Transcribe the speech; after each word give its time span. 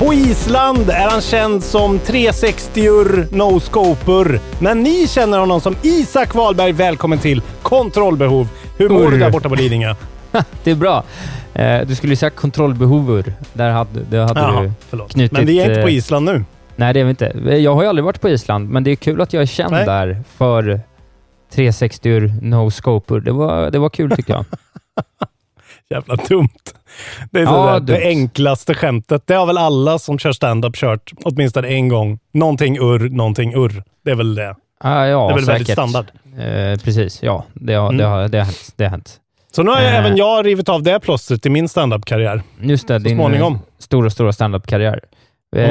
På 0.00 0.14
Island 0.14 0.90
är 0.90 1.08
han 1.10 1.20
känd 1.20 1.64
som 1.64 1.98
360-ur, 1.98 3.28
no-scoper. 3.30 4.40
Men 4.60 4.82
ni 4.82 5.08
känner 5.08 5.38
honom 5.38 5.60
som 5.60 5.76
Isak 5.82 6.34
Wahlberg. 6.34 6.72
Välkommen 6.72 7.18
till 7.18 7.42
Kontrollbehov. 7.62 8.48
Hur 8.78 8.88
mår 8.88 9.10
du 9.10 9.18
där 9.18 9.30
borta 9.30 9.48
på 9.48 9.54
Lidingö? 9.54 9.94
det 10.64 10.70
är 10.70 10.74
bra. 10.74 11.04
Eh, 11.54 11.86
du 11.86 11.94
skulle 11.94 12.12
ju 12.12 12.16
säga 12.16 12.30
kontrollbehover. 12.30 13.34
Där 13.52 13.70
hade, 13.70 14.00
där 14.10 14.26
hade 14.26 14.40
Jaha, 14.40 14.62
du 14.62 14.72
förlåt. 14.88 15.12
knutit... 15.12 15.32
Men 15.32 15.46
vi 15.46 15.60
är 15.60 15.68
inte 15.70 15.82
på 15.82 15.88
eh, 15.88 15.94
Island 15.94 16.26
nu. 16.26 16.44
Nej, 16.76 16.94
det 16.94 17.00
är 17.00 17.04
vi 17.04 17.10
inte. 17.10 17.56
Jag 17.62 17.74
har 17.74 17.82
ju 17.82 17.88
aldrig 17.88 18.04
varit 18.04 18.20
på 18.20 18.28
Island, 18.28 18.70
men 18.70 18.84
det 18.84 18.90
är 18.90 18.96
kul 18.96 19.20
att 19.20 19.32
jag 19.32 19.42
är 19.42 19.46
känd 19.46 19.72
Nej. 19.72 19.86
där 19.86 20.22
för 20.36 20.80
360 21.52 22.20
no 22.42 22.70
scoper. 22.70 23.20
Det 23.20 23.32
var, 23.32 23.70
det 23.70 23.78
var 23.78 23.90
kul 23.90 24.10
tycker 24.10 24.32
jag. 24.32 24.44
Jävla 25.90 26.16
dumt. 26.16 26.48
Det 27.30 27.38
är 27.40 27.44
Ja, 27.44 27.80
det 27.80 27.92
dumt. 27.92 28.02
enklaste 28.04 28.74
skämtet. 28.74 29.22
Det 29.26 29.34
har 29.34 29.46
väl 29.46 29.58
alla 29.58 29.98
som 29.98 30.18
kör 30.18 30.32
stand-up 30.32 30.76
kört 30.76 31.12
åtminstone 31.24 31.68
en 31.68 31.88
gång. 31.88 32.18
Någonting 32.34 32.78
urr, 32.78 33.08
någonting 33.10 33.54
urr. 33.54 33.82
Det 34.04 34.10
är 34.10 34.14
väl 34.14 34.34
det. 34.34 34.54
Ah, 34.80 35.04
ja, 35.06 35.26
det 35.26 35.32
är 35.32 35.34
väl 35.34 35.44
säkert. 35.44 35.48
väldigt 35.60 35.72
standard. 35.72 36.06
Eh, 36.38 36.78
precis, 36.84 37.22
ja. 37.22 37.44
Det 37.54 37.74
har, 37.74 37.84
Mm. 37.88 37.96
det, 37.98 38.04
har, 38.04 38.28
det, 38.28 38.38
har 38.38 38.44
hänt, 38.44 38.72
det 38.76 38.84
har 38.84 38.90
hänt. 38.90 39.16
Så 39.52 39.62
nu 39.62 39.70
har 39.70 39.78
Eh. 39.78 39.94
även 39.98 40.16
jag 40.16 40.46
rivit 40.46 40.68
av 40.68 40.82
det 40.82 41.00
plåstret 41.00 41.46
i 41.46 41.50
min 41.50 41.68
stand-up-karriär. 41.68 42.42
Just 42.60 42.88
det, 42.88 42.94
Så 42.94 43.04
din 43.04 43.16
småningom. 43.16 43.54
eh, 43.54 43.60
stora, 43.78 44.10
stora 44.10 44.32
standup-karriär. 44.32 45.00
Mm. 45.56 45.70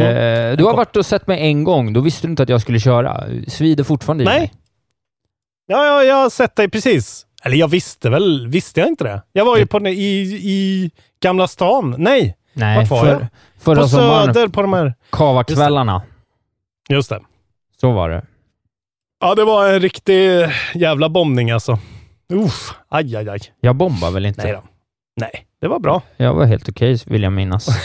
Eh, 0.51 0.57
du 0.57 0.63
har 0.63 0.77
varit 0.77 0.95
och 0.95 1.05
sett 1.05 1.27
mig 1.27 1.39
en 1.41 1.63
gång. 1.63 1.93
Då 1.93 2.01
visste 2.01 2.27
du 2.27 2.31
inte 2.31 2.43
att 2.43 2.49
jag 2.49 2.61
skulle 2.61 2.79
köra. 2.79 3.23
Svider 3.47 3.83
fortfarande 3.83 4.23
i 4.23 4.27
Nej. 4.27 4.39
mig. 4.39 4.51
Ja, 5.67 5.85
ja, 5.85 6.03
jag 6.03 6.15
har 6.15 6.29
sett 6.29 6.55
dig 6.55 6.69
precis. 6.69 7.25
Eller 7.43 7.57
jag 7.57 7.67
visste 7.67 8.09
väl, 8.09 8.47
visste 8.47 8.79
jag 8.79 8.89
inte 8.89 9.03
det? 9.03 9.21
Jag 9.33 9.45
var 9.45 9.57
ju 9.57 9.65
på, 9.65 9.87
i, 9.87 10.21
i 10.43 10.91
Gamla 11.19 11.47
stan. 11.47 11.95
Nej, 11.97 12.35
Nej, 12.53 12.77
Vart 12.77 12.89
var 12.89 13.01
för, 13.01 13.11
jag? 13.11 13.27
förra 13.59 13.81
på. 13.81 13.87
Söder 13.87 14.47
på 14.47 14.61
de 14.61 14.73
här... 14.73 14.93
Kavakvällarna. 15.09 16.01
Just 16.89 17.09
det. 17.09 17.19
Så 17.81 17.91
var 17.91 18.09
det. 18.09 18.25
Ja, 19.21 19.35
det 19.35 19.43
var 19.43 19.69
en 19.69 19.79
riktig 19.79 20.29
jävla 20.75 21.09
bombning 21.09 21.51
alltså. 21.51 21.79
Uff, 22.33 22.73
aj, 22.89 23.15
aj, 23.15 23.29
aj. 23.29 23.39
Jag 23.59 23.75
bombar 23.75 24.11
väl 24.11 24.25
inte? 24.25 24.43
Nej 24.43 24.51
då. 24.53 24.63
Nej, 25.15 25.45
det 25.61 25.67
var 25.67 25.79
bra. 25.79 26.01
Jag 26.17 26.33
var 26.33 26.45
helt 26.45 26.69
okej, 26.69 26.97
vill 27.05 27.23
jag 27.23 27.33
minnas. 27.33 27.67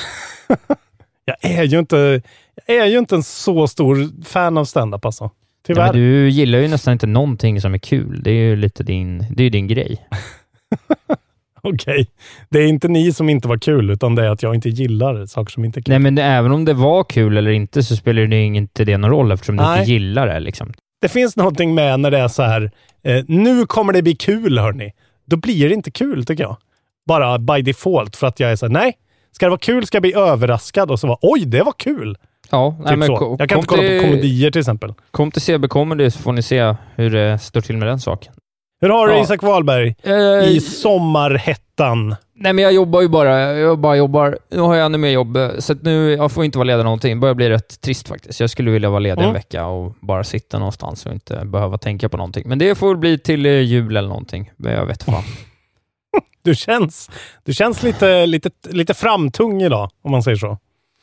Jag 1.27 1.37
är 1.41 1.63
ju 1.65 1.79
inte, 1.79 2.23
jag 2.67 2.77
är 2.77 2.87
ju 2.87 2.99
inte 2.99 3.15
en 3.15 3.23
så 3.23 3.69
stor 3.69 4.25
fan 4.25 4.59
av 4.59 4.65
stand-up 4.65 5.05
alltså. 5.05 5.31
Ja, 5.67 5.75
Tyvärr. 5.75 5.93
men 5.93 6.03
du 6.03 6.29
gillar 6.29 6.59
ju 6.59 6.69
nästan 6.69 6.93
inte 6.93 7.07
någonting 7.07 7.61
som 7.61 7.75
är 7.75 7.79
kul. 7.79 8.21
Det 8.23 8.31
är 8.31 8.35
ju 8.35 8.57
lite 8.57 8.83
din, 8.83 9.27
det 9.31 9.45
är 9.45 9.51
din 9.51 9.67
grej. 9.67 10.09
Okej. 11.63 12.07
Det 12.49 12.59
är 12.59 12.67
inte 12.67 12.89
ni 12.89 13.13
som 13.13 13.29
inte 13.29 13.49
var 13.49 13.59
kul, 13.59 13.91
utan 13.91 14.15
det 14.15 14.25
är 14.25 14.31
att 14.31 14.43
jag 14.43 14.55
inte 14.55 14.69
gillar 14.69 15.27
saker 15.27 15.53
som 15.53 15.65
inte 15.65 15.81
är 15.81 15.83
kul. 15.83 15.93
Nej, 15.93 15.99
men 15.99 16.15
det, 16.15 16.23
även 16.23 16.53
om 16.53 16.65
det 16.65 16.75
var 16.75 17.05
kul 17.05 17.37
eller 17.37 17.51
inte 17.51 17.83
så 17.83 17.97
spelar 17.97 18.27
det 18.27 18.43
inte 18.43 18.85
det 18.85 18.99
någon 18.99 19.11
roll 19.11 19.33
eftersom 19.33 19.57
du 19.57 19.63
Nej. 19.63 19.79
inte 19.79 19.93
gillar 19.93 20.27
det. 20.27 20.41
Liksom. 20.41 20.73
Det 21.01 21.09
finns 21.09 21.37
någonting 21.37 21.75
med 21.75 22.01
när 22.01 22.11
det 22.11 22.19
är 22.19 22.29
så 22.29 22.43
här, 22.43 22.71
eh, 23.03 23.25
nu 23.29 23.67
kommer 23.67 23.93
det 23.93 24.03
bli 24.03 24.17
kul 24.17 24.59
hörni. 24.59 24.93
Då 25.27 25.37
blir 25.37 25.69
det 25.69 25.75
inte 25.75 25.91
kul 25.91 26.25
tycker 26.25 26.43
jag. 26.43 26.57
Bara 27.07 27.39
by 27.39 27.63
default 27.63 28.17
för 28.17 28.27
att 28.27 28.41
jag 28.41 28.53
är 28.53 28.57
så 28.57 28.67
här, 28.67 28.73
nej. 28.73 28.93
Ska 29.33 29.47
det 29.47 29.51
vara 29.51 29.59
kul 29.59 29.87
ska 29.87 29.97
jag 29.97 30.03
bli 30.03 30.15
överraskad 30.15 30.91
och 30.91 31.01
så 31.01 31.07
vara, 31.07 31.19
oj, 31.23 31.45
det 31.45 31.63
var 31.63 31.75
kul. 31.77 32.17
Ja, 32.51 32.77
nej, 32.79 32.89
Typ 32.89 32.99
men 32.99 33.09
så. 33.09 33.37
Jag 33.39 33.49
kan 33.49 33.59
inte 33.59 33.69
kolla 33.69 33.83
till- 33.83 34.01
på 34.01 34.05
komedier 34.07 34.51
till 34.51 34.59
exempel. 34.61 34.95
Kom 35.11 35.31
till 35.31 35.43
CB 35.43 35.69
Comedy 35.69 36.11
så 36.11 36.19
får 36.19 36.33
ni 36.33 36.43
se 36.43 36.75
hur 36.97 37.11
det 37.11 37.39
står 37.39 37.61
till 37.61 37.77
med 37.77 37.89
den 37.89 38.01
saken. 38.01 38.33
Hur 38.81 38.89
har 38.89 39.09
du 39.09 39.15
Ja. 39.15 39.23
Isak 39.23 39.43
Wahlberg 39.43 39.95
Eh, 40.03 40.49
i 40.49 40.61
sommarhettan? 40.61 42.17
Nej, 42.37 42.53
men 42.53 42.65
jag 42.65 42.73
jobbar 42.73 43.01
ju 43.01 43.09
bara. 43.09 43.53
Jag 43.55 43.79
bara 43.79 43.97
jobbar. 43.97 44.39
Nu 44.51 44.61
har 44.61 44.75
jag 44.75 44.87
ännu 44.87 44.99
mer 44.99 45.11
jobb, 45.11 45.37
eh, 45.37 45.51
så 45.59 45.75
nu 45.83 46.13
jag 46.13 46.33
får 46.33 46.45
inte 46.45 46.59
vara 46.59 46.65
ledig 46.67 46.85
någonting. 46.85 47.15
Det 47.17 47.21
börjar 47.21 47.35
bli 47.35 47.51
rätt 47.51 47.81
trist 47.81 48.09
faktiskt. 48.09 48.41
Jag 48.41 48.51
skulle 48.51 48.71
vilja 48.71 48.91
vara 48.91 48.99
ledig 49.01 49.19
Mm. 49.19 49.29
en 49.29 49.35
vecka 49.35 49.67
och 49.67 49.95
bara 50.01 50.25
sitta 50.25 50.59
någonstans 50.59 51.07
och 51.07 51.13
inte 51.13 51.45
behöva 51.45 51.79
tänka 51.79 52.09
på 52.09 52.17
någonting. 52.17 52.43
Men 52.47 52.59
det 52.59 52.75
får 52.75 52.97
bli 52.97 53.19
till 53.19 53.47
eh, 53.47 53.53
jul 53.61 53.97
eller 53.97 54.09
någonting. 54.09 54.51
Jag 54.57 54.87
vet 54.87 55.03
fan. 55.03 55.23
Du 56.43 56.55
känns, 56.55 57.11
du 57.45 57.53
känns 57.55 57.83
lite, 57.83 58.27
lite, 58.27 58.51
lite 58.71 58.95
framtung 58.95 59.63
idag, 59.63 59.91
om 60.03 60.11
man 60.11 60.23
säger 60.23 60.37
så. 60.37 60.59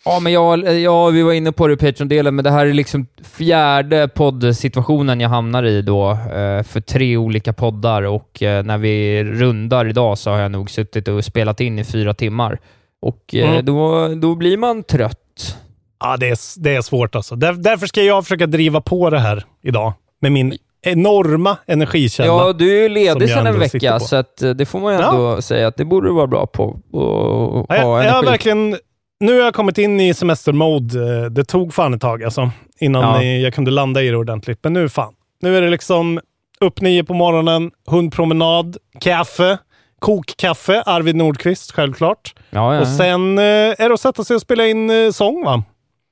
Ja, 0.05 0.19
men 0.19 0.31
jag, 0.33 0.79
ja, 0.79 1.07
vi 1.09 1.21
var 1.21 1.33
inne 1.33 1.51
på 1.51 1.67
det 1.67 1.73
i 1.73 1.77
Patreon-delen, 1.77 2.35
men 2.35 2.43
det 2.43 2.51
här 2.51 2.65
är 2.65 2.73
liksom 2.73 3.07
fjärde 3.37 4.07
poddsituationen 4.07 5.19
jag 5.19 5.29
hamnar 5.29 5.63
i 5.63 5.81
då 5.81 6.11
eh, 6.11 6.63
för 6.63 6.81
tre 6.81 7.17
olika 7.17 7.53
poddar 7.53 8.01
och 8.03 8.43
eh, 8.43 8.63
när 8.63 8.77
vi 8.77 9.23
rundar 9.23 9.87
idag 9.89 10.17
så 10.17 10.31
har 10.31 10.37
jag 10.39 10.51
nog 10.51 10.69
suttit 10.69 11.07
och 11.07 11.25
spelat 11.25 11.61
in 11.61 11.79
i 11.79 11.83
fyra 11.83 12.13
timmar. 12.13 12.59
Och 13.01 13.35
eh, 13.35 13.49
Mm. 13.49 13.65
då, 13.65 14.07
då 14.07 14.35
blir 14.35 14.57
man 14.57 14.83
trött. 14.83 15.57
Ja, 15.99 16.17
det 16.17 16.29
är, 16.29 16.61
det 16.63 16.75
är 16.75 16.81
svårt 16.81 17.15
alltså. 17.15 17.35
Där, 17.35 17.53
därför 17.53 17.87
ska 17.87 18.01
jag 18.03 18.23
försöka 18.23 18.47
driva 18.47 18.81
på 18.81 19.09
det 19.09 19.19
här 19.19 19.43
idag 19.63 19.93
med 20.21 20.31
min 20.31 20.57
enorma 20.83 21.57
energikälla. 21.67 22.27
Ja, 22.27 22.53
du 22.53 22.77
är 22.77 22.81
ju 22.81 22.89
ledig 22.89 23.29
sedan 23.29 23.47
en 23.47 23.59
vecka, 23.59 23.99
så 23.99 24.23
det 24.53 24.65
får 24.65 24.79
man 24.79 24.93
ju 24.93 25.01
ändå 25.01 25.41
säga 25.41 25.67
att 25.67 25.77
det 25.77 25.85
borde 25.85 26.07
du 26.07 26.13
vara 26.13 26.27
bra 26.27 26.45
på. 26.47 26.63
Och 26.91 27.65
Ja, 27.69 27.75
ha 27.81 27.97
jag, 27.97 28.05
jag 28.05 28.13
har 28.13 28.23
verkligen, 28.23 28.75
nu 29.21 29.33
har 29.37 29.45
jag 29.45 29.53
kommit 29.53 29.77
in 29.77 29.99
i 29.99 30.13
semestermode. 30.13 31.17
Eh, 31.17 31.25
Det 31.25 31.43
tog 31.43 31.73
fan 31.73 31.93
ett 31.93 32.01
tag 32.01 32.23
alltså, 32.23 32.51
innan 32.79 33.01
Ja. 33.01 33.23
jag 33.23 33.53
kunde 33.53 33.71
landa 33.71 34.01
i 34.01 34.07
det 34.09 34.17
ordentligt. 34.17 34.59
Men 34.63 34.73
nu 34.73 34.89
fan. 34.89 35.13
Nu 35.41 35.57
är 35.57 35.61
det 35.61 35.69
liksom 35.69 36.19
upp 36.59 36.81
nio 36.81 37.03
på 37.03 37.13
morgonen, 37.13 37.71
hundpromenad, 37.87 38.77
kaffe, 38.99 39.57
kokkaffe, 39.99 40.81
Arvid 40.85 41.15
Nordqvist 41.15 41.71
självklart. 41.71 42.33
Ja, 42.49 42.75
ja, 42.75 42.81
Och 42.81 42.87
sen 42.87 43.37
eh, 43.37 43.43
är 43.43 43.87
det 43.87 43.93
att 43.93 43.99
sätta 44.01 44.23
sig 44.23 44.35
och 44.35 44.41
spela 44.41 44.67
in 44.67 44.89
eh, 44.89 45.11
sång 45.11 45.43
va? 45.45 45.63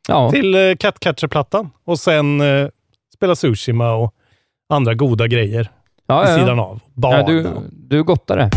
Ja. 0.08 0.32
Till 0.32 0.56
eh, 0.56 0.76
Catcatcher-plattan. 0.80 1.70
Och 1.86 2.00
sen 2.00 2.42
spela 3.16 3.36
Sushima 3.36 3.92
och 3.94 4.14
andra 4.70 4.94
goda 4.94 5.28
grejer 5.28 5.72
Ja, 6.08 6.20
vid 6.22 6.30
sidan 6.36 6.60
av. 6.60 6.80
Barn. 6.94 7.26
Du, 7.26 7.48
du 7.72 8.00
är 8.00 8.04
gottare. 8.04 8.50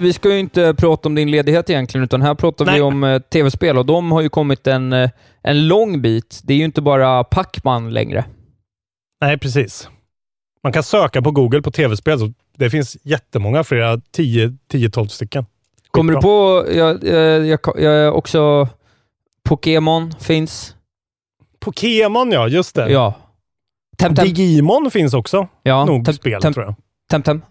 Vi 0.00 0.12
ska 0.12 0.28
ju 0.32 0.38
inte 0.38 0.74
prata 0.74 1.08
om 1.08 1.14
din 1.14 1.30
ledighet 1.30 1.70
egentligen, 1.70 2.04
utan 2.04 2.22
här 2.22 2.34
pratar 2.34 2.64
vi 2.64 2.70
Nej. 2.70 2.82
om 2.82 3.04
eh, 3.04 3.18
tv-spel 3.18 3.78
och 3.78 3.86
de 3.86 4.12
har 4.12 4.20
ju 4.20 4.28
kommit 4.28 4.66
en, 4.66 4.92
eh, 4.92 5.10
en 5.42 5.68
lång 5.68 6.02
bit. 6.02 6.40
Det 6.44 6.52
är 6.52 6.58
ju 6.58 6.64
inte 6.64 6.82
bara 6.82 7.24
Pacman 7.24 7.90
längre. 7.90 8.24
Nej, 9.20 9.38
precis. 9.38 9.88
Man 10.62 10.72
kan 10.72 10.82
söka 10.82 11.22
på 11.22 11.30
Google 11.30 11.62
på 11.62 11.70
tv-spel. 11.70 12.18
så 12.18 12.32
Det 12.56 12.70
finns 12.70 12.96
jättemånga, 13.02 13.64
flera 13.64 13.96
10-12 13.96 15.06
stycken. 15.06 15.46
Kommer 15.90 16.12
du 16.12 16.20
på, 16.20 16.64
jag, 16.74 17.04
jag, 17.04 17.60
jag, 17.78 18.16
också, 18.16 18.68
Pokémon 19.44 20.12
finns. 20.20 20.76
Pokémon 21.58 22.32
ja, 22.32 22.48
just 22.48 22.74
det. 22.74 22.90
Ja. 22.90 23.14
Temtem. 23.98 24.24
Digimon 24.24 24.90
finns 24.90 25.14
också. 25.14 25.48
Ja, 25.62 25.84
Nog 25.84 26.04
Tem- 26.08 26.12
spel 26.12 26.40
Tem- 26.40 26.52
tror 26.52 26.64
jag. 26.64 26.74
Temtem. 27.10 27.42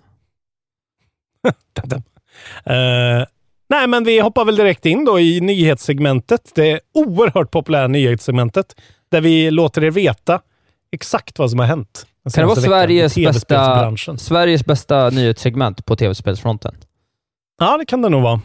Eh, 2.65 3.25
nej, 3.69 3.87
men 3.87 4.03
vi 4.03 4.19
hoppar 4.19 4.45
väl 4.45 4.55
direkt 4.55 4.85
in 4.85 5.05
då 5.05 5.19
i 5.19 5.41
nyhetssegmentet. 5.41 6.51
Det 6.55 6.79
oerhört 6.93 7.51
populära 7.51 7.87
nyhetssegmentet 7.87 8.75
där 9.11 9.21
vi 9.21 9.51
låter 9.51 9.83
er 9.83 9.91
veta 9.91 10.41
exakt 10.91 11.39
vad 11.39 11.49
som 11.49 11.59
har 11.59 11.65
hänt. 11.65 12.05
Kan 12.33 12.41
det 12.41 12.47
vara 12.47 12.61
Sveriges 12.61 13.15
bästa. 13.15 13.97
Sveriges 14.17 14.65
bästa 14.65 15.09
nyhetssegment 15.09 15.85
på 15.85 15.95
tv-spelsfronten? 15.95 16.75
Ja, 17.59 17.77
det 17.77 17.85
kan 17.85 18.01
det 18.01 18.09
nog 18.09 18.21
vara. 18.21 18.41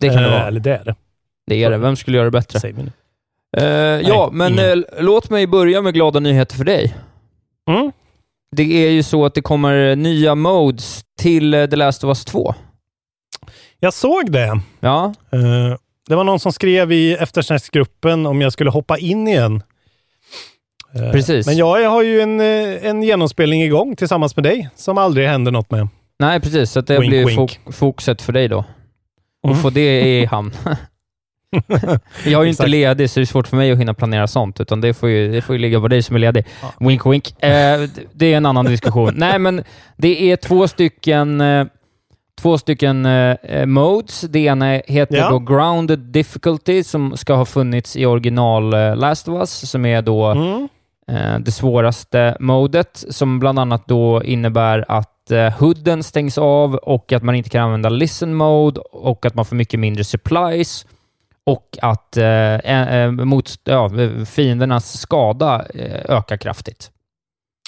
Det 0.00 0.08
kan 0.08 0.16
det 0.16 0.28
Eh, 0.28 0.32
vara. 0.32 0.46
Eller 0.46 0.60
det 0.60 0.76
är 0.76 0.84
det. 0.84 0.94
Det 1.46 1.64
är 1.64 1.70
det. 1.70 1.78
Vem 1.78 1.96
skulle 1.96 2.16
göra 2.16 2.24
det 2.24 2.30
bättre? 2.30 2.72
Vi 2.72 2.82
nu. 2.82 2.92
Eh, 3.56 4.08
ja, 4.08 4.28
men 4.32 4.58
eh, 4.58 4.76
låt 4.98 5.30
mig 5.30 5.46
börja 5.46 5.82
med 5.82 5.94
glada 5.94 6.20
nyheter 6.20 6.56
för 6.56 6.64
dig. 6.64 6.96
Mm. 7.70 7.92
Det 8.56 8.86
är 8.86 8.90
ju 8.90 9.02
så 9.02 9.24
att 9.24 9.34
det 9.34 9.40
kommer 9.42 9.96
nya 9.96 10.34
modes 10.34 11.04
till 11.18 11.54
eh, 11.54 11.66
The 11.66 11.76
Last 11.76 12.04
of 12.04 12.08
Us 12.08 12.24
2. 12.24 12.54
Jag 13.80 13.94
såg 13.94 14.32
det. 14.32 14.60
Ja, 14.80 15.14
Eh, 15.32 15.76
det 16.08 16.16
var 16.16 16.24
någon 16.24 16.40
som 16.40 16.52
skrev 16.52 16.92
i 16.92 17.14
eftersnacksgruppen 17.14 18.26
om 18.26 18.40
jag 18.40 18.52
skulle 18.52 18.70
hoppa 18.70 18.98
in 18.98 19.28
igen. 19.28 19.62
Eh, 20.94 21.10
Precis. 21.12 21.46
Men 21.46 21.56
jag 21.56 21.90
har 21.90 22.02
ju 22.02 22.20
en, 22.20 22.40
eh, 22.40 22.86
en 22.86 23.02
genomspelning 23.02 23.62
igång 23.62 23.96
tillsammans 23.96 24.36
med 24.36 24.42
dig 24.42 24.68
som 24.76 24.98
aldrig 24.98 25.28
händer 25.28 25.52
något 25.52 25.70
med. 25.70 25.88
nej 26.18 26.40
precis. 26.40 26.70
Så 26.70 26.80
det 26.80 26.98
Wink, 26.98 27.10
blir 27.10 27.26
wink. 27.26 27.38
fok- 27.38 27.72
fokuset 27.72 28.22
för 28.22 28.32
dig 28.32 28.48
då. 28.48 28.64
Och 29.42 29.50
Mm. 29.50 29.62
få 29.62 29.70
det 29.70 30.00
i 30.20 30.24
hamn. 30.30 30.52
jag 32.24 32.40
är 32.40 32.42
ju 32.44 32.48
inte 32.50 32.66
ledig, 32.66 33.10
så 33.10 33.20
det 33.20 33.24
är 33.24 33.26
svårt 33.26 33.48
för 33.48 33.56
mig 33.56 33.72
att 33.72 33.78
hinna 33.78 33.94
planera 33.94 34.26
sånt, 34.26 34.60
utan 34.60 34.80
det 34.80 34.94
får 34.94 35.08
ju, 35.08 35.32
det 35.32 35.42
får 35.42 35.54
ju 35.54 35.58
ligga 35.62 35.80
på 35.80 35.88
dig 35.88 36.02
som 36.02 36.16
är 36.16 36.20
ledig. 36.20 36.44
Ja. 36.62 36.86
Wink, 36.86 37.06
wink. 37.06 37.42
Eh, 37.42 37.80
det 38.12 38.32
är 38.32 38.36
en 38.36 38.46
annan 38.46 38.64
diskussion. 38.64 39.12
Nej, 39.16 39.38
men 39.38 39.64
det 39.96 40.30
är 40.32 40.36
två 40.36 40.68
stycken 40.68 41.40
eh, 41.40 41.66
Två 42.42 42.58
stycken 42.58 43.06
eh, 43.06 43.36
eh, 43.42 43.66
modes. 43.66 44.20
Det 44.20 44.38
ena 44.38 44.64
heter 44.86 45.16
Ja. 45.16 45.30
då 45.30 45.38
Grounded 45.38 45.98
Difficulty 45.98 46.84
som 46.84 47.16
ska 47.16 47.34
ha 47.34 47.44
funnits 47.44 47.96
i 47.96 48.06
original 48.06 48.74
eh, 48.74 48.96
Last 48.96 49.28
of 49.28 49.34
Us, 49.38 49.70
som 49.70 49.84
är 49.86 50.02
då 50.02 50.24
Mm. 50.26 50.68
eh, 51.08 51.38
det 51.38 51.52
svåraste 51.52 52.36
modet, 52.40 53.04
som 53.10 53.38
bland 53.38 53.58
annat 53.58 53.82
då 53.88 54.22
innebär 54.22 54.84
att 54.88 55.30
eh, 55.30 55.52
hooden 55.58 56.02
stängs 56.02 56.38
av 56.38 56.74
och 56.74 57.12
att 57.12 57.22
man 57.22 57.34
inte 57.34 57.50
kan 57.50 57.64
använda 57.64 57.88
listen 57.88 58.34
mode 58.34 58.80
och 58.80 59.26
att 59.26 59.34
man 59.34 59.44
får 59.44 59.56
mycket 59.56 59.80
mindre 59.80 60.04
supplies 60.04 60.86
och 61.46 61.78
att 61.82 62.16
eh, 62.16 62.54
eh, 62.54 63.10
mot, 63.10 63.50
ja, 63.64 63.90
fiendernas 64.26 64.98
skada 65.00 65.64
ökar 66.08 66.36
kraftigt. 66.36 66.90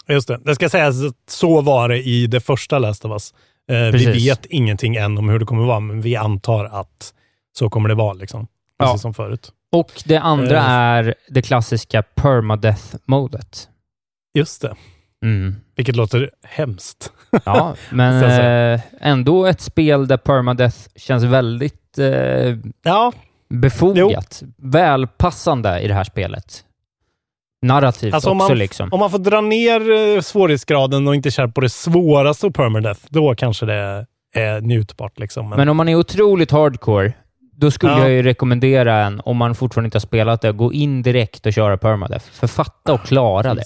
Just 0.09 0.29
det. 0.29 0.41
Det 0.45 0.55
ska 0.55 0.69
sägas 0.69 1.05
att 1.05 1.31
så 1.31 1.61
var 1.61 1.89
det 1.89 2.03
i 2.03 2.27
det 2.27 2.41
första 2.41 2.79
Last 2.79 3.05
of 3.05 3.13
Us. 3.13 3.35
Eh, 3.71 3.77
vi 3.77 3.93
Precis. 3.93 4.27
vet 4.29 4.47
ingenting 4.47 4.97
än 4.97 5.19
om 5.19 5.29
hur 5.29 5.39
det 5.39 5.45
kommer 5.45 5.65
vara, 5.65 5.81
men 5.81 6.01
vi 6.01 6.17
antar 6.17 6.65
att 6.65 7.15
så 7.59 7.71
kommer 7.71 7.89
det 7.89 7.95
vara. 7.95 8.13
Liksom. 8.13 8.41
Precis 8.79 8.95
Ja. 8.95 8.99
som 8.99 9.15
förut. 9.15 9.53
Och 9.73 9.93
det 10.05 10.17
andra 10.17 10.57
Eh. 10.59 10.71
är 10.71 11.15
det 11.29 11.43
klassiska 11.43 12.03
permadeath-modet. 12.03 13.69
Just 14.39 14.63
det. 14.63 14.75
Mm. 15.25 15.57
Vilket 15.77 15.97
låter 15.97 16.31
hemskt. 16.45 17.13
Ja, 17.45 17.75
men 17.91 18.25
eh, 18.25 18.81
ändå 19.01 19.47
ett 19.47 19.61
spel 19.61 20.07
där 20.09 20.17
permadeath 20.17 20.77
känns 20.97 21.25
väldigt 21.25 21.99
eh, 21.99 22.57
Ja, 22.83 23.13
befogat. 23.49 24.43
Välpassande 24.57 25.81
i 25.81 25.89
det 25.89 25.95
här 25.95 26.05
spelet. 26.05 26.65
Narrativt 27.63 28.15
Alltså, 28.15 28.31
om 28.31 28.37
också 28.41 28.49
man- 28.51 28.59
liksom. 28.59 28.89
om 28.93 29.01
man 29.01 29.11
får 29.11 29.19
dra 29.19 29.41
ner 29.41 29.91
eh, 30.17 30.21
svårighetsgraden 30.21 31.09
och 31.09 31.15
inte 31.15 31.31
köra 31.31 31.49
på 31.49 31.61
det 31.61 31.69
svåraste 31.69 32.47
och 32.47 32.55
permadeath, 32.55 33.01
då 33.09 33.35
kanske 33.35 33.67
det 33.67 34.07
är 34.35 34.61
njutbart. 34.61 35.19
Liksom. 35.19 35.49
Men, 35.49 35.57
Men 35.59 35.69
om 35.69 35.77
man 35.77 35.89
är 35.89 35.95
otroligt 35.95 36.51
hardcore, 36.51 37.13
då 37.57 37.71
skulle 37.71 37.93
Ja. 37.93 37.99
jag 38.01 38.11
ju 38.11 38.23
rekommendera 38.23 39.05
en, 39.07 39.21
om 39.25 39.37
man 39.37 39.55
fortfarande 39.55 39.87
inte 39.87 39.97
har 39.97 40.01
spelat 40.01 40.41
det, 40.41 40.53
gå 40.53 40.73
in 40.73 41.03
direkt 41.03 41.47
och 41.47 41.53
köra 41.53 41.77
permadeath. 41.79 42.27
För 42.33 42.47
fatta 42.47 42.93
och 42.93 43.03
klara 43.03 43.55
det. 43.55 43.65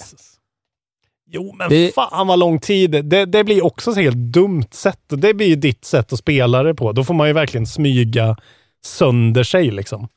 Jo, 1.29 1.55
men 1.57 1.69
Det- 1.69 1.93
fan 1.95 2.27
vad 2.27 2.39
lång 2.39 2.59
tid. 2.59 2.91
Det, 3.05 3.25
det 3.25 3.43
blir 3.43 3.65
också 3.65 3.91
ett 3.91 3.97
helt 3.97 4.15
dumt 4.33 4.63
sätt. 4.71 4.99
Det 5.07 5.33
blir 5.33 5.47
ju 5.47 5.55
ditt 5.55 5.85
sätt 5.85 6.13
att 6.13 6.19
spela 6.19 6.63
det 6.63 6.75
på. 6.75 6.91
Då 6.91 7.03
får 7.03 7.13
man 7.13 7.27
ju 7.27 7.33
verkligen 7.33 7.65
smyga 7.67 8.37
sönder 8.85 9.43
sig. 9.43 9.71
Liksom. 9.71 10.07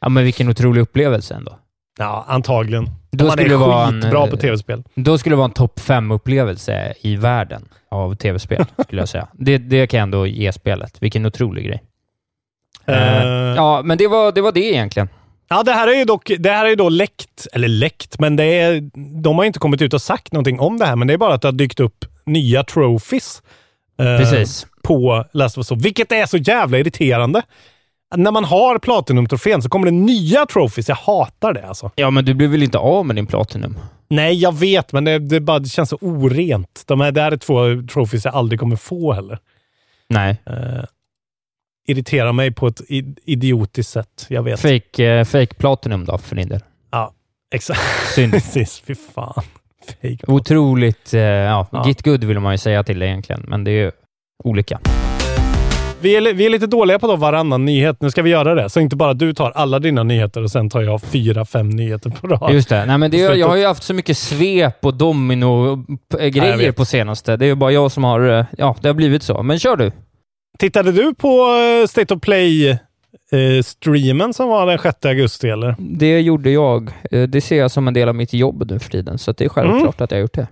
Ja, 0.00 0.08
men 0.08 0.24
vilken 0.24 0.48
otrolig 0.48 0.80
upplevelse 0.80 1.34
ändå. 1.34 1.58
Ja, 1.98 2.24
antagligen. 2.28 2.90
Då 3.10 3.24
man 3.24 3.32
skulle 3.32 3.54
är 3.54 3.58
vara 3.58 3.86
en, 3.86 4.02
skitbra 4.02 4.24
eh, 4.24 4.30
på 4.30 4.36
tv-spel. 4.36 4.82
Då 4.94 5.18
skulle 5.18 5.32
det 5.32 5.36
vara 5.36 5.44
en 5.48 5.50
topp 5.50 5.80
fem 5.80 6.10
upplevelse 6.10 6.94
i 7.00 7.16
världen 7.16 7.68
av 7.90 8.14
tv-spel, 8.14 8.64
skulle 8.84 9.02
jag 9.02 9.08
säga. 9.08 9.28
Det, 9.32 9.58
det 9.58 9.86
kan 9.86 9.98
jag 9.98 10.02
ändå 10.02 10.26
ge 10.26 10.52
spelet. 10.52 11.02
Vilken 11.02 11.26
otrolig 11.26 11.66
grej. 11.66 11.82
Eh, 12.86 12.96
ja, 13.56 13.82
men 13.84 13.98
det 13.98 14.06
var, 14.06 14.32
det 14.32 14.40
var 14.40 14.52
det 14.52 14.72
egentligen. 14.72 15.08
Ja, 15.48 15.62
det 15.62 15.72
här 15.72 15.88
är 15.88 15.94
ju 15.94 16.04
dock, 16.04 16.30
det 16.38 16.50
här 16.50 16.66
är 16.66 16.76
då 16.76 16.88
läckt, 16.88 17.46
eller 17.52 17.68
läckt, 17.68 18.18
men 18.18 18.36
det 18.36 18.44
är, 18.44 18.90
de 19.22 19.38
har 19.38 19.44
inte 19.44 19.58
kommit 19.58 19.82
ut 19.82 19.94
och 19.94 20.02
sagt 20.02 20.32
någonting 20.32 20.60
om 20.60 20.78
det 20.78 20.86
här, 20.86 20.96
men 20.96 21.08
det 21.08 21.14
är 21.14 21.18
bara 21.18 21.34
att 21.34 21.42
det 21.42 21.48
har 21.48 21.52
dykt 21.52 21.80
upp 21.80 22.04
nya 22.26 22.64
trophies 22.64 23.42
Precis. 23.96 24.66
på 24.82 25.24
Last 25.32 25.58
of 25.58 25.60
Us 25.60 25.68
2, 25.68 25.74
vilket 25.74 26.12
är 26.12 26.26
så 26.26 26.36
jävla 26.36 26.78
irriterande. 26.78 27.42
När 28.16 28.30
man 28.30 28.44
har 28.44 28.78
Platinum-trofén 28.78 29.62
så 29.62 29.68
kommer 29.68 29.84
det 29.86 29.90
nya 29.92 30.46
trophies. 30.46 30.88
Jag 30.88 30.96
hatar 30.96 31.52
det 31.52 31.66
alltså. 31.66 31.90
Ja, 31.94 32.10
men 32.10 32.24
du 32.24 32.34
blev 32.34 32.50
väl 32.50 32.62
inte 32.62 32.78
av 32.78 33.06
med 33.06 33.16
din 33.16 33.26
Platinum? 33.26 33.78
Nej, 34.10 34.34
jag 34.34 34.56
vet, 34.58 34.92
men 34.92 35.04
det, 35.04 35.18
det, 35.18 35.40
bara, 35.40 35.58
det 35.58 35.68
känns 35.68 35.88
så 35.90 35.98
orent. 36.00 36.82
De 36.86 37.00
här, 37.00 37.12
det 37.12 37.20
här 37.22 37.32
är 37.32 37.36
två 37.36 37.86
trophies 37.92 38.24
jag 38.24 38.34
aldrig 38.34 38.60
kommer 38.60 38.76
få 38.76 39.12
heller. 39.12 39.38
Nej. 40.08 40.36
Eh, 40.46 40.84
irriterar 41.88 42.32
mig 42.32 42.52
på 42.52 42.66
ett 42.66 42.80
idiotiskt 43.24 43.92
sätt. 43.92 44.26
Jag 44.28 44.42
vet. 44.42 44.60
Fake, 44.60 45.04
eh, 45.06 45.24
fake 45.24 45.54
Platinum 45.54 46.04
då, 46.04 46.18
för 46.18 46.36
din 46.36 46.48
del. 46.48 46.60
Ja, 46.90 47.12
exakt. 47.54 47.80
Synd. 48.14 48.32
Precis. 48.32 48.82
Fy 48.86 48.94
fan. 48.94 49.42
Fake. 50.02 50.18
Otroligt... 50.26 51.14
Eh, 51.14 51.20
ja, 51.20 51.66
Ja. 51.72 51.84
git 51.86 52.02
good 52.04 52.24
vill 52.24 52.40
man 52.40 52.54
ju 52.54 52.58
säga 52.58 52.82
till 52.84 52.98
det 52.98 53.06
egentligen, 53.06 53.44
men 53.48 53.64
det 53.64 53.70
är 53.70 53.84
ju 53.84 53.90
olika. 54.44 54.80
Vi 56.00 56.16
är, 56.16 56.34
vi 56.34 56.46
är 56.46 56.50
lite 56.50 56.66
dåliga 56.66 56.98
på 56.98 57.06
då 57.06 57.16
varannan 57.16 57.64
nyhet. 57.64 57.96
Nu 58.00 58.10
ska 58.10 58.22
vi 58.22 58.30
göra 58.30 58.54
det. 58.54 58.70
Så 58.70 58.80
inte 58.80 58.96
bara 58.96 59.14
du 59.14 59.34
tar 59.34 59.50
alla 59.50 59.78
dina 59.78 60.02
nyheter 60.02 60.42
och 60.42 60.50
sen 60.50 60.70
tar 60.70 60.82
jag 60.82 61.02
fyra, 61.02 61.44
fem 61.44 61.70
nyheter 61.70 62.10
på 62.10 62.26
rad. 62.28 62.52
Just 62.54 62.68
det. 62.68 62.86
Nej, 62.86 62.98
men 62.98 63.10
det, 63.10 63.16
slutet. 63.18 63.38
jag 63.38 63.48
har 63.48 63.56
ju 63.56 63.66
haft 63.66 63.82
så 63.82 63.94
mycket 63.94 64.16
svep 64.18 64.84
och 64.84 64.94
domino-grejer 64.94 66.56
vet. 66.56 66.76
på 66.76 66.84
senaste. 66.84 67.36
Det 67.36 67.44
är 67.44 67.46
ju 67.46 67.54
bara 67.54 67.72
jag 67.72 67.92
som 67.92 68.04
har... 68.04 68.38
eh, 68.38 68.44
Ja, 68.58 68.76
det 68.80 68.88
har 68.88 68.94
blivit 68.94 69.22
så. 69.22 69.42
Men 69.42 69.58
kör 69.58 69.76
du. 69.76 69.92
Tittade 70.58 70.92
du 70.92 71.14
på 71.14 71.46
eh, 71.82 71.86
State 71.86 72.14
of 72.14 72.20
Play-streamen 72.20 74.32
som 74.32 74.48
var 74.48 74.66
den 74.66 74.78
6 74.78 75.04
augusti, 75.04 75.48
eller? 75.48 75.74
Det 75.78 76.20
gjorde 76.20 76.50
jag. 76.50 76.90
Eh, 77.10 77.22
Det 77.22 77.40
ser 77.40 77.58
jag 77.58 77.70
som 77.70 77.88
en 77.88 77.94
del 77.94 78.08
av 78.08 78.14
mitt 78.14 78.32
jobb 78.32 78.70
nu 78.70 78.78
för 78.78 78.90
tiden, 78.90 79.18
så 79.18 79.32
det 79.32 79.44
är 79.44 79.48
självklart 79.48 80.00
att 80.00 80.10
jag 80.10 80.18
har 80.18 80.22
gjort 80.22 80.34
det. 80.34 80.46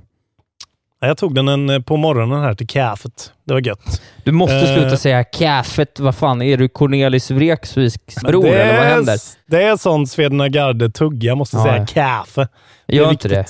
Ja, 1.00 1.06
Jag 1.06 1.16
tog 1.18 1.34
den 1.34 1.48
en, 1.48 1.70
eh, 1.70 1.80
på 1.80 1.96
morgonen 1.96 2.42
här 2.42 2.54
till 2.54 2.66
kaffet. 2.66 3.32
Det 3.44 3.52
var 3.54 3.60
gött. 3.60 4.02
Du 4.24 4.32
måste 4.32 4.56
Eh. 4.56 4.74
sluta 4.74 4.96
säga 4.96 5.24
kaffet. 5.24 6.00
Vad 6.00 6.14
fan, 6.14 6.42
är 6.42 6.56
du 6.56 6.68
Cornelis 6.68 7.30
Vreeswijks 7.30 8.22
Men 8.22 8.30
bror 8.30 8.42
det 8.42 8.62
eller 8.62 8.76
vad 8.78 8.86
händer? 8.86 9.18
Det 9.46 9.62
är 9.62 9.76
sån 9.76 10.06
Svedna 10.06 10.48
Garde-tugg. 10.48 11.24
Jag 11.24 11.38
måste 11.38 11.56
Ja, 11.56 11.62
säga 11.64 11.86
kaffe. 11.86 12.48
är 12.86 12.96
Gör 12.96 13.10
inte 13.10 13.28
det. 13.28 13.46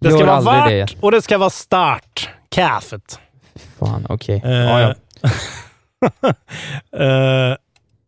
Det 0.00 0.08
ska 0.10 0.18
Gör 0.18 0.26
vara 0.26 0.36
aldrig 0.36 0.80
vart 0.82 0.90
det. 0.90 0.96
och 1.02 1.12
det 1.12 1.22
ska 1.22 1.38
vara 1.38 1.50
start. 1.50 2.28
Kaffet. 2.48 3.20
Fan, 3.78 4.06
okej. 4.08 4.42
Eh, 4.44 4.50
Ja, 4.52 4.80
ja. 4.80 4.94
Eh, 7.00 7.56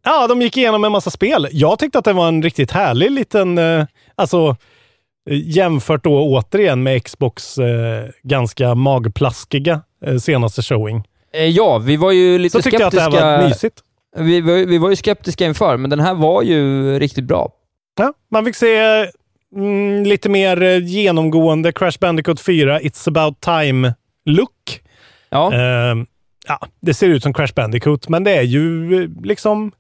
ja, 0.05 0.27
de 0.29 0.43
gick 0.43 0.57
igenom 0.57 0.85
en 0.85 0.93
massa 0.93 1.11
spel. 1.11 1.49
Jag 1.53 1.79
tyckte 1.79 1.99
att 1.99 2.05
det 2.05 2.13
var 2.13 2.29
en 2.29 2.43
riktigt 2.43 2.71
härlig 2.71 3.11
liten, 3.11 3.59
uh, 3.59 3.85
alltså 4.15 4.49
eh, 4.49 4.55
jämfört 5.31 6.05
då 6.05 6.23
återigen 6.23 6.83
med 6.83 7.05
Xbox 7.05 7.59
eh, 7.59 8.05
ganska 8.23 8.75
magplaskiga 8.75 9.81
eh, 10.07 10.17
senaste 10.17 10.63
showing. 10.63 11.05
Eh, 11.33 11.45
Ja, 11.45 11.79
vi 11.79 11.97
var 11.97 12.13
ju 12.13 12.39
lite 12.39 12.53
Så 12.59 12.63
tyckte 12.63 12.83
jag 12.83 12.87
att 12.87 12.93
det 12.93 13.01
skeptiska. 13.01 13.25
här 13.27 13.41
var 13.43 13.49
mysigt. 13.49 13.81
vi, 14.17 14.41
var, 14.41 14.55
vi 14.67 14.79
var 14.79 14.91
ju 14.91 14.97
skeptiska 14.97 15.45
inför, 15.47 15.77
men 15.77 15.91
den 15.91 16.01
här 16.01 16.15
var 16.15 16.43
ju 16.43 16.99
riktigt 16.99 17.25
bra. 17.25 17.53
Ja, 17.99 18.13
man 18.31 18.45
fick 18.45 18.57
se 18.57 18.79
mm, 19.57 20.03
lite 20.05 20.29
mer 20.29 20.63
eh, 20.63 20.79
genomgående 20.87 21.73
Crash 21.73 21.99
Bandicoot 22.01 22.41
4 22.41 22.81
It's 22.81 23.09
about 23.09 23.41
time-look. 23.41 24.81
Ja, 25.31 25.55
Eh, 25.55 25.95
ja, 26.49 26.59
det 26.81 26.95
ser 26.95 27.09
ut 27.09 27.23
som 27.23 27.35
Crash 27.35 27.55
Bandicoot, 27.55 28.09
men 28.09 28.25
det 28.25 28.31
är 28.37 28.43
ju 28.43 28.95
eh, 29.03 29.09
liksom 29.25 29.73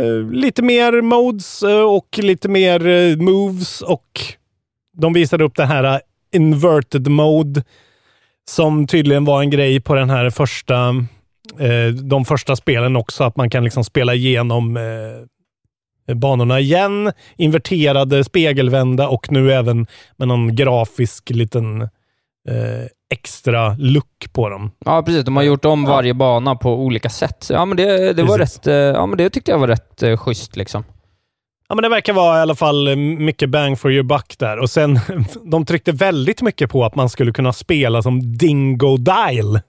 eh, 0.00 0.30
lite 0.32 0.62
mer 0.62 1.00
modes 1.02 1.62
eh, 1.62 1.82
och 1.82 2.18
lite 2.22 2.48
mer 2.48 2.86
eh, 2.86 3.16
moves 3.16 3.80
och 3.80 4.20
de 4.96 5.12
visade 5.12 5.44
upp 5.44 5.56
det 5.56 5.64
här 5.64 5.84
eh, 5.84 5.98
inverted 6.32 7.08
mode 7.08 7.62
som 8.50 8.86
tydligen 8.86 9.24
var 9.24 9.42
en 9.42 9.50
grej 9.50 9.80
på 9.80 9.94
den 9.94 10.10
här 10.10 10.30
första, 10.30 10.88
eh, 11.58 11.94
de 12.02 12.24
första 12.24 12.56
spelen 12.56 12.96
också, 12.96 13.24
att 13.24 13.36
man 13.36 13.50
kan 13.50 13.64
liksom 13.64 13.84
spela 13.84 14.14
igenom 14.14 14.76
eh, 14.76 16.14
banorna 16.14 16.60
igen, 16.60 17.12
inverterade, 17.36 18.24
spegelvända 18.24 19.08
och 19.08 19.32
nu 19.32 19.52
även 19.52 19.86
med 20.16 20.28
någon 20.28 20.56
grafisk 20.56 21.30
liten 21.30 21.82
eh, 22.48 22.86
extra 23.14 23.76
look 23.78 24.32
på 24.32 24.48
dem. 24.48 24.70
Ja, 24.84 25.02
precis. 25.02 25.24
De 25.24 25.36
har 25.36 25.42
gjort 25.42 25.64
om 25.64 25.84
varje 25.84 26.14
bana 26.14 26.56
på 26.56 26.74
olika 26.74 27.10
sätt. 27.10 27.46
Ja, 27.50 27.64
men 27.64 27.76
det, 27.76 28.12
det 28.12 28.22
var 28.22 28.38
Precis. 28.38 28.66
rätt... 28.66 28.94
Ja, 28.94 29.06
men 29.06 29.18
det 29.18 29.30
tyckte 29.30 29.50
jag 29.50 29.58
var 29.58 29.68
rätt 29.68 30.20
schysst 30.20 30.56
liksom. 30.56 30.84
Ja, 31.72 31.76
men 31.76 31.82
det 31.82 31.88
verkar 31.88 32.12
vara 32.12 32.38
i 32.38 32.40
alla 32.40 32.54
fall 32.54 32.96
mycket 32.96 33.50
bang 33.50 33.78
for 33.78 33.92
your 33.92 34.02
buck 34.02 34.34
där. 34.38 34.58
Och 34.58 34.70
sen, 34.70 34.98
de 35.44 35.66
tryckte 35.66 35.92
väldigt 35.92 36.42
mycket 36.42 36.70
på 36.70 36.84
att 36.84 36.94
man 36.94 37.08
skulle 37.08 37.32
kunna 37.32 37.52
spela 37.52 38.02
som 38.02 38.36
Dingo 38.36 38.96
Dial. 38.96 39.60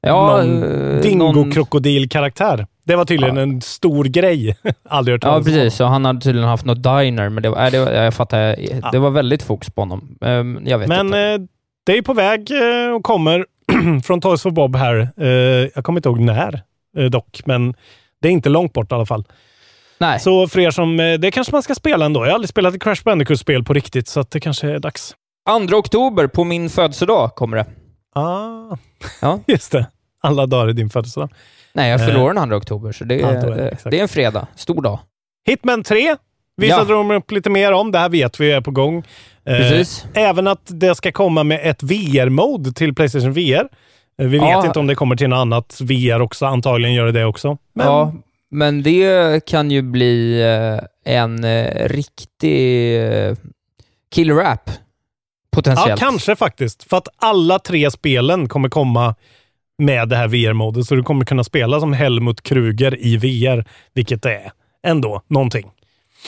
Ja, 0.00 0.26
någon 0.36 0.62
eh, 0.62 1.02
dingo-krokodil-karaktär. 1.02 2.66
Det 2.84 2.96
var 2.96 3.04
tydligen 3.04 3.36
en 3.36 3.60
stor 3.60 4.04
grej. 4.04 4.56
Aldrig 4.88 5.14
hört 5.14 5.24
Ja, 5.24 5.28
talas 5.30 5.46
om. 5.46 5.52
precis. 5.52 5.74
Så 5.74 5.84
han 5.84 6.04
hade 6.04 6.20
tydligen 6.20 6.48
haft 6.48 6.64
något 6.64 6.82
diner, 6.82 7.28
men 7.28 7.42
det 7.42 7.50
var, 7.50 7.70
det 7.70 7.84
var, 7.84 7.92
jag 7.92 8.14
fattar. 8.14 8.56
Det 8.92 8.98
var 8.98 9.10
väldigt 9.10 9.42
fokus 9.42 9.70
på 9.70 9.80
honom. 9.80 10.18
Ehm, 10.20 10.60
jag 10.66 10.78
vet 10.78 10.88
Men 10.88 11.06
inte. 11.06 11.18
eh, 11.18 11.38
det 11.86 11.98
är 11.98 12.02
på 12.02 12.14
väg 12.14 12.50
eh, 12.50 12.94
och 12.94 13.02
kommer 13.04 13.46
från 14.04 14.20
Toys 14.20 14.42
for 14.42 14.50
Bob 14.50 14.76
här. 14.76 15.08
Jag 15.74 15.84
kommer 15.84 15.98
inte 15.98 16.08
ihåg 16.08 16.20
när 16.20 16.60
dock, 17.08 17.40
men 17.44 17.74
det 18.22 18.28
är 18.28 18.32
inte 18.32 18.48
långt 18.48 18.72
bort 18.72 18.92
i 18.92 18.94
alla 18.94 19.06
fall. 19.06 19.24
Nej. 19.98 20.20
Så 20.20 20.48
för 20.48 20.60
er 20.60 20.70
som, 20.70 21.00
eh, 21.00 21.14
det 21.18 21.30
kanske 21.30 21.52
man 21.52 21.62
ska 21.62 21.74
spela 21.74 22.04
ändå. 22.04 22.20
Jag 22.20 22.26
har 22.28 22.34
aldrig 22.34 22.48
spelat 22.48 22.74
ett 22.74 22.82
Crash 22.82 23.02
Bandicoot-spel 23.04 23.64
på 23.64 23.72
riktigt, 23.72 24.08
så 24.08 24.22
det 24.22 24.40
kanske 24.40 24.70
är 24.70 24.78
dags. 24.78 25.14
2 25.68 25.76
oktober, 25.76 26.26
på 26.26 26.44
min 26.44 26.70
födelsedag, 26.70 27.34
kommer 27.34 27.56
det. 27.56 27.66
Ah, 28.14 28.76
Ja. 29.20 29.40
just 29.46 29.72
det. 29.72 29.86
Alla 30.22 30.46
dagar 30.46 30.70
i 30.70 30.72
din 30.72 30.90
födelsedag. 30.90 31.30
Nej, 31.72 31.90
jag 31.90 32.00
Eh, 32.00 32.06
fyller 32.06 32.22
år 32.22 32.34
den 32.34 32.48
2 32.48 32.56
oktober, 32.56 32.92
så 32.92 33.04
det 33.04 33.16
ja, 33.16 33.28
är, 33.28 33.34
är 33.34 33.56
det, 33.56 33.90
det, 33.90 33.98
är 33.98 34.02
en 34.02 34.08
fredag. 34.08 34.46
Stor 34.56 34.82
dag. 34.82 34.98
Hitman 35.48 35.82
3 35.82 36.16
visade 36.56 36.92
Ja. 36.92 36.96
de 36.98 37.10
upp 37.10 37.30
lite 37.30 37.50
mer 37.50 37.72
om. 37.72 37.92
Det 37.92 37.98
här 37.98 38.08
vet 38.08 38.40
vi 38.40 38.52
är 38.52 38.60
på 38.60 38.70
gång. 38.70 38.96
Eh, 39.46 39.56
Precis. 39.56 40.06
Även 40.14 40.46
att 40.46 40.60
det 40.66 40.94
ska 40.94 41.12
komma 41.12 41.42
med 41.44 41.60
ett 41.62 41.82
VR-mode 41.82 42.72
till 42.72 42.94
Playstation 42.94 43.32
VR. 43.32 43.68
Eh, 44.18 44.26
Vi 44.28 44.38
vet 44.38 44.42
Ja. 44.50 44.66
inte 44.66 44.78
om 44.78 44.86
det 44.86 44.94
kommer 44.94 45.16
till 45.16 45.28
något 45.28 45.36
annat 45.36 45.78
VR 45.80 46.20
också. 46.20 46.46
Antagligen 46.46 46.94
gör 46.94 47.06
det 47.06 47.12
det 47.12 47.24
också. 47.24 47.58
Men 47.74 47.86
Ja, 47.86 48.12
men 48.52 48.82
det 48.82 49.46
kan 49.46 49.70
ju 49.70 49.82
bli 49.82 50.42
eh, 50.42 51.14
en 51.14 51.44
eh, 51.44 51.88
riktig 51.88 52.96
eh, 53.04 53.34
killer 54.14 54.38
app. 54.44 54.70
Ja, 54.70 55.56
Potentiellt. 55.56 56.00
kanske 56.00 56.36
faktiskt. 56.36 56.82
För 56.84 56.96
att 56.96 57.08
alla 57.16 57.58
tre 57.58 57.90
spelen 57.90 58.48
kommer 58.48 58.68
komma 58.68 59.14
med 59.78 60.08
det 60.08 60.16
här 60.16 60.28
VR-modet. 60.28 60.86
Så 60.86 60.94
du 60.94 61.02
kommer 61.02 61.24
kunna 61.24 61.44
spela 61.44 61.80
som 61.80 61.92
Helmut 61.92 62.42
Kruger 62.42 62.98
i 63.06 63.16
VR, 63.16 63.64
vilket 63.94 64.22
det 64.22 64.34
är 64.34 64.52
ändå 64.86 65.22
någonting. 65.28 65.70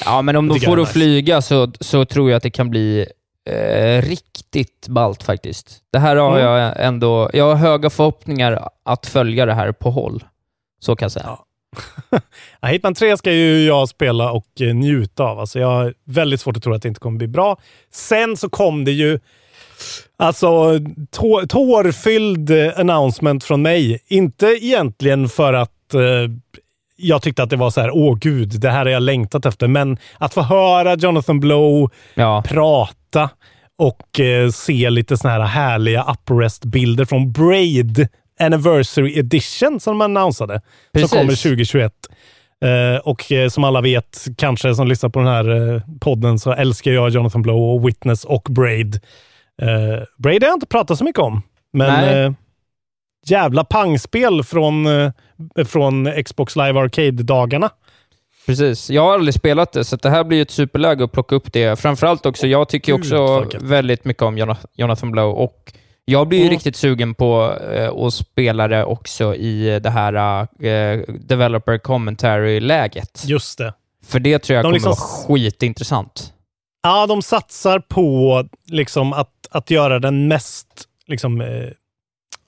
Ja, 0.04 0.22
men 0.22 0.36
om 0.36 0.48
de 0.48 0.60
får 0.60 0.76
det 0.76 0.82
att 0.82 0.92
flyga 0.92 1.42
så, 1.42 1.72
så 1.80 2.04
tror 2.04 2.30
jag 2.30 2.36
att 2.36 2.42
det 2.42 2.50
kan 2.50 2.70
bli 2.70 3.06
eh, 3.50 4.02
riktigt 4.02 4.88
ballt 4.88 5.22
faktiskt. 5.22 5.78
Det 5.92 5.98
här 5.98 6.16
har 6.16 6.38
Mm. 6.38 6.42
jag 6.44 6.84
ändå... 6.86 7.30
Jag 7.32 7.44
har 7.44 7.54
höga 7.54 7.90
förhoppningar 7.90 8.68
att 8.84 9.06
följa 9.06 9.46
det 9.46 9.54
här 9.54 9.72
på 9.72 9.90
håll. 9.90 10.24
Så 10.80 10.96
kan 10.96 11.04
jag 11.04 11.12
säga. 11.12 11.24
Ja. 11.28 11.44
Ja, 12.60 12.68
Hitman 12.68 12.94
3 12.94 13.16
ska 13.16 13.32
ju 13.32 13.66
jag 13.66 13.88
spela 13.88 14.30
och 14.30 14.60
eh, 14.60 14.74
njuta 14.74 15.24
av. 15.24 15.40
Alltså 15.40 15.58
jag 15.58 15.66
har 15.66 15.94
väldigt 16.04 16.40
svårt 16.40 16.56
att 16.56 16.62
tro 16.62 16.74
att 16.74 16.82
det 16.82 16.88
inte 16.88 17.00
kommer 17.00 17.18
bli 17.18 17.28
bra. 17.28 17.56
Sen 17.92 18.36
så 18.36 18.48
kom 18.48 18.84
det 18.84 18.92
ju 18.92 19.18
alltså 20.16 20.78
tå- 21.10 21.46
tårfylld 21.48 22.50
eh, 22.50 22.72
announcement 22.80 23.44
från 23.44 23.62
mig. 23.62 24.00
Inte 24.08 24.46
egentligen 24.46 25.28
för 25.28 25.52
att 25.54 25.94
eh, 25.94 26.00
jag 26.96 27.22
tyckte 27.22 27.42
att 27.42 27.50
det 27.50 27.56
var 27.56 27.70
så 27.70 27.80
här, 27.80 27.90
åh 27.90 28.18
gud, 28.18 28.60
det 28.60 28.70
här 28.70 28.78
har 28.84 28.92
jag 28.92 29.02
längtat 29.02 29.46
efter. 29.46 29.68
Men 29.68 29.98
att 30.18 30.34
få 30.34 30.42
höra 30.42 30.94
Jonathan 30.94 31.40
Blow 31.40 31.90
Ja, 32.14 32.42
prata 32.46 33.30
och 33.78 34.20
eh, 34.20 34.50
se 34.50 34.90
lite 34.90 35.16
såna 35.16 35.32
här 35.34 35.40
härliga 35.40 36.06
uprest-bilder 36.12 37.04
från 37.04 37.32
Braid 37.32 38.08
Anniversary 38.40 39.18
Edition 39.18 39.80
som 39.80 39.96
man 39.96 40.16
annonsade. 40.16 40.60
Precis. 40.92 41.10
Som 41.10 41.18
kommer 41.18 41.32
2021. 41.42 41.92
Eh, 42.64 43.00
och 43.04 43.32
eh, 43.32 43.48
som 43.48 43.64
alla 43.64 43.80
vet, 43.80 44.24
kanske 44.36 44.74
som 44.74 44.88
lyssnar 44.88 45.10
på 45.10 45.18
den 45.18 45.28
här 45.28 45.74
eh, 45.74 45.82
podden, 46.00 46.38
så 46.38 46.52
älskar 46.52 46.90
jag 46.92 47.10
Jonathan 47.10 47.42
Blow 47.42 47.56
och 47.74 47.88
Witness 47.88 48.24
och 48.24 48.46
Braid. 48.50 49.00
Braid 50.18 50.42
har 50.42 50.48
jag 50.48 50.56
inte 50.56 50.66
pratat 50.66 50.98
så 50.98 51.04
mycket 51.04 51.22
om, 51.22 51.42
men 51.72 52.36
jävla 53.26 53.64
pangspel 53.64 54.42
från, 54.44 54.86
från 55.66 56.24
Xbox 56.24 56.56
Live 56.56 56.80
Arcade-dagarna. 56.80 57.70
precis. 58.46 58.90
Jag 58.90 59.02
har 59.02 59.14
aldrig 59.14 59.34
spelat 59.34 59.72
det, 59.72 59.84
så 59.84 59.96
det 59.96 60.10
här 60.10 60.24
blir 60.24 60.42
ett 60.42 60.50
superläge 60.50 61.04
att 61.04 61.12
plocka 61.12 61.34
upp 61.36 61.52
det. 61.52 61.80
Framförallt 61.80 62.26
också, 62.26 62.46
jag 62.46 62.68
tycker 62.68 62.92
Gud, 62.92 63.00
också 63.00 63.16
gött. 63.54 63.62
väldigt 63.62 64.04
mycket 64.04 64.22
om 64.22 64.38
Jona- 64.38 64.66
Jonathan 64.76 65.10
Blow 65.12 65.30
och 65.34 65.72
jag 66.04 66.28
blir 66.28 66.38
ju 66.38 66.44
Mm. 66.44 66.52
riktigt 66.54 66.76
sugen 66.76 67.14
på 67.14 67.56
eh, 67.72 67.90
att 67.92 68.14
spela 68.14 68.68
det 68.68 68.84
också 68.84 69.34
i 69.34 69.80
det 69.82 69.90
här 69.90 70.40
eh, 70.66 71.00
Developer 71.08 71.78
Commentary-läget. 71.78 73.22
Just 73.26 73.58
det. 73.58 73.74
För 74.06 74.20
det 74.20 74.38
tror 74.38 74.54
jag 74.54 74.64
De 74.64 74.66
kommer 74.66 74.74
liksom- 74.74 74.90
vara 74.90 75.38
skitintressant. 75.38 76.32
Ja, 76.82 77.06
de 77.06 77.22
satsar 77.22 77.78
på 77.78 78.44
liksom 78.66 79.12
att, 79.12 79.30
att 79.50 79.70
göra 79.70 79.98
den 79.98 80.28
mest 80.28 80.66
liksom, 81.06 81.40
eh, 81.40 81.46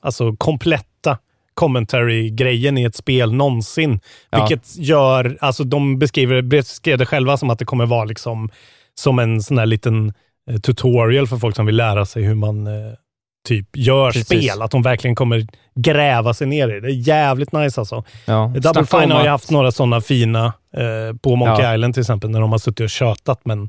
alltså 0.02 0.36
kompletta 0.36 1.18
commentary-grejen 1.54 2.78
i 2.78 2.84
ett 2.84 2.94
spel 2.96 3.32
någonsin. 3.32 4.00
Ja. 4.30 4.38
Vilket 4.38 4.76
gör, 4.78 5.38
alltså 5.40 5.64
de 5.64 5.98
beskriver, 5.98 6.42
beskrev 6.42 6.98
det 6.98 7.06
själva 7.06 7.36
som 7.36 7.50
att 7.50 7.58
det 7.58 7.64
kommer 7.64 7.86
vara 7.86 8.04
liksom 8.04 8.50
som 8.94 9.18
en 9.18 9.42
sån 9.42 9.58
här 9.58 9.66
liten 9.66 10.12
eh, 10.50 10.56
tutorial 10.60 11.26
för 11.26 11.36
folk 11.36 11.56
som 11.56 11.66
vill 11.66 11.76
lära 11.76 12.06
sig 12.06 12.22
hur 12.22 12.34
man 12.34 12.66
eh, 12.66 12.92
typ 13.46 13.68
gör 13.76 14.10
Precis. 14.10 14.26
spel. 14.26 14.62
Att 14.62 14.70
de 14.70 14.82
verkligen 14.82 15.14
kommer 15.16 15.46
gräva 15.74 16.34
sig 16.34 16.46
ner 16.46 16.68
i 16.68 16.72
det. 16.72 16.80
Det 16.80 16.88
är 16.88 17.08
jävligt 17.08 17.52
nice 17.52 17.80
alltså. 17.80 18.04
Ja. 18.24 18.52
Double 18.56 18.86
Fine 18.86 19.10
har 19.10 19.22
ju 19.22 19.28
haft 19.28 19.50
några 19.50 19.72
sådana 19.72 20.00
fina 20.00 20.44
eh, 20.76 21.16
på 21.22 21.36
Monkey 21.36 21.64
Ja. 21.64 21.74
Island 21.74 21.94
till 21.94 22.00
exempel, 22.00 22.30
när 22.30 22.40
de 22.40 22.52
har 22.52 22.58
suttit 22.58 22.80
och 22.84 22.90
tjötat, 22.90 23.40
men 23.44 23.68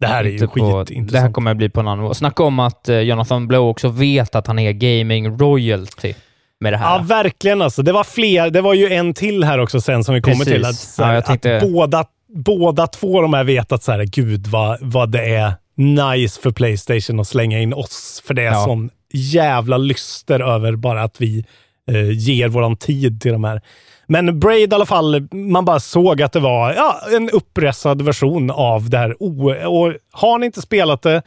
det 0.00 0.06
här 0.06 0.24
är 0.24 0.28
ju 0.28 0.46
på- 0.46 0.54
Det 0.56 0.64
här 0.64 0.84
skitintressant. 0.84 1.34
kommer 1.34 1.54
bli 1.54 1.68
på 1.70 1.80
en 1.80 1.88
annan 1.88 1.98
nivå. 1.98 2.14
Snacka 2.14 2.42
om 2.42 2.58
att 2.60 2.88
eh, 2.88 2.98
Jonathan 2.98 3.48
Blow 3.48 3.68
också 3.68 3.88
vet 3.88 4.34
att 4.34 4.46
han 4.46 4.58
är 4.58 4.72
gaming 4.72 5.38
royalty 5.38 6.14
med 6.60 6.72
det 6.72 6.76
här. 6.76 6.96
Ja, 6.98 7.02
verkligen 7.04 7.62
alltså. 7.62 7.82
Det 7.82 7.92
var 7.92 8.04
fler. 8.04 8.50
Det 8.50 8.60
var 8.60 8.74
ju 8.74 8.92
en 8.92 9.14
till 9.14 9.44
här 9.44 9.58
också 9.58 9.80
sen 9.80 10.04
som 10.04 10.14
vi 10.14 10.20
kommer 10.20 10.36
Precis. 10.44 10.52
till. 10.52 10.64
Att, 10.64 11.06
här, 11.08 11.14
Ja, 11.14 11.20
tänkte- 11.20 11.56
att 11.56 11.62
båda, 11.62 12.04
båda 12.28 12.86
två 12.86 13.20
de 13.22 13.34
här 13.34 13.44
vet 13.44 13.72
att 13.72 13.82
så 13.82 13.92
här, 13.92 14.04
gud 14.04 14.46
vad, 14.46 14.78
vad 14.80 15.10
det 15.10 15.34
är 15.34 15.52
nice 15.76 16.40
för 16.40 16.50
Playstation 16.50 17.20
att 17.20 17.28
slänga 17.28 17.60
in 17.60 17.72
oss. 17.74 18.22
För 18.26 18.34
det 18.34 18.42
är 18.42 18.52
Ja. 18.52 18.64
sån 18.64 18.90
jävla 19.12 19.76
lyster 19.78 20.40
över 20.40 20.72
bara 20.76 21.02
att 21.02 21.20
vi 21.20 21.44
eh, 21.90 22.10
ger 22.10 22.48
våran 22.48 22.76
tid 22.76 23.20
till 23.20 23.32
de 23.32 23.44
här. 23.44 23.60
Men 24.06 24.40
Braid 24.40 24.72
i 24.72 24.74
alla 24.74 24.86
fall, 24.86 25.28
man 25.32 25.64
bara 25.64 25.80
såg 25.80 26.22
att 26.22 26.32
det 26.32 26.40
var 26.40 26.72
ja, 26.74 27.00
en 27.16 27.30
uppressad 27.30 28.02
version 28.02 28.50
av 28.50 28.90
det 28.90 28.98
här. 28.98 29.16
O- 29.22 29.50
och 29.50 29.92
har 30.12 30.38
ni 30.38 30.46
inte 30.46 30.62
spelat 30.62 31.02
det 31.02 31.22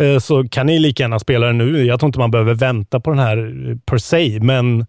eh, 0.00 0.18
så 0.18 0.48
kan 0.48 0.66
ni 0.66 0.78
lika 0.78 1.02
gärna 1.02 1.18
spela 1.18 1.46
det 1.46 1.52
nu. 1.52 1.84
Jag 1.84 2.00
tror 2.00 2.08
inte 2.08 2.18
man 2.18 2.30
behöver 2.30 2.54
vänta 2.54 3.00
på 3.00 3.10
den 3.10 3.18
här 3.18 3.36
eh, 3.70 3.76
per 3.86 3.98
se, 3.98 4.38
men 4.42 4.80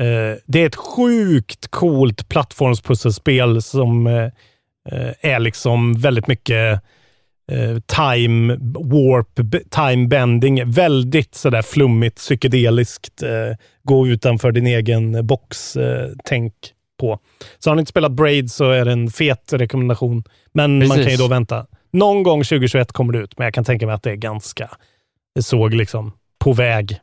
eh, 0.00 0.38
det 0.46 0.62
är 0.62 0.66
ett 0.66 0.76
sjukt 0.76 1.68
coolt 1.70 2.28
plattformspusselspel 2.28 3.62
som 3.62 4.06
eh, 4.06 4.30
är 5.20 5.38
liksom 5.38 6.00
väldigt 6.00 6.26
mycket 6.26 6.80
time 7.86 8.56
warp, 8.74 9.28
time 9.70 10.08
bending. 10.08 10.70
Väldigt 10.70 11.34
sådär 11.34 11.62
flummigt, 11.62 12.16
psykedeliskt. 12.16 13.22
Eh, 13.22 13.56
gå 13.82 14.06
utanför 14.06 14.52
din 14.52 14.66
egen 14.66 15.26
box, 15.26 15.76
eh, 15.76 16.08
på. 16.98 17.18
Så 17.58 17.70
har 17.70 17.74
ni 17.74 17.80
inte 17.80 17.90
spelat 17.90 18.12
Braid 18.12 18.50
så 18.50 18.70
är 18.70 18.84
det 18.84 18.92
en 18.92 19.10
fet 19.10 19.52
rekommendation. 19.52 20.24
Men 20.52 20.78
man 20.78 20.88
Precis. 20.88 21.04
kan 21.04 21.12
ju 21.12 21.16
då 21.16 21.28
vänta. 21.28 21.66
Någon 21.92 22.22
gång 22.22 22.44
2021 22.44 22.92
kommer 22.92 23.12
det 23.12 23.18
ut, 23.18 23.38
men 23.38 23.44
jag 23.44 23.54
kan 23.54 23.64
tänka 23.64 23.86
mig 23.86 23.94
att 23.94 24.02
det 24.02 24.10
är 24.10 24.16
ganska, 24.16 24.70
det 25.34 25.42
såg 25.42 25.74
liksom 25.74 26.12
på 26.38 26.52
väg. 26.52 27.00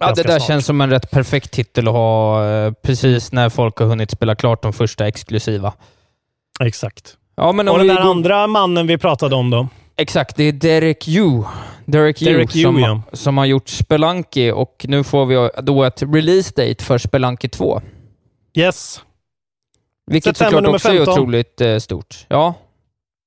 Ja, 0.00 0.12
det 0.12 0.22
där 0.22 0.38
snart. 0.38 0.48
känns 0.48 0.66
som 0.66 0.80
en 0.80 0.90
rätt 0.90 1.10
perfekt 1.10 1.50
titel 1.50 1.88
att 1.88 1.94
ha 1.94 2.46
eh, 2.48 2.72
precis 2.72 3.32
när 3.32 3.48
folk 3.48 3.78
har 3.78 3.86
hunnit 3.86 4.10
spela 4.10 4.34
klart 4.34 4.62
de 4.62 4.72
första 4.72 5.08
exklusiva. 5.08 5.72
Exakt. 6.60 7.16
Ja, 7.36 7.52
men 7.52 7.68
Och 7.68 7.78
den 7.78 7.86
där 7.86 8.00
andra 8.00 8.46
mannen 8.46 8.86
vi 8.86 8.98
pratade 8.98 9.34
om 9.34 9.50
då? 9.50 9.68
Exakt, 9.96 10.36
det 10.36 10.44
är 10.44 10.52
Derek 10.52 11.08
Yu. 11.08 11.42
Derek 11.84 12.18
Derek 12.18 12.56
Yu, 12.56 12.62
som, 12.62 12.78
ja. 12.78 13.02
som 13.12 13.38
har 13.38 13.44
gjort 13.44 13.68
Spelunky 13.68 14.50
och 14.50 14.86
nu 14.88 15.04
får 15.04 15.26
vi 15.26 15.50
då 15.62 15.84
ett 15.84 16.02
release 16.02 16.52
date 16.56 16.84
för 16.84 16.98
Spelunky 16.98 17.48
2. 17.48 17.82
Yes. 18.54 19.00
Vilket 20.06 20.36
September 20.36 20.56
såklart 20.56 20.74
också 20.74 20.88
är 20.88 20.96
15. 20.96 21.12
otroligt 21.12 21.60
eh, 21.60 21.78
stort. 21.78 22.26
Ja, 22.28 22.54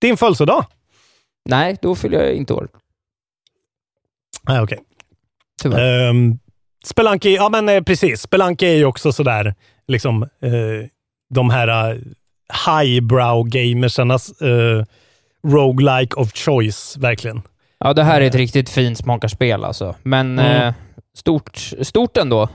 Din 0.01 0.17
födelsedag? 0.17 0.65
nej, 1.45 1.77
då 1.81 1.95
fyller 1.95 2.23
jag 2.23 2.33
inte 2.33 2.53
år. 2.53 2.67
Nej, 4.47 4.61
okej. 4.61 4.79
Tyvärr. 5.61 6.09
Um, 6.09 6.39
Spelunky, 6.83 7.35
ja 7.35 7.49
men 7.49 7.69
eh, 7.69 7.83
precis. 7.83 8.21
Spelunky 8.21 8.65
är 8.65 8.75
ju 8.75 8.85
också 8.85 9.11
sådär, 9.11 9.55
liksom, 9.87 10.23
eh, 10.23 10.89
de 11.29 11.49
här 11.49 11.93
uh, 11.93 12.01
highbrow 12.67 13.47
gamersarnas 13.47 14.41
uh, 14.41 14.83
roguelike 15.47 16.15
of 16.15 16.31
choice, 16.33 16.97
verkligen. 16.97 17.41
Ja, 17.79 17.93
det 17.93 18.03
här 18.03 18.21
är 18.21 18.25
ett 18.27 18.35
riktigt 18.35 18.69
fint 18.69 18.97
smakarspel 18.97 19.63
alltså. 19.63 19.95
Men 20.03 20.39
Mm. 20.39 20.67
eh, 20.67 20.73
stort, 21.17 21.57
stort 21.81 22.17
ändå. 22.17 22.49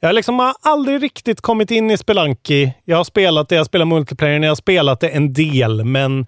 Jag 0.00 0.14
liksom 0.14 0.38
har 0.38 0.54
aldrig 0.62 1.02
riktigt 1.02 1.40
kommit 1.40 1.70
in 1.70 1.90
i 1.90 1.96
Spelunky. 1.98 2.70
Jag 2.84 2.96
har 2.96 3.04
spelat 3.04 3.48
det, 3.48 3.54
jag 3.54 3.66
spelar 3.66 3.84
multiplayer, 3.86 4.40
jag 4.40 4.50
har 4.50 4.54
spelat 4.54 5.00
det 5.00 5.08
en 5.08 5.32
del, 5.32 5.84
men 5.84 6.26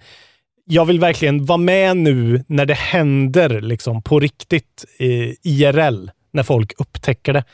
jag 0.64 0.84
vill 0.84 1.00
verkligen 1.00 1.44
vara 1.46 1.58
med 1.58 1.96
nu 1.96 2.44
när 2.48 2.66
det 2.66 2.74
händer 2.74 3.60
liksom 3.60 4.02
på 4.02 4.20
riktigt 4.20 4.84
eh, 4.98 5.30
IRL, 5.42 6.10
när 6.32 6.42
folk 6.42 6.72
upptäcker 6.78 7.32
det 7.32 7.44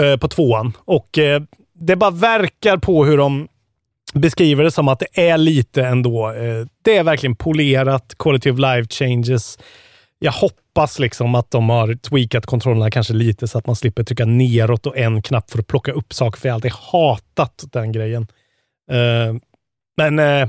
eh, 0.00 0.16
på 0.16 0.28
tvåan. 0.28 0.72
Och 0.84 1.18
eh, 1.18 1.42
det 1.74 1.96
bara 1.96 2.10
verkar 2.10 2.76
på 2.76 3.04
hur 3.04 3.18
de 3.18 3.48
beskriver 4.12 4.64
det 4.64 4.70
som 4.70 4.88
att 4.88 4.98
det 4.98 5.30
är 5.30 5.38
lite 5.38 5.84
ändå. 5.84 6.30
Eh, 6.30 6.66
det 6.82 6.96
är 6.96 7.04
verkligen 7.04 7.36
polerat, 7.36 8.14
quality 8.18 8.50
of 8.50 8.58
life 8.58 8.88
changes. 8.90 9.58
Jag 10.18 10.32
hoppas 10.32 10.98
liksom 10.98 11.34
att 11.34 11.50
de 11.50 11.70
har 11.70 11.94
tweakat 11.94 12.46
kontrollerna 12.46 12.90
kanske 12.90 13.12
lite 13.12 13.48
så 13.48 13.58
att 13.58 13.66
man 13.66 13.76
slipper 13.76 14.04
trycka 14.04 14.24
neråt 14.24 14.86
och 14.86 14.96
en 14.96 15.22
knapp 15.22 15.50
för 15.50 15.58
att 15.58 15.66
plocka 15.66 15.92
upp 15.92 16.12
saker, 16.12 16.40
för 16.40 16.48
jag 16.48 16.52
har 16.52 16.56
alltid 16.56 16.72
hatat 16.72 17.64
den 17.72 17.92
grejen. 17.92 18.26
Eh, 18.90 19.34
men 19.96 20.18
eh, 20.18 20.48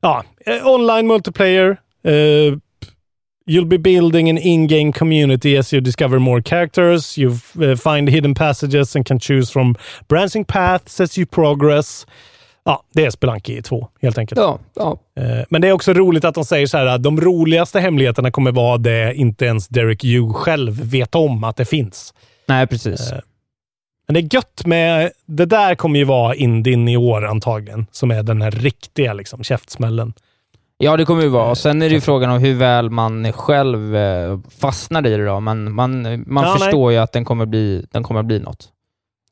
ja, 0.00 0.24
eh, 0.46 0.66
online 0.66 1.06
multiplayer. 1.06 1.76
eh, 2.04 2.58
You'll 3.46 3.64
be 3.64 3.78
building 3.78 4.30
an 4.30 4.38
in-game 4.38 4.92
community 4.92 5.56
as 5.56 5.72
you 5.72 5.80
discover 5.80 6.18
more 6.20 6.40
characters. 6.42 7.18
You 7.18 7.30
uh, 7.60 7.74
find 7.74 8.08
hidden 8.08 8.34
passages 8.34 8.96
and 8.96 9.04
can 9.04 9.18
choose 9.18 9.50
from 9.50 9.76
branching 10.08 10.44
paths 10.44 11.00
as 11.00 11.18
you 11.18 11.26
progress. 11.26 12.06
Ja, 12.64 12.82
det 12.94 13.04
är 13.04 13.10
Spelunky 13.10 13.62
2 13.62 13.88
helt 14.02 14.18
enkelt. 14.18 14.40
Ja, 14.40 14.58
ja. 14.74 14.98
Eh, 15.22 15.44
Men 15.50 15.60
det 15.60 15.68
är 15.68 15.72
också 15.72 15.92
roligt 15.92 16.24
att 16.24 16.34
de 16.34 16.44
säger 16.44 16.66
så 16.66 16.76
här 16.78 16.86
att 16.86 17.02
de 17.02 17.20
roligaste 17.20 17.80
hemligheterna 17.80 18.30
kommer 18.30 18.52
vara 18.52 18.78
det 18.78 19.14
inte 19.14 19.44
ens 19.44 19.68
Derek 19.68 20.04
Yu 20.04 20.32
själv 20.32 20.72
vet 20.90 21.14
om 21.14 21.44
att 21.44 21.56
det 21.56 21.64
finns. 21.64 22.14
Nej, 22.46 22.66
precis. 22.66 23.12
Eh, 23.12 23.18
Men 24.08 24.14
det 24.14 24.20
är 24.20 24.34
gött 24.34 24.66
med... 24.66 25.10
Det 25.26 25.46
där 25.46 25.74
kommer 25.74 25.98
ju 25.98 26.04
vara 26.04 26.34
Indien 26.34 26.88
i 26.88 26.96
år 26.96 27.26
antagligen, 27.26 27.86
som 27.90 28.10
är 28.10 28.22
den 28.22 28.42
här 28.42 28.50
riktiga 28.50 29.12
liksom, 29.12 29.42
käftsmällen. 29.42 30.12
Ja, 30.82 30.96
det 30.96 31.04
kommer 31.04 31.22
ju 31.22 31.28
Eh, 31.28 31.32
vara. 31.32 31.54
Sen 31.54 31.82
är 31.82 31.88
det 31.88 31.94
ju 31.94 32.00
frågan 32.00 32.30
om 32.30 32.38
hur 32.38 32.54
väl 32.54 32.90
man 32.90 33.32
själv 33.32 33.96
eh, 33.96 34.38
fastnar 34.60 35.06
i 35.06 35.16
det 35.16 35.24
då, 35.26 35.40
men 35.40 35.72
man, 35.72 36.02
man 36.26 36.44
Ja, 36.44 36.56
förstår 36.58 36.92
ju 36.92 36.98
att 36.98 37.12
den 37.12 37.24
kommer 37.24 37.46
bli, 37.46 37.86
den 37.92 38.02
kommer 38.02 38.22
bli 38.22 38.38
något. 38.38 38.68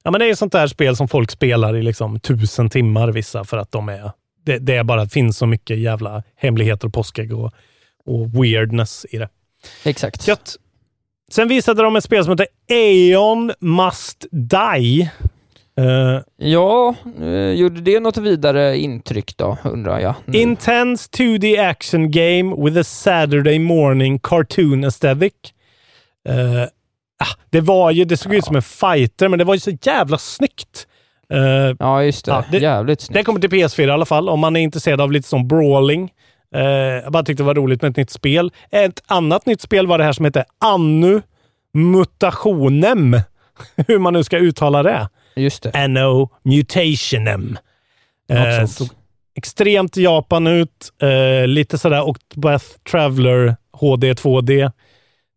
Ja, 0.09 0.13
men 0.13 0.19
det 0.19 0.27
är 0.27 0.33
ett 0.33 0.39
sånt 0.39 0.53
där 0.53 0.67
spel 0.67 0.97
som 0.97 1.09
folk 1.09 1.31
spelar 1.31 1.77
i 1.77 1.83
liksom 1.83 2.21
tusen 2.21 2.71
timmar 2.71 3.09
vissa 3.09 3.45
för 3.45 3.57
att 3.57 3.73
de 3.73 3.89
är... 3.89 4.11
Det, 4.45 4.59
det 4.59 4.77
är 4.77 4.85
bara 4.85 5.07
finns 5.07 5.39
så 5.39 5.47
mycket 5.47 5.79
jävla 5.79 6.23
hemligheter 6.37 6.87
och 6.87 6.93
påskägg 6.93 7.33
och, 7.33 7.53
och 8.05 8.35
weirdness 8.35 9.07
i 9.11 9.19
det. 9.19 9.29
Exakt. 9.85 10.29
Gött. 10.29 10.57
Sen 11.31 11.49
visade 11.49 11.83
de 11.83 11.97
ett 11.97 12.05
spel 12.05 12.25
som 12.25 12.31
heter 12.31 12.47
Aeon 12.71 13.53
Must 13.61 14.27
Die. 14.31 15.11
Eh, 15.79 16.21
Ja, 16.37 16.95
eh, 17.21 17.51
gjorde 17.51 17.81
det 17.81 18.01
något 18.01 18.17
vidare 18.17 18.79
intryck 18.79 19.37
då, 19.37 19.59
undrar 19.65 19.99
jag? 20.01 20.15
Mm. 20.27 20.41
Intense 20.41 21.11
2D 21.11 21.69
action 21.71 22.11
game 22.11 22.65
with 22.65 22.79
a 22.79 22.85
Saturday 22.85 23.59
morning 23.59 24.19
cartoon 24.19 24.85
aesthetic. 24.85 25.35
Ah, 26.29 26.67
det 27.51 27.61
var 27.61 27.91
ju, 27.91 28.05
det 28.05 28.17
såg 28.17 28.35
ut 28.35 28.45
som 28.45 28.57
en 28.57 28.63
fighter, 28.63 29.29
men 29.29 29.39
det 29.39 29.45
var 29.45 29.55
ju 29.55 29.61
så 29.61 29.71
jävla 29.83 30.19
snyggt. 30.19 30.87
Eh, 31.33 31.75
Ja, 31.79 32.03
just 32.03 32.25
det. 32.25 32.31
Ja, 32.31 32.45
det- 32.51 32.59
Jävligt 32.59 33.01
snyggt. 33.01 33.15
det 33.19 33.25
kommer 33.25 33.41
till 33.41 33.51
PS4 33.51 33.89
i 33.89 33.91
alla 33.91 34.05
fall, 34.07 34.29
om 34.29 34.41
man 34.41 34.57
är 34.57 34.61
intresserad 34.61 35.01
av 35.01 35.13
lite 35.13 35.29
som 35.29 35.49
brawling. 35.49 36.11
Eh, 36.55 36.63
jag 36.63 37.13
bara 37.13 37.23
tyckte 37.23 37.43
det 37.43 37.47
var 37.47 37.55
roligt 37.55 37.83
med 37.83 37.91
ett 37.91 37.97
nytt 37.97 38.11
spel. 38.11 38.53
Ett 38.71 39.03
annat 39.07 39.47
nytt 39.47 39.61
spel 39.61 39.87
var 39.87 39.99
det 39.99 40.05
här 40.05 40.13
som 40.13 40.25
heter 40.25 40.45
Annu 40.65 41.23
Mutationem. 41.75 43.17
Hur 43.89 43.99
man 43.99 44.13
nu 44.13 44.25
ska 44.25 44.39
uttala 44.39 44.83
det. 44.83 45.09
Just 45.37 45.63
det. 45.63 45.71
Anno 45.85 46.31
Mutationem. 46.43 47.59
Såg 48.69 48.89
extremt 49.37 49.97
Japan 49.97 50.47
ut. 50.47 50.93
Eh, 51.03 51.47
lite 51.47 51.79
sådär 51.79 52.09
Octopath 52.09 52.65
Traveler 52.91 53.57
HD 53.73 54.13
2D. 54.15 54.73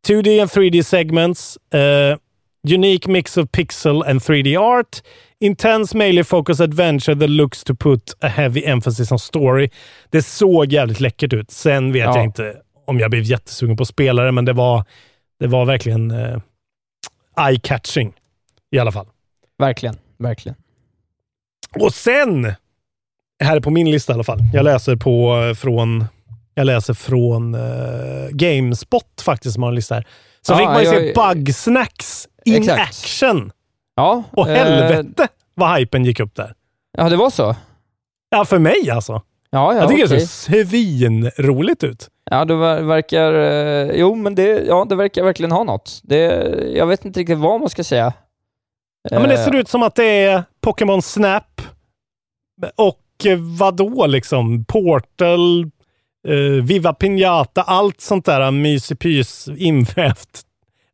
2D 0.08 0.42
and 0.42 0.50
3D 0.50 0.84
segments. 0.84 1.58
Eh, 1.74 2.18
unique 2.64 3.08
mix 3.12 3.38
of 3.38 3.50
pixel 3.52 4.04
and 4.10 4.20
3D 4.22 4.60
art. 4.60 5.02
Intense 5.40 5.98
melee 5.98 6.24
focus 6.24 6.60
adventure 6.60 7.16
that 7.20 7.30
looks 7.30 7.64
to 7.64 7.76
put 7.76 8.14
a 8.22 8.28
heavy 8.28 8.66
emphasis 8.66 9.12
on 9.12 9.20
story. 9.20 9.70
Det 10.10 10.22
såg 10.22 10.74
jävligt 10.74 11.00
läckert 11.00 11.34
ut. 11.34 11.52
Sen 11.52 11.92
vet 11.94 12.04
Ja. 12.06 12.16
jag 12.16 12.24
inte 12.26 12.56
om 12.86 13.00
jag 13.00 13.12
blev 13.12 13.24
jättesugen 13.24 13.78
på 13.78 13.86
spelare, 13.86 14.32
men 14.32 14.46
det 14.46 14.54
var, 14.54 14.84
det 15.40 15.48
var 15.48 15.66
verkligen 15.66 16.12
eh, 16.12 16.38
eye-catching 17.38 18.14
i 18.72 18.80
alla 18.80 18.92
fall. 18.92 19.08
Verkligen. 19.58 19.96
Verkligen. 20.20 20.56
Och 21.80 21.94
sen, 21.94 22.54
här 23.44 23.56
är 23.56 23.60
på 23.60 23.70
min 23.70 23.92
lista 23.92 24.14
i 24.14 24.16
alla 24.16 24.24
fall. 24.24 24.40
Jag 24.54 24.64
läser 24.64 24.96
på 24.96 25.36
eh, 25.42 25.54
från, 25.54 26.06
läser 26.56 26.94
från 26.94 27.56
eh, 27.56 28.30
Gamespot 28.32 29.22
faktiskt 29.26 29.54
som 29.54 29.64
har 29.64 29.70
en 29.70 29.76
lista 29.76 29.96
här. 29.96 30.08
Så 30.42 30.54
Ja, 30.54 30.58
fick 30.58 30.66
man 30.68 30.80
ju 30.84 30.86
se 30.90 31.12
jag- 31.16 31.36
Bugsnacks 31.36 32.28
in 32.46 32.56
Exakt. 32.56 32.82
action. 32.82 33.52
Ja. 33.96 34.24
Och 34.32 34.50
eh, 34.50 34.56
helvete 34.56 35.28
vad 35.56 35.78
hypen 35.80 36.06
gick 36.06 36.20
upp 36.20 36.36
där. 36.36 36.54
Ja, 36.98 37.10
det 37.10 37.16
var 37.18 37.30
så. 37.30 37.56
Ja, 38.30 38.46
för 38.46 38.60
mig 38.60 38.90
alltså. 38.92 39.14
Ja, 39.14 39.74
ja, 39.74 39.76
jag 39.80 39.90
tycker 39.90 40.06
okej. 40.06 40.18
det 40.18 40.28
ser 40.28 40.66
svinroligt 40.66 41.84
ut. 41.84 42.08
Ja, 42.32 42.46
det 42.46 42.54
ver- 42.54 42.82
verkar... 42.82 43.34
Eh, 43.34 43.92
jo, 43.96 44.16
men 44.16 44.36
det, 44.36 44.64
ja, 44.68 44.86
det 44.90 44.96
verkar 44.96 45.24
verkligen 45.24 45.52
ha 45.52 45.64
något. 45.64 46.00
Det, 46.04 46.20
jag 46.76 46.88
vet 46.88 47.06
inte 47.06 47.20
riktigt 47.20 47.38
vad 47.38 47.60
man 47.60 47.70
ska 47.70 47.84
säga. 47.84 48.14
Ja, 49.10 49.20
men 49.20 49.30
det 49.30 49.36
Eh, 49.36 49.46
ser 49.46 49.56
ut 49.56 49.68
som 49.70 49.84
att 49.84 49.96
det 49.96 50.24
är 50.24 50.44
Pokémon 50.62 51.02
Snap 51.02 51.62
och 52.76 53.26
eh, 53.26 53.38
vadå 53.60 54.06
liksom? 54.08 54.66
Portal, 54.66 55.72
eh, 56.28 56.64
Viva 56.64 56.94
Pinata, 56.94 57.62
allt 57.62 58.02
sånt 58.02 58.26
där 58.26 58.52
mysig-pys 58.52 59.58
invävt. 59.58 60.42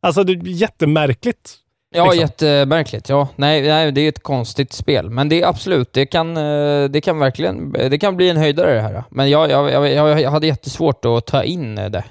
Alltså 0.00 0.24
det 0.24 0.32
är 0.32 0.48
jättemärkligt. 0.48 1.54
Ja, 1.90 2.04
liksom. 2.04 2.20
jättemärkligt. 2.20 3.08
Ja, 3.08 3.28
nej, 3.36 3.62
nej, 3.62 3.92
det 3.92 4.00
är 4.00 4.08
ett 4.08 4.22
konstigt 4.22 4.72
spel. 4.72 5.10
Men 5.10 5.28
det 5.28 5.42
är 5.42 5.46
absolut, 5.46 5.92
det 5.92 6.06
kan, 6.06 6.36
eh, 6.36 6.84
det 6.84 7.00
kan 7.00 7.18
verkligen, 7.18 7.72
det 7.72 7.98
kan 7.98 8.16
bli 8.16 8.28
en 8.28 8.36
höjdare 8.36 8.74
det 8.74 8.80
här. 8.80 9.04
Men 9.10 9.30
jag, 9.30 9.50
jag, 9.50 9.72
jag, 9.72 9.92
jag, 9.92 10.20
jag 10.20 10.30
hade 10.30 10.46
jättesvårt 10.46 11.04
att 11.04 11.26
ta 11.26 11.44
in 11.44 11.74
det 11.74 12.04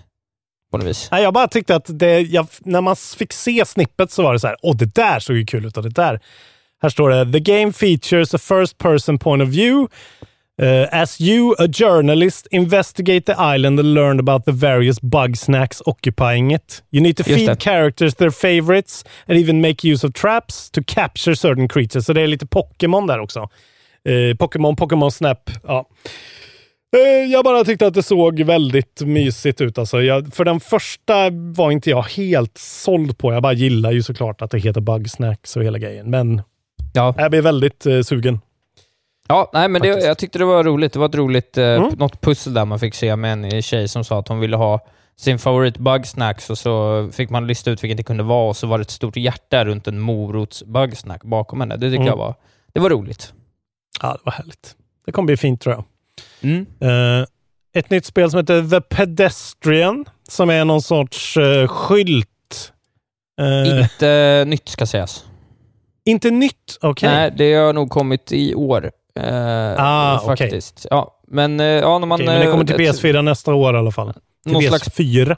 på 0.72 0.78
något 0.78 0.88
vis. 0.88 1.12
Nej, 1.12 1.24
jag 1.24 1.34
bara 1.34 1.48
tyckte 1.48 1.76
att 1.76 2.00
det, 2.00 2.20
jag, 2.20 2.48
när 2.60 2.82
man 2.82 2.96
fick 2.96 3.34
se 3.34 3.66
snippet 3.66 4.12
så 4.12 4.24
var 4.24 4.34
det 4.34 4.40
så 4.40 4.48
här, 4.48 4.58
åh 4.62 4.76
det 4.76 4.96
där 4.96 5.20
såg 5.20 5.36
ju 5.36 5.46
kul 5.46 5.66
ut 5.66 5.78
och 5.78 5.84
det 5.84 5.90
där. 5.90 6.20
Här 6.82 6.90
står 6.90 7.10
det, 7.10 7.32
the 7.32 7.40
game 7.40 7.74
features 7.74 8.34
a 8.34 8.38
first 8.38 8.78
person 8.78 9.20
point 9.20 9.44
of 9.44 9.50
view. 9.50 9.88
Uh, 10.62 10.88
as 10.91 11.22
you, 11.22 11.54
a 11.60 11.67
journalist, 11.67 12.48
investigate 12.52 13.22
the 13.26 13.36
island 13.56 13.80
and 13.80 13.93
learn 13.93 14.20
about 14.20 14.46
the 14.46 14.52
various 14.52 15.02
bug 15.02 15.38
snacks 15.38 15.82
occupying 15.86 16.52
it. 16.52 16.84
You 16.91 17.02
need 17.04 17.17
to 17.17 17.24
Just 17.24 17.38
feed 17.39 17.50
det. 17.50 17.60
characters 17.63 18.15
their 18.15 18.32
favorites 18.32 19.06
and 19.28 19.38
even 19.38 19.62
make 19.62 19.88
use 19.93 20.08
of 20.08 20.13
traps 20.13 20.72
to 20.72 20.82
capture 20.88 21.36
certain 21.36 21.67
creatures. 21.67 22.06
Så 22.06 22.13
det 22.13 22.22
är 22.22 22.28
lite 22.28 22.46
Pokémon 22.48 23.08
där 23.08 23.20
också. 23.20 23.39
Uh, 24.10 24.36
Pokémon, 24.36 24.76
Pokémon 24.76 25.12
Snap. 25.12 25.50
Ja. 25.63 25.86
Eh, 26.98 27.32
Jag 27.32 27.46
bara 27.46 27.63
tyckte 27.63 27.88
att 27.88 27.93
det 27.93 28.04
såg 28.04 28.39
väldigt 28.41 29.02
mysigt 29.02 29.62
ut. 29.62 29.78
Alltså 29.78 30.02
jag, 30.02 30.34
för 30.34 30.46
den 30.46 30.60
första 30.60 31.30
var 31.30 31.72
inte 31.72 31.89
jag 31.89 32.02
helt 32.04 32.58
såld 32.58 33.17
på. 33.17 33.34
Jag 33.34 33.43
bara 33.43 33.54
gillar 33.54 33.91
ju 33.91 34.04
såklart 34.04 34.41
att 34.41 34.52
det 34.52 34.60
heter 34.60 34.82
Bugsnacks 34.82 35.56
och 35.58 35.63
hela 35.63 35.78
grejen. 35.78 36.10
Men 36.10 36.41
Ja, 36.93 37.15
jag 37.17 37.32
blev 37.32 37.43
väldigt 37.43 37.86
sugen. 38.04 38.39
Ja 39.28 39.50
nej, 39.54 39.68
men 39.70 39.82
det, 39.82 39.88
jag 39.88 40.18
tyckte 40.18 40.40
det 40.40 40.46
var 40.46 40.63
roligt. 40.63 40.94
Det 40.94 41.00
var 41.00 41.10
ett 41.10 41.16
roligt, 41.16 41.58
eh, 41.58 41.66
Mm. 41.68 41.90
något 41.98 42.22
pussel 42.22 42.54
där 42.54 42.66
man 42.66 42.80
fick 42.80 42.94
se 42.96 43.16
med 43.16 43.32
en 43.54 43.62
tjej 43.62 43.88
som 43.88 44.04
sa 44.04 44.20
att 44.20 44.28
hon 44.28 44.40
ville 44.40 44.56
ha 44.58 44.80
sin 45.16 45.40
favorit 45.40 45.78
bugsnacks 45.78 46.50
och 46.50 46.58
så 46.58 47.10
fick 47.13 47.30
man 47.30 47.48
lista 47.48 47.72
ut 47.72 47.84
vilket 47.84 47.98
det 47.98 48.04
kunde 48.04 48.24
vara 48.24 48.50
och 48.50 48.58
så 48.58 48.68
var 48.68 48.78
det 48.78 48.82
ett 48.82 48.92
stort 48.92 49.16
hjärta 49.18 49.66
runt 49.66 49.88
en 49.88 50.00
morots 50.00 50.63
bugsnack 50.63 51.24
bakom 51.24 51.60
henne. 51.62 51.76
Det 51.76 51.82
tyckte 51.90 51.96
Mm. 51.96 52.08
jag 52.08 52.18
var, 52.18 52.36
det 52.74 52.80
var 52.80 52.90
roligt. 52.90 53.34
Ja, 54.02 54.12
det 54.13 54.20
var 54.24 54.32
härligt. 54.32 54.76
Det 55.06 55.12
kommer 55.12 55.26
bli 55.26 55.38
fint 55.38 55.62
tror 55.62 55.76
jag. 55.76 55.84
Mm. 56.42 56.66
Eh, 56.80 57.26
ett 57.74 57.90
nytt 57.90 58.06
spel 58.06 58.32
som 58.32 58.38
heter 58.38 58.70
The 58.70 58.82
Pedestrian, 58.82 60.06
som 60.30 60.50
är 60.50 60.66
någon 60.66 60.82
sorts 60.82 61.38
uh, 61.38 61.68
skylt. 61.68 62.74
Eh, 63.42 63.80
Inte 63.82 64.44
nytt 64.48 64.70
ska 64.70 64.86
sägas. 64.86 65.26
inte 66.06 66.32
nytt, 66.32 66.78
okej. 66.82 67.10
Nej, 67.10 67.34
det 67.38 67.54
har 67.54 67.74
nog 67.74 67.90
kommit 67.90 68.32
i 68.32 68.56
år. 68.56 68.92
Eh, 69.18 69.76
Ah, 69.78 70.20
faktiskt. 70.26 70.86
Ja, 70.90 71.20
men, 71.28 71.60
eh, 71.60 71.66
ja, 71.66 72.00
när 72.00 72.08
man... 72.08 72.16
Okej, 72.22 72.28
men 72.28 72.46
det 72.46 72.52
kommer 72.52 72.66
till 72.66 72.76
eh, 72.76 72.80
PS4 72.80 73.22
nästa 73.22 73.54
år 73.54 73.76
i 73.76 73.78
alla 73.78 73.92
fall. 73.92 74.14
Till 74.44 74.54
Någon 74.54 74.62
slags 74.64 74.90
PS4. 74.90 75.36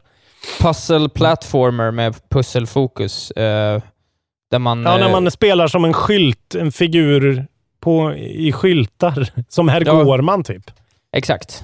puzzle 0.60 1.10
platformer 1.10 1.92
med 1.92 2.30
pusselfokus. 2.30 3.32
Där 3.36 4.60
man... 4.60 4.84
Ja, 4.84 4.98
när 4.98 5.12
man 5.12 5.32
spelar 5.32 5.68
som 5.68 5.86
en 5.86 5.94
skylt, 5.94 6.56
en 6.56 6.72
figur 6.72 7.48
på, 7.80 8.13
i 8.15 8.52
skyltar. 8.52 9.30
Som 9.50 9.70
herr 9.70 9.84
Ja. 9.86 10.04
Gårman 10.04 10.44
typ. 10.44 10.72
Exakt. 11.15 11.63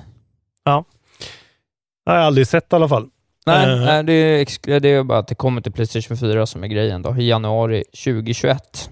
Det 2.06 2.12
har 2.12 2.18
jag 2.18 2.26
aldrig 2.26 2.48
sett 2.48 2.74
i 2.74 2.76
alla 2.76 2.88
fall. 2.90 3.08
Nej, 3.46 3.70
Eh. 3.74 3.80
nej 3.86 4.04
det, 4.04 4.14
är 4.14 4.80
det 4.80 4.90
är 4.90 5.04
bara 5.04 5.20
att 5.20 5.28
det 5.28 5.36
kommer 5.36 5.62
till 5.62 5.72
Playstation 5.72 6.18
4 6.18 6.46
som 6.46 6.64
är 6.64 6.68
grejen 6.68 7.02
då, 7.02 7.16
i 7.18 7.28
januari 7.30 7.84
2021. 8.04 8.90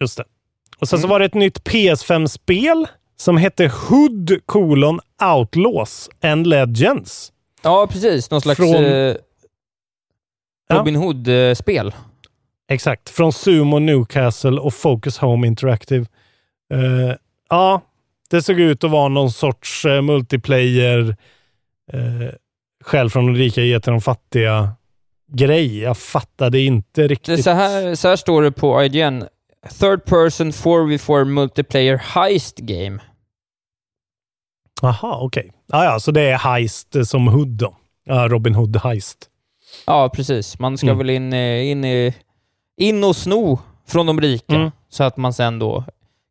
Just 0.00 0.16
det. 0.16 0.24
Och 0.80 0.88
sen 0.88 0.98
så 0.98 1.06
Mm. 1.06 1.10
var 1.10 1.18
det 1.18 1.24
ett 1.24 1.34
nytt 1.34 1.64
PS5-spel 1.64 2.86
som 3.16 3.36
hette 3.36 3.66
Hood 3.88 4.40
colon 4.46 5.00
Outlaws 5.36 6.10
and 6.22 6.46
Legends. 6.46 7.32
Ja, 7.62 7.86
precis. 7.90 8.30
Någon 8.30 8.40
slags 8.40 8.56
Från- 8.56 8.74
eh, 8.84 9.16
Ja. 10.68 10.76
Robin 10.78 10.96
Hood-spel. 10.96 11.94
Exakt. 12.68 13.08
Från 13.08 13.32
Sumo 13.32 13.78
Newcastle 13.78 14.60
och 14.60 14.74
Focus 14.74 15.18
Home 15.18 15.46
Interactive. 15.46 16.06
Eh, 16.74 17.16
ja, 17.50 17.80
det 18.30 18.42
såg 18.42 18.60
ut 18.60 18.84
att 18.84 18.90
vara 18.90 19.08
någon 19.08 19.30
sorts 19.30 19.84
eh, 19.84 20.02
multiplayer, 20.02 21.16
uh, 21.94 22.28
skäl 22.84 23.10
från 23.10 23.26
de 23.26 23.34
rika 23.34 23.62
ge 23.62 23.80
till 23.80 23.90
de 23.92 24.00
fattiga 24.00 24.70
grej. 25.32 25.78
Jag 25.78 25.98
fattade 25.98 26.60
inte 26.60 27.02
Det 27.02 27.08
riktigt. 27.08 27.38
är 27.38 27.42
så, 27.42 27.50
här, 27.50 27.94
så 27.94 28.08
här 28.08 28.16
står 28.16 28.42
det 28.42 28.52
på 28.52 28.84
IGN. 28.84 29.24
Third 29.66 30.04
person 30.04 30.50
4v4 30.52 31.24
multiplayer 31.24 31.96
heist 31.96 32.56
game. 32.58 32.98
Jaha, 34.82 35.18
okej. 35.20 35.52
Ja, 35.66 35.84
ja, 35.84 36.00
så 36.00 36.10
det 36.10 36.20
är 36.20 36.36
heist 36.36 36.96
som 37.06 37.28
Hood 37.28 37.48
då. 37.48 37.76
Robin 38.28 38.54
Hood 38.54 38.76
heist. 38.76 39.18
Ja, 39.86 40.08
precis. 40.08 40.58
Man 40.58 40.78
ska 40.78 40.86
Mm. 40.86 40.98
väl 40.98 41.10
in, 41.10 41.32
in, 41.32 42.12
in 42.76 43.04
och 43.04 43.16
sno 43.16 43.58
från 43.88 44.06
de 44.06 44.20
rika, 44.20 44.54
Mm. 44.54 44.70
så 44.88 45.04
att 45.04 45.16
man 45.16 45.32
sen 45.32 45.58
då 45.58 45.84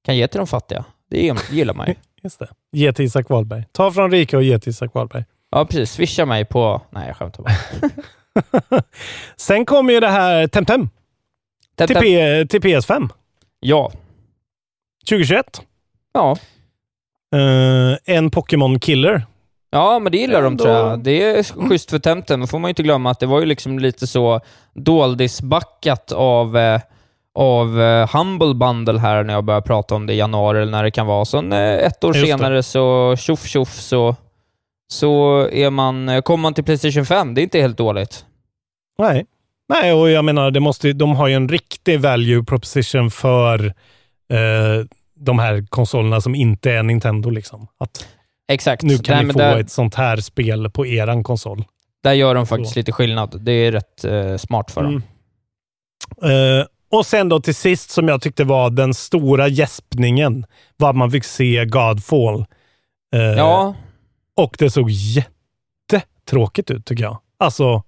kan 0.05 0.17
ge 0.17 0.27
till 0.27 0.37
de 0.37 0.47
fattiga. 0.47 0.85
Det 1.09 1.17
gillar- 1.51 1.73
man 1.73 1.87
ju. 1.87 1.95
Just 2.23 2.39
det. 2.39 2.47
Ge 2.71 2.93
till 2.93 3.05
Isak 3.05 3.29
Wahlberg. 3.29 3.63
Ta 3.71 3.91
från 3.91 4.11
rika 4.11 4.37
och 4.37 4.43
ge 4.43 4.59
till 4.59 4.69
Isak 4.69 4.93
Wahlberg. 4.93 5.23
Ja, 5.49 5.65
precis. 5.65 5.91
Swisha 5.91 6.25
mig 6.25 6.45
på... 6.45 6.81
Nej, 6.89 7.07
jag 7.07 7.17
skämtar 7.17 7.43
bara. 7.43 7.53
Sen 9.37 9.65
kommer 9.65 9.93
ju 9.93 9.99
det 9.99 10.07
här 10.07 10.47
Temtem 10.47 10.89
Täp, 11.75 11.87
till. 11.87 11.97
P- 11.97 12.45
till 12.49 12.61
PS5 12.61 13.09
Ja. 13.67 13.91
2021. 15.09 15.61
Ja. 16.13 16.35
Eh, 17.35 18.15
en 18.15 18.31
Pokémon 18.31 18.79
Killer. 18.79 19.25
Ja, 19.71 19.99
men 19.99 20.11
det 20.11 20.17
gillar 20.17 20.41
de 20.41 20.47
Ändå- 20.53 20.63
tror 20.63 20.75
jag. 20.75 20.99
Det 20.99 21.23
är 21.23 21.43
schysst 21.69 21.89
för 21.91 21.99
Temtem. 21.99 22.39
Då 22.39 22.47
får 22.47 22.59
man 22.59 22.67
ju 22.67 22.71
inte 22.71 22.83
glömma 22.83 23.11
att 23.11 23.19
det 23.19 23.25
var 23.25 23.39
ju 23.39 23.45
liksom 23.45 23.79
lite 23.79 24.07
så 24.07 24.41
doldisbackat 24.73 26.11
av, 26.11 26.57
eh, 26.57 26.81
av 27.35 27.81
eh, 27.81 28.15
Humble 28.15 28.53
Bundle 28.53 28.99
här 28.99 29.23
när 29.23 29.33
jag 29.33 29.43
började 29.43 29.65
prata 29.67 29.95
om 29.95 30.05
det 30.07 30.13
i 30.13 30.17
januari 30.17 30.61
eller 30.61 30.71
när 30.71 30.83
det 30.83 30.91
kan 30.91 31.07
vara. 31.07 31.25
Så 31.25 31.37
eh, 31.37 31.75
ett 31.85 32.03
år 32.03 32.15
Just 32.15 32.25
det. 32.31 32.37
senare 32.37 32.63
så 32.63 33.15
tjoff 33.17 33.45
tjoff 33.45 33.73
så, 33.79 34.15
så 34.87 35.39
är 35.51 35.69
man, 35.69 36.09
eh, 36.09 36.21
kommer 36.21 36.41
man 36.41 36.53
till 36.53 36.63
Playstation 36.63 37.05
5. 37.05 37.33
Det 37.33 37.41
är 37.41 37.43
inte 37.43 37.59
helt 37.61 37.77
dåligt. 37.77 38.25
Nej. 38.97 39.25
Nej, 39.69 39.93
och 39.93 40.09
jag 40.09 40.25
menar, 40.25 40.51
det 40.51 40.59
måste, 40.59 40.93
de 40.93 41.15
har 41.15 41.27
ju 41.27 41.33
en 41.35 41.49
riktig 41.49 41.99
value 42.01 42.43
proposition 42.43 43.11
för 43.11 43.65
eh, 44.29 44.85
de 45.15 45.39
här 45.39 45.65
konsolerna 45.69 46.21
som 46.21 46.35
inte 46.35 46.71
är 46.71 46.83
Nintendo. 46.83 47.29
Liksom. 47.29 47.67
Att 47.77 48.07
Exakt. 48.47 48.83
nu 48.83 48.97
kan 48.97 49.15
Nej, 49.17 49.25
ni 49.25 49.33
få 49.33 49.39
där, 49.39 49.59
ett 49.59 49.71
sånt 49.71 49.95
här 49.95 50.17
spel 50.17 50.69
på 50.69 50.85
eran 50.85 51.23
konsol. 51.23 51.63
där 52.03 52.13
gör 52.13 52.35
de 52.35 52.47
faktiskt 52.47 52.73
Så. 52.73 52.79
lite 52.79 52.91
skillnad. 52.91 53.41
Det 53.43 53.51
är 53.51 53.71
rätt 53.71 54.03
eh, 54.05 54.37
smart 54.37 54.71
för 54.71 54.83
dem. 54.83 55.01
Mm. 56.21 56.59
Eh, 56.59 56.65
och 56.91 57.05
sen 57.05 57.29
då 57.29 57.39
till 57.39 57.55
sist, 57.55 57.89
som 57.89 58.07
jag 58.07 58.21
tyckte 58.21 58.43
var 58.43 58.69
den 58.69 58.93
stora 58.93 59.47
gäspningen, 59.47 60.45
var 60.77 60.89
att 60.89 60.95
man 60.95 61.11
fick 61.11 61.23
se 61.23 61.65
Godfall. 61.65 62.45
Eh, 63.15 63.21
Ja, 63.21 63.75
Och 64.35 64.55
det 64.59 64.69
såg 64.69 64.89
jättetråkigt 64.89 66.71
ut 66.71 66.85
tycker 66.85 67.03
jag. 67.03 67.17
Alltså, 67.37 67.83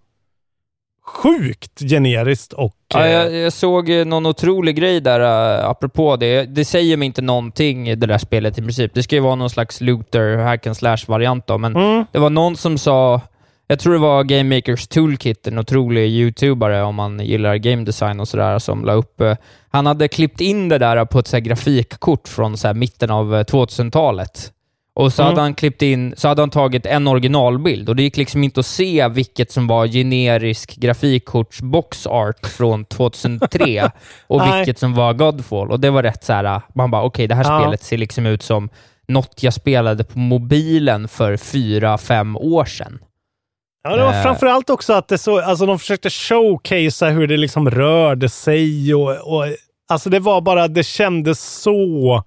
sjukt 1.08 1.80
generiskt 1.80 2.54
och... 2.54 2.76
Ja, 2.93 3.06
eh, 3.06 3.12
jag, 3.12 3.34
jag 3.34 3.54
såg 3.54 3.89
någon 3.89 4.26
otrolig 4.26 4.76
grej 4.76 5.02
där, 5.02 5.20
uh, 5.20 5.70
apropå 5.70 6.15
det. 6.15 6.43
Det 6.43 6.65
säger 6.65 6.98
mig 6.98 7.06
inte 7.06 7.22
någonting, 7.22 7.86
det 7.86 8.08
där 8.08 8.17
spelet 8.17 8.58
i 8.58 8.62
princip. 8.62 8.93
Det 8.93 9.04
ska 9.04 9.15
ju 9.15 9.22
vara 9.22 9.36
någon 9.36 9.50
slags 9.50 9.82
looter, 9.82 10.38
hack 10.38 10.67
and 10.67 10.78
slash-variant 10.78 11.48
då, 11.48 11.58
men 11.58 11.76
mm, 11.76 12.06
det 12.12 12.20
var 12.20 12.30
någon 12.30 12.58
som 12.58 12.78
sa, 12.78 13.22
jag 13.67 13.80
tror 13.80 13.93
det 13.93 14.00
var 14.00 14.24
Game 14.24 14.56
Makers 14.56 14.88
Toolkit, 14.88 15.48
en 15.48 15.60
otrolig 15.60 16.10
YouTubare 16.10 16.84
om 16.84 16.96
man 16.96 17.20
gillar 17.20 17.56
game 17.56 17.84
design 17.84 18.20
och 18.20 18.28
sådär, 18.28 18.60
som 18.60 18.86
la 18.86 18.93
upp... 18.93 19.22
eh, 19.22 19.36
han 19.70 19.86
hade 19.86 20.08
klippt 20.08 20.41
in 20.41 20.70
det 20.70 20.78
där 20.78 21.06
på 21.06 21.20
ett 21.20 21.28
så 21.28 21.39
grafikkort 21.39 22.28
från 22.28 22.58
så 22.58 22.74
mitten 22.74 23.12
av 23.12 23.36
eh, 23.36 23.43
2000-talet. 23.43 24.52
Och 24.99 25.13
så 25.13 25.21
Mm. 25.21 25.29
hade 25.29 25.41
han 25.41 25.53
klippt 25.55 25.81
in, 25.81 26.13
så 26.17 26.27
hade 26.27 26.41
han 26.41 26.49
tagit 26.49 26.86
en 26.86 27.07
originalbild 27.07 27.89
och 27.89 27.95
det 27.95 28.03
gick 28.03 28.17
liksom 28.17 28.43
inte 28.43 28.60
att 28.60 28.65
se 28.65 29.07
vilket 29.07 29.51
som 29.51 29.67
var 29.67 29.88
generisk 29.88 30.75
grafikkorts 30.75 31.62
box 31.62 32.07
art 32.07 32.47
från 32.47 32.86
2003 32.86 33.91
och 34.27 34.41
vilket 34.45 34.79
som 34.79 34.93
var 34.93 35.13
Godfall. 35.13 35.71
Och 35.71 35.79
det 35.79 35.89
var 35.89 36.03
rätt 36.03 36.23
så 36.23 36.33
här, 36.33 36.62
man 36.75 36.91
bara 36.91 37.03
okej, 37.03 37.27
det 37.27 37.36
här 37.36 37.43
Ja. 37.43 37.62
spelet 37.62 37.83
ser 37.83 37.97
liksom 37.97 38.25
ut 38.25 38.43
som 38.43 38.69
något 39.07 39.43
jag 39.43 39.53
spelade 39.53 40.03
på 40.03 40.19
mobilen 40.19 41.07
för 41.07 41.38
fyra, 41.38 41.97
fem 41.97 42.36
år 42.38 42.65
sedan. 42.65 42.99
Ja, 43.83 43.95
det 43.95 44.03
var 44.03 44.13
Eh. 44.13 44.23
framförallt 44.23 44.69
också 44.69 44.93
att 44.93 45.07
det 45.07 45.17
så, 45.17 45.39
alltså 45.41 45.65
de 45.65 45.79
försökte 45.79 46.10
showcasea 46.10 47.10
hur 47.10 47.27
det 47.27 47.38
liksom 47.38 47.69
rörde 47.71 48.29
sig 48.29 48.93
och, 48.93 49.10
och 49.38 49.45
alltså 49.89 50.10
det 50.10 50.19
var 50.19 50.41
bara, 50.41 50.67
det 50.67 50.83
kändes 50.83 51.62
så, 51.62 52.23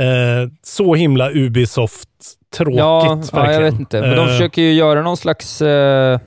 eh, 0.00 0.50
så 0.62 0.94
himla 0.94 1.30
Ubisoft-tråkigt. 1.30 2.78
Ja, 2.78 3.22
ja, 3.32 3.52
jag 3.52 3.60
vet 3.60 3.80
inte. 3.80 4.00
Men 4.00 4.10
de 4.10 4.18
Eh, 4.18 4.26
försöker 4.26 4.62
ju 4.62 4.72
göra 4.72 5.02
någon 5.02 5.16
slags 5.16 5.62
eh, 5.62 6.18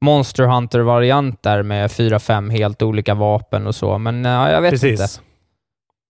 Monster 0.00 0.44
Hunter-variant 0.44 1.42
där 1.42 1.62
med 1.62 1.92
fyra, 1.92 2.18
fem 2.18 2.50
helt 2.50 2.82
olika 2.82 3.14
vapen 3.14 3.66
och 3.66 3.74
så, 3.74 3.98
men 3.98 4.24
ja, 4.24 4.50
jag 4.50 4.60
vet 4.62 4.70
Precis. 4.70 5.00
inte. 5.00 5.12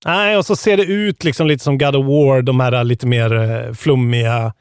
Nej, 0.07 0.37
och 0.37 0.47
så 0.47 0.57
ser 0.57 0.77
det 0.77 0.83
ut 0.85 1.25
liksom 1.25 1.47
lite 1.47 1.65
som 1.65 1.79
God 1.79 1.97
of 1.97 2.07
War, 2.07 2.43
de 2.43 2.61
här 2.61 2.85
lite 2.85 3.07
mer 3.07 3.35
eh, 3.35 3.73
flummiga 3.73 4.53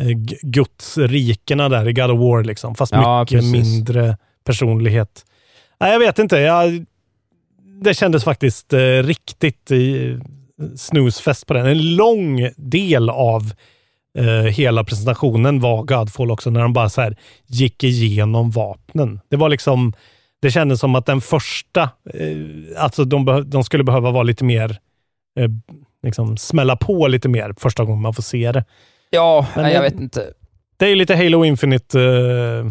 eh, 0.00 0.08
gudsrikena 0.42 1.68
där 1.68 1.88
i 1.88 1.92
God 1.92 2.10
of 2.10 2.20
War, 2.20 2.44
liksom. 2.44 2.74
fast 2.74 2.92
Ja, 2.92 3.20
mycket 3.20 3.38
precis. 3.38 3.52
mindre 3.52 4.16
personlighet. 4.44 5.24
Nej, 5.80 5.92
jag 5.92 5.98
vet 5.98 6.18
inte. 6.18 6.38
Jag, 6.38 6.84
det 7.82 7.94
kändes 7.94 8.24
faktiskt 8.24 8.72
eh, 8.72 8.78
riktigt 9.02 9.70
eh, 9.70 9.78
snusfest 10.76 11.46
på 11.46 11.54
den. 11.54 11.66
En 11.66 11.94
lång 11.96 12.48
del 12.56 13.10
av 13.10 13.52
eh, 14.18 14.24
hela 14.52 14.84
presentationen 14.84 15.60
var 15.60 15.82
Godfall 15.82 16.30
också, 16.30 16.50
när 16.50 16.60
de 16.60 16.72
bara 16.72 16.88
så 16.88 17.00
här 17.00 17.16
gick 17.46 17.84
igenom 17.84 18.50
vapnen. 18.50 19.20
Det 19.28 19.36
var 19.36 19.48
liksom, 19.48 19.92
det 20.42 20.50
kändes 20.50 20.80
som 20.80 20.94
att 20.94 21.06
den 21.06 21.20
första, 21.20 21.82
eh, 22.14 22.82
alltså 22.82 23.04
de, 23.04 23.44
de 23.50 23.64
skulle 23.64 23.84
behöva 23.84 24.10
vara 24.10 24.22
lite 24.22 24.44
mer, 24.44 24.70
eh, 25.40 25.48
liksom 26.02 26.36
smälla 26.36 26.76
på 26.76 27.08
lite 27.08 27.28
mer 27.28 27.54
första 27.58 27.84
gången 27.84 28.02
man 28.02 28.14
får 28.14 28.22
se 28.22 28.52
det. 28.52 28.64
Ja, 29.10 29.46
Men 29.54 29.64
nej, 29.64 29.74
jag 29.74 29.82
det- 29.82 29.90
vet 29.90 30.00
inte. 30.00 30.26
Det 30.76 30.86
är 30.86 30.96
lite 30.96 31.16
Halo 31.16 31.44
Infinite 31.44 32.00
eh, 32.00 32.70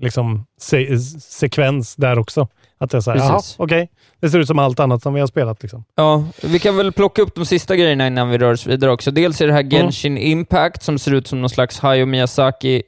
liksom 0.00 0.46
se 0.60 0.98
sekvens 1.20 1.96
där 1.96 2.18
också. 2.18 2.48
Att 2.82 2.90
det 2.90 2.96
är 2.98 3.10
här, 3.10 3.16
jaha, 3.18 3.40
okej. 3.56 3.90
Det 4.20 4.30
ser 4.30 4.38
ut 4.38 4.46
som 4.46 4.58
allt 4.58 4.80
annat 4.80 5.02
som 5.02 5.14
vi 5.14 5.20
har 5.20 5.26
spelat. 5.26 5.62
Liksom. 5.62 5.84
Ja, 5.94 6.24
vi 6.42 6.58
kan 6.58 6.76
väl 6.76 6.92
plocka 6.92 7.22
upp 7.22 7.34
de 7.34 7.46
sista 7.46 7.76
grejerna 7.76 8.06
innan 8.06 8.30
vi 8.30 8.38
rör 8.38 8.52
oss 8.52 8.66
vidare 8.66 8.90
också. 8.90 9.10
Dels 9.10 9.40
är 9.40 9.46
det 9.46 9.52
här 9.52 9.62
Genshin 9.70 10.18
Impact 10.18 10.82
som 10.82 10.98
ser 10.98 11.14
ut 11.14 11.26
som 11.26 11.40
någon 11.40 11.50
slags 11.50 11.78
Hayao 11.78 12.06
Miyazaki 12.06 12.82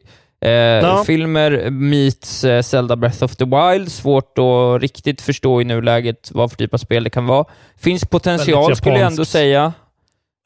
eh, 0.44 1.02
filmer 1.04 1.70
meets 1.70 2.44
eh, 2.44 2.62
Zelda 2.62 2.96
Breath 2.96 3.24
of 3.24 3.36
the 3.36 3.44
Wild. 3.44 3.92
Svårt 3.92 4.38
att 4.38 4.82
riktigt 4.82 5.20
förstå 5.20 5.60
i 5.60 5.64
nuläget 5.64 6.30
vad 6.34 6.50
för 6.50 6.56
typ 6.58 6.74
av 6.74 6.78
spel 6.78 7.04
det 7.04 7.10
kan 7.10 7.26
vara. 7.26 7.44
Finns 7.76 8.04
potential 8.04 8.76
skulle 8.76 8.98
jag 8.98 9.06
ändå 9.06 9.24
säga. 9.24 9.72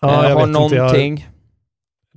Ja, 0.02 0.08
eh, 0.24 0.28
jag 0.30 0.36
har 0.36 0.46
vet 0.46 0.48
inte, 0.48 0.76
jag- 0.76 0.82
någonting. 0.82 1.28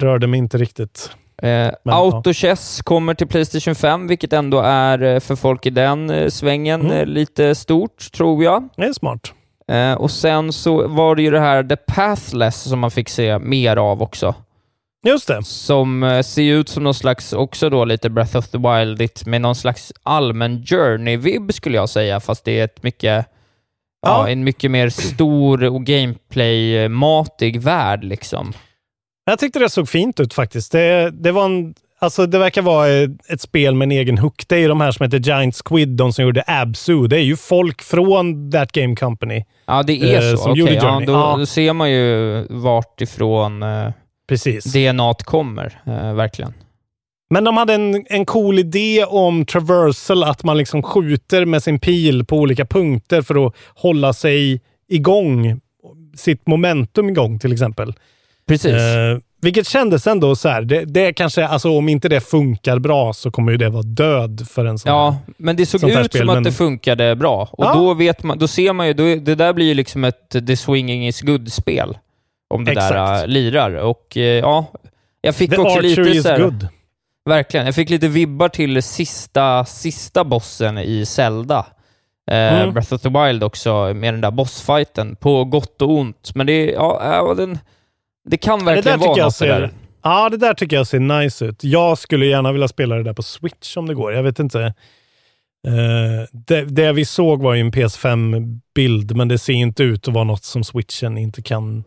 Rörde 0.02 0.28
mig 0.28 0.38
inte 0.38 0.58
riktigt. 0.58 1.10
Eh, 1.42 1.72
Autochess 1.86 2.82
kommer 2.82 3.14
till 3.14 3.28
Playstation 3.28 3.76
5, 3.76 4.08
vilket 4.08 4.34
ändå 4.34 4.60
är 4.60 5.02
eh, 5.02 5.20
för 5.20 5.36
folk 5.36 5.66
i 5.66 5.70
den 5.70 6.10
eh, 6.10 6.28
svängen 6.30 6.82
Mm. 6.82 6.98
eh, 6.98 7.06
lite 7.06 7.56
stort, 7.56 8.12
tror 8.12 8.44
jag. 8.44 8.70
Det 8.78 8.84
är 8.86 8.94
smart. 8.94 9.34
Eh, 9.72 9.94
och 9.94 10.12
sen 10.12 10.54
så 10.54 10.88
var 10.88 11.16
det 11.16 11.22
ju 11.22 11.32
det 11.32 11.40
här 11.40 11.64
The 11.64 11.76
Pathless 11.76 12.62
som 12.62 12.80
man 12.80 12.92
fick 12.92 13.10
se 13.10 13.40
mer 13.40 13.78
av 13.78 14.02
också. 14.02 14.36
Just 15.08 15.28
det. 15.28 15.44
Som 15.44 16.04
eh, 16.04 16.22
ser 16.22 16.42
ut 16.54 16.70
som 16.70 16.84
någon 16.84 16.94
slags, 16.94 17.34
också 17.34 17.70
då 17.70 17.86
lite 17.86 18.10
Breath 18.10 18.38
of 18.38 18.48
the 18.48 18.58
Wild 18.58 19.10
med 19.26 19.42
någon 19.42 19.56
slags 19.56 19.94
allmän 20.04 20.64
journey-vibb 20.66 21.54
skulle 21.54 21.78
jag 21.78 21.90
säga, 21.90 22.20
fast 22.20 22.46
det 22.46 22.60
är 22.60 22.64
ett 22.66 22.84
mycket, 22.84 23.26
ja. 24.02 24.26
Ja. 24.26 24.30
en 24.30 24.44
mycket 24.44 24.72
mer 24.72 24.90
stor 24.90 25.64
och 25.64 25.84
gameplay-matig 25.86 27.62
värld 27.62 28.04
liksom. 28.04 28.54
Jag 29.26 29.40
tyckte 29.40 29.60
det 29.60 29.70
såg 29.70 29.90
fint 29.90 30.20
ut 30.20 30.34
faktiskt. 30.34 30.72
Det, 30.72 31.10
det, 31.12 31.32
var 31.32 31.46
en, 31.46 31.74
alltså 32.00 32.26
det 32.26 32.40
verkar 32.40 32.62
vara 32.62 32.88
ett, 33.30 33.42
spel 33.42 33.76
med 33.76 33.86
en 33.86 33.92
egen 33.92 34.18
hook. 34.18 34.44
Det 34.48 34.56
är 34.56 34.60
ju 34.60 34.68
de 34.68 34.82
här 34.82 34.92
som 34.92 35.04
heter 35.04 35.20
Giant 35.20 35.56
Squid, 35.66 35.90
de 35.90 36.14
som 36.14 36.26
gjorde 36.26 36.44
Absu. 36.48 37.08
Det 37.08 37.18
är 37.18 37.24
ju 37.24 37.36
folk 37.38 37.82
från 37.82 38.52
That 38.52 38.72
Game 38.72 38.96
Company. 38.96 39.44
Ja, 39.66 39.84
det 39.84 39.94
är 40.16 40.16
Eh, 40.16 40.32
så. 40.32 40.38
som 40.38 40.52
Okej, 40.52 40.60
gjorde 40.60 40.74
ja, 40.74 41.02
då, 41.08 41.12
Ja. 41.14 41.36
då 41.40 41.46
ser 41.46 41.74
man 41.74 41.92
ju 41.92 42.46
vart 42.50 43.02
ifrån 43.02 43.64
eh, 43.64 43.90
Precis. 44.28 44.64
DNA 44.74 45.14
kommer, 45.14 45.82
eh, 45.86 46.14
verkligen. 46.14 46.54
Men 47.30 47.44
de 47.44 47.58
hade 47.58 47.74
en, 47.74 48.06
en 48.10 48.26
cool 48.26 48.60
idé 48.60 49.06
om 49.06 49.46
traversal, 49.46 50.24
att 50.24 50.44
man 50.44 50.58
liksom 50.58 50.84
skjuter 50.84 51.46
med 51.46 51.64
sin 51.64 51.80
pil 51.80 52.26
på 52.26 52.38
olika 52.38 52.66
punkter 52.66 53.22
för 53.22 53.48
att 53.48 53.54
hålla 53.76 54.14
sig 54.14 54.62
igång, 54.90 55.60
sitt 56.16 56.48
momentum 56.48 57.10
igång 57.10 57.40
till 57.40 57.54
exempel. 57.54 57.94
Precis. 58.52 58.74
Eh, 58.74 59.18
vilket 59.42 59.68
kändes 59.68 60.08
ändå 60.08 60.36
så 60.36 60.50
här, 60.50 60.62
det, 60.62 60.86
det 60.86 61.14
kanske, 61.14 61.48
alltså 61.48 61.70
om 61.78 61.90
inte 61.90 62.10
det 62.10 62.22
funkar 62.22 62.80
bra 62.80 63.14
så 63.14 63.32
kommer 63.32 63.52
ju 63.52 63.58
det 63.58 63.70
vara 63.70 63.84
död 63.84 64.48
för 64.50 64.66
en 64.66 64.80
sån 64.80 64.92
här. 64.92 64.98
Ja, 64.98 65.18
men 65.38 65.56
det 65.56 65.66
såg 65.66 65.84
ut 65.90 66.06
spel, 66.06 66.10
som 66.22 66.30
att 66.30 66.36
men- 66.36 66.44
det 66.44 66.52
funkade 66.52 67.16
bra. 67.16 67.50
Och 67.52 67.66
Ja. 67.66 67.74
då, 67.74 67.94
vet 67.94 68.24
man, 68.24 68.38
då 68.38 68.48
ser 68.48 68.74
man 68.74 68.88
ju, 68.88 68.94
då, 68.94 69.04
det 69.04 69.36
där 69.36 69.54
blir 69.54 69.66
ju 69.66 69.74
liksom 69.74 70.04
ett 70.04 70.30
the 70.48 70.58
swinging 70.58 71.08
is 71.08 71.22
good-spel. 71.22 71.98
Om 72.50 72.66
det 72.66 72.74
där 72.74 72.82
Exakt. 72.82 73.22
äh, 73.24 73.28
lirar. 73.28 73.76
Och 73.76 74.18
eh, 74.18 74.22
ja, 74.24 74.66
jag 75.22 75.36
fick 75.36 75.52
The 75.52 75.58
också 75.58 75.80
lite 75.80 76.02
is 76.02 76.24
så 76.24 76.38
good. 76.38 76.68
Verkligen. 77.26 77.66
Jag 77.66 77.76
fick 77.76 77.90
lite 77.90 78.08
vibbar 78.08 78.50
till 78.50 78.84
sista, 78.84 79.66
sista 79.66 80.24
bossen 80.24 80.78
i 80.78 81.06
Zelda. 81.06 81.66
Eh, 82.32 82.36
Mm. 82.62 82.74
Breath 82.74 82.94
of 82.94 83.02
the 83.02 83.10
Wild 83.10 83.44
också, 83.44 83.94
med 83.94 84.14
den 84.14 84.22
där 84.22 84.32
bossfighten. 84.32 85.16
På 85.16 85.44
gott 85.46 85.82
och 85.82 85.90
ont. 85.92 86.32
Men 86.36 86.48
det, 86.48 86.66
ja, 86.66 87.34
den, 87.38 87.60
det 88.30 88.38
kan 88.38 88.60
Det 88.60 88.66
där 88.66 88.76
verkligen 88.76 89.00
vara 89.00 89.10
tycker 89.10 89.20
jag 89.22 89.26
något 89.26 89.40
det 89.40 89.48
där. 89.48 89.68
ser, 89.68 89.76
ja, 90.04 90.30
det 90.30 90.38
där 90.38 90.54
tycker 90.54 90.76
jag 90.76 90.88
ser 90.88 91.00
nice 91.00 91.46
ut. 91.46 91.64
Jag 91.64 91.98
skulle 91.98 92.26
gärna 92.26 92.52
vilja 92.52 92.68
spela 92.68 92.96
det 92.96 93.04
där 93.04 93.14
på 93.14 93.24
Switch 93.24 93.78
om 93.78 93.88
det 93.88 93.94
går. 93.94 94.14
Jag 94.14 94.24
vet 94.24 94.40
inte. 94.40 94.74
Eh, 95.68 96.28
det, 96.32 96.66
det 96.66 96.94
vi 96.94 97.06
såg 97.06 97.42
var 97.42 97.54
ju 97.54 97.62
en 97.62 97.72
PS5-bild, 97.72 99.16
men 99.16 99.28
det 99.28 99.38
ser 99.38 99.54
inte 99.54 99.84
ut 99.84 100.08
att 100.08 100.14
vara 100.14 100.24
något 100.24 100.44
som 100.44 100.64
Switchen 100.64 101.18
inte 101.18 101.42
kan 101.42 101.84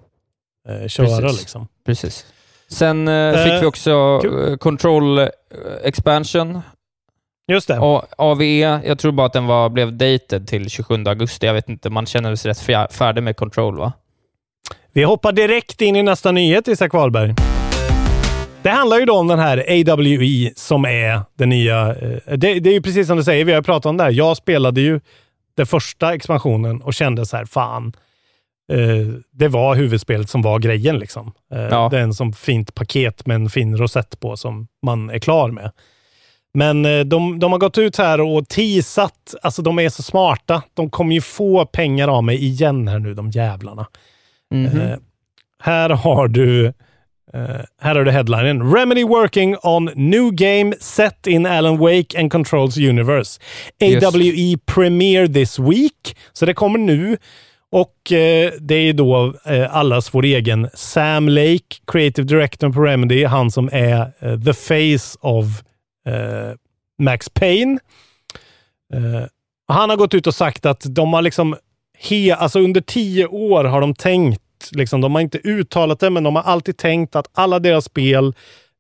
eh, 0.69 0.89
köra. 0.89 1.21
Precis. 1.21 1.41
Liksom. 1.41 1.69
Precis. 1.87 2.27
Sen 2.69 3.09
Eh, 3.09 3.45
fick 3.45 3.63
vi 3.63 3.67
också 3.67 4.21
eh, 4.25 4.57
Control 4.57 5.19
Expansion. 5.85 6.61
Just 7.53 7.69
det. 7.69 7.79
Och 7.79 8.05
AVE, 8.19 8.81
jag 8.85 8.99
tror 8.99 9.13
bara 9.13 9.27
att 9.27 9.33
den 9.33 9.47
var, 9.47 9.69
blev 9.69 9.93
dated 9.93 10.49
till 10.49 10.71
27 10.71 11.05
augusti. 11.07 11.47
Jag 11.47 11.55
vet 11.55 11.69
inte, 11.69 11.91
man 11.91 12.07
känner 12.07 12.37
sig 12.37 12.51
rätt 12.51 12.93
färdig 12.93 13.23
med 13.23 13.37
Control 13.37 13.79
va? 13.79 13.93
Vi 14.95 15.03
hoppar 15.05 15.33
direkt 15.33 15.81
in 15.81 15.97
i 15.97 16.03
nästa 16.03 16.33
nyhet, 16.33 16.69
Isak 16.69 16.93
Wahlberg. 16.93 17.35
Det 18.63 18.71
handlar 18.71 18.99
ju 18.99 19.05
då 19.05 19.17
om 19.19 19.27
den 19.27 19.39
här 19.39 19.59
AWE 19.59 20.53
som 20.57 20.85
är 20.85 21.21
den 21.39 21.49
nya... 21.49 21.89
eh, 21.89 22.19
Det, 22.37 22.61
det 22.61 22.71
är 22.71 22.75
ju 22.75 22.83
precis 22.83 23.07
som 23.07 23.17
du 23.17 23.25
säger, 23.25 23.45
vi 23.45 23.53
har 23.53 23.63
pratat 23.63 23.87
om 23.87 23.97
det 23.97 24.05
här. 24.05 24.11
Jag 24.11 24.37
spelade 24.37 24.81
ju 24.81 25.01
den 25.57 25.67
första 25.67 26.15
expansionen 26.15 26.83
och 26.83 26.95
kände 26.95 27.27
så 27.27 27.37
här, 27.37 27.45
fan. 27.45 27.93
eh, 28.73 28.79
det 29.33 29.49
var 29.49 29.75
huvudspelet 29.75 30.31
som 30.31 30.43
var 30.43 30.59
grejen 30.59 30.99
liksom. 30.99 31.33
Eh, 31.55 31.61
Ja. 31.63 31.89
Det 31.91 31.99
är 31.99 32.03
en 32.03 32.15
som 32.15 32.33
fint 32.33 32.75
paket 32.75 33.27
med 33.27 33.35
en 33.35 33.51
fin 33.51 33.77
rosett 33.77 34.21
på 34.21 34.37
som 34.37 34.67
man 34.87 35.11
är 35.11 35.19
klar 35.19 35.51
med. 35.51 35.71
Men 36.55 36.85
eh, 36.85 37.01
de, 37.01 37.39
de 37.39 37.53
har 37.53 37.59
gått 37.59 37.79
ut 37.79 37.97
här 37.99 38.21
och 38.21 38.49
teasat. 38.49 39.35
Alltså 39.43 39.63
de 39.63 39.79
är 39.79 39.89
så 39.89 40.03
smarta. 40.03 40.63
De 40.75 40.91
kommer 40.91 41.15
ju 41.15 41.21
få 41.21 41.67
pengar 41.67 42.09
av 42.09 42.25
mig 42.25 42.45
igen 42.45 42.89
här 42.89 42.99
nu, 42.99 43.15
de 43.15 43.31
jävlarna. 43.31 43.87
Mhm. 44.55 44.81
Eh, 44.81 44.97
här 45.59 45.91
har 45.91 46.29
du 46.29 46.67
eh, 46.67 47.61
här 47.81 47.95
har 47.95 48.05
du 48.05 48.11
headlinen. 48.11 48.75
Remedy 48.75 49.05
working 49.05 49.57
on 49.63 49.91
new 49.95 50.31
game 50.31 50.75
set 50.81 51.27
in 51.27 51.47
Alan 51.47 51.79
Wake 51.79 52.19
and 52.21 52.33
Controls 52.33 52.77
universe. 52.77 53.41
Just. 53.81 54.07
AWE 54.07 54.57
premiere 54.67 55.29
this 55.29 55.59
week. 55.59 56.17
Så 56.33 56.47
det 56.47 56.55
kommer 56.55 56.79
nu. 56.79 57.17
Och 57.71 58.13
eh, 58.13 58.53
det 58.61 58.75
är 58.75 58.93
då 58.93 59.35
eh, 59.47 59.77
allas 59.77 60.15
vår 60.15 60.25
egen 60.25 60.69
Sam 60.75 61.29
Lake, 61.29 61.77
creative 61.87 62.27
director 62.27 62.73
på 62.73 62.81
Remedy. 62.81 63.25
Han 63.25 63.51
som 63.51 63.69
är 63.73 64.13
the 64.45 64.53
face 64.53 65.19
of 65.21 65.45
Max 66.99 67.29
Payne. 67.29 67.79
Han 69.69 69.91
har 69.91 69.97
gått 69.97 70.15
ut 70.15 70.27
och 70.27 70.35
sagt 70.35 70.67
att 70.67 70.83
de 70.95 71.13
har 71.13 71.23
liksom 71.23 71.57
he, 71.99 72.35
alltså 72.35 72.61
under 72.61 72.81
tio 72.81 73.27
år 73.27 73.65
har 73.65 73.81
de 73.81 73.95
tänkt, 73.95 74.41
liksom, 74.73 75.01
de 75.01 75.15
har 75.15 75.23
inte 75.23 75.39
uttalat 75.39 76.01
det, 76.01 76.11
men 76.11 76.25
de 76.25 76.37
har 76.37 76.43
alltid 76.43 76.77
tänkt 76.77 77.17
att 77.17 77.31
alla 77.33 77.59
deras 77.59 77.85
spel 77.85 78.35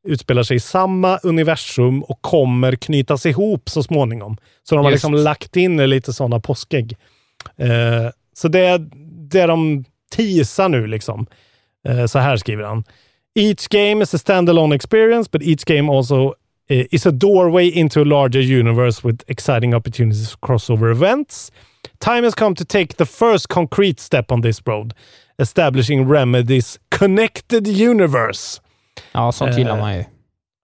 utspelar 0.05 0.42
sig 0.42 0.57
i 0.57 0.61
samma 0.61 1.18
universum 1.18 2.03
och 2.03 2.23
kommer 2.23 2.77
knytas 2.77 3.27
ihop 3.27 3.68
så 3.68 3.83
småningom. 3.83 4.37
Så 4.62 4.75
de 4.75 4.85
har 4.85 4.90
Just. 4.90 5.05
liksom 5.05 5.14
lagt 5.14 5.57
in 5.57 5.77
lite 5.77 6.12
sådana 6.12 6.40
påskägg. 6.40 6.97
Eh, 7.57 8.11
så 8.35 8.49
det 8.49 8.61
är 8.61 8.79
det 9.31 9.47
de 9.47 9.85
teasar 10.16 10.68
nu 10.68 10.87
liksom. 10.87 11.27
Eh, 11.88 12.07
så 12.07 12.18
här 12.18 12.37
skriver 12.37 12.64
han. 12.64 12.85
Each 13.35 13.68
game 13.68 14.03
is 14.03 14.14
a 14.14 14.18
standalone 14.18 14.75
experience, 14.75 15.29
but 15.33 15.42
each 15.42 15.64
game 15.64 15.92
also 15.92 16.35
eh, 16.68 16.87
is 16.90 17.07
a 17.07 17.11
doorway 17.11 17.68
into 17.68 18.01
a 18.01 18.05
larger 18.05 18.40
universe 18.40 19.09
with 19.09 19.25
exciting 19.27 19.75
opportunities 19.75 20.31
for 20.31 20.38
crossover 20.38 20.90
events. 20.90 21.53
Time 21.99 22.25
has 22.25 22.35
come 22.35 22.55
to 22.55 22.64
take 22.64 22.97
the 22.97 23.07
first 23.07 23.49
concrete 23.49 24.01
step 24.01 24.33
on 24.33 24.42
this 24.42 24.62
road, 24.66 24.94
establishing 25.38 26.09
Remedy's 26.09 26.79
connected 26.99 27.66
universe. 27.66 28.61
Ja, 29.12 29.33
sånt 29.33 29.59
gillar 29.59 29.77
eh, 29.77 29.83
man 29.83 29.94
ju. 29.97 30.05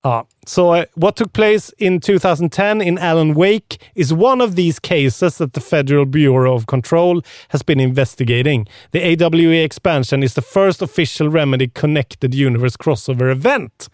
Uh, 0.04 0.22
so, 0.46 0.74
uh, 0.74 0.84
what 0.94 1.16
took 1.16 1.32
place 1.32 1.74
in 1.78 2.00
2010 2.00 2.80
in 2.80 2.98
Alan 2.98 3.34
Wake 3.34 3.78
is 3.94 4.12
one 4.12 4.40
of 4.40 4.56
these 4.56 4.78
cases 4.80 5.36
that 5.38 5.52
the 5.52 5.60
Federal 5.60 6.06
Bureau 6.06 6.54
of 6.54 6.66
Control 6.66 7.22
has 7.48 7.62
been 7.62 7.80
investigating. 7.80 8.66
The 8.92 9.02
AWE 9.02 9.64
expansion 9.64 10.22
is 10.22 10.34
the 10.34 10.42
first 10.42 10.82
official 10.82 11.28
Remedy 11.28 11.68
Connected 11.68 12.34
Universe 12.34 12.76
crossover 12.78 13.30
event. 13.30 13.90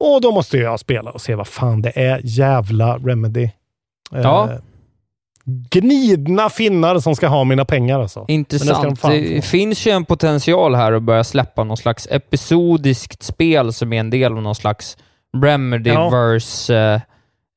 Och 0.00 0.20
då 0.20 0.32
måste 0.32 0.58
jag 0.58 0.80
spela 0.80 1.10
och 1.10 1.20
se 1.20 1.34
vad 1.34 1.46
fan 1.46 1.82
det 1.82 1.92
är. 1.98 2.20
Jävla 2.24 2.98
Remedy. 2.98 3.44
Eh, 4.12 4.20
Ja. 4.22 4.58
Gnidna 5.70 6.50
finnar 6.50 6.98
som 6.98 7.16
ska 7.16 7.28
ha 7.28 7.44
mina 7.44 7.64
pengar 7.64 8.00
alltså. 8.00 8.24
De 8.26 8.32
Intressant. 8.32 9.00
fan 9.00 9.10
Det 9.12 9.44
finns 9.44 9.86
ju 9.86 9.90
en 9.90 10.04
potential 10.04 10.74
här 10.74 10.92
att 10.92 11.02
börja 11.02 11.24
släppa 11.24 11.64
någon 11.64 11.76
slags 11.76 12.08
episodiskt 12.10 13.22
spel 13.22 13.72
som 13.72 13.92
är 13.92 14.00
en 14.00 14.10
del 14.10 14.32
av 14.32 14.42
någon 14.42 14.54
slags 14.54 14.96
Remedyverse 15.42 16.76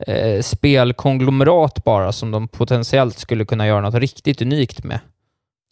eh, 0.07 0.15
eh, 0.15 0.41
spelkonglomerat 0.41 1.83
bara, 1.83 2.11
som 2.11 2.31
de 2.31 2.47
potentiellt 2.47 3.19
skulle 3.19 3.45
kunna 3.45 3.67
göra 3.67 3.81
något 3.81 3.95
riktigt 3.95 4.41
unikt 4.41 4.83
med. 4.83 4.99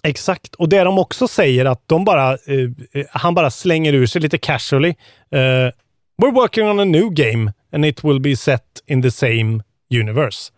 Exakt, 0.04 0.56
och 0.56 0.70
det 0.70 0.84
de 0.84 0.98
också 1.00 1.28
säger 1.28 1.66
att 1.66 1.88
de 1.88 2.06
bara, 2.06 2.32
eh, 2.32 2.70
eh, 2.92 3.06
han 3.12 3.34
bara 3.34 3.52
slänger 3.52 3.94
ur 3.94 4.06
sig 4.06 4.22
lite 4.22 4.38
casually. 4.38 4.90
Eh, 5.32 5.72
We're 6.22 6.34
working 6.34 6.70
on 6.70 6.80
a 6.80 6.86
new 6.86 7.10
game 7.10 7.54
and 7.74 7.86
it 7.86 8.04
will 8.04 8.20
be 8.20 8.36
set 8.36 8.64
in 8.88 9.02
the 9.02 9.12
same 9.12 9.64
universe. 9.90 10.52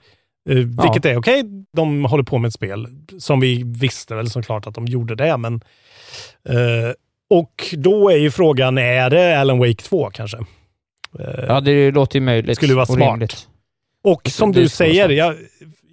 Eh, 0.49 0.55
vilket 0.55 1.05
är 1.05 1.17
okej, 1.17 1.43
de 1.73 2.05
håller 2.05 2.23
på 2.23 2.37
med 2.37 2.47
ett 2.47 2.53
spel 2.53 2.87
som 3.19 3.39
vi 3.39 3.63
visste 3.65 4.15
väl 4.15 4.29
såklart 4.29 4.67
att 4.67 4.75
de 4.75 4.85
gjorde 4.85 5.15
det, 5.15 5.37
men 5.37 5.53
eh, 6.49 6.93
och 7.29 7.73
då 7.77 8.09
är 8.09 8.17
ju 8.17 8.31
frågan, 8.31 8.77
är 8.77 9.09
det 9.09 9.39
Alan 9.39 9.59
Wake 9.59 9.83
2 9.83 10.09
kanske? 10.09 10.37
Eh, 11.19 11.45
Ja, 11.47 11.61
det 11.61 11.91
låter 11.91 12.19
ju 12.19 12.25
möjligt. 12.25 12.57
Skulle 12.57 12.73
vara 12.73 12.85
smart. 12.85 13.11
rimligt. 13.13 13.47
Och 14.03 14.27
som 14.29 14.51
det 14.51 14.59
du 14.61 14.69
säger, 14.69 15.09
jag, 15.09 15.35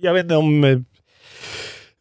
jag 0.01 0.15
vet 0.15 0.23
inte 0.23 0.37
om, 0.37 0.65
eh, 0.65 0.79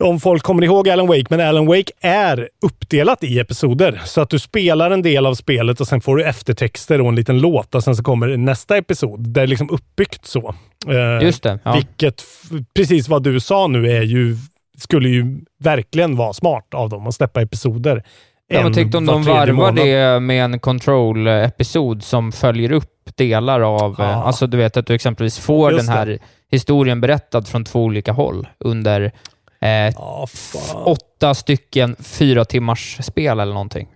om 0.03 0.19
folk 0.19 0.43
kommer 0.43 0.63
ihåg 0.63 0.89
Alan 0.89 1.07
Wake, 1.07 1.25
men 1.29 1.39
Alan 1.39 1.65
Wake 1.65 1.91
är 2.01 2.49
uppdelat 2.62 3.23
i 3.23 3.39
episoder. 3.39 4.01
Så 4.05 4.21
att 4.21 4.29
du 4.29 4.39
spelar 4.39 4.91
en 4.91 5.01
del 5.01 5.25
av 5.25 5.33
spelet 5.33 5.81
och 5.81 5.88
sen 5.88 6.01
får 6.01 6.17
du 6.17 6.23
eftertexter 6.23 7.01
och 7.01 7.07
en 7.09 7.15
liten 7.15 7.39
låt 7.39 7.75
och 7.75 7.83
sen 7.83 7.95
så 7.95 8.03
kommer 8.03 8.38
nästa 8.38 8.77
episod. 8.77 9.19
Det 9.19 9.41
är 9.41 9.47
liksom 9.47 9.69
uppbyggt 9.69 10.25
så. 10.25 10.55
Eh, 10.88 11.23
Just 11.25 11.43
det. 11.43 11.59
Ja. 11.63 11.73
Vilket, 11.73 12.23
precis 12.75 13.07
vad 13.07 13.23
du 13.23 13.39
sa 13.39 13.67
nu, 13.67 13.91
är 13.91 14.01
ju, 14.01 14.38
skulle 14.77 15.09
ju 15.09 15.41
verkligen 15.63 16.15
vara 16.15 16.33
smart 16.33 16.73
av 16.73 16.89
dem 16.89 17.07
att 17.07 17.15
släppa 17.15 17.41
episoder. 17.41 18.03
Ja, 18.47 18.57
men 18.57 18.67
en 18.67 18.73
tänk 18.73 18.95
om 18.95 19.05
de 19.05 19.23
varvar 19.23 19.53
månad. 19.53 19.75
det 19.75 20.19
med 20.19 20.43
en 20.45 20.59
control-episod 20.59 22.03
som 22.03 22.31
följer 22.31 22.71
upp 22.71 22.95
delar 23.15 23.62
av... 23.62 23.95
Ja. 23.97 24.03
eh, 24.03 24.17
Alltså 24.17 24.47
du 24.47 24.57
vet 24.57 24.77
att 24.77 24.88
du 24.88 24.93
exempelvis 24.93 25.39
får 25.39 25.71
Just 25.71 25.88
den 25.88 25.95
här 25.95 26.19
historien 26.51 27.01
berättad 27.01 27.41
från 27.41 27.63
två 27.65 27.83
olika 27.83 28.12
håll 28.12 28.47
under 28.59 29.12
eh, 29.61 29.69
Ja, 29.95 30.27
fan. 30.27 30.83
åtta 30.83 31.33
stycken 31.35 31.95
fyra 31.99 32.45
timmars 32.45 32.97
spel 33.01 33.39
eller 33.39 33.53
någonting. 33.53 33.87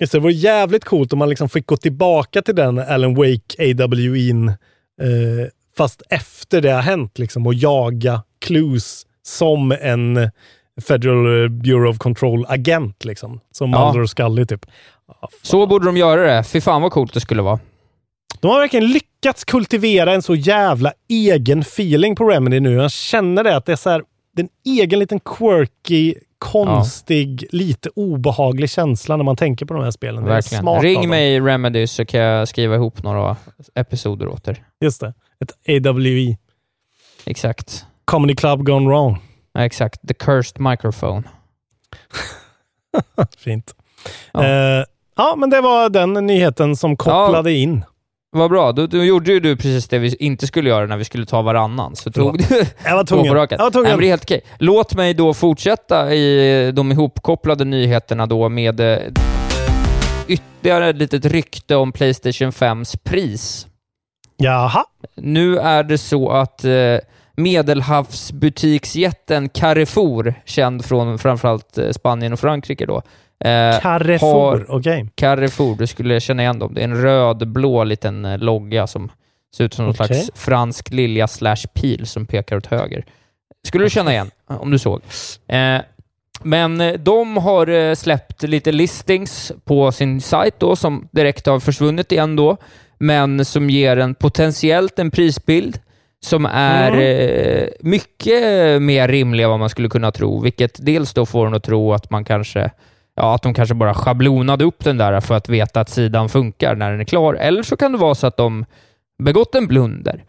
Just 0.00 0.12
det, 0.12 0.18
det 0.18 0.22
vore 0.22 0.32
jävligt 0.32 0.84
coolt 0.84 1.12
om 1.12 1.18
man 1.18 1.28
liksom 1.28 1.48
fick 1.48 1.66
gå 1.66 1.76
tillbaka 1.76 2.42
till 2.42 2.54
den 2.54 2.78
Alan 2.78 3.14
Wake 3.14 3.56
AWE'n 3.58 4.48
eh, 4.48 5.48
fast 5.76 6.02
efter 6.10 6.60
det 6.60 6.70
har 6.72 6.82
hänt 6.82 7.18
liksom 7.18 7.46
och 7.46 7.54
jaga 7.54 8.22
clues 8.44 9.06
som 9.22 9.72
en 9.72 10.30
Federal 10.88 11.48
Bureau 11.50 11.90
of 11.90 11.98
Control-agent 11.98 13.04
liksom. 13.04 13.40
Som 13.52 13.70
Ja. 13.70 13.84
Mulder 13.86 14.00
och 14.02 14.10
Scully 14.10 14.46
typ. 14.46 14.66
Så 15.42 15.66
borde 15.66 15.86
de 15.86 15.96
göra 15.96 16.20
det. 16.36 16.44
Fy 16.44 16.60
fan 16.60 16.82
vad 16.82 16.92
coolt 16.92 17.14
det 17.14 17.20
skulle 17.20 17.42
vara. 17.42 17.58
De 18.40 18.50
har 18.50 18.60
verkligen 18.60 18.86
lyckats 18.86 19.44
kultivera 19.44 20.12
en 20.12 20.22
så 20.22 20.34
jävla 20.34 20.92
egen 21.08 21.60
feeling 21.60 22.16
på 22.16 22.24
Remedy 22.30 22.60
nu. 22.60 22.72
Jag 22.72 22.90
känner 22.92 23.44
det 23.44 23.56
att 23.56 23.66
det 23.66 23.72
är 23.72 23.76
så 23.76 23.90
här, 23.90 24.02
det 24.32 24.42
är 24.42 24.44
en 24.44 24.78
egen 24.80 24.98
liten 24.98 25.20
quirky 25.20 26.14
konstig, 26.38 27.46
lite 27.50 27.90
obehaglig 27.94 28.70
känsla 28.70 29.16
när 29.16 29.24
man 29.24 29.36
tänker 29.36 29.66
på 29.66 29.74
de 29.74 29.82
här 29.82 29.90
spelen. 29.90 30.24
Verkligen. 30.24 30.80
Ring 30.80 31.08
mig 31.08 31.40
Remedy 31.40 31.86
så 31.86 32.04
kan 32.04 32.20
jag 32.20 32.48
skriva 32.48 32.74
ihop 32.74 33.02
några 33.02 33.36
episoder 33.74 34.28
åt 34.28 34.48
er. 34.48 34.64
Just 34.80 35.00
det. 35.00 35.14
Ett 35.40 35.86
AWE. 35.86 36.36
Exakt. 37.24 37.86
Comedy 38.04 38.34
Club 38.34 38.64
Gone 38.64 38.88
Wrong. 38.88 39.18
Ja, 39.52 39.64
exakt. 39.64 40.08
The 40.08 40.14
Cursed 40.14 40.60
Microphone. 40.60 41.22
Fint. 43.38 43.74
Ja. 44.32 44.48
Ja. 44.48 44.84
ja, 45.16 45.34
men 45.36 45.50
det 45.50 45.60
var 45.60 45.88
den 45.88 46.12
nyheten 46.12 46.76
som 46.76 46.96
kopplade 46.96 47.52
in. 47.52 47.84
Vad 48.34 48.50
bra. 48.50 48.72
Då, 48.72 48.86
då 48.86 49.04
gjorde 49.04 49.32
ju 49.32 49.40
du 49.40 49.56
precis 49.56 49.88
det 49.88 49.98
vi 49.98 50.16
inte 50.16 50.46
skulle 50.46 50.68
göra 50.68 50.86
när 50.86 50.96
vi 50.96 51.04
skulle 51.04 51.26
ta 51.26 51.42
varannan. 51.42 51.96
Så 51.96 52.10
tog 52.10 52.38
du 52.38 52.44
Jag 52.84 52.96
var 52.96 53.04
tvungen. 53.04 53.26
Jag 53.26 53.34
var 53.34 53.46
tvungen. 53.70 53.88
Nej, 53.88 53.92
men 53.92 54.00
det 54.00 54.06
är 54.06 54.10
helt 54.10 54.24
okej. 54.24 54.40
Låt 54.58 54.94
mig 54.94 55.14
då 55.14 55.34
fortsätta 55.34 56.14
i 56.14 56.72
de 56.72 56.92
ihopkopplade 56.92 57.64
nyheterna 57.64 58.26
då 58.26 58.48
med 58.48 58.80
eh, 58.80 58.98
ytterligare 60.28 60.88
ett 60.88 60.96
litet 60.96 61.24
rykte 61.24 61.76
om 61.76 61.92
Playstation 61.92 62.50
5s 62.50 62.98
pris. 63.04 63.66
Jaha. 64.36 64.84
Nu 65.16 65.58
är 65.58 65.82
det 65.82 65.98
så 65.98 66.30
att 66.30 66.64
eh, 66.64 66.96
medelhavsbutiksjätten 67.36 69.48
Carrefour, 69.48 70.34
känd 70.44 70.84
från 70.84 71.18
framförallt 71.18 71.78
eh, 71.78 71.90
Spanien 71.90 72.32
och 72.32 72.40
Frankrike 72.40 72.86
då, 72.86 73.02
eh, 73.44 73.80
Carrefour. 73.80 74.66
Okej. 74.68 75.08
Carrefour, 75.14 75.76
du 75.76 75.86
skulle 75.86 76.20
känna 76.20 76.42
igen 76.42 76.58
dem. 76.58 76.74
Det 76.74 76.80
är 76.80 76.84
en 76.84 77.02
röd-blå 77.02 77.84
liten 77.84 78.24
eh, 78.24 78.38
logga 78.38 78.86
som 78.86 79.10
ser 79.56 79.64
ut 79.64 79.74
som 79.74 79.84
någon 79.84 79.94
Okej. 79.94 80.06
slags 80.06 80.30
fransk 80.34 80.90
lilja 80.90 81.28
slash 81.28 81.66
pil 81.74 82.06
som 82.06 82.26
pekar 82.26 82.56
åt 82.56 82.66
höger. 82.66 83.04
Skulle 83.66 83.84
du 83.84 83.90
känna 83.90 84.12
igen 84.12 84.30
om 84.46 84.70
du 84.70 84.78
såg. 84.78 85.00
Eh, 85.48 85.80
men 86.42 86.80
eh, 86.80 86.92
de 86.92 87.36
har 87.36 87.66
eh, 87.66 87.94
släppt 87.94 88.42
lite 88.42 88.72
listings 88.72 89.52
på 89.64 89.92
sin 89.92 90.20
sajt 90.20 90.54
då, 90.58 90.76
som 90.76 91.08
direkt 91.12 91.46
har 91.46 91.60
försvunnit 91.60 92.12
igen 92.12 92.36
då, 92.36 92.56
men 92.98 93.44
som 93.44 93.70
ger 93.70 93.96
en 93.96 94.14
potentiellt 94.14 94.98
en 94.98 95.10
prisbild 95.10 95.78
som 96.20 96.46
är 96.52 97.00
eh, 97.00 97.68
mycket 97.80 98.82
mer 98.82 99.08
rimlig 99.08 99.44
än 99.44 99.50
vad 99.50 99.58
man 99.58 99.68
skulle 99.68 99.88
kunna 99.88 100.12
tro, 100.12 100.40
vilket 100.40 100.86
dels 100.86 101.14
då 101.14 101.26
får 101.26 101.46
en 101.46 101.54
att 101.54 101.64
tro 101.64 101.92
att 101.92 102.10
man 102.10 102.24
kanske 102.24 102.70
ja, 103.14 103.34
att 103.34 103.42
de 103.42 103.54
kanske 103.54 103.74
bara 103.74 103.94
schablonade 103.94 104.64
upp 104.64 104.84
den 104.84 104.98
där 104.98 105.20
för 105.20 105.34
att 105.34 105.48
veta 105.48 105.80
att 105.80 105.88
sidan 105.88 106.28
funkar 106.28 106.74
när 106.76 106.90
den 106.90 107.00
är 107.00 107.04
klar. 107.04 107.34
Eller 107.34 107.62
så 107.62 107.76
kan 107.76 107.92
det 107.92 107.98
vara 107.98 108.14
så 108.14 108.26
att 108.26 108.36
de 108.36 108.64
begått 109.22 109.54
en 109.54 109.66
blunder. 109.66 110.24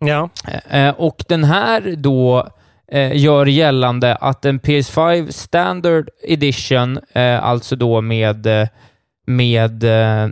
Ja. 0.00 0.28
Eh, 0.70 0.90
och 0.94 1.24
den 1.28 1.44
här 1.44 1.94
då 1.96 2.48
eh, 2.88 3.16
gör 3.16 3.46
gällande 3.46 4.16
att 4.16 4.44
en 4.44 4.60
PS5 4.60 5.30
Standard 5.30 6.08
Edition, 6.22 6.98
eh, 7.12 7.44
alltså 7.44 7.76
då 7.76 8.00
med, 8.00 8.46
eh, 8.46 8.68
med, 9.26 9.84
eh, 9.84 10.28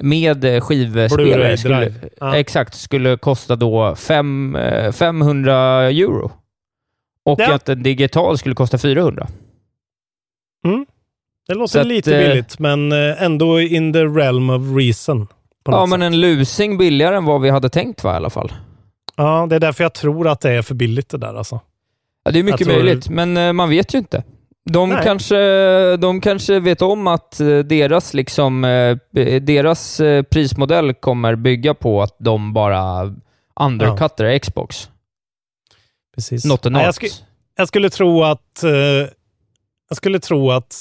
med 0.00 0.62
skivspelare, 0.62 1.56
skulle. 1.56 1.92
Ja. 2.20 2.36
exakt, 2.36 2.74
skulle 2.74 3.16
kosta 3.16 3.56
då 3.56 3.94
fem, 3.94 4.56
eh, 4.56 4.92
500 4.92 5.56
euro. 5.82 6.30
Och 7.24 7.40
Ja. 7.40 7.54
att 7.54 7.68
en 7.68 7.82
digital 7.82 8.38
skulle 8.38 8.54
kosta 8.54 8.78
400. 8.78 9.26
Det 11.48 11.54
låter 11.54 11.72
Så 11.72 11.80
att, 11.80 11.86
lite 11.86 12.16
eh, 12.16 12.28
billigt, 12.28 12.58
men 12.58 12.92
eh, 12.92 13.22
ändå 13.22 13.60
in 13.60 13.92
the 13.92 14.04
realm 14.04 14.50
of 14.50 14.76
reason. 14.76 15.28
Ja, 15.64 15.86
men 15.86 16.00
sätt. 16.00 16.06
en 16.06 16.20
lusing 16.20 16.78
billigare 16.78 17.16
än 17.16 17.24
vad 17.24 17.40
vi 17.40 17.50
hade 17.50 17.68
tänkt 17.68 18.04
va, 18.04 18.12
i 18.12 18.16
alla 18.16 18.30
fall. 18.30 18.52
ja, 19.16 19.46
det 19.50 19.56
är 19.56 19.60
därför 19.60 19.84
jag 19.84 19.92
tror 19.94 20.28
att 20.28 20.40
det 20.40 20.50
är 20.50 20.62
för 20.62 20.74
billigt 20.74 21.08
det 21.08 21.18
där 21.18 21.34
alltså. 21.34 21.60
Ja, 22.24 22.30
det 22.30 22.38
är 22.38 22.42
mycket 22.42 22.66
tror- 22.66 22.72
möjligt, 22.76 23.08
men 23.08 23.36
eh, 23.36 23.52
man 23.52 23.68
vet 23.70 23.94
ju 23.94 23.98
inte. 23.98 24.22
De 24.70 24.88
Nej. 24.88 25.00
kanske, 25.04 25.36
de 25.96 26.20
kanske 26.20 26.60
vet 26.60 26.82
om 26.82 27.06
att 27.06 27.38
deras, 27.64 28.14
liksom, 28.14 28.62
deras 29.42 30.00
prismodell 30.30 30.94
kommer 30.94 31.36
bygga 31.36 31.74
på 31.74 32.02
att 32.02 32.16
de 32.18 32.52
bara 32.52 33.14
undercuttar 33.60 34.38
Xbox. 34.38 34.88
Precis. 36.14 36.44
Not 36.44 36.64
Nej, 36.64 36.84
jag, 36.84 36.94
sku, 36.94 37.06
jag 37.56 37.68
skulle 37.68 37.90
tro 37.90 38.24
att 38.24 38.60
jag 39.88 39.96
skulle 39.96 40.20
tro 40.20 40.50
att 40.50 40.76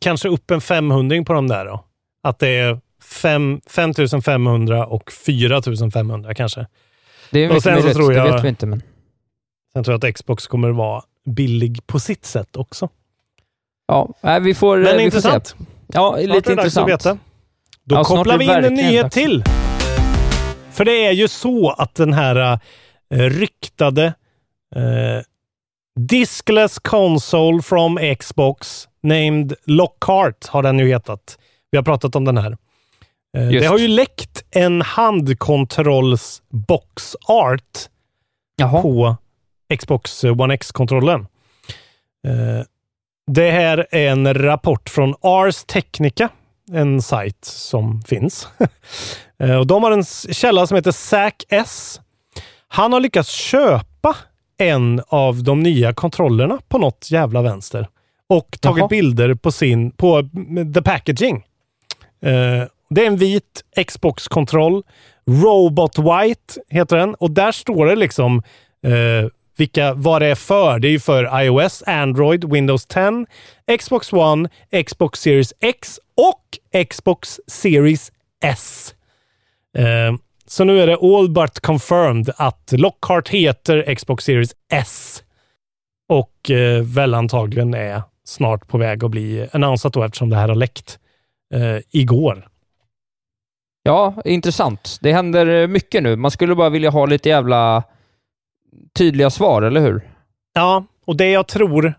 kanske 0.00 0.28
upp 0.28 0.50
en 0.50 0.60
500 0.60 1.24
på 1.24 1.32
de 1.32 1.48
där 1.48 1.64
då. 1.64 1.84
Att 2.22 2.38
det 2.38 2.48
är 2.48 2.80
fem- 3.02 3.60
5500 3.70 4.86
och 4.86 5.12
4500 5.12 6.34
kanske. 6.34 6.66
Det 7.30 7.40
är 7.40 7.48
Och 7.48 7.54
mycket 7.54 7.62
sen 7.62 7.76
så 7.76 7.80
möjligt, 7.82 7.96
tror 7.96 8.10
det 8.10 8.16
jag- 8.16 8.32
vet 8.32 8.44
vi 8.44 8.48
inte. 8.48 8.66
Men... 8.66 8.82
Sen 9.72 9.84
tror 9.84 9.92
jag 10.02 10.08
att 10.08 10.14
Xbox 10.14 10.46
kommer 10.46 10.70
vara 10.70 11.02
billig 11.26 11.86
på 11.86 12.00
sitt 12.00 12.24
sätt 12.24 12.56
också. 12.56 12.88
Ja, 13.88 14.08
vi 14.40 14.54
får, 14.54 14.76
eh, 14.78 14.82
Men 14.84 14.96
vi 14.96 15.02
intressant. 15.04 15.48
får 15.48 15.58
se. 15.64 15.70
Ja, 15.92 16.10
Snart 16.10 16.20
lite 16.20 16.52
är 16.52 16.56
det 16.56 16.62
dags 16.62 16.76
att 16.76 16.82
intressant. 16.88 16.88
veta. 16.88 17.18
Då 17.84 17.94
Ja, 17.96 18.04
kopplar 18.04 18.38
vi 18.38 18.46
det 18.46 18.58
in 18.58 18.64
en 18.64 18.74
nyhet 18.74 19.02
dags. 19.02 19.14
till. 19.14 19.44
För 20.72 20.84
det 20.84 21.06
är 21.06 21.12
ju 21.12 21.28
så 21.28 21.70
att 21.70 21.94
den 21.94 22.12
här 22.12 22.58
eh, 23.14 23.18
ryktade 23.18 24.04
eh, 24.76 25.22
Diskless 25.96 26.78
Console 26.78 27.62
from 27.62 27.98
Xbox 28.18 28.88
named 29.02 29.54
Lockhart 29.64 30.46
har 30.46 30.62
den 30.62 30.78
ju 30.78 30.88
hetat. 30.88 31.38
Vi 31.70 31.78
har 31.78 31.82
pratat 31.82 32.16
om 32.16 32.24
den 32.24 32.38
här. 32.38 32.56
Eh, 33.36 33.50
Just. 33.50 33.60
det 33.62 33.66
har 33.66 33.78
ju 33.78 33.88
läckt 33.88 34.44
en 34.50 34.82
handkontrolls 34.82 36.42
box 36.48 37.16
art 37.28 37.78
Jaha. 38.56 38.82
på 38.82 39.16
Xbox 39.78 40.24
One 40.24 40.54
X-kontrollen. 40.54 41.26
Eh, 42.26 42.64
det 43.26 43.50
här 43.50 43.86
är 43.90 44.10
en 44.10 44.34
rapport 44.34 44.88
från 44.88 45.14
Ars 45.20 45.64
Technica, 45.64 46.28
en 46.72 47.02
sajt 47.02 47.44
som 47.44 48.02
finns. 48.02 48.48
Eh, 49.42 49.56
och 49.56 49.66
de 49.66 49.82
har 49.82 49.90
en 49.90 50.04
källa 50.34 50.66
som 50.66 50.76
heter 50.76 50.92
Zack 50.92 51.44
S. 51.48 52.00
Han 52.68 52.92
har 52.92 53.00
lyckats 53.00 53.30
köpa 53.30 53.89
en 54.60 55.02
av 55.08 55.42
de 55.42 55.60
nya 55.60 55.92
kontrollerna 55.92 56.58
på 56.68 56.78
något 56.78 57.10
jävla 57.10 57.42
vänster 57.42 57.88
och 58.28 58.58
tagit 58.60 58.78
Jaha. 58.78 58.88
bilder 58.88 59.34
på 59.34 59.52
sin, 59.52 59.90
på 59.90 60.28
the 60.74 60.82
packaging. 60.82 61.36
Eh, 62.22 62.64
det 62.90 63.02
är 63.02 63.06
en 63.06 63.16
vit 63.16 63.64
Xbox-kontroll. 63.86 64.82
Robot 65.26 65.98
White 65.98 66.60
heter 66.68 66.96
den 66.96 67.14
och 67.14 67.30
där 67.30 67.52
står 67.52 67.86
det 67.86 67.96
liksom 67.96 68.42
eh, 68.82 69.30
vilka, 69.56 69.94
vad 69.94 70.22
det 70.22 70.26
är 70.26 70.34
för. 70.34 70.78
Det 70.78 70.88
är 70.88 70.92
ju 70.92 71.00
för 71.00 71.42
iOS, 71.42 71.82
Android, 71.86 72.52
Windows 72.52 72.86
10, 72.86 73.26
Xbox 73.78 74.12
One, 74.12 74.48
Xbox 74.86 75.20
Series 75.20 75.52
X 75.60 76.00
och 76.16 76.84
Xbox 76.88 77.40
Series 77.46 78.12
S. 78.44 78.94
Eh, 79.78 80.14
så 80.50 80.64
nu 80.64 80.80
är 80.80 80.86
det 80.86 81.16
all 81.16 81.30
but 81.30 81.60
confirmed 81.60 82.30
att 82.36 82.72
Lockhart 82.72 83.28
heter 83.28 83.94
Xbox 83.94 84.24
Series 84.24 84.54
S 84.72 85.22
och 86.08 86.50
eh, 86.50 86.82
väl 86.82 87.14
antagligen 87.14 87.74
är 87.74 88.02
snart 88.24 88.68
på 88.68 88.78
väg 88.78 89.04
att 89.04 89.10
bli 89.10 89.48
annonsat 89.52 89.92
då 89.92 90.02
eftersom 90.02 90.30
det 90.30 90.36
här 90.36 90.48
har 90.48 90.54
läckt 90.54 90.98
eh, 91.54 91.76
igår. 91.90 92.48
Ja, 93.82 94.14
intressant. 94.24 94.98
Det 95.00 95.12
händer 95.12 95.46
eh, 95.46 95.66
mycket 95.66 96.02
nu. 96.02 96.16
Man 96.16 96.30
skulle 96.30 96.54
bara 96.54 96.70
vilja 96.70 96.90
ha 96.90 97.06
lite 97.06 97.28
jävla 97.28 97.82
tydliga 98.94 99.30
svar, 99.30 99.62
eller 99.62 99.80
hur? 99.80 100.10
Ja, 100.54 100.84
och 101.06 101.16
det 101.16 101.30
jag 101.30 101.48
tror, 101.48 101.94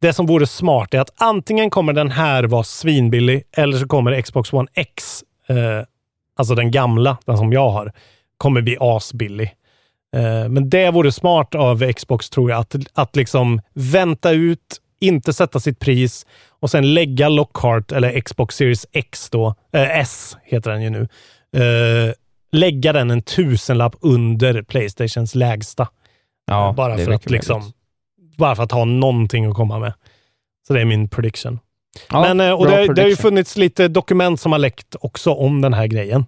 det 0.00 0.12
som 0.12 0.26
vore 0.26 0.46
smart 0.46 0.94
är 0.94 1.00
att 1.00 1.22
antingen 1.22 1.70
kommer 1.70 1.92
den 1.92 2.10
här 2.10 2.44
vara 2.44 2.64
svinbillig 2.64 3.42
eller 3.52 3.78
så 3.78 3.88
kommer 3.88 4.22
Xbox 4.22 4.52
One 4.52 4.68
X, 4.74 5.24
eh, 5.48 5.86
alltså 6.36 6.54
den 6.54 6.70
gamla, 6.70 7.18
den 7.24 7.38
som 7.38 7.52
jag 7.52 7.70
har, 7.70 7.92
kommer 8.36 8.60
bli 8.60 8.76
asbillig. 8.80 9.54
Eh, 10.16 10.48
men 10.48 10.70
det 10.70 10.90
vore 10.90 11.12
smart 11.12 11.54
av 11.54 11.92
Xbox 11.92 12.30
tror 12.30 12.50
jag, 12.50 12.60
att, 12.60 12.76
att 12.94 13.16
liksom 13.16 13.60
vänta 13.74 14.30
ut, 14.30 14.80
inte 15.00 15.32
sätta 15.32 15.60
sitt 15.60 15.78
pris 15.78 16.26
och 16.60 16.70
sen 16.70 16.94
lägga 16.94 17.28
Lockhart, 17.28 17.92
eller 17.92 18.20
Xbox 18.20 18.56
Series 18.56 18.86
X 18.92 19.30
då, 19.30 19.54
eh, 19.72 19.98
S 19.98 20.36
heter 20.44 20.70
den 20.70 20.82
ju 20.82 20.90
nu, 20.90 21.08
eh, 21.56 22.14
lägga 22.52 22.92
den 22.92 23.10
en 23.10 23.22
tusenlapp 23.22 23.96
under 24.00 24.62
Playstations 24.62 25.34
lägsta. 25.34 25.88
Ja, 26.46 26.74
bara 26.76 26.98
för 26.98 27.12
att 27.12 27.30
liksom, 27.30 27.72
bara 28.36 28.56
för 28.56 28.62
att 28.62 28.72
ha 28.72 28.84
någonting 28.84 29.46
att 29.46 29.54
komma 29.54 29.78
med. 29.78 29.92
Så 30.66 30.74
det 30.74 30.80
är 30.80 30.84
min 30.84 31.08
prediction. 31.08 31.58
Ja, 32.10 32.20
Men, 32.20 32.40
eh, 32.40 32.52
och 32.52 32.66
det, 32.66 32.94
det 32.94 33.02
har 33.02 33.08
ju 33.08 33.16
funnits 33.16 33.56
lite 33.56 33.88
dokument 33.88 34.40
som 34.40 34.52
har 34.52 34.58
läckt 34.58 34.96
också 35.00 35.30
om 35.32 35.60
den 35.60 35.74
här 35.74 35.86
grejen. 35.86 36.24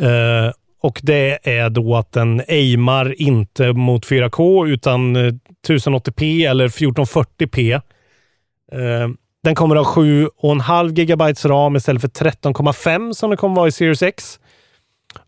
Eh, 0.00 0.52
och 0.82 1.00
det 1.02 1.38
är 1.42 1.70
då 1.70 1.96
att 1.96 2.12
den 2.12 2.42
aimar 2.48 3.20
inte 3.22 3.72
mot 3.72 4.06
4K 4.06 4.66
utan 4.68 5.16
eh, 5.16 5.32
1080p 5.68 6.50
eller 6.50 6.68
1440p. 6.68 7.74
Eh, 8.72 9.08
den 9.44 9.54
kommer 9.54 9.76
ha 9.76 9.84
7,5 9.84 10.90
GB 10.90 11.24
ram 11.48 11.76
istället 11.76 12.00
för 12.02 12.08
13,5 12.08 13.12
som 13.12 13.30
det 13.30 13.36
kommer 13.36 13.56
vara 13.56 13.68
i 13.68 13.72
Series 13.72 14.02
X. 14.02 14.40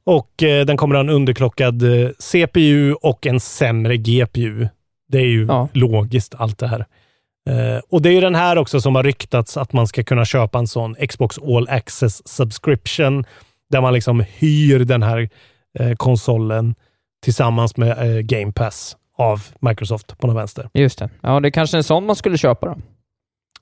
Och 0.05 0.43
eh, 0.43 0.67
den 0.67 0.77
kommer 0.77 0.95
ha 0.95 1.01
en 1.01 1.11
underklockad 1.11 1.83
eh, 1.83 2.11
CPU 2.19 2.93
och 2.93 3.27
en 3.27 3.41
sämre 3.41 3.97
GPU. 3.97 4.69
Det 5.09 5.19
är 5.19 5.27
ju 5.27 5.47
Ja. 5.47 5.69
logiskt 5.73 6.35
allt 6.39 6.59
det 6.59 6.67
här. 6.67 6.87
Eh, 7.49 7.81
och 7.91 8.03
det 8.03 8.09
är 8.09 8.13
ju 8.13 8.21
den 8.21 8.35
här 8.35 8.59
också 8.59 8.81
som 8.81 8.95
har 8.95 9.03
ryktats 9.03 9.57
att 9.57 9.73
man 9.73 9.87
ska 9.87 10.03
kunna 10.03 10.25
köpa 10.25 10.59
en 10.59 10.67
sån 10.67 10.95
Xbox 11.09 11.39
All 11.39 11.69
Access 11.69 12.29
Subscription, 12.29 13.25
där 13.71 13.81
man 13.81 13.93
liksom 13.93 14.25
hyr 14.39 14.79
den 14.79 15.03
här 15.03 15.29
eh, 15.79 15.93
konsolen 15.97 16.75
tillsammans 17.25 17.77
med 17.77 17.91
eh, 18.17 18.21
Game 18.21 18.53
Pass 18.53 18.97
av 19.19 19.43
Microsoft 19.61 20.19
på 20.19 20.27
den 20.27 20.37
vänster. 20.37 20.69
Just 20.75 20.99
det. 20.99 21.11
Ja, 21.21 21.41
det 21.41 21.49
är 21.49 21.51
kanske 21.51 21.77
en 21.77 21.85
sån 21.85 22.07
man 22.07 22.17
skulle 22.17 22.39
köpa 22.39 22.67
då. 22.67 22.77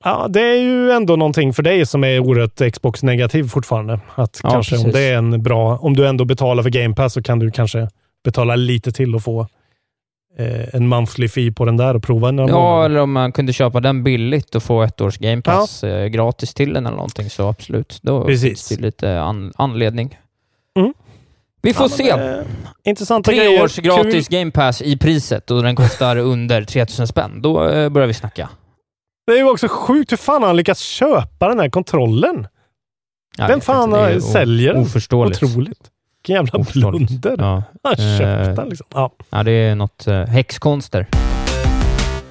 Ja, 0.03 0.27
det 0.29 0.41
är 0.41 0.61
ju 0.61 0.91
ändå 0.91 1.15
någonting 1.15 1.53
för 1.53 1.63
dig 1.63 1.85
som 1.85 2.03
är 2.03 2.19
oerhört 2.19 2.73
Xbox-negativ 2.73 3.43
fortfarande. 3.43 3.99
Att 4.15 4.39
Ja, 4.43 4.49
kanske 4.49 4.75
om 4.75 4.83
precis. 4.83 4.93
det 4.93 5.01
är 5.01 5.17
en 5.17 5.43
bra, 5.43 5.77
om 5.77 5.95
du 5.95 6.07
ändå 6.07 6.25
betalar 6.25 6.63
för 6.63 6.69
Game 6.69 6.95
Pass 6.95 7.13
så 7.13 7.23
kan 7.23 7.39
du 7.39 7.51
kanske 7.51 7.87
betala 8.23 8.55
lite 8.55 8.91
till 8.91 9.15
och 9.15 9.23
få 9.23 9.47
en 10.73 10.87
monthly 10.87 11.27
fee 11.29 11.51
på 11.51 11.65
den 11.65 11.77
där 11.77 11.95
och 11.95 12.03
prova 12.03 12.31
några 12.31 12.49
Ja, 12.49 12.55
månader. 12.59 12.85
eller 12.85 12.99
om 12.99 13.11
man 13.11 13.31
kunde 13.31 13.53
köpa 13.53 13.79
den 13.79 14.03
billigt 14.03 14.55
och 14.55 14.63
få 14.63 14.81
ett 14.83 15.01
års 15.01 15.17
Game 15.17 15.41
Pass 15.41 15.83
eh, 15.83 16.05
gratis 16.07 16.53
till 16.53 16.73
den 16.73 16.85
eller 16.85 16.95
någonting, 16.97 17.29
så 17.29 17.47
absolut. 17.49 17.99
Då 18.01 18.25
Precis. 18.25 18.67
finns 18.67 18.67
det 18.79 18.85
lite 18.85 19.21
an- 19.21 19.53
anledning. 19.55 20.17
Mm. 20.79 20.93
Vi 21.61 21.73
får 21.73 21.83
Ja, 21.85 21.89
se. 21.89 22.09
eh, 22.09 22.41
intressanta 22.83 23.31
Tre 23.31 23.37
grejer. 23.37 23.63
års 23.63 23.75
gratis 23.77 24.27
Kul. 24.27 24.39
Game 24.39 24.51
Pass 24.51 24.81
i 24.81 24.97
priset 24.97 25.51
och 25.51 25.63
den 25.63 25.75
kostar 25.75 26.15
under 26.17 26.63
3000 26.63 27.07
spänn. 27.07 27.41
Då 27.41 27.63
eh, 27.69 27.89
börjar 27.89 28.07
vi 28.07 28.13
snacka. 28.13 28.49
Det 29.27 29.33
är 29.33 29.37
ju 29.37 29.49
också 29.49 29.67
sjukt 29.69 30.11
hur 30.11 30.17
fan 30.17 30.43
han 30.43 30.55
lyckats 30.55 30.81
köpa 30.81 31.47
den 31.47 31.59
här 31.59 31.69
kontrollen. 31.69 32.47
Jag 33.37 33.47
Vem 33.47 33.61
fan 33.61 33.83
inte, 33.89 33.97
det 33.97 34.03
är 34.05 34.09
har- 34.11 34.17
o- 34.17 34.21
säljer 34.21 34.73
den? 34.73 34.81
Oförståeligt. 34.83 35.43
Otroligt. 35.43 35.79
Vilken 36.23 36.35
jävla 36.45 36.59
Oförståeligt. 36.59 37.21
blunder. 37.21 37.45
Ja. 37.45 37.63
Han 37.83 37.95
köpte 37.95 38.25
Eh, 38.49 38.55
den 38.55 38.69
liksom. 38.69 38.87
Ja. 38.93 39.11
ja, 39.29 39.43
det 39.43 39.51
är 39.51 39.75
något 39.75 40.07
eh, 40.07 40.25
häxkonster. 40.25 41.07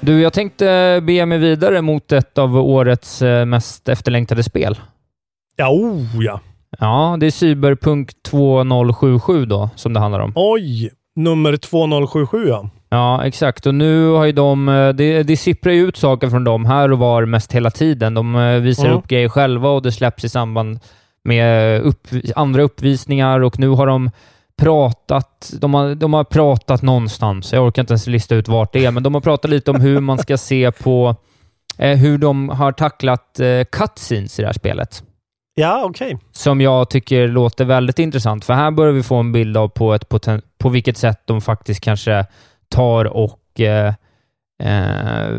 Du, 0.00 0.20
jag 0.20 0.32
tänkte 0.32 1.00
bege 1.02 1.26
mig 1.26 1.38
vidare 1.38 1.82
mot 1.82 2.12
ett 2.12 2.38
av 2.38 2.56
årets 2.56 3.22
eh, 3.22 3.44
mest 3.44 3.88
efterlängtade 3.88 4.42
spel. 4.42 4.78
ja, 5.56 5.68
oh 5.70 6.24
ja. 6.24 6.40
Ja, 6.78 7.16
det 7.20 7.26
är 7.26 7.30
Cyberpunk 7.30 8.10
2077 8.30 9.44
då, 9.46 9.70
som 9.76 9.92
det 9.92 10.00
handlar 10.00 10.20
om. 10.20 10.32
Oj, 10.34 10.90
nummer 11.16 11.56
2077 11.56 12.48
ja. 12.48 12.70
Ja, 12.90 13.24
exakt. 13.24 13.66
Och 13.66 13.74
nu 13.74 14.08
har 14.10 14.24
ju 14.24 14.32
de... 14.32 14.68
eh, 14.68 14.88
Det, 14.88 15.22
det 15.22 15.36
sipprar 15.36 15.72
ju 15.72 15.88
ut 15.88 15.96
saker 15.96 16.28
från 16.30 16.44
dem 16.44 16.64
här 16.66 16.92
och 16.92 16.98
var 16.98 17.24
mest 17.24 17.52
hela 17.52 17.70
tiden. 17.70 18.14
De 18.14 18.58
visar 18.62 18.84
Mm. 18.86 18.98
upp 18.98 19.08
grejer 19.08 19.28
själva 19.28 19.68
och 19.68 19.82
det 19.82 19.92
släpps 19.92 20.24
i 20.24 20.28
samband 20.28 20.78
med 21.24 21.80
upp, 21.80 22.06
andra 22.36 22.62
uppvisningar 22.62 23.40
och 23.40 23.58
nu 23.58 23.68
har 23.68 23.86
de 23.86 24.10
pratat, 24.58 25.52
de 25.60 25.74
har, 25.74 25.94
de 25.94 26.12
har 26.14 26.24
pratat 26.24 26.82
någonstans, 26.82 27.52
jag 27.52 27.66
orkar 27.66 27.82
inte 27.82 27.92
ens 27.92 28.06
lista 28.06 28.34
ut 28.34 28.48
vart 28.48 28.72
det 28.72 28.84
är, 28.84 28.90
men 28.90 29.02
de 29.02 29.14
har 29.14 29.20
pratat 29.20 29.50
lite 29.50 29.70
om 29.70 29.80
hur 29.80 30.00
man 30.00 30.18
ska 30.18 30.36
se 30.36 30.72
på 30.72 31.16
eh, 31.78 31.98
hur 31.98 32.18
de 32.18 32.48
har 32.48 32.72
tacklat 32.72 33.40
eh, 33.40 33.64
cutscenes 33.72 34.38
i 34.38 34.42
det 34.42 34.48
här 34.48 34.52
spelet 34.52 35.02
Ja, 35.54 35.84
okej. 35.84 36.18
som 36.32 36.60
jag 36.60 36.90
tycker 36.90 37.28
låter 37.28 37.64
väldigt 37.64 37.98
intressant. 37.98 38.44
För 38.44 38.54
här 38.54 38.70
börjar 38.70 38.92
vi 38.92 39.02
få 39.02 39.16
en 39.16 39.32
bild 39.32 39.56
av 39.56 39.68
på, 39.68 39.94
ett 39.94 40.08
poten- 40.08 40.42
på 40.58 40.68
vilket 40.68 40.96
sätt 40.96 41.22
de 41.24 41.40
faktiskt 41.40 41.80
kanske 41.80 42.26
tar 42.68 43.04
och 43.04 43.60
eh, 43.60 43.94
eh, 44.58 45.38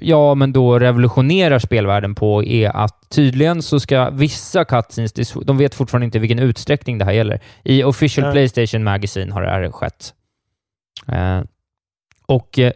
ja, 0.00 0.34
men 0.34 0.52
då 0.52 0.78
revolutionerar 0.78 1.58
spelvärlden 1.58 2.14
på 2.14 2.44
är 2.44 2.76
att 2.76 3.10
tydligen 3.10 3.62
så 3.62 3.80
ska 3.80 4.10
vissa 4.10 4.64
cutscenes, 4.64 5.32
de 5.44 5.58
vet 5.58 5.74
fortfarande 5.74 6.04
inte 6.04 6.18
vilken 6.18 6.38
utsträckning 6.38 6.98
det 6.98 7.04
här 7.04 7.12
gäller. 7.12 7.40
I 7.64 7.84
Official 7.84 8.24
Nej. 8.24 8.32
Playstation 8.32 8.84
Magazine 8.84 9.32
har 9.32 9.42
det 9.42 9.50
här 9.50 9.70
skett. 9.70 10.14
Eh, 11.08 11.42
och 12.26 12.58
eh, 12.58 12.72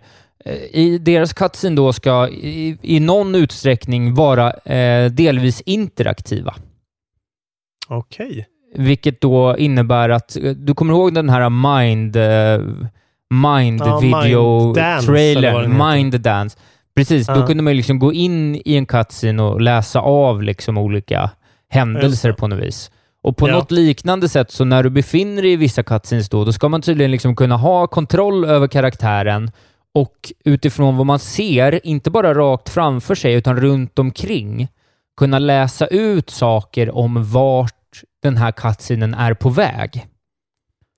i 0.70 0.98
deras 0.98 1.32
cutscene 1.32 1.76
då 1.76 1.92
ska 1.92 2.28
i, 2.28 2.78
i 2.82 3.00
någon 3.00 3.34
utsträckning 3.34 4.14
vara 4.14 4.50
eh, 4.52 5.10
delvis 5.10 5.60
interaktiva. 5.60 6.54
Okej. 7.88 8.46
Vilket 8.74 9.20
då 9.20 9.56
innebär 9.58 10.08
att, 10.08 10.36
eh, 10.36 10.52
du 10.52 10.74
kommer 10.74 10.92
ihåg 10.92 11.14
den 11.14 11.28
här 11.28 11.50
Mind, 11.50 12.16
eh, 12.16 12.88
mind 13.40 13.80
Ja, 13.84 13.98
video 13.98 14.74
Mind. 15.12 15.74
Mind 15.94 16.20
Dance. 16.20 16.58
Precis, 16.96 17.26
då 17.26 17.32
Ja. 17.34 17.46
kunde 17.46 17.62
man 17.62 17.76
liksom 17.76 17.98
gå 17.98 18.12
in 18.12 18.54
i 18.64 18.76
en 18.76 18.86
cutscene 18.86 19.42
och 19.42 19.60
läsa 19.60 20.00
av 20.00 20.42
liksom 20.42 20.78
olika 20.78 21.30
händelser 21.68 22.32
på 22.32 22.48
något 22.48 22.58
vis. 22.58 22.90
Och 23.22 23.36
på 23.36 23.48
Ja. 23.48 23.52
något 23.54 23.70
liknande 23.70 24.28
sätt, 24.28 24.50
så 24.50 24.64
när 24.64 24.82
du 24.82 24.90
befinner 24.90 25.42
dig 25.42 25.52
i 25.52 25.56
vissa 25.56 25.82
cutscenes 25.82 26.28
då, 26.28 26.44
då 26.44 26.52
ska 26.52 26.68
man 26.68 26.82
tydligen 26.82 27.10
liksom 27.10 27.36
kunna 27.36 27.56
ha 27.56 27.86
kontroll 27.86 28.44
över 28.44 28.66
karaktären 28.66 29.50
och 29.94 30.32
utifrån 30.44 30.96
vad 30.96 31.06
man 31.06 31.18
ser, 31.18 31.86
inte 31.86 32.10
bara 32.10 32.34
rakt 32.34 32.68
framför 32.68 33.14
sig, 33.14 33.34
utan 33.34 33.56
runt 33.60 33.98
omkring, 33.98 34.68
kunna 35.16 35.38
läsa 35.38 35.86
ut 35.86 36.30
saker 36.30 36.96
om 36.96 37.24
vart 37.32 38.00
den 38.22 38.36
här 38.36 38.52
cutscenen 38.52 39.14
är 39.14 39.34
på 39.34 39.48
väg. 39.48 40.06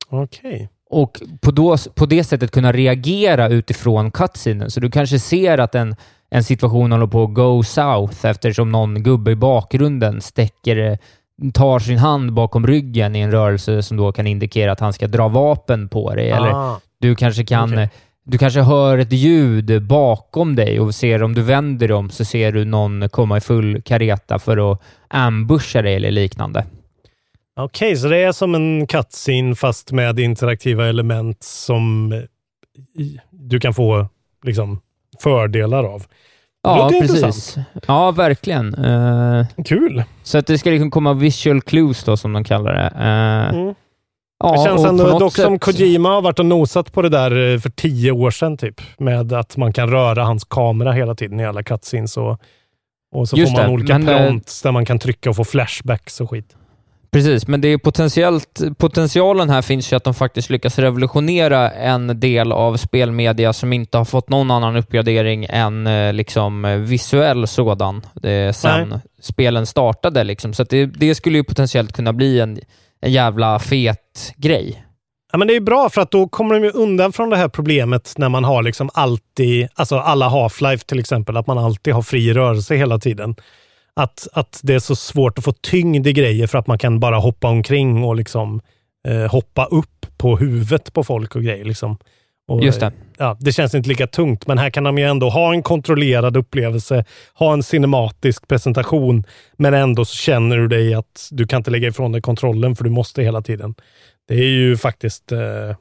Okej. 0.08 0.68
Och 0.90 1.22
på, 1.40 1.50
då, 1.50 1.76
på 1.94 2.06
det 2.06 2.24
sättet 2.24 2.50
kunna 2.50 2.72
reagera 2.72 3.48
utifrån 3.48 4.10
cutscenen. 4.10 4.70
Så 4.70 4.80
du 4.80 4.90
kanske 4.90 5.18
ser 5.18 5.58
att 5.58 5.74
en, 5.74 5.96
en 6.30 6.44
situation 6.44 6.92
håller 6.92 7.06
på 7.06 7.24
att 7.24 7.34
go 7.34 7.62
south 7.62 8.26
eftersom 8.26 8.72
någon 8.72 9.02
gubbe 9.02 9.30
i 9.30 9.36
bakgrunden 9.36 10.20
stäcker, 10.20 10.76
eh, 10.76 10.98
tar 11.52 11.78
sin 11.78 11.98
hand 11.98 12.32
bakom 12.32 12.66
ryggen 12.66 13.16
i 13.16 13.20
en 13.20 13.30
rörelse 13.30 13.82
som 13.82 13.96
då 13.96 14.12
kan 14.12 14.26
indikera 14.26 14.72
att 14.72 14.80
han 14.80 14.92
ska 14.92 15.06
dra 15.06 15.28
vapen 15.28 15.88
på 15.88 16.14
dig. 16.14 16.30
Eller 16.30 16.50
Ah, 16.50 16.80
du 16.98 17.14
kanske 17.14 17.44
kan 17.44 17.72
Okej. 17.72 17.90
Du 18.28 18.38
kanske 18.38 18.60
hör 18.60 18.98
ett 18.98 19.12
ljud 19.12 19.82
bakom 19.82 20.56
dig 20.56 20.80
och 20.80 20.94
ser 20.94 21.22
om 21.22 21.34
du 21.34 21.42
vänder 21.42 21.88
dig 21.88 21.96
om 21.96 22.10
så 22.10 22.24
ser 22.24 22.52
du 22.52 22.64
någon 22.64 23.08
komma 23.08 23.36
i 23.36 23.40
full 23.40 23.82
kareta 23.82 24.38
för 24.38 24.72
att 24.72 24.82
ambusha 25.08 25.82
dig 25.82 25.94
eller 25.94 26.10
liknande. 26.10 26.64
Okej, 27.56 27.96
så 27.96 28.08
det 28.08 28.16
är 28.18 28.32
som 28.32 28.54
en 28.54 28.86
cutscene 28.86 29.54
fast 29.54 29.92
med 29.92 30.18
interaktiva 30.18 30.86
element 30.88 31.42
som 31.42 32.12
eh, 32.12 32.20
du 33.30 33.60
kan 33.60 33.74
få 33.74 34.08
liksom 34.44 34.80
fördelar 35.22 35.84
av. 35.84 36.04
Ja, 36.62 36.88
precis. 36.92 37.10
intressant. 37.24 37.66
Ja, 37.86 38.10
verkligen. 38.10 38.74
Eh, 38.74 39.46
Kul. 39.64 40.02
så 40.22 40.38
att 40.38 40.46
det 40.46 40.58
ska 40.58 40.70
liksom 40.70 40.90
komma 40.90 41.12
visual 41.12 41.60
clues 41.62 42.04
då, 42.04 42.16
som 42.16 42.32
de 42.32 42.44
kallar 42.44 42.74
det. 42.74 42.86
Eh, 42.86 43.60
Mm. 43.60 43.74
ja, 44.44 44.52
det 44.52 44.64
känns 44.64 44.84
ändå 44.84 45.18
dock 45.18 45.34
som 45.36 45.52
sätt- 45.54 45.60
Kojima 45.60 46.08
har 46.08 46.22
varit 46.22 46.38
och 46.38 46.46
nosat 46.46 46.92
på 46.92 47.02
det 47.02 47.08
där 47.08 47.58
för 47.58 47.70
tio 47.70 48.10
år 48.12 48.30
sedan 48.30 48.56
typ. 48.56 48.80
Med 48.98 49.32
att 49.32 49.56
man 49.56 49.72
kan 49.72 49.90
röra 49.90 50.24
hans 50.24 50.44
kamera 50.44 50.92
hela 50.92 51.14
tiden 51.14 51.40
i 51.40 51.46
alla 51.46 51.62
cutscenes 51.62 52.16
och, 52.16 52.40
och 53.14 53.28
så 53.28 53.36
Just 53.36 53.52
får 53.52 53.58
man 53.58 53.66
det, 53.68 53.74
olika 53.74 53.98
men, 53.98 54.06
prompts 54.26 54.62
där 54.62 54.72
man 54.72 54.84
kan 54.86 54.98
trycka 54.98 55.30
och 55.30 55.36
få 55.36 55.44
flashbacks 55.44 56.20
och 56.20 56.30
skit. 56.30 56.56
Precis, 57.16 57.46
men 57.46 57.60
det 57.60 57.68
är 57.68 57.78
potentiellt, 57.78 58.60
potentialen 58.78 59.50
här 59.50 59.62
finns 59.62 59.92
ju 59.92 59.96
att 59.96 60.04
de 60.04 60.14
faktiskt 60.14 60.50
lyckas 60.50 60.78
revolutionera 60.78 61.70
en 61.70 62.20
del 62.20 62.52
av 62.52 62.76
spelmedia 62.76 63.52
som 63.52 63.72
inte 63.72 63.98
har 63.98 64.04
fått 64.04 64.28
någon 64.28 64.50
annan 64.50 64.76
uppgradering 64.76 65.46
än 65.48 65.86
eh, 65.86 66.12
liksom 66.12 66.84
visuell 66.86 67.46
sådan 67.46 67.96
eh, 68.22 68.52
sen 68.52 68.88
Nej. 68.88 68.98
spelen 69.20 69.66
startade. 69.66 70.24
Liksom. 70.24 70.54
Så 70.54 70.64
det, 70.64 70.86
det 70.86 71.14
skulle 71.14 71.38
ju 71.38 71.44
potentiellt 71.44 71.92
kunna 71.92 72.12
bli 72.12 72.40
en, 72.40 72.58
en 73.00 73.12
jävla 73.12 73.58
fet 73.58 74.34
grej. 74.36 74.84
Ja, 75.32 75.38
men 75.38 75.48
det 75.48 75.56
är 75.56 75.60
bra 75.60 75.88
för 75.88 76.00
att 76.00 76.10
då 76.10 76.28
kommer 76.28 76.54
de 76.54 76.64
ju 76.64 76.70
undan 76.70 77.12
från 77.12 77.30
det 77.30 77.36
här 77.36 77.48
problemet 77.48 78.14
när 78.16 78.28
man 78.28 78.44
har 78.44 78.62
liksom 78.62 78.90
alltid, 78.94 79.68
alltså 79.74 79.98
alla 79.98 80.28
Half-Life 80.28 80.86
till 80.86 80.98
exempel, 80.98 81.36
att 81.36 81.46
man 81.46 81.58
alltid 81.58 81.94
har 81.94 82.02
fri 82.02 82.32
rörelse 82.32 82.74
hela 82.74 82.98
tiden. 82.98 83.34
Att, 84.00 84.28
att 84.32 84.60
det 84.62 84.74
är 84.74 84.78
så 84.78 84.96
svårt 84.96 85.38
att 85.38 85.44
få 85.44 85.52
tyngd 85.52 86.06
i 86.06 86.12
grejer 86.12 86.46
för 86.46 86.58
att 86.58 86.66
man 86.66 86.78
kan 86.78 87.00
bara 87.00 87.16
hoppa 87.16 87.48
omkring 87.48 88.04
och 88.04 88.16
liksom 88.16 88.60
eh, 89.08 89.30
hoppa 89.30 89.64
upp 89.64 90.06
på 90.16 90.36
huvudet 90.36 90.92
på 90.92 91.04
folk 91.04 91.36
och 91.36 91.42
grejer. 91.42 91.64
Liksom. 91.64 91.96
Och, 92.48 92.64
Just 92.64 92.80
det. 92.80 92.92
Ja, 93.18 93.36
det 93.40 93.52
känns 93.52 93.74
inte 93.74 93.88
lika 93.88 94.06
tungt, 94.06 94.46
men 94.46 94.58
här 94.58 94.70
kan 94.70 94.84
de 94.84 94.98
ju 94.98 95.04
ändå 95.04 95.28
ha 95.28 95.54
en 95.54 95.62
kontrollerad 95.62 96.36
upplevelse, 96.36 97.04
ha 97.34 97.52
en 97.52 97.62
cinematisk 97.62 98.48
presentation, 98.48 99.24
men 99.56 99.74
ändå 99.74 100.04
så 100.04 100.16
känner 100.16 100.56
du 100.56 100.68
dig 100.68 100.94
att 100.94 101.28
du 101.30 101.46
kan 101.46 101.56
inte 101.56 101.70
lägga 101.70 101.88
ifrån 101.88 102.12
dig 102.12 102.22
kontrollen 102.22 102.76
för 102.76 102.84
du 102.84 102.90
måste 102.90 103.22
hela 103.22 103.42
tiden. 103.42 103.74
Det 104.28 104.34
är 104.34 104.48
ju 104.48 104.76
faktiskt... 104.76 105.32
Eh, 105.32 105.76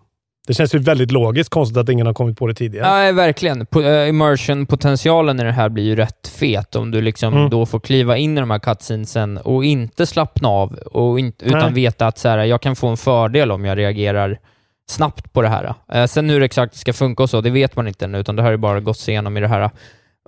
det 0.48 0.54
känns 0.54 0.76
ju 0.76 0.80
väldigt 0.80 1.12
logiskt 1.12 1.50
konstigt 1.50 1.78
att 1.78 1.90
ingen 1.90 2.06
har 2.06 2.14
kommit 2.14 2.38
på 2.38 2.48
det 2.48 2.54
tidigare. 2.54 3.06
Ja, 3.06 3.12
verkligen. 3.12 3.62
Eh, 3.62 4.10
Immersion-potentialen 4.10 5.40
i 5.40 5.44
det 5.44 5.52
här 5.52 5.70
blir 5.70 5.84
ju 5.84 5.96
rätt 5.96 6.28
fet 6.40 6.76
om 6.76 6.92
du 6.92 7.02
liksom 7.02 7.34
Mm. 7.34 7.50
då 7.50 7.66
får 7.66 7.80
kliva 7.80 8.18
in 8.18 8.38
i 8.38 8.40
de 8.40 8.52
här 8.52 8.60
cutscenesen 8.60 9.38
och 9.38 9.66
inte 9.66 10.06
slappna 10.06 10.48
av, 10.50 10.74
och 10.76 11.20
inte, 11.20 11.46
utan 11.46 11.60
Nej. 11.60 11.74
veta 11.74 12.08
att 12.08 12.18
så 12.18 12.30
här, 12.30 12.38
jag 12.38 12.62
kan 12.62 12.76
få 12.76 12.88
en 12.88 12.98
fördel 12.98 13.52
om 13.52 13.66
jag 13.66 13.78
reagerar 13.78 14.38
snabbt 14.90 15.34
på 15.34 15.42
det 15.42 15.48
här. 15.50 15.74
Eh, 15.94 16.06
sen 16.06 16.30
hur 16.30 16.44
exakt 16.44 16.74
det 16.74 16.80
ska 16.80 16.94
funka 16.94 17.24
och 17.24 17.30
så, 17.30 17.42
det 17.42 17.50
vet 17.50 17.76
man 17.76 17.88
inte 17.88 18.06
ännu, 18.06 18.18
utan 18.20 18.36
det 18.36 18.44
har 18.44 18.52
ju 18.52 18.58
bara 18.58 18.80
gått 18.80 19.08
igenom 19.08 19.38
i 19.38 19.40
det 19.42 19.48
här 19.48 19.70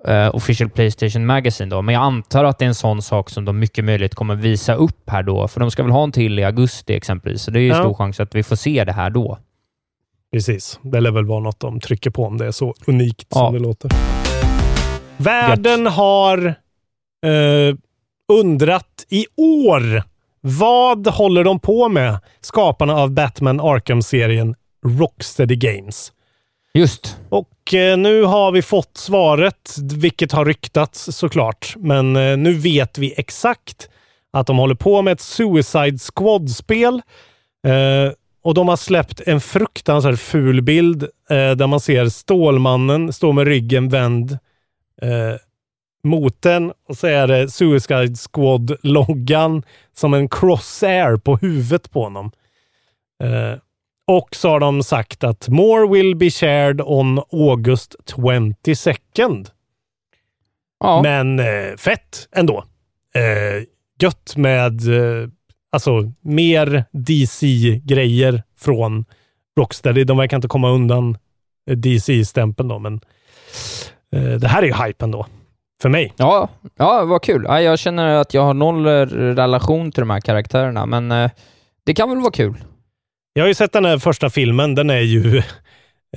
eh, 0.08 0.36
Official 0.36 0.70
Playstation 0.70 1.26
Magazine. 1.26 1.70
Då. 1.70 1.82
Men 1.82 1.94
jag 1.96 2.04
antar 2.04 2.44
att 2.44 2.60
det 2.60 2.66
är 2.66 2.68
en 2.68 2.76
sån 2.76 3.02
sak 3.02 3.30
som 3.30 3.46
de 3.46 3.60
mycket 3.60 3.86
möjligt 3.86 4.16
kommer 4.16 4.36
visa 4.36 4.74
upp 4.74 5.10
här 5.10 5.24
då, 5.24 5.48
för 5.48 5.60
de 5.60 5.72
ska 5.72 5.84
väl 5.84 5.92
ha 5.92 6.04
en 6.04 6.12
till 6.12 6.40
i 6.40 6.44
augusti 6.44 6.96
exempelvis, 6.96 7.42
så 7.42 7.52
det 7.52 7.60
är 7.60 7.62
ju 7.62 7.68
Ja. 7.68 7.76
stor 7.76 7.94
chans 7.94 8.20
att 8.20 8.36
vi 8.36 8.44
får 8.44 8.56
se 8.56 8.84
det 8.84 8.92
här 8.94 9.10
då. 9.10 9.38
Precis. 10.38 10.80
Det 10.82 11.00
lär 11.00 11.12
väl 11.12 11.26
vara 11.26 11.40
något 11.40 11.60
de 11.60 11.80
trycker 11.80 12.10
på 12.10 12.24
om 12.26 12.38
det 12.38 12.46
är 12.46 12.52
så 12.52 12.74
unikt 12.88 13.28
Ja. 13.30 13.38
som 13.38 13.54
det 13.54 13.60
låter. 13.60 13.92
Världen 15.18 15.88
har 15.88 16.46
eh, 17.26 17.76
undrat 18.34 19.06
i 19.10 19.26
år. 19.38 20.04
Vad 20.42 21.08
håller 21.08 21.44
de 21.44 21.60
på 21.60 21.90
med? 21.90 22.20
Skaparna 22.42 22.94
av 22.96 23.12
Batman 23.12 23.60
Arkham-serien 23.60 24.56
Rocksteady 24.86 25.56
Games. 25.56 26.12
Just. 26.74 27.18
Och 27.30 27.74
eh, 27.74 27.98
nu 27.98 28.24
har 28.24 28.52
vi 28.52 28.62
fått 28.62 28.98
svaret, 28.98 29.76
vilket 29.94 30.32
har 30.32 30.46
ryktats 30.46 31.16
såklart. 31.18 31.74
Men 31.78 32.16
eh, 32.16 32.38
nu 32.38 32.54
vet 32.54 32.98
vi 32.98 33.14
exakt 33.18 33.90
att 34.34 34.48
de 34.48 34.58
håller 34.58 34.76
på 34.76 35.02
med 35.02 35.12
ett 35.14 35.22
Suicide 35.22 35.98
Squad-spel. 36.00 37.02
Eh, 37.68 38.12
och 38.42 38.54
de 38.54 38.68
har 38.68 38.78
släppt 38.78 39.22
en 39.26 39.42
fruktansvärt 39.42 40.20
ful 40.20 40.62
bild 40.62 41.04
eh, 41.04 41.52
där 41.52 41.68
man 41.68 41.80
ser 41.80 42.10
Stålmannen 42.10 43.14
stå 43.14 43.32
med 43.32 43.48
ryggen 43.48 43.90
vänd 43.90 44.32
eh, 45.02 45.40
mot 46.04 46.42
den 46.42 46.74
och 46.88 46.98
så 46.98 47.08
är 47.08 47.28
det 47.28 47.50
Suicide 47.50 48.16
Squad-loggan 48.16 49.64
som 49.94 50.14
en 50.14 50.30
crossair 50.30 51.18
på 51.18 51.38
huvudet 51.38 51.92
på 51.92 52.04
honom. 52.04 52.32
Eh, 53.24 53.60
och 54.08 54.36
så 54.36 54.50
har 54.50 54.60
de 54.60 54.84
sagt 54.84 55.24
att 55.24 55.50
more 55.50 55.88
will 55.88 56.16
be 56.16 56.30
shared 56.30 56.82
on 56.82 57.22
August 57.32 57.96
22nd. 58.06 59.48
Ja. 60.80 61.02
Men 61.02 61.40
eh, 61.40 61.76
fett 61.78 62.30
ändå. 62.32 62.64
Eh, 63.16 63.64
gött 64.00 64.34
med 64.38 64.88
eh, 64.88 65.30
alltså 65.72 66.12
mer 66.22 66.86
DC-grejer 66.92 68.44
från 68.60 69.06
Rocksteady. 69.60 70.04
De 70.04 70.18
verkar 70.18 70.38
inte 70.38 70.48
komma 70.48 70.70
undan 70.70 71.18
eh, 71.70 71.78
DC-stämpeln 71.78 72.70
då, 72.70 72.80
men 72.80 73.00
eh, 74.16 74.22
det 74.40 74.48
här 74.48 74.62
är 74.64 74.68
ju 74.68 74.74
hype 74.74 75.06
ändå. 75.06 75.26
För 75.82 75.90
mig. 75.90 76.14
Ja, 76.18 76.50
ja 76.78 77.06
vad 77.06 77.22
kul. 77.24 77.46
Ja, 77.48 77.62
jag 77.62 77.80
känner 77.80 78.16
att 78.16 78.34
jag 78.34 78.42
har 78.42 78.54
noll 78.54 78.86
relation 79.36 79.92
till 79.92 80.02
de 80.02 80.10
här 80.10 80.20
karaktärerna, 80.22 80.86
men 80.86 81.12
eh, 81.12 81.32
det 81.86 81.94
kan 81.94 82.10
väl 82.10 82.20
vara 82.20 82.32
kul. 82.32 82.58
Jag 83.34 83.44
har 83.44 83.48
ju 83.48 83.54
sett 83.54 83.74
den 83.74 83.86
här 83.86 83.98
första 83.98 84.30
filmen. 84.30 84.76
Den 84.76 84.90
är 84.90 85.00
ju 85.00 85.38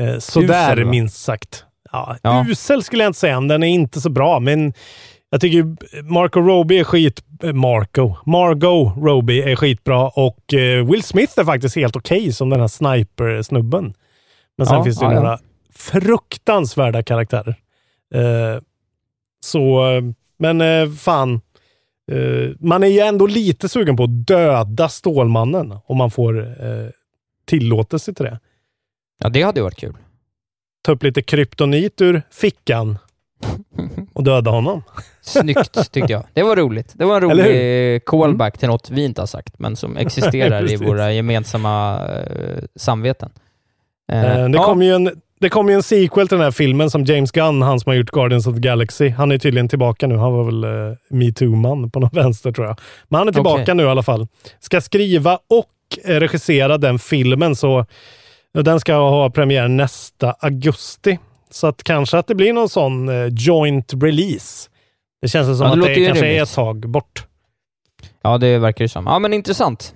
eh, 0.00 0.18
sådär 0.18 0.72
Usel, 0.72 0.86
minst 0.86 1.22
sagt. 1.22 1.64
Ja, 1.92 2.16
Ja. 2.22 2.44
Usel 2.48 2.82
skulle 2.82 3.02
jag 3.02 3.08
inte 3.10 3.18
säga. 3.18 3.40
Den 3.40 3.62
är 3.62 3.68
inte 3.68 4.00
så 4.00 4.10
bra, 4.10 4.40
men 4.40 4.72
jag 5.30 5.40
tycker 5.40 5.76
Marco 6.02 6.40
Robbie 6.40 6.78
är 6.78 6.84
skit... 6.84 7.22
eh, 7.42 7.52
Marco. 7.52 8.14
Margot 8.26 8.96
Robbie 8.96 9.42
är 9.42 9.56
skitbra 9.56 10.08
och 10.08 10.54
eh, 10.54 10.86
Will 10.90 11.02
Smith 11.02 11.40
är 11.40 11.44
faktiskt 11.44 11.76
helt 11.76 11.96
okej 11.96 12.32
som 12.32 12.50
den 12.50 12.60
här 12.60 12.68
sniper-snubben. 12.68 13.94
Men 14.58 14.66
sen 14.66 14.76
Ja, 14.76 14.84
finns 14.84 14.98
det 14.98 15.04
ju 15.06 15.10
ja, 15.10 15.14
ja. 15.16 15.20
några 15.22 15.38
fruktansvärda 15.74 17.02
karaktärer. 17.02 17.54
Eh, 18.14 18.60
så, 19.44 19.82
men 20.38 20.60
eh, 20.60 20.90
fan. 20.90 21.40
Eh, 22.12 22.50
man 22.60 22.82
är 22.82 22.88
ju 22.88 22.98
ändå 23.00 23.26
lite 23.26 23.68
sugen 23.68 23.96
på 23.96 24.04
att 24.04 24.26
döda 24.26 24.88
Stålmannen 24.88 25.78
om 25.84 25.96
man 25.96 26.10
får 26.10 26.40
eh, 26.40 26.88
tillåtelse 27.46 28.14
till 28.14 28.24
det. 28.24 28.40
Ja, 29.22 29.28
det 29.28 29.42
hade 29.42 29.62
varit 29.62 29.76
kul. 29.76 29.96
Ta 30.82 30.92
upp 30.92 31.02
lite 31.02 31.22
kryptonit 31.22 32.00
ur 32.00 32.22
fickan 32.32 32.98
och 34.12 34.24
döda 34.24 34.50
honom. 34.50 34.82
Snyggt, 35.20 35.92
tyckte 35.92 36.12
jag. 36.12 36.24
Det 36.32 36.42
var 36.42 36.56
roligt. 36.56 36.92
Det 36.94 37.04
var 37.04 37.16
en 37.16 37.30
rolig 37.30 38.04
callback 38.04 38.58
till 38.58 38.68
något 38.68 38.90
vi 38.90 39.04
inte 39.04 39.22
har 39.22 39.26
sagt, 39.26 39.58
men 39.58 39.76
som 39.76 39.96
existerar 39.96 40.72
i 40.72 40.76
våra 40.76 41.12
gemensamma 41.12 42.06
eh, 42.08 42.62
samveten. 42.76 43.30
Eh, 44.12 44.40
Eh, 44.40 44.48
det 44.48 44.58
ja, 44.58 44.64
kommer 44.64 44.86
ju 44.86 44.94
en 44.94 45.10
det 45.40 45.48
kom 45.48 45.68
ju 45.68 45.74
en 45.74 45.82
sequel 45.82 46.28
till 46.28 46.36
den 46.36 46.44
här 46.44 46.50
filmen 46.50 46.90
som 46.90 47.04
James 47.04 47.32
Gunn, 47.32 47.62
han 47.62 47.80
som 47.80 47.90
har 47.90 47.96
gjort 47.96 48.10
Guardians 48.10 48.46
of 48.46 48.54
the 48.54 48.60
Galaxy. 48.60 49.08
Han 49.08 49.32
är 49.32 49.38
tydligen 49.38 49.68
tillbaka 49.68 50.06
nu. 50.06 50.16
Han 50.16 50.32
var 50.32 50.44
väl 50.44 50.64
uh, 50.64 50.96
metoo-man 51.10 51.90
på 51.90 52.00
någon 52.00 52.10
vänster 52.12 52.52
tror 52.52 52.66
jag. 52.66 52.80
Men 53.08 53.18
han 53.18 53.28
är 53.28 53.32
tillbaka 53.32 53.62
Okej. 53.62 53.74
nu 53.74 53.82
i 53.82 53.86
alla 53.86 54.02
fall. 54.02 54.26
Ska 54.60 54.80
skriva 54.80 55.34
och 55.34 55.66
eh, 56.04 56.20
regissera 56.20 56.78
den 56.78 56.98
filmen, 56.98 57.56
så 57.56 57.86
den 58.54 58.80
ska 58.80 58.94
ha 58.94 59.30
premiär 59.30 59.68
nästa 59.68 60.34
augusti. 60.40 61.18
Så 61.50 61.66
att 61.66 61.82
kanske 61.84 62.18
att 62.18 62.26
det 62.26 62.34
blir 62.34 62.52
någon 62.52 62.68
sån 62.68 63.08
eh, 63.08 63.26
joint 63.30 63.92
release. 64.02 64.70
Det 65.22 65.28
känns 65.28 65.58
som 65.58 65.66
Ja, 65.66 65.74
det 65.74 65.80
att 65.80 65.86
det 65.86 66.06
kanske 66.06 66.24
är 66.24 66.28
rimligt. 66.28 66.42
ett 66.48 66.54
tag 66.54 66.88
bort. 66.88 67.26
ja, 68.22 68.38
det 68.38 68.58
verkar 68.58 68.84
ju 68.84 68.88
som. 68.88 69.06
Ja, 69.06 69.18
men 69.18 69.32
intressant. 69.32 69.94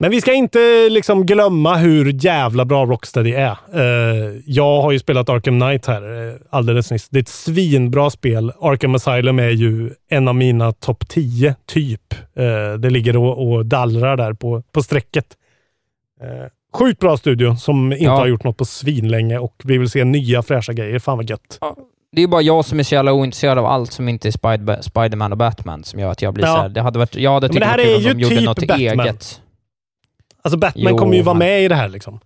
Men 0.00 0.10
vi 0.10 0.20
ska 0.20 0.32
inte 0.32 0.88
liksom 0.90 1.26
glömma 1.26 1.76
hur 1.76 2.24
jävla 2.24 2.64
bra 2.64 2.86
Rocksteady 2.86 3.32
är. 3.32 3.56
Eh, 3.74 4.40
jag 4.46 4.82
har 4.82 4.92
ju 4.92 4.98
spelat 4.98 5.28
Arkham 5.28 5.60
Knight 5.60 5.86
här 5.86 6.28
eh, 6.28 6.34
alldeles 6.50 6.90
nyss. 6.90 7.08
Det 7.08 7.18
är 7.18 7.22
ett 7.22 7.28
svinbra 7.28 8.10
spel. 8.10 8.52
Arkham 8.60 8.94
Asylum 8.94 9.38
är 9.38 9.48
ju 9.50 9.90
en 10.08 10.28
av 10.28 10.34
mina 10.34 10.72
topp 10.72 11.08
10, 11.08 11.54
typ. 11.66 12.14
Det 12.78 12.90
ligger 12.90 13.16
och, 13.16 13.48
och 13.52 13.66
dallrar 13.66 14.16
där 14.16 14.32
på, 14.32 14.62
på 14.72 14.82
strecket. 14.82 15.26
Sjukt 16.78 17.00
bra 17.00 17.16
studio 17.16 17.56
som 17.56 17.92
inte 17.92 18.04
Ja. 18.04 18.10
har 18.16 18.26
gjort 18.26 18.44
något 18.44 18.56
på 18.56 18.64
svinlänge 18.64 19.38
och 19.38 19.54
vi 19.64 19.78
vill 19.78 19.90
se 19.90 20.04
nya 20.04 20.42
fräscha 20.42 20.72
grejer. 20.72 20.98
Fan 20.98 21.16
vad 21.16 21.30
gött. 21.30 21.58
Det 22.12 22.22
är 22.22 22.26
bara 22.26 22.42
jag 22.42 22.64
som 22.64 22.78
är 22.78 22.82
så 22.82 22.94
jävla 22.94 23.12
ointresserad 23.12 23.58
av 23.58 23.66
allt 23.66 23.92
som 23.92 24.08
inte 24.08 24.28
är 24.28 24.32
Spider- 24.32 24.82
Spiderman 24.82 25.32
och 25.32 25.38
Batman 25.38 25.84
som 25.84 26.00
gör 26.00 26.10
att 26.10 26.22
jag 26.22 26.34
blir 26.34 26.44
Ja. 26.44 26.54
så 26.54 26.60
här, 26.60 26.68
det 26.68 26.80
hade 26.80 26.98
varit, 26.98 27.14
jag 27.16 27.32
hade 27.34 27.44
Men 27.46 27.50
tyckt 27.52 27.60
det 27.60 27.66
här 27.66 27.76
det 27.78 27.84
var 27.84 27.90
är 27.90 27.96
kul 28.00 28.10
om 28.12 28.18
ju 28.20 28.28
de 28.28 28.34
gjorde 28.34 28.36
typ 28.36 28.46
något 28.46 28.68
Batman. 28.68 29.06
eget. 29.06 29.40
Alltså 30.42 30.58
Batman 30.58 30.86
Jo, 30.92 30.98
kommer 30.98 31.14
ju 31.14 31.22
vara 31.22 31.32
han- 31.34 31.38
med 31.38 31.62
i 31.64 31.68
det 31.68 31.74
här 31.74 31.88
liksom. 31.88 32.20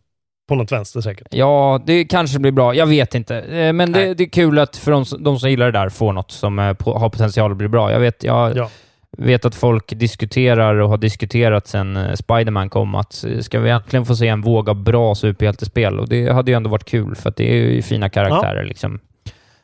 På 0.48 0.55
något 0.55 0.72
vänster 0.72 1.00
säkert. 1.00 1.26
Ja, 1.30 1.80
det 1.86 2.05
kanske 2.05 2.38
blir 2.38 2.53
bra. 2.53 2.74
Jag 2.74 2.86
vet 2.86 3.14
inte. 3.14 3.36
Eh, 3.40 3.72
Men 3.72 3.92
det, 3.92 4.14
det 4.14 4.24
är 4.24 4.28
kul 4.28 4.59
att 4.59 4.76
för 4.76 4.90
de, 4.92 5.05
som- 5.05 5.22
de 5.22 5.38
som 5.38 5.50
gillar 5.50 5.66
det 5.66 5.78
där 5.78 5.88
får 5.88 6.12
något 6.12 6.30
som 6.30 6.59
eh, 6.59 6.64
har 6.64 7.09
potential 7.09 7.50
att 7.50 7.57
bli 7.57 7.68
bra. 7.68 7.92
Jag 7.92 8.00
vet, 8.00 8.24
jag 8.24 8.57
Ja. 8.57 8.70
Vet 9.18 9.44
att 9.44 9.54
folk 9.54 9.98
diskuterar 9.98 10.74
och 10.74 10.88
har 10.88 10.98
diskuterat 10.98 11.66
sen 11.68 11.96
eh, 11.96 12.14
Spiderman 12.14 12.70
kom 12.70 12.94
att 12.94 13.24
eh, 13.24 13.38
ska 13.38 13.60
vi 13.60 13.70
äntligen 13.70 14.06
få 14.06 14.16
se 14.16 14.28
en 14.28 14.40
våg 14.40 14.68
av 14.68 14.82
bra 14.82 15.14
superhjältespel? 15.14 16.00
Och 16.00 16.08
det 16.08 16.32
hade 16.32 16.50
ju 16.50 16.56
ändå 16.56 16.70
varit 16.70 16.84
kul, 16.84 17.14
för 17.14 17.32
det 17.36 17.52
är 17.52 17.56
ju 17.56 17.82
fina 17.82 18.08
karaktärer. 18.08 18.64
Liksom. 18.64 18.98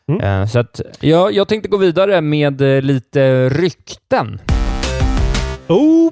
Mm. 0.08 0.20
Eh, 0.42 0.46
Så 0.46 0.58
att, 0.58 0.80
ja, 1.00 1.30
jag 1.30 1.48
tänkte 1.48 1.68
gå 1.68 1.76
vidare 1.76 2.20
med 2.20 2.60
lite 2.60 3.48
rykten. 3.48 4.40
Oh! 5.68 6.10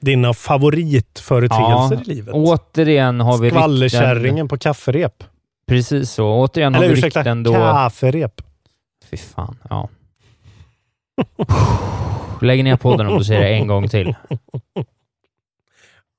Dina 0.00 0.34
favoritföreteelser 0.34 1.96
Ja, 1.96 2.02
i 2.02 2.04
livet. 2.14 2.34
Återigen 2.34 3.20
har 3.20 3.38
vi. 3.38 3.50
Skvallerkärringen 3.50 4.48
på 4.48 4.58
kafferep. 4.58 5.24
Precis 5.68 6.10
så. 6.10 6.26
Återigen 6.26 6.74
har 6.74 6.82
Eller 6.82 6.94
vi 6.94 6.98
ursäkta, 6.98 7.20
rykten 7.20 7.42
då... 7.42 7.52
kafferep. 7.52 8.42
Fy 9.10 9.16
fan, 9.16 9.58
ja. 9.70 9.88
Lägg 12.42 12.64
ner 12.64 12.76
podden 12.76 13.06
om 13.06 13.18
du 13.18 13.24
säger 13.24 13.40
det 13.40 13.48
en 13.48 13.66
gång 13.66 13.88
till. 13.88 14.14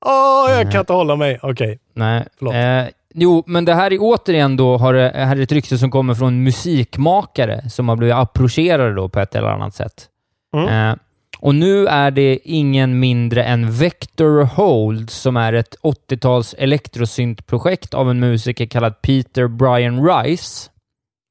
Åh, 0.06 0.46
jag 0.50 0.72
kan 0.72 0.80
inte 0.80 0.92
hålla 0.92 1.16
mig. 1.16 1.38
Okej. 1.42 1.78
Nej. 1.94 2.26
Förlåt. 2.38 2.54
Eh, 2.54 2.84
jo, 3.14 3.42
men 3.46 3.64
det 3.64 3.74
här 3.74 3.92
är 3.92 3.98
återigen 4.00 4.56
då, 4.56 4.76
har 4.76 4.94
det, 4.94 5.12
här 5.14 5.36
är 5.36 5.40
ett 5.40 5.52
rykte 5.52 5.78
som 5.78 5.90
kommer 5.90 6.14
från 6.14 6.42
musikmakare 6.42 7.70
som 7.70 7.88
har 7.88 7.96
blivit 7.96 8.14
approcherade 8.16 8.94
då 8.94 9.08
på 9.08 9.20
ett 9.20 9.34
eller 9.34 9.48
annat 9.48 9.74
sätt. 9.74 10.08
Mm. 10.56 10.90
Eh, 10.90 10.96
och 11.40 11.54
nu 11.54 11.86
är 11.86 12.10
det 12.10 12.38
ingen 12.44 12.98
mindre 12.98 13.44
än 13.44 13.72
Vector 13.72 14.44
Hold 14.44 15.10
som 15.10 15.36
är 15.36 15.52
ett 15.52 15.76
80-tals 15.82 16.54
elektrosyntprojekt 16.58 17.94
av 17.94 18.10
en 18.10 18.20
musiker 18.20 18.66
kallad 18.66 19.02
Peter 19.02 19.48
Brian 19.48 20.08
Rice. 20.08 20.70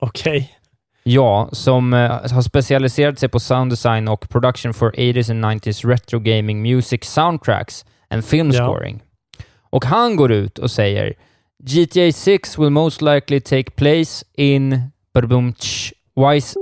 Okej. 0.01 0.57
Ja, 1.09 1.49
som 1.51 1.93
eh, 1.93 1.99
har 2.09 2.41
specialiserat 2.41 3.19
sig 3.19 3.29
på 3.29 3.39
sound 3.39 3.71
design 3.71 4.07
och 4.07 4.29
production 4.29 4.73
for 4.73 4.91
80s 4.91 5.31
and 5.31 5.45
90s 5.45 5.87
retro 5.87 6.19
gaming 6.19 6.61
music 6.61 7.03
soundtracks 7.03 7.85
and 8.09 8.25
film 8.25 8.51
Ja. 8.51 8.65
scoring. 8.65 9.01
Och 9.69 9.85
han 9.85 10.15
går 10.15 10.31
ut 10.31 10.59
och 10.59 10.71
säger 10.71 11.13
GTA 11.63 12.11
6 12.11 12.59
will 12.59 12.69
most 12.69 13.01
likely 13.01 13.39
take 13.39 13.71
place 13.71 14.25
in 14.35 14.81
Wise 16.15 16.55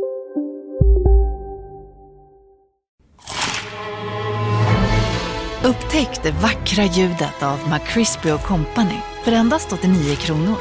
Upptäck 5.63 6.23
det 6.23 6.31
vackra 6.31 6.83
ljudet 6.83 7.43
av 7.43 7.59
McCrispy 7.69 8.29
Company 8.29 8.99
för 9.23 9.31
endast 9.31 9.73
89 9.73 10.15
kronor. 10.15 10.57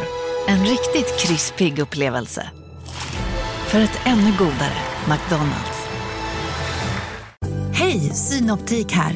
En 0.49 0.59
riktigt 0.61 1.19
krispig 1.21 1.79
upplevelse. 1.79 2.51
För 3.75 3.81
ett 3.81 4.01
ännu 4.05 4.31
godare 4.39 4.77
McDonalds. 5.09 5.89
Hej, 7.73 8.01
Synoptik 8.01 8.93
här. 8.93 9.15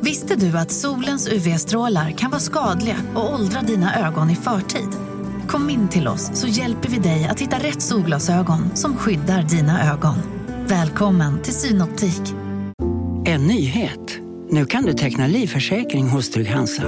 Visste 0.00 0.36
du 0.36 0.58
att 0.58 0.70
solens 0.70 1.28
UV-strålar 1.28 2.10
kan 2.10 2.30
vara 2.30 2.40
skadliga 2.40 2.96
och 3.14 3.34
åldra 3.34 3.62
dina 3.62 4.06
ögon 4.06 4.30
i 4.30 4.34
förtid? 4.34 4.88
Kom 5.48 5.70
in 5.70 5.88
till 5.88 6.08
oss 6.08 6.30
så 6.34 6.46
hjälper 6.46 6.88
vi 6.88 6.98
dig 6.98 7.26
att 7.26 7.40
hitta 7.40 7.56
rätt 7.56 7.82
solglasögon 7.82 8.76
som 8.76 8.96
skyddar 8.96 9.42
dina 9.42 9.92
ögon. 9.92 10.16
Välkommen 10.66 11.42
till 11.42 11.54
Synoptik. 11.54 12.34
En 13.24 13.46
nyhet. 13.46 14.18
Nu 14.50 14.66
kan 14.66 14.84
du 14.84 14.92
teckna 14.92 15.26
livförsäkring 15.26 16.08
hos 16.08 16.30
Trygg-Hansa. 16.30 16.84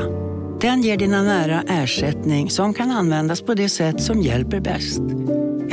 Den 0.60 0.82
ger 0.82 0.96
dina 0.96 1.22
nära 1.22 1.62
ersättning 1.68 2.50
som 2.50 2.74
kan 2.74 2.90
användas 2.90 3.42
på 3.42 3.54
det 3.54 3.68
sätt 3.68 4.02
som 4.02 4.20
hjälper 4.20 4.60
bäst. 4.60 5.02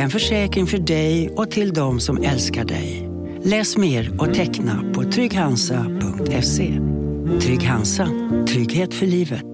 En 0.05 0.11
försäkring 0.11 0.67
för 0.67 0.77
dig 0.77 1.29
och 1.29 1.51
till 1.51 1.73
de 1.73 1.99
som 1.99 2.23
älskar 2.23 2.65
dig. 2.65 3.09
Läs 3.43 3.77
mer 3.77 4.21
och 4.21 4.33
teckna 4.33 4.83
på 4.93 5.03
trygghansa.se. 5.03 6.79
Trygg 7.41 7.63
Hansa. 7.63 8.07
Trygghet 8.47 8.93
för 8.93 9.05
livet. 9.05 9.45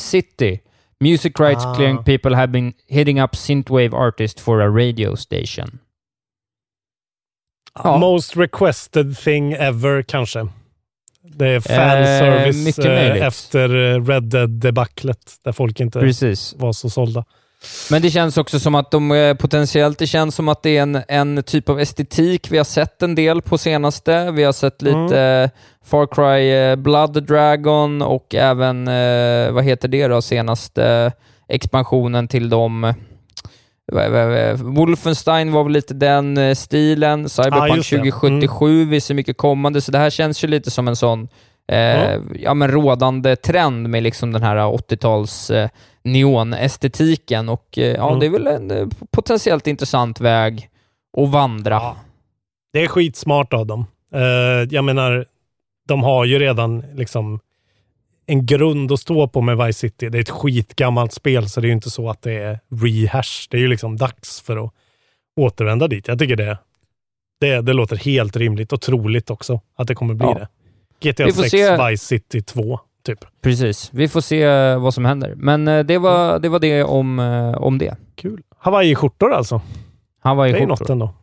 City. 0.00 0.60
Music 1.00 1.32
rights 1.40 1.64
Ah. 1.64 1.74
clearing 1.74 2.04
people 2.04 2.36
have 2.36 2.52
been 2.52 2.72
hitting 2.88 3.20
up 3.22 3.36
synthwave 3.36 3.94
artist 3.94 4.40
for 4.40 4.60
a 4.60 4.68
radio 4.68 5.16
station. 5.16 5.78
Ja. 7.74 7.98
Most 7.98 8.36
requested 8.36 9.18
thing 9.18 9.52
ever 9.52 10.02
kanske. 10.02 10.48
Det 11.24 11.46
är 11.48 11.54
Eh, 11.54 11.60
fanservice 11.60 12.78
eh, 12.78 12.84
möjligt. 12.94 13.22
efter 13.22 13.68
eh, 13.94 14.04
Red 14.06 14.22
Dead-debaclet 14.22 15.18
där 15.44 15.52
folk 15.52 15.80
inte 15.80 16.00
Precis. 16.00 16.54
var 16.58 16.72
så 16.72 16.90
sålda. 16.90 17.24
Men 17.90 18.02
det 18.02 18.10
känns 18.10 18.36
också 18.36 18.60
som 18.60 18.74
att 18.74 18.90
de 18.90 19.12
eh, 19.12 19.34
potentiellt, 19.34 19.98
det 19.98 20.06
känns 20.06 20.34
som 20.34 20.48
att 20.48 20.62
det 20.62 20.76
är 20.76 20.82
en, 20.82 21.02
en 21.08 21.42
typ 21.42 21.68
av 21.68 21.80
estetik 21.80 22.50
vi 22.50 22.56
har 22.56 22.64
sett 22.64 23.02
en 23.02 23.14
del 23.14 23.42
på 23.42 23.58
senaste. 23.58 24.30
Vi 24.30 24.44
har 24.44 24.52
sett 24.52 24.82
lite 24.82 24.98
Mm. 24.98 25.44
eh, 25.44 25.50
Far 25.84 26.06
Cry 26.06 26.50
eh, 26.50 26.76
Blood 26.76 27.22
Dragon 27.26 28.02
och 28.02 28.34
även, 28.34 28.88
eh, 28.88 29.50
vad 29.52 29.64
heter 29.64 29.88
det 29.88 30.06
då, 30.08 30.22
senaste 30.22 31.12
expansionen 31.48 32.28
till 32.28 32.48
dem. 32.48 32.84
eh, 32.84 32.90
vad- 32.90 32.94
vad- 32.94 32.94
vad- 32.94 33.00
Wolfenstein 34.56 35.52
var 35.52 35.64
väl 35.64 35.72
lite 35.72 35.94
den 35.94 36.36
eh, 36.38 36.54
stilen. 36.54 37.28
Cyberpunk 37.28 37.76
det. 37.76 37.82
2077, 37.82 38.84
vi 38.84 39.00
ser 39.00 39.14
mycket 39.14 39.36
kommande, 39.36 39.80
så 39.80 39.92
det 39.92 39.98
här 39.98 40.10
känns 40.10 40.44
ju 40.44 40.48
lite 40.48 40.70
som 40.70 40.88
en 40.88 40.96
sån 40.96 41.28
eh, 41.68 41.78
Ja. 41.78 42.20
ja, 42.34 42.54
men 42.54 42.70
rådande 42.70 43.36
trend 43.36 43.88
med 43.88 44.02
liksom 44.02 44.32
den 44.32 44.42
här 44.42 44.56
80-tals 44.56 45.50
eh, 45.50 45.68
neonestetiken 46.04 47.48
och 47.48 47.78
eh, 47.78 47.84
ja, 47.96 48.06
Mm. 48.08 48.20
det 48.20 48.26
är 48.26 48.30
väl 48.30 48.46
en 48.46 48.70
eh, 48.70 48.86
potentiellt 49.10 49.66
intressant 49.66 50.20
väg 50.20 50.68
att 51.18 51.28
vandra. 51.30 51.74
Ja. 51.74 51.96
Det 52.72 52.82
är 52.84 52.88
skitsmart 52.88 53.52
av 53.52 53.66
dem. 53.66 53.84
Eh, 54.14 54.20
jag 54.70 54.84
menar, 54.84 55.26
de 55.88 56.02
har 56.02 56.24
ju 56.24 56.38
redan 56.38 56.84
liksom 56.94 57.40
en 58.26 58.46
grund 58.46 58.92
att 58.92 59.00
stå 59.00 59.28
på 59.28 59.40
med 59.40 59.56
Vice 59.66 59.78
City. 59.78 60.08
Det 60.08 60.18
är 60.18 60.22
ett 60.22 60.30
skitgammalt 60.30 61.12
spel, 61.12 61.48
så 61.48 61.60
det 61.60 61.66
är 61.66 61.68
ju 61.68 61.74
inte 61.74 61.90
så 61.90 62.10
att 62.10 62.22
det 62.22 62.32
är 62.32 62.60
rehash. 62.82 63.46
Det 63.50 63.56
är 63.56 63.60
ju 63.60 63.68
liksom 63.68 63.96
dags 63.96 64.40
för 64.40 64.64
att 64.64 64.72
återvända 65.36 65.88
dit. 65.88 66.08
Jag 66.08 66.18
tycker 66.18 66.36
det, 66.36 66.58
det, 67.40 67.60
det 67.60 67.72
låter 67.72 67.96
helt 67.96 68.36
rimligt 68.36 68.72
och 68.72 68.80
troligt 68.80 69.30
också 69.30 69.60
att 69.76 69.88
det 69.88 69.94
kommer 69.94 70.14
bli 70.14 70.26
Ja. 70.26 70.34
det. 70.34 70.48
GTA 71.10 71.24
Vi 71.24 71.32
får 71.32 71.42
6 71.42 71.50
se. 71.50 71.88
Vice 71.88 72.04
City 72.06 72.42
2, 72.42 72.80
typ. 73.04 73.24
Precis. 73.42 73.90
Vi 73.92 74.08
får 74.08 74.20
se 74.20 74.42
eh, 74.42 74.78
vad 74.80 74.94
som 74.94 75.04
händer. 75.04 75.34
Men 75.36 75.68
eh, 75.68 75.84
det 75.84 75.98
var 75.98 76.38
det, 76.38 76.48
var 76.48 76.58
det 76.58 76.84
om, 76.84 77.18
eh, 77.18 77.54
om 77.62 77.78
det. 77.78 77.96
Kul. 78.14 78.42
Hawaii-skjortor 78.58 79.32
alltså. 79.32 79.60
I 80.24 80.52
Det 80.52 80.58
är 80.58 80.66
något 80.66 80.90
ändå. 80.90 81.14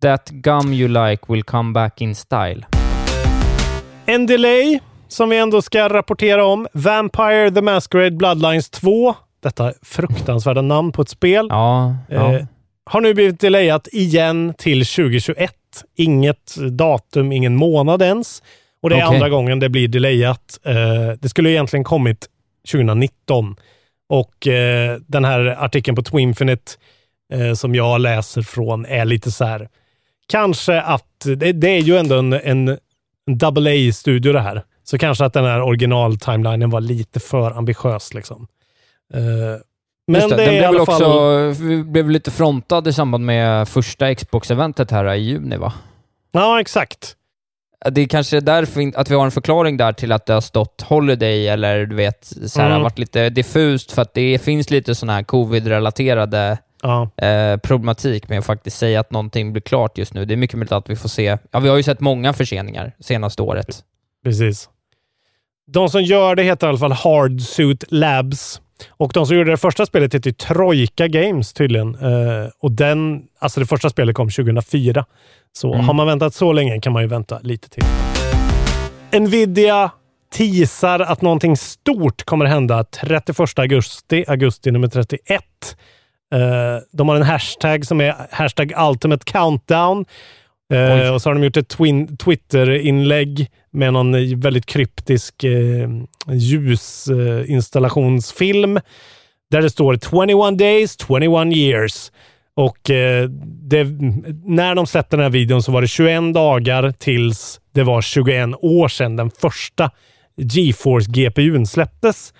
That 0.00 0.30
gum 0.30 0.72
you 0.72 0.88
like 0.88 1.32
will 1.32 1.42
come 1.42 1.72
back 1.72 2.00
in 2.00 2.14
style. 2.14 2.66
En 4.06 4.26
delay 4.26 4.80
som 5.14 5.28
vi 5.28 5.38
ändå 5.38 5.62
ska 5.62 5.88
rapportera 5.88 6.44
om. 6.44 6.68
Vampire 6.72 7.50
the 7.50 7.60
Masquerade 7.60 8.16
Bloodlines 8.16 8.70
2. 8.70 9.14
Detta 9.42 9.72
fruktansvärda 9.82 10.62
namn 10.62 10.92
på 10.92 11.02
ett 11.02 11.08
spel. 11.08 11.46
Ja, 11.50 11.96
ja. 12.08 12.34
Eh, 12.34 12.44
har 12.86 13.00
nu 13.00 13.14
blivit 13.14 13.40
delayat 13.40 13.88
igen 13.92 14.54
till 14.58 14.86
2021. 14.86 15.54
Inget 15.96 16.56
datum, 16.56 17.32
ingen 17.32 17.56
månad 17.56 18.02
ens. 18.02 18.42
Och 18.82 18.90
det 18.90 18.96
är 18.96 19.06
Okej. 19.06 19.14
andra 19.14 19.28
gången 19.28 19.58
det 19.58 19.68
blir 19.68 19.88
delayat. 19.88 20.58
Eh, 20.64 20.74
det 21.20 21.28
skulle 21.28 21.50
egentligen 21.50 21.84
kommit 21.84 22.26
2019. 22.72 23.56
Och 24.08 24.46
eh, 24.46 24.98
den 25.06 25.24
här 25.24 25.56
artikeln 25.64 25.96
på 25.96 26.02
Twinfinite 26.02 26.72
eh, 27.32 27.54
som 27.54 27.74
jag 27.74 28.00
läser 28.00 28.42
från 28.42 28.86
är 28.86 29.04
lite 29.04 29.30
så 29.30 29.44
här. 29.44 29.68
Kanske 30.28 30.80
att 30.80 31.26
det, 31.36 31.52
det 31.52 31.68
är 31.68 31.80
ju 31.80 31.96
ändå 31.96 32.14
en, 32.14 32.32
en, 32.32 32.68
en 33.26 33.38
double 33.38 33.88
A-studio 33.88 34.32
det 34.32 34.40
här. 34.40 34.62
Så 34.84 34.98
kanske 34.98 35.24
att 35.24 35.32
den 35.32 35.44
här 35.44 35.62
original-timelinen 35.62 36.70
var 36.70 36.80
lite 36.80 37.20
för 37.20 37.50
ambitiös. 37.58 38.14
Liksom. 38.14 38.46
Eh, 39.14 39.20
men 40.06 40.28
det, 40.28 40.36
det, 40.36 40.60
den 40.60 40.70
blev 40.74 40.84
fall... 40.84 41.02
också 41.02 41.64
vi 41.64 41.82
blev 41.84 42.10
lite 42.10 42.30
frontad 42.30 42.88
i 42.88 42.92
samband 42.92 43.24
med 43.26 43.68
första 43.68 44.14
Xbox-eventet 44.14 44.90
här 44.90 45.12
i 45.14 45.18
juni, 45.18 45.56
va? 45.56 45.72
Ja, 46.32 46.60
exakt. 46.60 47.16
Det 47.90 48.00
är 48.00 48.06
kanske 48.06 48.40
därför 48.40 48.92
att 48.96 49.10
vi 49.10 49.14
har 49.14 49.24
en 49.24 49.30
förklaring 49.30 49.76
där 49.76 49.92
till 49.92 50.12
att 50.12 50.26
det 50.26 50.32
har 50.34 50.40
stått 50.40 50.82
Holiday 50.88 51.48
eller 51.48 51.86
du 51.86 51.96
vet, 51.96 52.24
så 52.46 52.60
här, 52.60 52.66
Mm. 52.66 52.76
har 52.76 52.82
varit 52.82 52.98
lite 52.98 53.30
diffust 53.30 53.92
för 53.92 54.02
att 54.02 54.14
det 54.14 54.38
finns 54.42 54.70
lite 54.70 54.94
sådana 54.94 55.12
här 55.12 55.22
covid-relaterade 55.22 56.58
Ja. 56.82 57.10
eh, 57.16 57.56
problematik 57.56 58.28
med 58.28 58.38
att 58.38 58.44
faktiskt 58.46 58.78
säga 58.78 59.00
att 59.00 59.10
någonting 59.10 59.52
blir 59.52 59.62
klart 59.62 59.98
just 59.98 60.14
nu. 60.14 60.24
Det 60.24 60.34
är 60.34 60.36
mycket 60.36 60.56
möjligt 60.58 60.72
att 60.72 60.90
vi 60.90 60.96
får 60.96 61.08
se. 61.08 61.38
Ja, 61.50 61.60
vi 61.60 61.68
har 61.68 61.76
ju 61.76 61.82
sett 61.82 62.00
många 62.00 62.32
förseningar 62.32 62.92
senaste 63.00 63.42
året. 63.42 63.84
Precis. 64.24 64.68
De 65.66 65.88
som 65.88 66.02
gör 66.02 66.34
det 66.36 66.42
heter 66.42 66.66
i 66.66 66.68
alla 66.68 66.78
fall 66.78 66.92
Hardsuit 66.92 67.84
Labs. 67.88 68.60
Och 68.90 69.10
de 69.14 69.26
som 69.26 69.36
gjorde 69.36 69.50
det 69.50 69.56
första 69.56 69.86
spelet 69.86 70.14
heter 70.14 70.30
ju 70.30 70.34
Troika 70.34 71.08
Games 71.08 71.52
tydligen. 71.52 71.94
Eh, 71.94 72.48
och 72.60 72.72
den, 72.72 73.22
alltså 73.38 73.60
det 73.60 73.66
första 73.66 73.90
spelet 73.90 74.14
kom 74.16 74.30
2004. 74.30 75.04
Så 75.52 75.74
Mm. 75.74 75.86
har 75.86 75.94
man 75.94 76.06
väntat 76.06 76.34
så 76.34 76.52
länge 76.52 76.80
kan 76.80 76.92
man 76.92 77.02
ju 77.02 77.08
vänta 77.08 77.38
lite 77.42 77.68
till. 77.68 77.84
Nvidia 79.20 79.90
teasar 80.36 81.00
att 81.00 81.22
någonting 81.22 81.56
stort 81.56 82.22
kommer 82.24 82.44
hända 82.44 82.84
31 82.84 83.58
augusti, 83.58 84.24
augusti 84.28 84.70
nummer 84.70 84.88
31. 84.88 85.42
Eh, 86.34 86.40
de 86.92 87.08
har 87.08 87.16
en 87.16 87.22
hashtag 87.22 87.86
som 87.86 88.00
är 88.00 88.14
hashtag 88.30 88.72
ultimate 88.88 89.24
countdown. 89.32 90.04
Oj. 90.72 91.10
och 91.10 91.22
så 91.22 91.28
har 91.30 91.34
de 91.34 91.44
gjort 91.44 91.56
ett 91.56 91.76
Twitter-inlägg 92.24 93.50
med 93.74 93.92
någon 93.92 94.40
väldigt 94.40 94.66
kryptisk 94.66 95.44
eh, 95.44 95.88
ljusinstallationsfilm. 96.32 98.80
där 99.50 99.62
det 99.62 99.70
står 99.70 99.96
21 99.96 100.58
days, 100.58 100.96
21 101.08 101.56
years. 101.56 102.10
Och 102.56 102.90
eh, 102.90 103.28
det, 103.44 103.84
när 104.44 104.74
de 104.74 104.86
släppte 104.86 105.16
den 105.16 105.22
här 105.22 105.30
videon 105.30 105.62
så 105.62 105.72
var 105.72 105.80
det 105.80 105.88
21 105.88 106.34
dagar 106.34 106.92
tills 106.98 107.60
det 107.72 107.82
var 107.82 108.02
21 108.02 108.48
år 108.60 108.88
sedan 108.88 109.16
den 109.16 109.30
första 109.30 109.90
GeForce 110.36 111.10
GPUn 111.10 111.66
släpptes. 111.66 112.34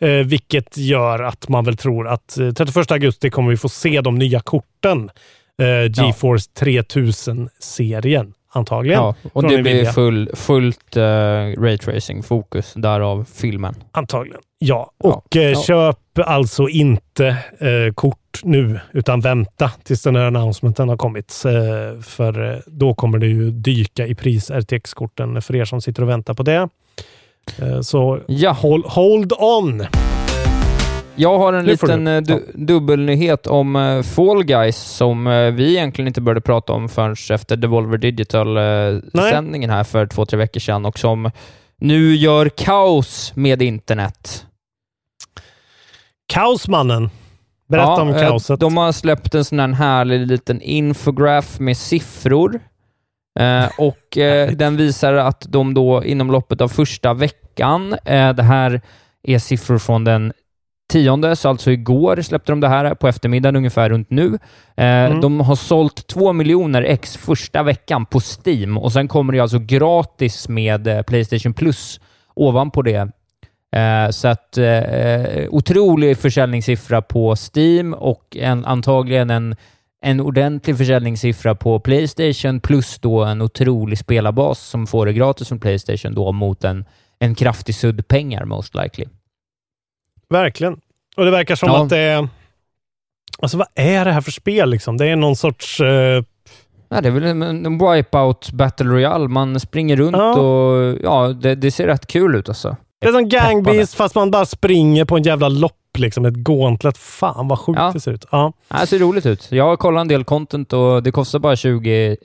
Eh, 0.00 0.10
vilket 0.10 0.76
gör 0.76 1.22
att 1.22 1.48
man 1.48 1.64
väl 1.64 1.76
tror 1.76 2.08
att 2.08 2.38
eh, 2.38 2.52
31 2.52 2.90
augusti 2.90 3.30
kommer 3.30 3.50
vi 3.50 3.56
få 3.56 3.68
se 3.68 4.00
de 4.00 4.14
nya 4.14 4.40
korten. 4.40 5.10
Eh, 5.62 5.90
GeForce 5.90 6.50
3000-serien 6.58 8.34
antagligen. 8.54 9.00
Ja, 9.02 9.14
och 9.32 9.48
det 9.48 9.62
blir 9.62 9.84
full, 9.84 10.30
fullt 10.34 10.96
uh, 10.96 11.02
raytracing-fokus, 11.62 12.72
därav 12.76 13.26
filmen. 13.34 13.74
Antagligen. 13.92 14.40
Ja, 14.58 14.90
Ja. 14.98 15.10
och 15.10 15.36
eh, 15.36 15.42
Ja. 15.50 15.62
köp 15.62 15.98
alltså 16.26 16.68
inte 16.68 17.26
eh, 17.58 17.94
kort 17.94 18.18
nu, 18.42 18.80
utan 18.92 19.20
vänta 19.20 19.70
tills 19.84 20.02
den 20.02 20.16
här 20.16 20.24
announcementen 20.24 20.88
har 20.88 20.96
kommit. 20.96 21.42
Eh, 21.46 22.00
för 22.02 22.52
eh, 22.52 22.58
då 22.66 22.94
kommer 22.94 23.18
det 23.18 23.26
ju 23.26 23.50
dyka 23.50 24.06
i 24.06 24.14
pris, 24.14 24.50
RTX-korten, 24.50 25.42
för 25.42 25.56
er 25.56 25.64
som 25.64 25.80
sitter 25.80 26.02
och 26.02 26.08
väntar 26.08 26.34
på 26.34 26.42
det. 26.42 26.68
Eh, 27.58 27.80
så 27.80 28.18
Ja. 28.26 28.52
hold, 28.52 28.84
hold 28.86 29.32
on! 29.38 29.86
Jag 31.16 31.38
har 31.38 31.52
en 31.52 31.64
liten 31.64 32.04
du. 32.04 32.16
eh, 32.16 32.22
du, 32.22 32.52
dubbelnyhet 32.54 33.46
om 33.46 33.76
eh, 33.76 34.02
Fall 34.02 34.44
Guys 34.44 34.76
som 34.76 35.26
eh, 35.26 35.50
vi 35.50 35.70
egentligen 35.70 36.08
inte 36.08 36.20
började 36.20 36.40
prata 36.40 36.72
om 36.72 36.88
förrän 36.88 37.16
efter 37.30 37.56
Devolver 37.56 37.98
Digital-sändningen 37.98 39.70
här 39.70 39.84
för 39.84 40.06
två, 40.06 40.26
tre 40.26 40.38
veckor 40.38 40.60
sedan 40.60 40.86
och 40.86 40.98
som 40.98 41.30
nu 41.76 42.14
gör 42.14 42.48
kaos 42.48 43.32
med 43.36 43.62
internet. 43.62 44.46
Kaosmannen! 46.26 47.10
Berätta 47.68 47.90
Ja, 47.90 48.02
om 48.02 48.12
kaoset. 48.12 48.60
De 48.60 48.76
har 48.76 48.92
släppt 48.92 49.34
en 49.34 49.44
sån 49.44 49.58
här 49.58 49.68
härlig 49.68 50.26
liten 50.26 50.60
infograf 50.60 51.60
med 51.60 51.76
siffror. 51.76 52.60
Eh, 53.40 53.68
och 53.78 54.18
eh, 54.18 54.50
den 54.56 54.76
visar 54.76 55.14
att 55.14 55.46
de 55.48 55.74
då 55.74 56.04
inom 56.04 56.30
loppet 56.30 56.60
av 56.60 56.68
första 56.68 57.14
veckan, 57.14 57.92
eh, 58.04 58.32
det 58.32 58.42
här 58.42 58.80
är 59.22 59.38
siffror 59.38 59.78
från 59.78 60.04
den 60.04 60.32
tionde, 60.94 61.36
så 61.36 61.48
alltså 61.48 61.70
igår 61.70 62.22
släppte 62.22 62.52
de 62.52 62.60
det 62.60 62.68
här 62.68 62.94
på 62.94 63.08
eftermiddagen 63.08 63.56
ungefär 63.56 63.88
runt 63.88 64.10
nu. 64.10 64.38
Eh, 64.76 65.20
De 65.20 65.40
har 65.40 65.56
sålt 65.56 66.06
två 66.06 66.32
miljoner 66.32 66.82
ex 66.82 67.16
första 67.16 67.62
veckan 67.62 68.06
på 68.06 68.20
Steam 68.20 68.78
och 68.78 68.92
sen 68.92 69.08
kommer 69.08 69.32
det 69.32 69.40
alltså 69.40 69.58
gratis 69.58 70.48
med 70.48 70.86
eh, 70.86 71.02
Playstation 71.02 71.54
Plus 71.54 72.00
ovanpå 72.34 72.82
det. 72.82 73.08
Eh, 73.76 74.10
så 74.10 74.28
att 74.28 74.58
eh, 74.58 75.48
otrolig 75.50 76.18
försäljningssiffra 76.18 77.02
på 77.02 77.34
Steam 77.36 77.94
och 77.94 78.36
en, 78.36 78.64
antagligen 78.64 79.30
en, 79.30 79.56
en 80.04 80.20
ordentlig 80.20 80.76
försäljningssiffra 80.78 81.54
på 81.54 81.80
Playstation 81.80 82.60
plus 82.60 82.98
då 82.98 83.24
en 83.24 83.42
otrolig 83.42 83.98
spelarbas 83.98 84.60
som 84.60 84.86
får 84.86 85.06
det 85.06 85.12
gratis 85.12 85.48
från 85.48 85.60
Playstation 85.60 86.14
då 86.14 86.32
mot 86.32 86.64
en, 86.64 86.84
en 87.18 87.34
kraftig 87.34 87.74
sudd 87.74 88.08
pengar 88.08 88.44
most 88.44 88.74
likely. 88.74 89.04
Verkligen. 90.28 90.80
Och 91.16 91.24
det 91.24 91.30
verkar 91.30 91.56
som 91.56 91.68
Ja. 91.68 91.82
att 91.82 91.88
det 91.88 91.98
är... 91.98 92.28
Alltså 93.38 93.58
vad 93.58 93.66
är 93.74 94.04
det 94.04 94.12
här 94.12 94.20
för 94.20 94.30
spel 94.30 94.70
liksom? 94.70 94.96
Det 94.96 95.06
är 95.06 95.16
någon 95.16 95.36
sorts... 95.36 95.80
eh, 95.80 96.22
Ja, 96.88 97.00
det 97.00 97.08
är 97.08 97.12
väl 97.12 97.24
en, 97.24 97.42
en 97.42 97.78
wipeout 97.78 98.50
battle 98.52 98.86
royale. 98.86 99.28
Man 99.28 99.60
springer 99.60 99.96
runt 99.96 100.16
Ja. 100.16 100.34
och 100.40 100.98
ja, 101.02 101.28
det, 101.28 101.54
det 101.54 101.70
ser 101.70 101.86
rätt 101.86 102.06
kul 102.06 102.34
ut 102.34 102.48
alltså. 102.48 102.76
det 103.00 103.08
är 103.08 103.12
som 103.12 103.28
Gang 103.28 103.64
Peppade. 103.64 103.76
Beast 103.78 103.94
fast 103.94 104.14
man 104.14 104.30
bara 104.30 104.44
springer 104.46 105.04
på 105.04 105.16
en 105.16 105.22
jävla 105.22 105.48
lopp 105.48 105.72
liksom. 105.98 106.24
Ett 106.24 106.34
gauntlet. 106.34 106.98
Fan 106.98 107.48
vad 107.48 107.58
sjukt 107.58 107.78
Ja. 107.78 107.90
det 107.94 108.00
ser 108.00 108.12
ut. 108.12 108.24
Ja. 108.30 108.52
Ja, 108.68 108.80
Det 108.80 108.86
ser 108.86 108.98
roligt 108.98 109.26
ut. 109.26 109.52
Jag 109.52 109.64
har 109.64 109.76
kollat 109.76 110.00
en 110.00 110.08
del 110.08 110.24
content 110.24 110.72
och 110.72 111.02
det 111.02 111.10
kostar 111.10 111.38
bara 111.38 111.56
20, 111.56 112.16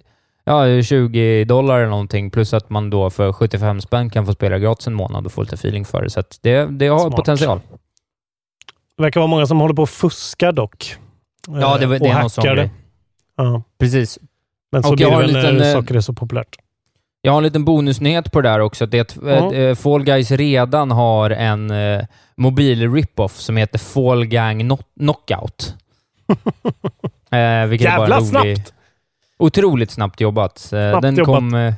ja, 0.46 0.82
20 0.82 1.44
dollar 1.46 1.80
eller 1.80 1.90
någonting. 1.90 2.32
Plus 2.32 2.54
att 2.54 2.70
man 2.70 2.90
då 2.90 3.10
för 3.10 3.34
75 3.34 3.82
spänn 3.82 4.10
kan 4.10 4.26
få 4.26 4.34
spela 4.34 4.60
gratis 4.60 4.88
en 4.88 4.94
månad 4.94 5.26
och 5.26 5.32
få 5.32 5.42
lite 5.42 5.56
feeling 5.56 5.86
för 5.86 6.02
det. 6.04 6.10
Så 6.10 6.24
det, 6.42 6.66
det 6.66 6.88
har 6.88 7.00
Smart. 7.00 7.16
potential. 7.16 7.60
Det 9.00 9.04
verkar 9.04 9.20
vara 9.20 9.28
många 9.28 9.46
som 9.48 9.60
håller 9.60 9.74
på 9.76 9.82
och 9.82 9.90
fuskar 9.90 10.52
dock. 10.52 10.96
Ja, 11.48 11.78
det, 11.78 11.84
Eh, 11.86 11.90
det 11.90 12.00
och 12.00 12.08
är 12.08 12.20
någon 12.22 12.30
sån 12.30 12.44
grej. 12.46 12.72
Ja. 13.38 13.64
Precis. 13.80 14.20
Men 14.72 14.84
så 14.84 14.90
Och 14.90 14.96
blir 14.96 15.06
jag 15.06 15.12
det 15.12 15.16
har 15.16 15.22
väl 15.22 15.34
när 15.34 15.52
liten, 15.52 15.68
eh, 15.68 15.74
saker 15.74 15.96
är 15.96 16.02
så 16.02 16.14
populärt. 16.14 16.56
Jag 17.22 17.32
har 17.32 17.38
en 17.38 17.44
liten 17.44 17.66
bonusnyhet 17.66 18.32
på 18.32 18.42
det 18.42 18.50
där 18.50 18.60
också. 18.60 18.86
Det 18.86 18.98
är 18.98 19.02
att 19.02 19.44
Ja. 19.52 19.54
eh, 19.54 19.76
Fall 19.76 20.04
Guys 20.04 20.32
redan 20.32 20.92
har 20.92 21.30
en 21.30 21.72
eh, 21.72 22.02
mobil 22.36 22.94
rip-off 22.94 23.38
som 23.40 23.58
heter 23.58 23.80
Fall 23.80 24.26
Gang 24.26 24.62
Knock- 24.62 24.94
Knockout. 25.00 25.76
eh, 27.32 27.66
vilket 27.66 27.88
är 27.88 27.98
bara 27.98 28.10
Jävla 28.10 28.18
rolig, 28.20 28.28
snabbt! 28.58 28.74
Otroligt 29.40 29.92
snabbt 29.92 30.22
jobbat. 30.22 30.58
Snabbt 30.58 31.02
den 31.02 31.16
jobbat. 31.16 31.36
kom 31.36 31.74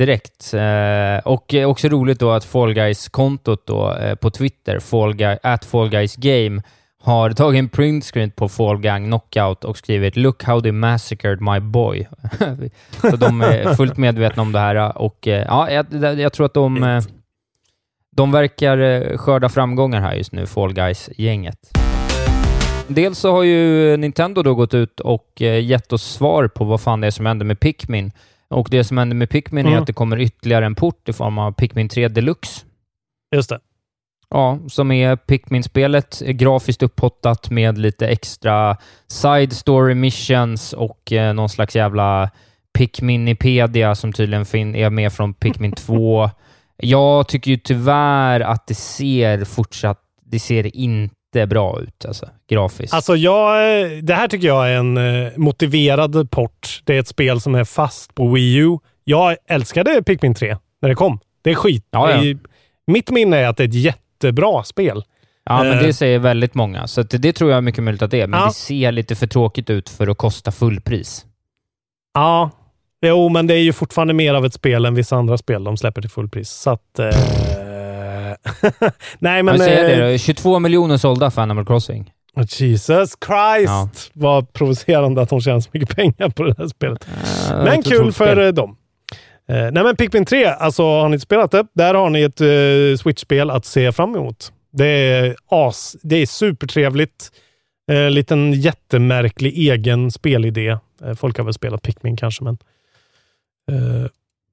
direkt. 0.00 0.54
Eh, 0.54 1.32
och 1.32 1.54
eh, 1.54 1.68
också 1.68 1.88
roligt 1.88 2.20
då 2.20 2.30
att 2.30 2.44
Fall 2.44 2.74
Guys-kontot 2.74 3.66
då, 3.66 3.94
eh, 3.94 4.14
på 4.14 4.30
Twitter, 4.30 4.78
Fall 4.78 5.14
Guy, 5.14 5.36
at 5.42 5.64
Fall 5.64 5.88
Guys 5.88 6.16
Game, 6.16 6.62
har 7.02 7.30
tagit 7.30 7.58
en 7.58 7.68
printscreen 7.68 8.30
på 8.30 8.48
Fall 8.48 8.78
Gang 8.78 9.04
Knockout 9.04 9.64
och 9.64 9.78
skrivit 9.78 10.16
“Look 10.16 10.44
how 10.44 10.60
they 10.60 10.72
massacred 10.72 11.40
my 11.40 11.60
boy”. 11.60 12.08
Så 13.10 13.16
de 13.16 13.40
är 13.40 13.74
fullt 13.74 13.96
medvetna 13.96 14.42
om 14.42 14.52
det 14.52 14.58
här 14.58 14.98
och 14.98 15.28
eh, 15.28 15.44
ja, 15.48 15.70
jag, 15.70 16.20
jag 16.20 16.32
tror 16.32 16.46
att 16.46 16.54
de, 16.54 16.82
eh, 16.82 17.02
de 18.16 18.32
verkar 18.32 18.78
eh, 18.78 19.16
skörda 19.18 19.48
framgångar 19.48 20.00
här 20.00 20.14
just 20.14 20.32
nu, 20.32 20.46
Fall 20.46 20.72
Guys-gänget. 20.72 21.58
Dels 22.88 23.18
så 23.18 23.32
har 23.32 23.42
ju 23.42 23.96
Nintendo 23.96 24.42
då 24.42 24.54
gått 24.54 24.74
ut 24.74 25.00
och 25.00 25.42
eh, 25.42 25.64
gett 25.64 25.92
oss 25.92 26.02
svar 26.02 26.48
på 26.48 26.64
vad 26.64 26.80
fan 26.80 27.00
det 27.00 27.06
är 27.06 27.10
som 27.10 27.26
händer 27.26 27.46
med 27.46 27.60
Pikmin. 27.60 28.12
Och 28.50 28.68
det 28.70 28.84
som 28.84 28.98
händer 28.98 29.16
med 29.16 29.30
Pikmin 29.30 29.66
är 29.66 29.70
Mm. 29.70 29.80
att 29.80 29.86
det 29.86 29.92
kommer 29.92 30.18
ytterligare 30.20 30.66
en 30.66 30.74
port 30.74 31.08
i 31.08 31.12
form 31.12 31.38
av 31.38 31.52
Pikmin 31.52 31.88
3 31.88 32.08
Deluxe. 32.08 32.64
Just 33.34 33.48
det. 33.50 33.60
Ja, 34.30 34.58
som 34.68 34.90
är 34.92 35.16
Pikmin-spelet, 35.16 36.22
eh, 36.26 36.30
grafiskt 36.32 36.82
upphottat 36.82 37.50
med 37.50 37.78
lite 37.78 38.08
extra 38.08 38.76
side 39.08 39.52
story 39.52 39.94
missions 39.94 40.72
och 40.72 41.12
eh, 41.12 41.34
någon 41.34 41.48
slags 41.48 41.76
jävla 41.76 42.30
Pikminipedia 42.78 43.94
som 43.94 44.12
tydligen 44.12 44.44
fin- 44.46 44.74
är 44.74 44.90
med 44.90 45.12
från 45.12 45.34
Pikmin 45.34 45.72
2. 45.76 46.30
Jag 46.76 47.28
tycker 47.28 47.50
ju 47.50 47.56
tyvärr 47.56 48.40
att 48.40 48.66
det 48.66 48.74
ser 48.74 49.44
fortsatt, 49.44 50.00
det 50.24 50.38
ser 50.38 50.76
inte 50.76 51.14
bra 51.32 51.80
ut 51.80 52.04
alltså, 52.04 52.28
grafiskt. 52.50 52.94
Alltså 52.94 53.16
jag, 53.16 53.80
eh, 53.82 53.88
det 54.02 54.14
här 54.14 54.28
tycker 54.28 54.46
jag 54.46 54.70
är 54.70 54.76
en 54.76 54.96
eh, 54.96 55.32
motiverad 55.36 56.30
port. 56.30 56.80
Det 56.84 56.94
är 56.96 57.00
ett 57.00 57.08
spel 57.08 57.40
som 57.40 57.54
är 57.54 57.64
fast 57.64 58.14
på 58.14 58.28
Wii 58.28 58.56
U. 58.56 58.78
Jag 59.04 59.36
älskade 59.48 60.02
Pikmin 60.02 60.34
3 60.34 60.56
när 60.82 60.88
det 60.88 60.94
kom. 60.94 61.20
Det 61.42 61.50
är 61.50 61.54
skit. 61.54 61.86
Ja, 61.90 62.10
ja. 62.10 62.24
Är- 62.24 62.38
Mitt 62.86 63.10
minne 63.10 63.36
är 63.36 63.46
att 63.48 63.56
det 63.56 63.62
är 63.64 63.68
ett 63.68 63.74
jättebra 63.74 64.62
spel. 64.64 65.02
Ja, 65.44 65.62
men 65.64 65.78
Eh. 65.78 65.82
det 65.82 65.92
säger 65.92 66.18
väldigt 66.18 66.54
många, 66.54 66.86
så 66.86 67.02
det 67.02 67.32
tror 67.32 67.50
jag 67.50 67.56
är 67.58 67.62
mycket 67.62 67.84
möjligt 67.84 68.02
att 68.02 68.10
det 68.10 68.20
är. 68.20 68.26
Men 68.26 68.40
Ja. 68.40 68.46
det 68.46 68.52
ser 68.52 68.92
lite 68.92 69.14
för 69.16 69.26
tråkigt 69.26 69.70
ut 69.70 69.88
för 69.88 70.06
att 70.08 70.18
kosta 70.18 70.52
fullpris. 70.52 71.26
Ja, 72.14 72.50
jo, 73.06 73.28
men 73.28 73.46
det 73.46 73.54
är 73.54 73.62
ju 73.62 73.72
fortfarande 73.72 74.14
mer 74.14 74.34
av 74.34 74.46
ett 74.46 74.54
spel 74.54 74.84
än 74.84 74.94
vissa 74.94 75.16
andra 75.16 75.38
spel 75.38 75.64
de 75.64 75.76
släpper 75.76 76.00
till 76.00 76.10
fullpris. 76.10 76.50
Så 76.50 76.70
att... 76.70 76.98
Eh... 76.98 77.06
Nej, 79.18 79.42
men... 79.42 79.44
Men 79.44 79.58
säger 79.58 79.98
eh, 80.00 80.06
det 80.06 80.12
då, 80.12 80.18
22 80.18 80.58
miljoner 80.58 80.96
sålda 80.96 81.30
för 81.30 81.42
Animal 81.42 81.66
Crossing. 81.66 82.12
Jesus 82.48 83.10
Christ! 83.26 83.66
Ja. 83.66 83.88
Vad 84.12 84.52
provocerande 84.52 85.22
att 85.22 85.28
de 85.28 85.40
tjänar 85.40 85.60
så 85.60 85.70
mycket 85.72 85.96
pengar 85.96 86.28
på 86.28 86.42
det 86.42 86.54
här 86.58 86.68
spelet. 86.68 87.08
Eh, 87.50 87.64
Men 87.64 87.82
kul 87.82 88.12
för 88.12 88.32
spel. 88.32 88.38
eh, 88.38 88.48
dem. 88.48 88.76
Eh, 89.48 89.56
nej 89.56 89.84
men 89.84 89.96
Pikmin 89.96 90.24
3, 90.24 90.44
alltså 90.46 90.82
har 90.82 91.08
ni 91.08 91.14
inte 91.14 91.22
spelat 91.24 91.50
det? 91.50 91.66
Där 91.74 91.94
har 91.94 92.10
ni 92.10 92.22
ett 92.22 92.40
eh, 92.40 93.02
Switch-spel 93.02 93.50
att 93.50 93.64
se 93.64 93.92
fram 93.92 94.14
emot. 94.16 94.52
Det 94.72 94.86
är 94.86 95.36
as, 95.48 95.96
det 96.02 96.16
är 96.16 96.26
supertrevligt. 96.26 97.28
Eh, 97.90 98.10
liten 98.10 98.52
jättemärklig 98.52 99.58
egen 99.70 100.10
spelidé. 100.10 100.68
Eh, 101.04 101.14
folk 101.16 101.36
har 101.38 101.44
väl 101.44 101.54
spelat 101.54 101.82
Pikmin 101.82 102.16
kanske, 102.16 102.44
men 102.44 102.58
eh, 103.72 104.06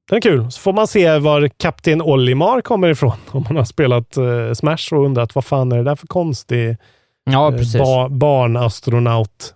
den 0.10 0.18
är 0.18 0.22
kul. 0.22 0.52
Så 0.52 0.60
får 0.60 0.74
man 0.74 0.88
se 0.88 1.18
var 1.20 1.50
Kapten 1.58 2.02
Olimar 2.02 2.62
kommer 2.62 2.88
ifrån. 2.90 3.18
Om 3.32 3.44
man 3.50 3.56
har 3.58 3.64
spelat 3.66 4.18
eh, 4.18 4.54
Smash 4.54 4.94
och 4.94 5.06
undrat 5.06 5.36
vad 5.36 5.46
fan 5.46 5.72
är 5.72 5.78
det 5.78 5.84
där 5.84 5.96
för 5.96 6.08
konstig 6.08 6.78
Ja, 7.24 7.54
eh, 7.54 7.82
ba- 7.84 8.10
barnastronaut. 8.10 9.54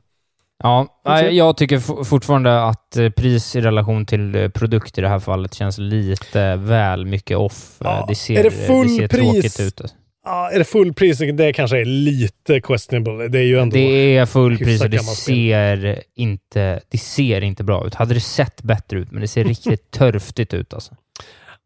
Ja, 0.64 0.88
jag 1.32 1.58
tycker 1.58 2.04
fortfarande 2.04 2.64
att 2.64 2.98
eh, 2.98 3.10
pris 3.10 3.56
i 3.56 3.62
relation 3.62 4.06
till 4.06 4.36
eh, 4.36 4.50
produkt 4.50 4.98
i 4.98 5.02
det 5.02 5.08
här 5.10 5.20
fallet 5.20 5.54
känns 5.54 5.78
lite 5.78 6.56
väl 6.56 7.06
mycket 7.06 7.38
off. 7.38 7.82
Eh, 7.82 7.88
Ja, 7.88 8.06
Det 8.10 8.16
ser, 8.16 8.40
är 8.40 8.44
det 8.44 8.62
eh, 8.62 8.68
full 8.68 8.88
det 8.88 8.94
ser 8.96 9.08
pris? 9.08 9.54
tråkigt 9.54 9.60
ut. 9.60 9.94
Ja, 10.26 10.50
är 10.52 10.60
det 10.60 10.66
fullpris? 10.66 11.18
Det 11.34 11.54
kanske 11.54 11.82
är 11.82 11.86
lite 11.86 12.62
questionable. 12.62 13.28
Det 13.28 13.40
är 13.40 13.44
ju 13.44 13.60
ändå... 13.60 13.74
Det 13.76 14.18
är 14.18 14.26
full 14.26 14.58
pris 14.58 14.68
hyfsat 14.68 14.86
och 14.86 14.90
det 14.92 15.00
ser, 15.00 16.04
inte, 16.16 16.82
det 16.90 16.98
ser 16.98 17.42
inte 17.42 17.64
bra 17.64 17.88
ut. 17.88 17.96
Hade 17.96 18.14
det 18.14 18.20
sett 18.20 18.62
bättre 18.64 19.00
ut, 19.00 19.12
men 19.12 19.22
det 19.22 19.28
ser 19.28 19.44
riktigt 19.44 19.92
törftigt 19.92 20.54
ut 20.54 20.74
alltså. 20.74 20.96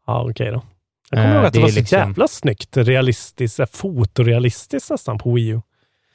Ja, 0.07 0.27
okej 0.29 0.51
då. 0.51 0.61
Jag 1.09 1.19
kommer 1.19 1.29
Eh, 1.29 1.35
ihåg 1.35 1.45
att 1.45 1.53
det, 1.53 1.59
det 1.59 1.63
var 1.63 1.69
så 1.69 1.79
liksom- 1.79 1.97
jävla 1.99 2.27
snyggt. 2.27 2.77
Realistiskt, 2.77 3.59
eh, 3.59 3.65
fotorealistiskt 3.73 4.89
nästan 4.89 5.17
på 5.17 5.33
Wii 5.33 5.47
U. 5.47 5.61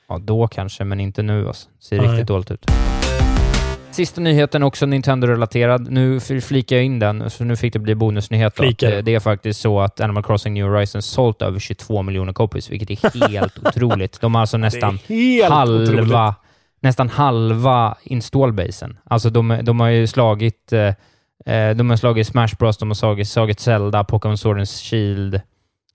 Ja, 0.09 0.18
då 0.18 0.49
kanske, 0.49 0.84
men 0.84 1.01
inte 1.01 1.22
nu 1.22 1.49
alltså. 1.49 1.68
Ser 1.80 1.97
Nej. 1.99 2.09
riktigt 2.09 2.26
dåligt 2.28 2.51
ut. 2.51 2.66
Sista 3.91 4.20
nyheten 4.20 4.62
också 4.62 4.86
Nintendo-relaterad. 4.86 5.91
Nu 5.91 6.20
flikar 6.20 6.76
jag 6.76 6.84
in 6.84 6.99
den, 6.99 7.30
så 7.30 7.45
nu 7.45 7.57
fick 7.57 7.72
det 7.72 7.78
bli 7.78 7.95
bonusnyhet. 7.95 8.61
Att, 8.61 8.82
eh, 8.82 8.99
Det 8.99 9.14
är 9.14 9.20
faktiskt 9.20 9.61
så 9.61 9.80
att 9.80 10.01
Animal 10.01 10.22
Crossing 10.22 10.55
New 10.55 10.66
Horizons 10.66 11.07
sålt 11.07 11.43
över 11.43 11.59
22 11.59 12.03
miljoner 12.03 12.32
copies, 12.32 12.70
vilket 12.70 12.91
är 13.05 13.28
helt 13.28 13.59
otroligt. 13.66 14.20
De 14.20 14.34
har 14.34 14.41
alltså 14.41 14.57
nästan 14.59 14.99
halva, 15.51 15.82
otroligt. 15.82 16.34
nästan 16.80 17.09
halva 17.09 17.97
installbasen. 18.03 18.99
Alltså 19.05 19.30
de, 19.30 19.59
de 19.62 19.80
har 19.80 19.88
ju 19.88 20.07
slagit 20.07 20.72
eh, 20.72 21.55
eh, 21.55 21.76
de 21.76 21.91
har 21.91 21.97
slagit 21.97 22.26
Smash 22.26 22.57
Bros, 22.59 22.78
de 22.78 22.88
har 22.88 22.95
slagit, 22.95 23.28
slagit 23.28 23.61
Zelda, 23.61 24.05
Pokémon 24.05 24.38
Sword 24.38 24.68
Shield. 24.68 25.41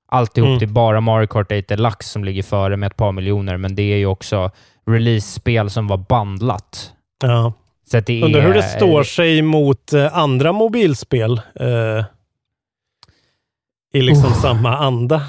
Alltihop, 0.08 0.48
Mm. 0.48 0.60
det 0.60 0.66
är 0.66 0.68
bara 0.68 1.02
Mario 1.02 1.28
Kart 1.28 1.52
8 1.52 1.62
Deluxe 1.76 2.10
som 2.10 2.24
ligger 2.24 2.44
före 2.44 2.78
med 2.78 2.88
ett 2.88 2.98
par 2.98 3.12
miljoner, 3.12 3.58
men 3.58 3.76
det 3.76 3.94
är 3.94 3.98
ju 3.98 4.06
också 4.06 4.52
release-spel 4.90 5.70
som 5.70 5.88
var 5.88 5.98
bandlat. 5.98 6.92
Ja. 7.24 7.54
Så 7.92 8.00
det 8.00 8.24
Undrar 8.24 8.42
hur 8.42 8.54
det 8.54 8.64
står 8.64 9.04
sig 9.04 9.42
mot 9.42 9.94
eh, 9.94 10.18
andra 10.18 10.52
mobilspel. 10.52 11.42
Eh, 11.60 12.06
I 13.94 14.02
liksom 14.02 14.32
Oh. 14.32 14.42
samma 14.42 14.78
anda. 14.78 15.22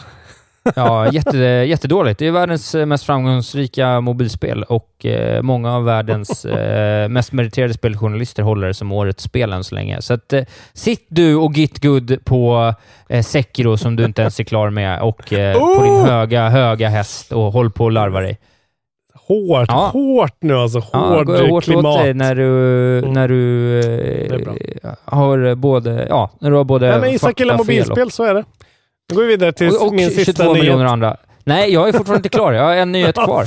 Ja, 0.75 1.09
jätte, 1.13 1.39
jättedåligt. 1.39 2.19
Det 2.19 2.27
är 2.27 2.31
världens 2.31 2.75
eh, 2.75 2.87
mest 2.87 3.05
framgångsrika 3.05 4.01
mobilspel 4.01 4.63
och 4.63 5.07
eh, 5.07 5.43
många 5.43 5.75
av 5.77 5.85
världens 5.85 6.45
eh, 6.45 7.09
mest 7.09 7.33
meriterade 7.33 7.75
speljournalister 7.75 8.43
håller 8.43 8.67
det 8.67 8.75
som 8.75 8.93
årets 8.93 9.23
spel 9.25 9.53
än 9.53 9.65
så 9.65 9.75
länge. 9.75 10.03
Så 10.03 10.15
att, 10.15 10.33
eh, 10.33 10.43
sitt 10.73 11.07
du 11.09 11.37
och 11.37 11.55
git 11.55 11.83
good 11.83 12.25
på 12.25 12.75
eh, 13.09 13.23
Sekiro 13.23 13.77
som 13.77 13.97
du 13.97 14.05
inte 14.05 14.23
ens 14.23 14.41
är 14.41 14.45
klar 14.45 14.71
med 14.71 15.01
och 15.03 15.33
eh, 15.33 15.59
på 15.59 15.83
din 15.83 15.93
Oh! 15.93 16.07
höga, 16.07 16.49
höga 16.49 16.89
häst 16.89 17.33
och 17.33 17.53
håll 17.53 17.71
på 17.71 17.85
och 17.85 17.93
larva 17.93 18.21
dig. 18.21 18.39
Hårt, 19.29 19.69
Ja. 19.69 19.91
hårt 19.93 20.37
nu 20.41 20.55
alltså. 20.57 20.83
Ja, 20.93 20.99
Hård 20.99 21.27
gå 21.27 21.33
hårt 21.37 21.51
åt 21.51 21.65
klimat. 21.65 21.99
dig 21.99 22.15
när 22.15 22.35
du, 22.35 22.99
Mm. 22.99 23.13
när 23.13 23.29
du 23.29 23.79
eh, 24.83 24.91
har 25.05 25.55
både, 25.55 26.07
ja, 26.11 26.31
när 26.41 26.51
du 26.51 26.57
har 26.57 26.65
både 26.65 26.91
Nej, 26.91 27.01
men 27.01 27.11
Isak 27.11 27.41
gillar 27.41 27.57
faktafel 27.57 27.81
och- 27.81 27.87
mobilspel, 27.89 28.11
så 28.11 28.25
är 28.25 28.35
det. 28.35 28.45
Nu 29.11 29.17
går 29.17 29.23
vi 29.23 29.29
vidare 29.29 29.53
till 29.53 29.69
och, 29.69 29.87
och 29.87 29.93
min 29.95 30.09
22 30.11 30.25
sista 30.25 30.53
miljoner 30.53 30.77
nyhet. 30.79 30.91
andra. 30.93 31.17
Nej, 31.45 31.73
jag 31.73 31.89
är 31.89 31.93
fortfarande 31.93 32.19
inte 32.19 32.29
klar. 32.29 32.53
Jag 32.53 32.63
har 32.65 32.75
en 32.75 32.93
nyhet 32.93 33.15
kvar. 33.25 33.47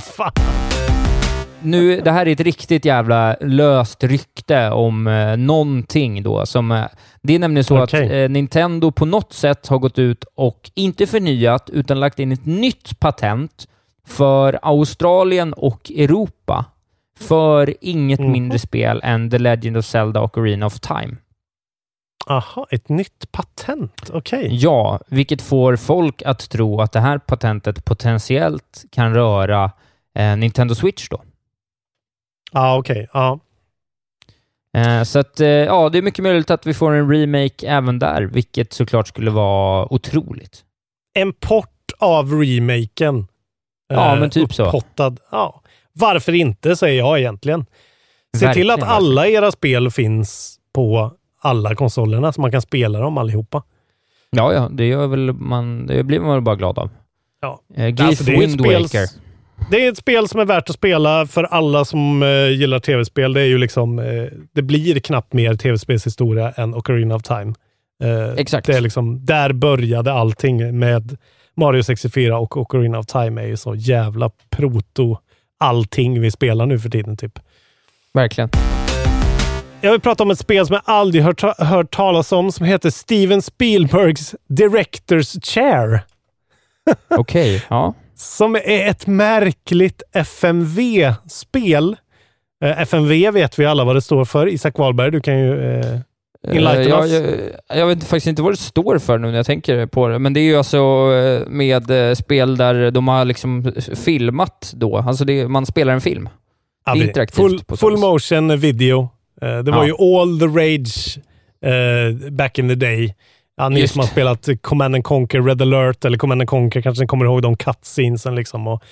Nu, 1.61 2.01
det 2.01 2.11
här 2.11 2.25
är 2.27 2.31
ett 2.31 2.39
riktigt 2.39 2.85
jävla 2.85 3.35
löst 3.41 4.03
rykte 4.03 4.69
om 4.69 5.07
eh, 5.07 5.37
någonting 5.37 6.23
då. 6.23 6.45
Som, 6.45 6.71
eh, 6.71 6.83
det 7.21 7.35
är 7.35 7.39
nämligen 7.39 7.63
så 7.63 7.77
att 7.77 7.93
Okej. 7.93 8.23
eh, 8.23 8.29
Nintendo 8.29 8.91
på 8.91 9.05
något 9.05 9.33
sätt 9.33 9.67
har 9.67 9.77
gått 9.77 9.99
ut 9.99 10.25
och 10.35 10.71
inte 10.75 11.07
förnyat, 11.07 11.69
utan 11.69 11.99
lagt 11.99 12.19
in 12.19 12.31
ett 12.31 12.45
nytt 12.45 12.99
patent 12.99 13.51
för 14.09 14.59
Australien 14.61 15.53
och 15.53 15.91
Europa 15.91 16.65
för 17.19 17.75
inget 17.81 18.19
Mhm. 18.19 18.31
mindre 18.31 18.59
spel 18.59 18.99
än 19.03 19.29
The 19.29 19.37
Legend 19.37 19.77
of 19.77 19.85
Zelda 19.85 20.21
och 20.21 20.37
Arena 20.37 20.65
of 20.65 20.79
Time. 20.79 21.17
Aha, 22.27 22.67
ett 22.71 22.89
nytt 22.89 23.31
patent. 23.31 24.09
Okej. 24.13 24.47
Ja, 24.51 24.99
vilket 25.07 25.41
får 25.41 25.75
folk 25.75 26.21
att 26.21 26.49
tro 26.49 26.81
att 26.81 26.91
det 26.91 26.99
här 26.99 27.17
patentet 27.17 27.85
potentiellt 27.85 28.85
kan 28.91 29.13
röra 29.13 29.71
eh, 30.15 30.37
Nintendo 30.37 30.75
Switch 30.75 31.09
då. 31.09 31.21
Ja, 32.51 32.77
okej. 32.77 33.07
Ja. 33.13 33.39
Eh, 34.77 35.03
så 35.03 35.19
att, 35.19 35.39
eh, 35.39 35.47
ja, 35.47 35.89
det 35.89 35.97
är 35.97 36.01
mycket 36.01 36.23
möjligt 36.23 36.51
att 36.51 36.65
vi 36.67 36.73
får 36.73 36.91
en 36.93 37.11
remake 37.11 37.67
även 37.67 37.99
där, 37.99 38.21
vilket 38.21 38.73
såklart 38.73 39.07
skulle 39.07 39.31
vara 39.31 39.93
otroligt. 39.93 40.63
En 41.13 41.33
port 41.33 41.91
av 41.99 42.31
remaken. 42.41 43.27
Ja, 43.89 44.13
Eh, 44.13 44.19
men 44.19 44.29
typ 44.29 44.53
så. 44.53 44.65
upphottad. 44.65 45.15
Ja. 45.31 45.61
Varför 45.93 46.33
inte, 46.35 46.75
säger 46.75 46.97
jag 46.99 47.19
egentligen. 47.19 47.65
Se 48.37 48.53
till 48.53 48.69
att 48.69 48.79
Verkligen, 48.79 48.95
alla 48.95 49.27
era 49.27 49.51
spel 49.51 49.91
finns 49.91 50.55
på 50.73 51.11
alla 51.41 51.75
konsolerna 51.75 52.33
så 52.33 52.41
man 52.41 52.51
kan 52.51 52.61
spela 52.61 52.99
dem 52.99 53.17
allihopa. 53.17 53.63
Ja, 54.31 54.53
ja, 54.53 54.69
det 54.71 54.85
gör 54.87 55.07
väl 55.07 55.33
man, 55.33 55.87
det 55.87 56.03
blir 56.03 56.19
man 56.19 56.29
väl 56.33 56.41
bara 56.41 56.55
glad 56.55 56.79
av. 56.79 56.89
Ja. 57.41 57.59
Eh, 57.75 57.87
GIF 57.87 58.01
Alltså, 58.01 58.23
det 58.23 58.31
är 58.31 58.35
ett 58.35 58.41
Wind 58.41 58.59
spel- 58.61 58.81
Waker. 58.83 59.07
Det 59.71 59.85
är 59.85 59.91
ett 59.91 59.97
spel 59.97 60.27
som 60.27 60.39
är 60.39 60.45
värt 60.45 60.69
att 60.69 60.75
spela 60.75 61.25
för 61.27 61.43
alla 61.43 61.85
som 61.85 62.23
eh, 62.23 62.47
gillar 62.49 62.79
tv-spel. 62.79 63.33
Det 63.33 63.41
är 63.41 63.45
ju 63.45 63.57
liksom, 63.57 63.99
eh, 63.99 64.23
det 64.55 64.61
blir 64.61 64.99
knappt 64.99 65.33
mer 65.33 65.55
tv-spelshistoria 65.55 66.51
än 66.51 66.75
Ocarina 66.75 67.15
of 67.15 67.23
Time. 67.23 67.53
Eh, 68.03 68.33
Exakt. 68.37 68.67
Det 68.67 68.73
är 68.77 68.81
liksom, 68.81 69.25
där 69.25 69.53
började 69.53 70.13
allting 70.13 70.79
med 70.79 71.17
Mario 71.59 71.83
64 71.83 72.37
och 72.37 72.57
Ocarina 72.57 72.99
of 72.99 73.05
Time 73.05 73.41
är 73.41 73.47
ju 73.47 73.57
så 73.57 73.75
jävla 73.75 74.31
proto 74.49 75.17
allting 75.59 76.21
vi 76.21 76.31
spelar 76.31 76.65
nu 76.65 76.79
för 76.79 76.89
tiden 76.89 77.17
typ. 77.17 77.39
Verkligen. 78.13 78.49
Jag 79.81 79.91
vill 79.91 80.01
prata 80.01 80.23
om 80.23 80.31
ett 80.31 80.39
spel 80.39 80.67
som 80.67 80.73
jag 80.73 80.83
aldrig 80.85 81.23
hört, 81.23 81.41
hört 81.57 81.91
talas 81.91 82.31
om 82.31 82.51
som 82.51 82.65
heter 82.65 82.89
Steven 82.89 83.41
Spielbergs 83.41 84.35
Directors 84.47 85.35
Chair. 85.43 86.01
Okej, 87.09 87.65
ja. 87.69 87.93
Som 88.15 88.55
är 88.55 88.87
ett 88.87 89.07
märkligt 89.07 90.03
FMV-spel. 90.13 91.95
Eh, 92.63 92.81
FMV 92.81 93.31
vet 93.31 93.59
vi 93.59 93.65
alla 93.65 93.83
vad 93.83 93.95
det 93.95 94.01
står 94.01 94.25
för. 94.25 94.47
Isak 94.47 94.77
Wahlberg, 94.77 95.11
du 95.11 95.21
kan 95.21 95.39
ju 95.39 95.79
eh, 95.79 95.99
enlighten 96.47 96.81
Eh, 96.81 96.89
jag, 96.89 97.05
us. 97.09 97.11
jag, 97.69 97.77
jag 97.77 97.87
vet 97.87 98.03
faktiskt 98.03 98.27
inte 98.27 98.41
vad 98.41 98.53
det 98.53 98.57
står 98.57 98.97
för 98.99 99.17
nu 99.17 99.27
när 99.27 99.35
jag 99.37 99.45
tänker 99.45 99.85
på 99.85 100.07
det, 100.07 100.19
men 100.19 100.33
det 100.33 100.39
är 100.39 100.43
ju 100.43 100.55
alltså 100.55 100.77
eh, 101.13 101.47
med 101.47 102.09
eh, 102.09 102.13
spel 102.15 102.57
där 102.57 102.91
de 102.91 103.07
har 103.07 103.25
liksom 103.25 103.73
filmat 104.05 104.73
då. 104.75 104.97
Alltså 104.97 105.25
det, 105.25 105.47
man 105.47 105.65
spelar 105.65 105.93
en 105.93 106.01
film. 106.01 106.29
Ja, 106.85 106.93
det 106.93 106.99
är 106.99 107.07
interaktivt 107.07 107.35
Full, 107.67 107.77
full 107.77 107.97
motion 107.97 108.59
video. 108.59 109.09
Det 109.41 109.71
var 109.71 109.85
Ja. 109.85 109.85
ju 109.87 109.93
all 110.21 110.39
the 110.39 110.45
rage 110.45 111.17
eh, 111.65 112.29
back 112.31 112.59
in 112.59 112.69
the 112.69 112.75
day. 112.75 113.15
Ja, 113.57 113.69
ni 113.69 113.79
Just. 113.79 113.93
som 113.93 113.99
har 113.99 114.07
spelat 114.07 114.47
Command 114.61 114.95
and 114.95 115.03
Conquer 115.03 115.41
Red 115.41 115.61
alert 115.61 116.05
eller 116.05 116.17
Command 116.17 116.41
and 116.41 116.49
Conquer 116.49 116.81
kanske 116.81 117.03
ni 117.03 117.07
kommer 117.07 117.25
ihåg 117.25 117.41
de 117.41 117.57
cutscenesen 117.57 118.35
liksom. 118.35 118.67
Och, 118.67 118.83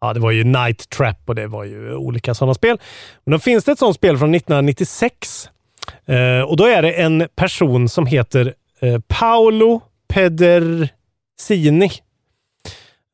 ja, 0.00 0.12
det 0.12 0.20
var 0.20 0.30
ju 0.30 0.44
Night 0.44 0.88
Trap 0.90 1.16
och 1.26 1.34
det 1.34 1.46
var 1.46 1.64
ju 1.64 1.94
olika 1.94 2.34
sådana 2.34 2.54
spel. 2.54 2.78
Men 3.26 3.32
då 3.32 3.38
finns 3.38 3.64
det 3.64 3.72
ett 3.72 3.78
sådant 3.78 3.96
spel 3.96 4.18
från 4.18 4.34
1996. 4.34 5.48
Eh, 6.06 6.40
och 6.40 6.56
då 6.56 6.64
är 6.64 6.82
det 6.82 6.92
en 6.92 7.28
person 7.36 7.88
som 7.88 8.06
heter 8.06 8.54
eh, 8.80 8.98
Paolo 9.08 9.82
Pedersini. 10.08 11.90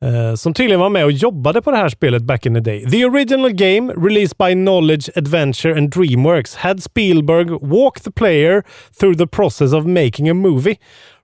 Eh, 0.03 0.35
som 0.35 0.53
tydligen 0.53 0.79
var 0.79 0.89
med 0.89 1.05
och 1.05 1.11
jobbade 1.11 1.61
på 1.61 1.71
det 1.71 1.77
här 1.77 1.89
spelet 1.89 2.23
back 2.23 2.45
in 2.45 2.53
the 2.53 2.59
day. 2.59 2.85
The 2.89 3.05
original 3.05 3.51
game, 3.51 3.93
released 3.93 4.37
by 4.37 4.53
Knowledge 4.53 5.09
Adventure 5.15 5.77
and 5.77 5.95
Dreamworks, 5.95 6.55
had 6.55 6.83
Spielberg 6.83 7.49
walk 7.61 7.99
the 7.99 8.11
player 8.11 8.63
through 8.99 9.17
the 9.17 9.27
process 9.27 9.73
of 9.73 9.85
making 9.85 10.29
a 10.29 10.33
movie. 10.33 10.75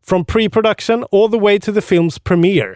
From 0.06 0.26
pre-production 0.26 1.04
all 1.12 1.30
the 1.30 1.40
way 1.40 1.60
to 1.60 1.72
the 1.72 1.82
film's 1.82 2.20
premiere. 2.24 2.76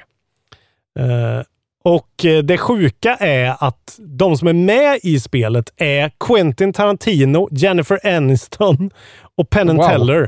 Eh, 0.99 1.43
och 1.83 2.25
eh, 2.25 2.43
det 2.43 2.57
sjuka 2.57 3.15
är 3.15 3.55
att 3.59 3.99
de 3.99 4.37
som 4.37 4.47
är 4.47 4.53
med 4.53 4.99
i 5.03 5.19
spelet 5.19 5.73
är 5.77 6.11
Quentin 6.19 6.73
Tarantino, 6.73 7.47
Jennifer 7.51 8.15
Aniston 8.15 8.91
och 9.37 9.49
Penn 9.49 9.77
Wow. 9.77 9.87
Teller. 9.87 10.23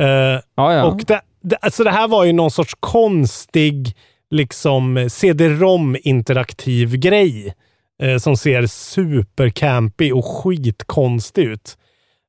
Eh, 0.00 0.06
Ja, 0.54 0.74
ja. 0.74 0.84
och 0.84 1.04
det, 1.06 1.20
det, 1.42 1.56
alltså 1.60 1.84
det 1.84 1.90
här 1.90 2.08
var 2.08 2.24
ju 2.24 2.32
någon 2.32 2.50
sorts 2.50 2.76
konstig 2.80 3.96
liksom 4.30 5.08
CD-ROM 5.10 5.96
interaktiv 6.02 6.96
grej. 6.96 7.54
Eh, 8.02 8.18
som 8.18 8.36
ser 8.36 8.66
supercampy 8.66 10.12
och 10.12 10.24
skitkonstig 10.24 11.44
ut. 11.44 11.76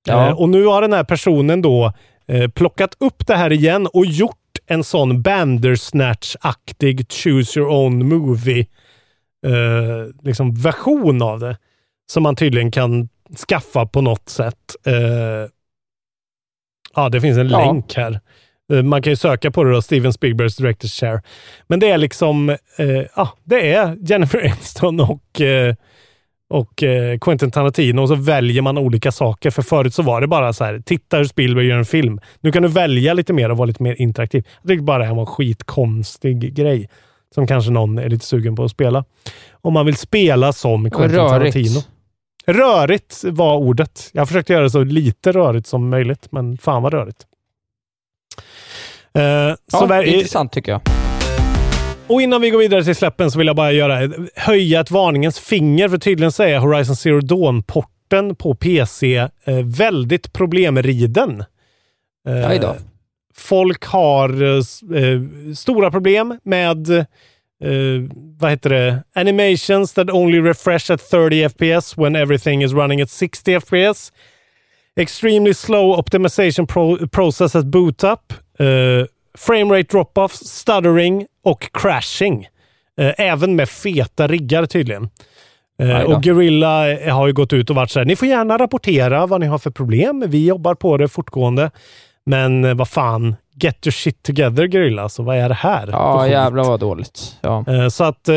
Ja. 0.08 0.28
Eh, 0.28 0.34
och 0.40 0.50
nu 0.50 0.66
har 0.66 0.82
den 0.82 0.94
här 0.94 1.04
personen 1.04 1.62
då 1.62 1.94
plockat 2.56 2.96
upp 3.00 3.28
det 3.28 3.36
här 3.36 3.52
igen 3.52 3.88
och 3.94 4.06
gjort 4.06 4.39
en 4.70 4.84
sån 4.84 5.22
Bandersnatch-aktig 5.22 7.12
Choose 7.12 7.60
Your 7.60 7.70
Own 7.72 8.08
Movie 8.08 8.66
eh, 9.46 10.14
liksom 10.24 10.56
version 10.56 11.22
av 11.22 11.40
det. 11.40 11.58
Som 12.12 12.24
man 12.24 12.36
tydligen 12.36 12.72
kan 12.72 13.10
skaffa 13.50 13.86
på 13.86 14.02
något 14.02 14.30
sätt. 14.30 14.76
Eh, 14.86 15.50
ja, 16.96 17.10
det 17.10 17.22
finns 17.22 17.38
en 17.38 17.50
Ja. 17.50 17.66
länk 17.66 17.94
här. 17.94 18.20
Eh, 18.74 18.84
Man 18.84 19.02
kan 19.02 19.12
ju 19.12 19.18
söka 19.18 19.52
på 19.52 19.64
det 19.64 19.72
då, 19.72 19.82
Steven 19.82 20.14
Spielbergs 20.14 20.60
Director's 20.60 21.00
Chair. 21.00 21.22
Men 21.68 21.80
det 21.80 21.90
är 21.90 21.98
liksom, 21.98 22.50
eh, 22.50 22.58
ja, 23.16 23.30
det 23.44 23.74
är 23.74 23.98
Jennifer 24.02 24.40
Aniston 24.52 25.00
och, 25.00 25.42
eh, 25.42 25.76
och 26.50 26.84
eh, 26.84 27.18
Quentin 27.20 27.52
Tarantino 27.52 28.02
och 28.02 28.08
så 28.08 28.16
väljer 28.16 28.62
man 28.62 28.78
olika 28.78 29.12
saker. 29.12 29.50
För 29.50 29.62
förut 29.62 29.94
så 29.94 30.04
var 30.04 30.22
det 30.22 30.28
bara 30.28 30.54
så 30.54 30.64
här, 30.64 30.82
titta 30.86 31.18
hur 31.18 31.24
Spielberg 31.26 31.68
gör 31.68 31.78
en 31.78 31.86
film. 31.86 32.20
Nu 32.42 32.52
kan 32.52 32.64
du 32.64 32.70
välja 32.70 33.14
lite 33.14 33.34
mer 33.34 33.52
och 33.52 33.58
vara 33.58 33.66
lite 33.66 33.84
mer 33.84 34.02
interaktiv. 34.02 34.48
Jag 34.62 34.70
tycker 34.70 34.84
bara 34.84 34.98
det 34.98 35.06
här 35.06 35.14
var 35.14 35.22
en 35.22 35.26
skitkonstig 35.26 36.54
grej 36.56 36.90
som 37.36 37.48
kanske 37.48 37.72
någon 37.72 37.98
är 37.98 38.10
lite 38.10 38.26
sugen 38.26 38.56
på 38.56 38.64
att 38.64 38.72
spela. 38.72 39.06
Om 39.52 39.74
man 39.74 39.86
vill 39.86 39.96
spela 39.98 40.54
som 40.54 40.92
Quentin 40.92 41.18
Rörigt. 41.20 41.54
Tarantino. 41.54 41.80
Rörigt 42.48 43.24
var 43.24 43.56
ordet. 43.58 44.10
Jag 44.14 44.28
försökte 44.28 44.54
göra 44.54 44.64
det 44.64 44.70
så 44.70 44.84
lite 44.84 45.32
rörigt 45.32 45.68
som 45.68 45.90
möjligt, 45.90 46.28
men 46.32 46.58
fan 46.58 46.84
vad 46.84 46.94
rörigt. 46.94 47.26
Eh, 49.14 49.22
så 49.68 49.78
Ja, 49.78 49.86
ver- 49.86 50.04
intressant 50.04 50.52
tycker 50.52 50.72
jag. 50.72 50.82
Och 52.10 52.22
innan 52.22 52.42
vi 52.42 52.50
går 52.50 52.60
vidare 52.60 52.84
till 52.84 52.96
släppen 52.96 53.32
så 53.32 53.38
vill 53.38 53.48
jag 53.48 53.56
bara 53.56 53.72
göra, 53.72 54.12
höja 54.36 54.80
ett 54.80 54.92
varningens 54.92 55.40
finger, 55.40 55.90
för 55.90 55.98
tydligen 55.98 56.32
så 56.32 56.44
är 56.44 56.58
Horizon 56.58 56.96
Zero 56.96 57.22
Dawn-porten 57.22 58.36
på 58.36 58.56
PC 58.56 59.18
eh, 59.18 59.56
väldigt 59.64 60.34
problemriden. 60.34 61.44
Eh, 62.28 62.62
då. 62.62 62.76
Folk 63.36 63.86
har 63.86 64.42
eh, 64.44 64.58
eh, 65.04 65.22
stora 65.56 65.92
problem 65.92 66.40
med 66.44 66.90
eh, 66.90 67.06
vad 68.40 68.52
heter 68.52 68.70
det? 68.70 69.04
Animations 69.16 69.94
that 69.94 70.10
only 70.10 70.42
refresh 70.42 70.92
at 70.92 71.10
30 71.10 71.50
FPS 71.50 71.98
when 71.98 72.16
everything 72.16 72.64
is 72.64 72.74
running 72.74 73.02
at 73.02 73.10
60 73.10 73.60
FPS. 73.60 74.12
Extremely 74.96 75.54
slow 75.54 76.00
optimization 76.00 76.68
pro 76.68 77.08
process 77.08 77.56
at 77.56 77.66
boot 77.66 78.04
up. 78.04 78.34
Uh, 78.60 79.06
frame 79.40 79.78
rate 79.78 79.98
drop-offs, 79.98 80.46
stuttering 80.46 81.26
och 81.44 81.70
crashing. 81.74 82.48
Eh, 83.00 83.14
även 83.18 83.56
med 83.56 83.70
feta 83.70 84.28
riggar 84.28 84.66
tydligen. 84.66 85.10
Eh, 85.82 86.02
och 86.02 86.24
Gorilla 86.24 86.92
eh, 86.92 87.16
har 87.16 87.28
ju 87.28 87.34
gått 87.34 87.54
ut 87.54 87.70
och 87.70 87.76
varit 87.76 87.92
så 87.92 88.00
här, 88.00 88.06
ni 88.06 88.16
får 88.16 88.28
gärna 88.28 88.58
rapportera 88.58 89.26
vad 89.26 89.40
ni 89.40 89.48
har 89.48 89.58
för 89.58 89.72
problem. 89.72 90.24
Vi 90.28 90.48
jobbar 90.48 90.76
på 90.76 90.98
det 90.98 91.08
fortgående. 91.08 91.72
Men 92.26 92.78
vad 92.78 92.90
fan, 92.90 93.36
get 93.62 93.88
your 93.88 93.92
shit 93.92 94.24
together 94.24 94.68
Gorilla. 94.68 95.10
Så 95.10 95.24
vad 95.24 95.38
är 95.38 95.50
det 95.50 95.56
här? 95.56 95.88
Ja, 95.92 96.28
jävlar 96.28 96.64
vad 96.64 96.80
dåligt. 96.80 97.38
Ja. 97.42 97.66
Så 97.92 98.04
att 98.04 98.30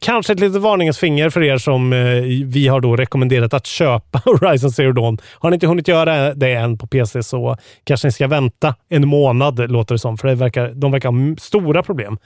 kanske 0.00 0.32
ett 0.32 0.40
litet 0.40 0.62
varningens 0.62 0.98
finger 0.98 1.30
för 1.30 1.42
er 1.42 1.58
som 1.58 1.92
eh, 1.92 2.22
vi 2.46 2.68
har 2.68 2.80
då 2.80 2.96
rekommenderat 2.96 3.54
att 3.54 3.66
köpa 3.66 4.18
Horizon 4.24 4.70
Zero 4.70 4.92
Dawn. 4.92 5.18
Har 5.38 5.50
ni 5.50 5.54
inte 5.54 5.66
hunnit 5.66 5.88
göra 5.88 6.34
det 6.34 6.52
än 6.52 6.78
på 6.78 6.86
PC 6.86 7.22
så 7.22 7.56
kanske 7.84 8.08
ni 8.08 8.12
ska 8.12 8.26
vänta 8.26 8.74
en 8.88 9.08
månad 9.08 9.70
låter 9.70 9.94
det 9.94 9.98
som. 9.98 10.18
För 10.18 10.28
det 10.28 10.34
verkar, 10.34 10.72
de 10.74 10.92
verkar 10.92 11.08
ha 11.08 11.36
stora 11.38 11.82
problem. 11.82 12.18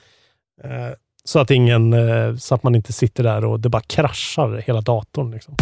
Eh, 0.64 0.70
Så 1.24 1.38
att, 1.38 1.50
ingen, 1.50 1.92
eh, 1.92 2.36
så 2.36 2.54
att 2.54 2.62
man 2.62 2.74
inte 2.74 2.92
sitter 2.92 3.22
där 3.24 3.44
och 3.44 3.60
det 3.60 3.68
bara 3.68 3.82
kraschar 3.82 4.62
hela 4.66 4.80
datorn. 4.80 5.30
Liksom. 5.30 5.54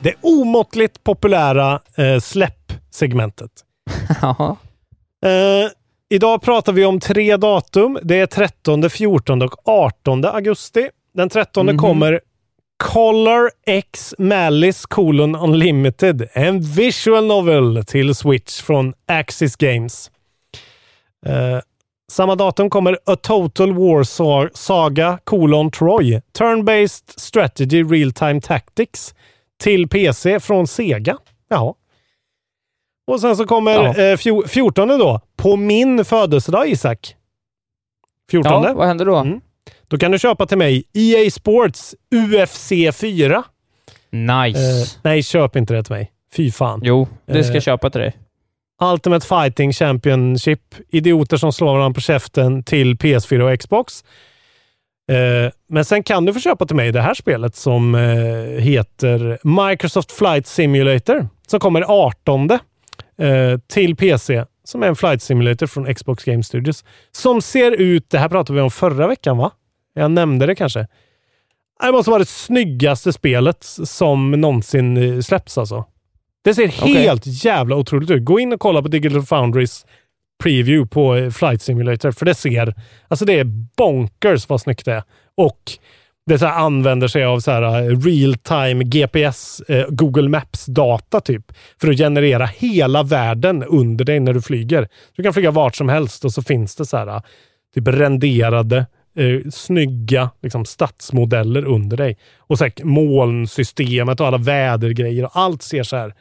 Det 0.00 0.14
omåttligt 0.20 1.04
populära 1.04 1.80
eh, 1.96 2.18
släppsegmentet. 2.20 3.50
Ja. 4.22 4.56
Eh, 5.24 5.70
idag 6.14 6.42
pratar 6.42 6.72
vi 6.72 6.84
om 6.84 7.00
tre 7.00 7.36
datum. 7.36 7.98
Det 8.02 8.16
är 8.18 8.26
13, 8.26 8.90
14 8.90 9.42
och 9.42 9.68
18 9.68 10.24
augusti. 10.24 10.88
Den 11.14 11.28
13 11.28 11.66
Mhm. 11.66 11.78
kommer 11.78 12.20
Color 12.84 13.50
X 13.66 14.14
Malice 14.18 14.86
colon 14.88 15.36
Unlimited. 15.36 16.28
En 16.32 16.60
visual 16.60 17.26
novel 17.26 17.84
till 17.86 18.14
Switch 18.14 18.62
från 18.62 18.94
Axis 19.08 19.56
Games. 19.56 20.10
Eh, 21.26 21.58
samma 22.12 22.34
datum 22.34 22.70
kommer 22.70 22.98
A 23.06 23.16
Total 23.16 23.72
War 23.72 24.02
Sa- 24.02 24.48
Saga 24.54 25.18
colon 25.24 25.70
Troy. 25.70 26.20
Turn-based 26.38 27.12
strategy 27.20 27.82
real-time 27.82 28.40
tactics 28.40 29.14
till 29.62 29.88
PC 29.88 30.40
från 30.40 30.66
Sega. 30.66 31.16
Ja. 31.48 31.74
Och 33.06 33.20
sen 33.20 33.36
så 33.36 33.44
kommer 33.46 33.72
Ja. 33.72 33.96
eh, 33.96 34.16
fjor- 34.16 34.46
14 34.46 34.88
då, 34.88 35.20
på 35.36 35.56
min 35.56 36.04
födelsedag 36.04 36.68
Isak. 36.68 37.16
14. 38.30 38.62
Ja, 38.62 38.74
vad 38.74 38.86
händer 38.86 39.04
då? 39.04 39.16
Mm. 39.16 39.40
Då 39.88 39.98
kan 39.98 40.10
du 40.10 40.18
köpa 40.18 40.46
till 40.46 40.58
mig 40.58 40.84
EA 40.92 41.30
Sports 41.30 41.94
UFC 42.14 42.68
4. 43.00 43.44
Nice. 44.10 44.60
Eh, 44.60 44.86
nej, 45.02 45.22
köp 45.22 45.56
inte 45.56 45.74
det 45.74 45.82
till 45.82 45.94
mig. 45.94 46.12
Fy 46.36 46.50
fan. 46.52 46.80
jo, 46.84 47.08
det 47.26 47.44
ska 47.44 47.50
eh, 47.52 47.56
jag 47.56 47.62
köpa 47.62 47.90
till 47.90 48.00
dig. 48.00 48.16
Ultimate 48.92 49.26
Fighting 49.26 49.72
Championship. 49.72 50.60
Idioter 50.88 51.36
som 51.36 51.52
slår 51.52 51.72
varandra 51.74 51.94
på 51.94 52.00
käften 52.00 52.62
till 52.62 52.94
PS4 52.96 53.40
och 53.52 53.60
Xbox. 53.60 54.04
Eh, 55.12 55.52
men 55.68 55.84
sen 55.84 56.02
kan 56.02 56.24
du 56.24 56.32
få 56.34 56.40
köpa 56.40 56.66
till 56.66 56.76
mig 56.76 56.92
det 56.92 57.00
här 57.00 57.14
spelet 57.14 57.56
som 57.56 57.94
eh, 57.94 58.00
heter 58.62 59.38
Microsoft 59.68 60.12
Flight 60.12 60.46
Simulator. 60.46 61.28
Som 61.46 61.60
kommer 61.60 61.84
18 61.88 62.46
eh, 63.22 63.58
till 63.66 63.96
PC. 63.96 64.44
Som 64.64 64.82
är 64.82 64.86
en 64.86 64.96
flight 64.96 65.22
simulator 65.22 65.66
från 65.66 65.94
Xbox 65.94 66.24
Game 66.24 66.42
Studios. 66.42 66.84
Som 67.12 67.42
ser 67.42 67.72
ut, 67.72 68.10
det 68.10 68.18
här 68.18 68.28
pratade 68.28 68.56
vi 68.56 68.62
om 68.62 68.70
förra 68.70 69.06
veckan 69.06 69.36
va? 69.36 69.50
Jag 69.94 70.10
nämnde 70.10 70.46
det 70.46 70.54
kanske. 70.54 70.86
Det 71.82 71.92
måste 71.92 72.10
vara 72.10 72.18
det 72.18 72.28
snyggaste 72.28 73.12
spelet 73.12 73.64
som 73.84 74.30
någonsin 74.30 74.96
eh, 74.96 75.20
släpps 75.20 75.58
alltså. 75.58 75.84
Det 76.44 76.54
ser 76.54 76.68
Okej. 76.68 76.94
helt 76.94 77.44
jävla 77.44 77.76
otroligt 77.76 78.10
ut. 78.10 78.24
Gå 78.24 78.40
in 78.40 78.52
och 78.52 78.60
kolla 78.60 78.82
på 78.82 78.88
Digital 78.88 79.22
Foundries 79.22 79.86
preview 80.42 80.88
på 80.88 81.16
eh, 81.16 81.30
Flight 81.30 81.62
Simulator, 81.62 82.10
för 82.10 82.26
det 82.26 82.34
ser... 82.34 82.74
Alltså 83.08 83.24
det 83.24 83.38
är 83.38 83.44
bonkers 83.76 84.48
vad 84.48 84.60
snyggt 84.60 84.84
det 84.84 84.92
är. 84.92 85.02
Och 85.34 85.72
det 86.26 86.38
så 86.38 86.46
här 86.46 86.58
använder 86.58 87.08
sig 87.08 87.24
av 87.24 87.40
så 87.40 87.50
här 87.50 87.62
eh, 87.62 87.98
real 87.98 88.34
time 88.34 88.84
GPS, 88.84 89.60
eh, 89.60 89.86
Google 89.88 90.28
Maps-data 90.28 91.20
typ, 91.20 91.52
för 91.80 91.90
att 91.90 91.96
generera 91.96 92.46
hela 92.46 93.02
världen 93.02 93.62
under 93.64 94.04
dig 94.04 94.20
när 94.20 94.34
du 94.34 94.42
flyger. 94.42 94.88
Du 95.16 95.22
kan 95.22 95.32
flyga 95.32 95.50
vart 95.50 95.76
som 95.76 95.88
helst 95.88 96.24
och 96.24 96.32
så 96.32 96.42
finns 96.42 96.76
det 96.76 96.86
så 96.86 96.96
här 96.96 97.06
eh, 97.06 97.22
typ 97.74 97.88
renderade, 97.88 98.86
eh, 99.16 99.50
snygga 99.50 100.30
liksom, 100.42 100.64
stadsmodeller 100.64 101.64
under 101.64 101.96
dig. 101.96 102.18
Och 102.38 102.58
så 102.58 102.64
här, 102.64 102.84
molnsystemet 102.84 104.20
och 104.20 104.26
alla 104.26 104.38
vädergrejer 104.38 105.24
och 105.24 105.30
allt 105.34 105.62
ser 105.62 105.82
så 105.82 105.96
här. 105.96 106.14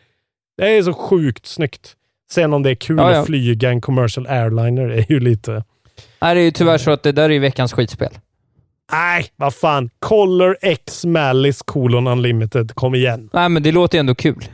Det 0.57 0.77
är 0.77 0.83
så 0.83 0.93
sjukt 0.93 1.45
snyggt. 1.45 1.95
Sen 2.31 2.53
om 2.53 2.63
det 2.63 2.69
är 2.69 2.75
kul 2.75 2.97
Ja, 2.97 3.11
ja. 3.11 3.19
att 3.19 3.25
flyga 3.25 3.69
en 3.69 3.81
commercial 3.81 4.27
airliner 4.27 4.89
är 4.89 5.11
ju 5.11 5.19
lite... 5.19 5.63
Nej, 6.21 6.35
det 6.35 6.41
är 6.41 6.45
ju 6.45 6.51
tyvärr 6.51 6.77
så 6.77 6.91
att 6.91 7.03
det 7.03 7.11
där 7.11 7.31
är 7.31 7.39
veckans 7.39 7.73
skitspel. 7.73 8.09
Nej, 8.91 9.25
vad 9.35 9.53
fan. 9.53 9.89
Color 9.99 10.57
X 10.61 11.05
Malice 11.05 11.63
colon 11.65 12.07
unlimited. 12.07 12.71
Kom 12.75 12.95
igen. 12.95 13.29
Nej, 13.33 13.49
men 13.49 13.63
det 13.63 13.71
låter 13.71 13.97
ju 13.97 13.99
ändå 13.99 14.15
kul. 14.15 14.45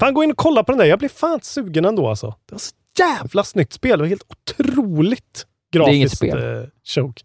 Fan, 0.00 0.14
gå 0.14 0.24
in 0.24 0.30
och 0.30 0.36
kolla 0.36 0.64
på 0.64 0.72
den 0.72 0.78
där. 0.78 0.86
Jag 0.86 0.98
blir 0.98 1.08
fan 1.08 1.40
sugen 1.42 1.84
ändå 1.84 2.08
alltså. 2.08 2.26
Det 2.46 2.52
var 2.54 2.58
så 2.58 2.72
jävla 2.98 3.44
snyggt 3.44 3.72
spel. 3.72 3.98
Det 3.98 4.02
var 4.02 4.08
helt 4.08 4.26
otroligt 4.28 5.46
grafiskt. 5.72 5.86
Det 5.90 5.90
är 5.90 5.96
inget 5.96 6.16
spel. 6.16 6.56
Eh, 6.62 6.68
choke. 6.84 7.22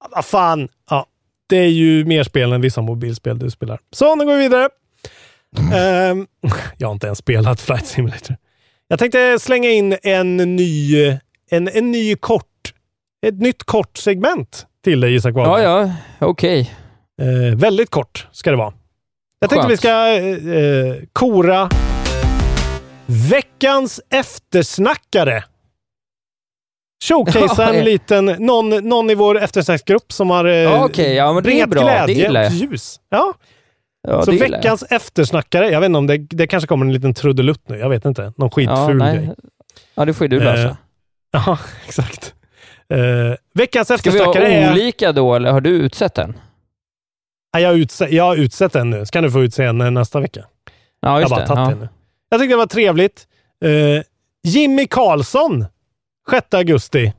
Ah, 0.00 0.08
Vad 0.10 0.24
fan. 0.24 0.68
Ja, 0.90 1.06
det 1.48 1.56
är 1.56 1.68
ju 1.68 2.04
mer 2.04 2.22
spel 2.22 2.52
än 2.52 2.60
vissa 2.60 2.80
mobilspel 2.80 3.38
du 3.38 3.50
spelar. 3.50 3.80
Så, 3.92 4.14
nu 4.14 4.24
går 4.24 4.34
vi 4.36 4.42
vidare. 4.42 4.68
Ehm, 5.74 6.26
jag 6.76 6.88
har 6.88 6.92
inte 6.92 7.06
ens 7.06 7.18
spelat 7.18 7.60
Flight 7.60 7.86
Simulator. 7.86 8.36
Jag 8.88 8.98
tänkte 8.98 9.38
slänga 9.40 9.70
in 9.70 9.96
en 10.02 10.36
ny, 10.36 10.96
en, 11.50 11.68
en 11.68 11.90
ny 11.90 12.16
kort, 12.16 12.44
ett 13.26 13.38
nytt 13.40 13.64
kort 13.64 13.96
segment 13.96 14.66
till 14.84 15.00
dig 15.00 15.14
Isak 15.14 15.34
Ja, 15.36 15.38
Wahlberg. 15.40 15.62
ja, 16.18 16.26
okej. 16.26 16.74
Eh, 17.22 17.56
väldigt 17.56 17.90
kort 17.90 18.26
ska 18.32 18.50
det 18.50 18.56
vara. 18.56 18.72
Jag 19.40 19.50
tänkte 19.50 19.68
Skönt. 19.68 19.72
vi 19.72 19.76
ska 19.76 19.88
eh, 20.08 20.56
eh, 20.56 20.96
kora 21.12 21.68
veckans 23.06 24.00
eftersnackare. 24.10 25.44
Showcasea 27.04 27.48
Ja, 27.58 27.68
en 27.68 27.74
eh. 27.76 27.84
liten, 27.84 28.24
någon, 28.26 28.68
någon 28.88 29.10
i 29.10 29.14
vår 29.14 29.38
eftersnacksgrupp 29.38 30.12
som 30.12 30.30
har 30.30 30.44
eh, 30.44 30.54
Ja, 30.54 30.84
okej. 30.84 31.14
Ja, 31.14 31.32
men 31.32 31.42
det 31.42 31.60
är 31.60 31.66
bra. 31.66 31.80
Det 31.84 31.86
glädje 31.86 32.14
gillar 32.26 32.44
och 32.46 32.50
ljus. 32.52 33.00
Ja, 33.08 33.34
Ja, 34.08 34.22
så 34.22 34.30
det 34.30 34.36
gillar 34.36 34.48
jag. 34.48 34.56
veckans 34.56 34.82
eftersnackare. 34.82 35.70
Jag 35.70 35.80
vet 35.80 35.86
inte 35.86 35.98
om 35.98 36.06
det, 36.06 36.18
det 36.18 36.46
kanske 36.46 36.66
kommer 36.66 36.86
en 36.86 36.92
liten 36.92 37.14
trudelutt 37.14 37.68
nu. 37.68 37.78
Jag 37.78 37.88
vet 37.88 38.04
inte. 38.04 38.22
Någon 38.22 38.32
ja, 38.38 38.50
skitful 38.50 38.96
nej. 38.96 39.16
grej. 39.16 39.30
Ja, 39.94 40.04
det 40.04 40.14
får 40.14 40.24
ju 40.24 40.28
du 40.28 40.36
Eh, 40.36 40.44
lösa. 40.44 40.76
Ja, 41.30 41.58
exakt. 41.86 42.34
Eh, 42.94 43.34
veckans 43.54 43.88
Ska 43.88 43.94
vi 43.94 44.08
eftersnackare 44.08 44.44
ha 44.44 44.50
är... 44.50 44.72
olika 44.72 45.12
då, 45.12 45.34
eller 45.34 45.52
har 45.52 45.60
du 45.60 45.70
utsett 45.70 46.14
den? 46.14 46.36
Ja, 47.52 47.60
jag, 47.60 47.68
har 47.68 47.76
utse, 47.76 48.06
jag 48.10 48.24
har 48.24 48.36
utsett 48.36 48.74
en 48.76 48.90
nu. 48.90 49.06
Ska 49.06 49.20
du 49.20 49.30
få 49.30 49.42
utse 49.42 49.64
en 49.64 49.80
eh, 49.80 49.90
nästa 49.90 50.20
vecka. 50.20 50.40
Ja, 50.40 50.72
Jag 51.00 51.10
har 51.10 51.20
just 51.20 51.30
bara 51.30 51.40
det. 51.40 51.46
tagit 51.46 51.70
Ja. 51.70 51.74
nu. 51.80 51.88
Jag 52.30 52.40
tyckte 52.40 52.52
det 52.52 52.58
var 52.58 52.66
trevligt. 52.66 53.26
Eh, 53.64 54.02
Jimmy 54.42 54.86
Karlsson, 54.86 55.64
6 56.30 56.54
augusti, 56.54 57.12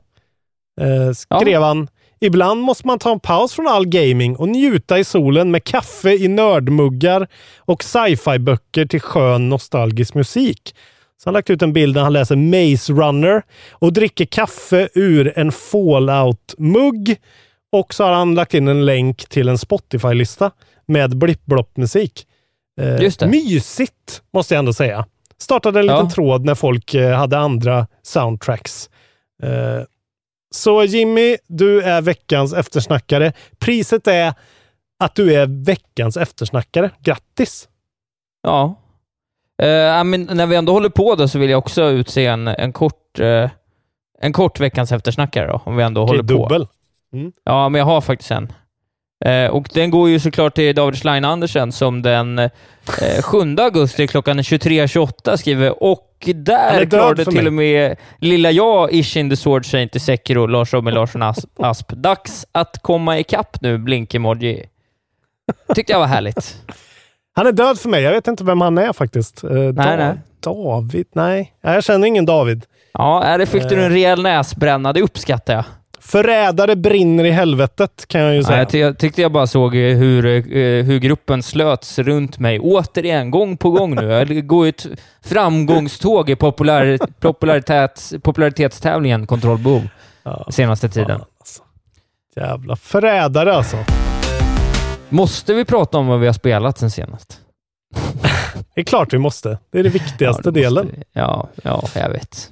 eh, 0.80 1.12
skrev 1.14 1.62
han. 1.62 1.88
Ibland 2.20 2.60
måste 2.62 2.86
man 2.86 2.98
ta 2.98 3.12
en 3.12 3.20
paus 3.20 3.52
från 3.52 3.68
all 3.68 3.86
gaming 3.86 4.36
och 4.36 4.48
njuta 4.48 4.98
i 4.98 5.04
solen 5.04 5.50
med 5.50 5.64
kaffe 5.64 6.10
i 6.10 6.28
nördmuggar 6.28 7.28
och 7.58 7.84
sci-fi-böcker 7.84 8.86
till 8.86 9.00
skön 9.00 9.48
nostalgisk 9.48 10.14
musik. 10.14 10.74
Så 11.22 11.28
han 11.28 11.34
har 11.34 11.38
lagt 11.38 11.50
ut 11.50 11.62
en 11.62 11.72
bild 11.72 11.94
där 11.94 12.02
han 12.02 12.12
läser 12.12 12.36
Maze 12.36 12.92
Runner 12.92 13.42
och 13.72 13.92
dricker 13.92 14.24
kaffe 14.24 14.88
ur 14.94 15.38
en 15.38 15.52
Fallout-mugg. 15.52 17.16
Och 17.72 17.94
så 17.94 18.04
har 18.04 18.12
han 18.12 18.34
lagt 18.34 18.54
in 18.54 18.68
en 18.68 18.84
länk 18.86 19.28
till 19.28 19.48
en 19.48 19.58
Spotify-lista 19.58 20.50
med 20.86 21.16
blipp-blopp-musik. 21.16 22.26
Eh. 22.80 23.28
Mysigt, 23.28 24.22
måste 24.32 24.54
jag 24.54 24.58
ändå 24.58 24.72
säga. 24.72 25.06
Startade 25.38 25.80
en 25.80 25.86
liten 25.86 26.04
Ja. 26.04 26.10
tråd 26.10 26.44
när 26.44 26.54
folk 26.54 26.94
eh, 26.94 27.16
hade 27.16 27.38
andra 27.38 27.86
soundtracks. 28.02 28.90
Eh, 29.42 29.82
så 30.54 30.84
Jimmy, 30.84 31.36
du 31.46 31.82
är 31.82 32.02
veckans 32.02 32.52
eftersnackare. 32.54 33.32
Priset 33.58 34.06
är 34.06 34.34
att 34.98 35.14
du 35.14 35.34
är 35.34 35.64
veckans 35.64 36.16
eftersnackare. 36.16 36.90
Grattis! 37.02 37.68
Ja. 38.42 38.79
Eh, 39.62 39.68
ja, 39.68 40.04
men 40.04 40.28
när 40.32 40.46
vi 40.46 40.56
ändå 40.56 40.72
håller 40.72 40.88
på 40.88 41.14
då 41.14 41.28
så 41.28 41.38
vill 41.38 41.50
jag 41.50 41.58
också 41.58 41.82
utse 41.82 42.26
en, 42.26 42.48
en 42.48 42.72
kort 42.72 43.18
eh, 43.20 43.50
en 44.20 44.32
kort 44.32 44.60
veckans 44.60 44.92
eftersnackare 44.92 45.46
då, 45.46 45.60
om 45.64 45.76
vi 45.76 45.82
ändå 45.82 46.02
Okej, 46.02 46.10
håller 46.16 46.36
på. 46.36 46.48
dubbel. 46.48 46.66
Mm. 47.12 47.32
Ja, 47.44 47.68
men 47.68 47.78
jag 47.78 47.86
har 47.86 48.00
faktiskt 48.00 48.30
en. 48.30 48.52
Eh, 49.24 49.50
och 49.50 49.68
den 49.74 49.90
går 49.90 50.08
ju 50.08 50.20
såklart 50.20 50.54
till 50.54 50.74
David 50.74 51.00
Schlein 51.02 51.24
Andersen 51.24 51.72
som 51.72 52.02
den 52.02 52.38
eh, 52.38 52.50
7 53.22 53.56
augusti 53.58 54.06
klockan 54.06 54.40
23.28 54.40 55.36
skriver 55.36 55.82
och 55.82 56.06
där 56.34 56.86
klarade 56.86 57.24
till 57.24 57.34
mig. 57.34 57.46
och 57.46 57.52
med 57.52 57.96
lilla 58.18 58.50
jag 58.50 58.92
Ishin 58.92 59.30
the 59.30 59.36
Sword 59.36 59.66
Saint 59.70 59.96
i 59.96 60.00
Sekiro, 60.00 60.46
Lars 60.46 60.72
Robin 60.72 60.94
Larsson 60.94 61.22
Asp. 61.22 61.48
Asp. 61.58 61.92
Dags 61.92 62.46
att 62.52 62.82
komma 62.82 63.18
ikapp 63.18 63.60
nu, 63.60 63.78
blink-emoji. 63.78 64.64
Tyckte 65.74 65.92
jag 65.92 66.00
var 66.00 66.06
härligt. 66.06 66.56
Han 67.40 67.46
är 67.46 67.52
död 67.52 67.78
för 67.78 67.88
mig. 67.88 68.02
Jag 68.02 68.12
vet 68.12 68.26
inte 68.28 68.44
vem 68.44 68.60
han 68.60 68.78
är 68.78 68.92
faktiskt. 68.92 69.44
Eh, 69.44 69.50
Nej, 69.50 69.72
Da- 69.72 69.96
nej. 69.96 70.14
David? 70.40 71.06
Nej, 71.12 71.52
jag 71.62 71.84
känner 71.84 72.06
ingen 72.06 72.26
David. 72.26 72.64
Ja, 72.92 73.36
det 73.38 73.46
fick 73.46 73.68
du 73.68 73.84
en 73.84 73.90
rejäl 73.90 74.22
näsbränna, 74.22 74.92
det 74.92 75.02
uppskattar 75.02 75.54
jag. 75.54 75.64
Förrädare 76.00 76.76
brinner 76.76 77.24
i 77.24 77.30
helvetet 77.30 78.04
kan 78.08 78.20
jag 78.20 78.30
ju 78.32 78.36
Ja, 78.40 78.44
säga. 78.46 78.58
jag, 78.58 78.68
ty- 78.68 78.78
jag 78.78 78.98
tyckte 78.98 79.22
jag 79.22 79.32
bara 79.32 79.46
såg 79.46 79.74
eh, 79.76 79.96
hur, 79.96 80.26
eh, 80.26 80.84
hur 80.84 80.98
gruppen 80.98 81.42
slöts 81.42 81.98
runt 81.98 82.38
mig. 82.38 82.60
Återigen, 82.60 83.30
gång 83.30 83.56
på 83.56 83.70
gång 83.70 83.94
nu. 83.94 84.04
Jag 84.10 84.46
går 84.46 84.66
ju 84.66 84.68
ett 84.70 84.86
framgångståg 85.24 86.30
i 86.30 86.36
populär, 86.36 86.98
popularitets, 87.20 88.14
popularitetstävlingen 88.22 89.26
Kontrollbehov 89.26 89.82
Ja, 90.22 90.46
senaste 90.50 90.88
tiden. 90.88 91.18
fan, 91.18 91.26
alltså. 91.40 91.62
Jävla 92.36 92.76
förrädare 92.76 93.54
alltså. 93.54 93.76
Måste 95.10 95.54
vi 95.54 95.64
prata 95.64 95.98
om 95.98 96.06
vad 96.06 96.20
vi 96.20 96.26
har 96.26 96.32
spelat 96.32 96.78
sen 96.78 96.90
senast? 96.90 97.40
Det 98.74 98.80
är 98.80 98.84
klart 98.84 99.12
vi 99.14 99.18
måste. 99.18 99.58
Det 99.72 99.78
är 99.78 99.82
det 99.82 99.88
viktigaste 99.88 100.42
Ja, 100.44 100.50
delen. 100.50 100.90
vi. 100.96 101.02
Ja, 101.12 101.48
ja, 101.62 101.82
jag 101.94 102.08
vet. 102.10 102.50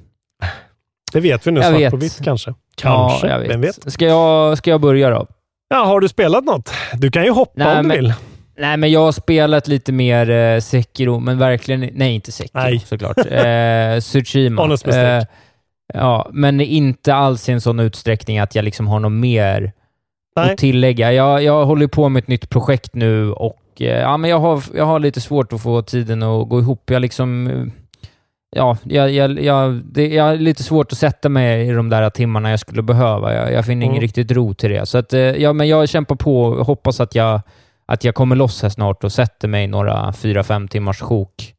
Det 1.13 1.19
vet 1.19 1.47
vi 1.47 1.51
nu, 1.51 1.59
Jag 1.59 1.69
svart 1.69 1.81
vet. 1.81 1.91
på 1.91 1.97
vitt 1.97 2.19
kanske. 2.23 2.53
Kanske, 2.75 3.27
Ja, 3.27 3.33
jag 3.33 3.39
vet. 3.39 3.49
vem 3.49 3.61
vet? 3.61 3.91
Ska 3.93 4.05
jag, 4.05 4.57
ska 4.57 4.69
jag 4.69 4.81
börja 4.81 5.09
då? 5.09 5.27
Ja, 5.69 5.85
har 5.85 5.99
du 5.99 6.07
spelat 6.07 6.43
något? 6.43 6.71
Du 6.93 7.11
kan 7.11 7.23
ju 7.23 7.31
hoppa 7.31 7.51
Nej, 7.55 7.77
om 7.77 7.83
du 7.83 7.87
men- 7.87 7.97
vill. 7.97 8.13
Nej, 8.57 8.77
men 8.77 8.91
jag 8.91 8.99
har 8.99 9.11
spelat 9.11 9.67
lite 9.67 9.91
mer 9.91 10.29
eh, 10.29 10.59
Sekiro, 10.59 11.19
men 11.19 11.37
verkligen... 11.37 11.89
Nej, 11.93 12.15
inte 12.15 12.31
Sekiro 12.31 12.61
Nej. 12.63 12.79
såklart. 12.79 13.17
Eh, 13.31 13.99
Tsushima. 13.99 14.61
Honest 14.61 14.85
mistake. 14.85 15.07
Eh, 15.17 15.23
ja, 15.93 16.29
men 16.33 16.61
inte 16.61 17.15
alls 17.15 17.49
i 17.49 17.51
en 17.51 17.61
sån 17.61 17.79
utsträckning 17.79 18.39
att 18.39 18.55
jag 18.55 18.65
liksom 18.65 18.87
har 18.87 18.99
något 18.99 19.11
mer 19.11 19.71
Nej. 20.35 20.51
att 20.51 20.57
tillägga. 20.57 21.13
Jag, 21.13 21.43
jag 21.43 21.65
håller 21.65 21.87
på 21.87 22.09
med 22.09 22.21
ett 22.21 22.27
nytt 22.27 22.49
projekt 22.49 22.95
nu 22.95 23.31
och 23.31 23.59
eh, 23.79 23.87
ja, 23.99 24.17
men 24.17 24.29
jag, 24.29 24.39
har, 24.39 24.63
jag 24.75 24.85
har 24.85 24.99
lite 24.99 25.21
svårt 25.21 25.53
att 25.53 25.61
få 25.61 25.81
tiden 25.81 26.23
att 26.23 26.49
gå 26.49 26.59
ihop. 26.59 26.89
Jag 26.89 27.01
liksom... 27.01 27.47
eh, 27.47 27.65
Ja, 28.55 28.77
jag, 28.83 29.11
jag, 29.11 29.43
jag, 29.43 29.81
det, 29.85 30.07
jag 30.07 30.23
har 30.23 30.35
lite 30.35 30.63
svårt 30.63 30.91
att 30.91 30.97
sätta 30.97 31.29
mig 31.29 31.67
i 31.67 31.71
de 31.71 31.89
där 31.89 32.09
timmarna 32.09 32.49
jag 32.49 32.59
skulle 32.59 32.81
behöva. 32.81 33.33
Jag, 33.35 33.51
jag 33.53 33.65
finner 33.65 33.85
ingen 33.85 33.95
Mm. 33.95 34.01
riktigt 34.01 34.31
ro 34.31 34.53
till 34.53 34.69
det. 34.69 34.85
Så 34.85 34.97
att, 34.97 35.13
eh, 35.13 35.19
ja, 35.21 35.53
men 35.53 35.67
jag 35.67 35.89
kämpar 35.89 36.15
på 36.15 36.41
och 36.43 36.65
hoppas 36.65 36.99
att 36.99 37.15
jag, 37.15 37.41
att 37.85 38.03
jag 38.03 38.15
kommer 38.15 38.35
loss 38.35 38.61
här 38.61 38.69
snart 38.69 39.03
och 39.03 39.11
sätter 39.11 39.47
mig 39.47 39.67
några 39.67 40.13
fyra, 40.13 40.43
fem 40.43 40.67
timmars 40.67 40.99
sjok 41.01 41.53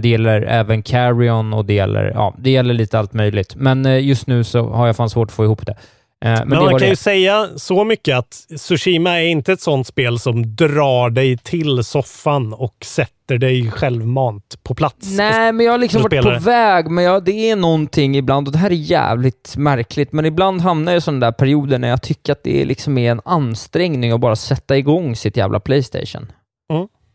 det 0.00 0.08
gäller 0.08 0.42
även 0.42 0.82
Carrion 0.82 1.52
och 1.52 1.64
det 1.64 1.74
gäller, 1.74 2.12
ja, 2.14 2.34
det 2.38 2.50
gäller 2.50 2.74
lite 2.74 2.98
allt 2.98 3.12
möjligt. 3.12 3.54
Men 3.56 4.04
just 4.04 4.26
nu 4.26 4.44
så 4.44 4.68
har 4.70 4.86
jag 4.86 4.96
fan 4.96 5.10
svårt 5.10 5.28
att 5.28 5.34
få 5.34 5.44
ihop 5.44 5.66
det. 5.66 5.76
Eh, 6.24 6.30
men 6.30 6.48
Men, 6.48 6.58
man 6.58 6.68
kan 6.68 6.78
det. 6.78 6.88
ju 6.88 6.96
säga 6.96 7.48
så 7.56 7.84
mycket 7.84 8.16
att 8.16 8.30
Tsushima 8.56 9.10
är 9.20 9.26
inte 9.26 9.52
ett 9.52 9.60
sånt 9.60 9.86
spel 9.86 10.18
som 10.18 10.56
drar 10.56 11.10
dig 11.10 11.38
till 11.38 11.84
soffan 11.84 12.52
och 12.52 12.74
sätter 12.84 13.38
dig 13.38 13.70
självmant 13.70 14.58
på 14.62 14.74
plats. 14.74 15.16
Nej, 15.16 15.52
men 15.52 15.66
jag 15.66 15.72
har 15.72 15.78
liksom 15.78 16.02
varit 16.02 16.22
på 16.22 16.38
väg, 16.38 16.90
men 16.90 17.04
jag, 17.04 17.24
det 17.24 17.50
är 17.50 17.56
någonting 17.56 18.16
ibland, 18.16 18.48
och 18.48 18.52
det 18.52 18.58
här 18.58 18.70
är 18.70 18.74
jävligt 18.74 19.54
märkligt, 19.56 20.12
men 20.12 20.24
ibland 20.24 20.60
hamnar 20.60 20.92
jag 20.92 20.98
i 20.98 21.00
sådana 21.00 21.26
där 21.26 21.32
perioder 21.32 21.78
när 21.78 21.88
jag 21.88 22.02
tycker 22.02 22.32
att 22.32 22.44
det 22.44 22.64
liksom 22.64 22.98
är 22.98 23.10
en 23.10 23.20
ansträngning 23.24 24.12
att 24.12 24.20
bara 24.20 24.36
sätta 24.36 24.76
igång 24.76 25.16
sitt 25.16 25.36
jävla 25.36 25.60
Playstation. 25.60 26.26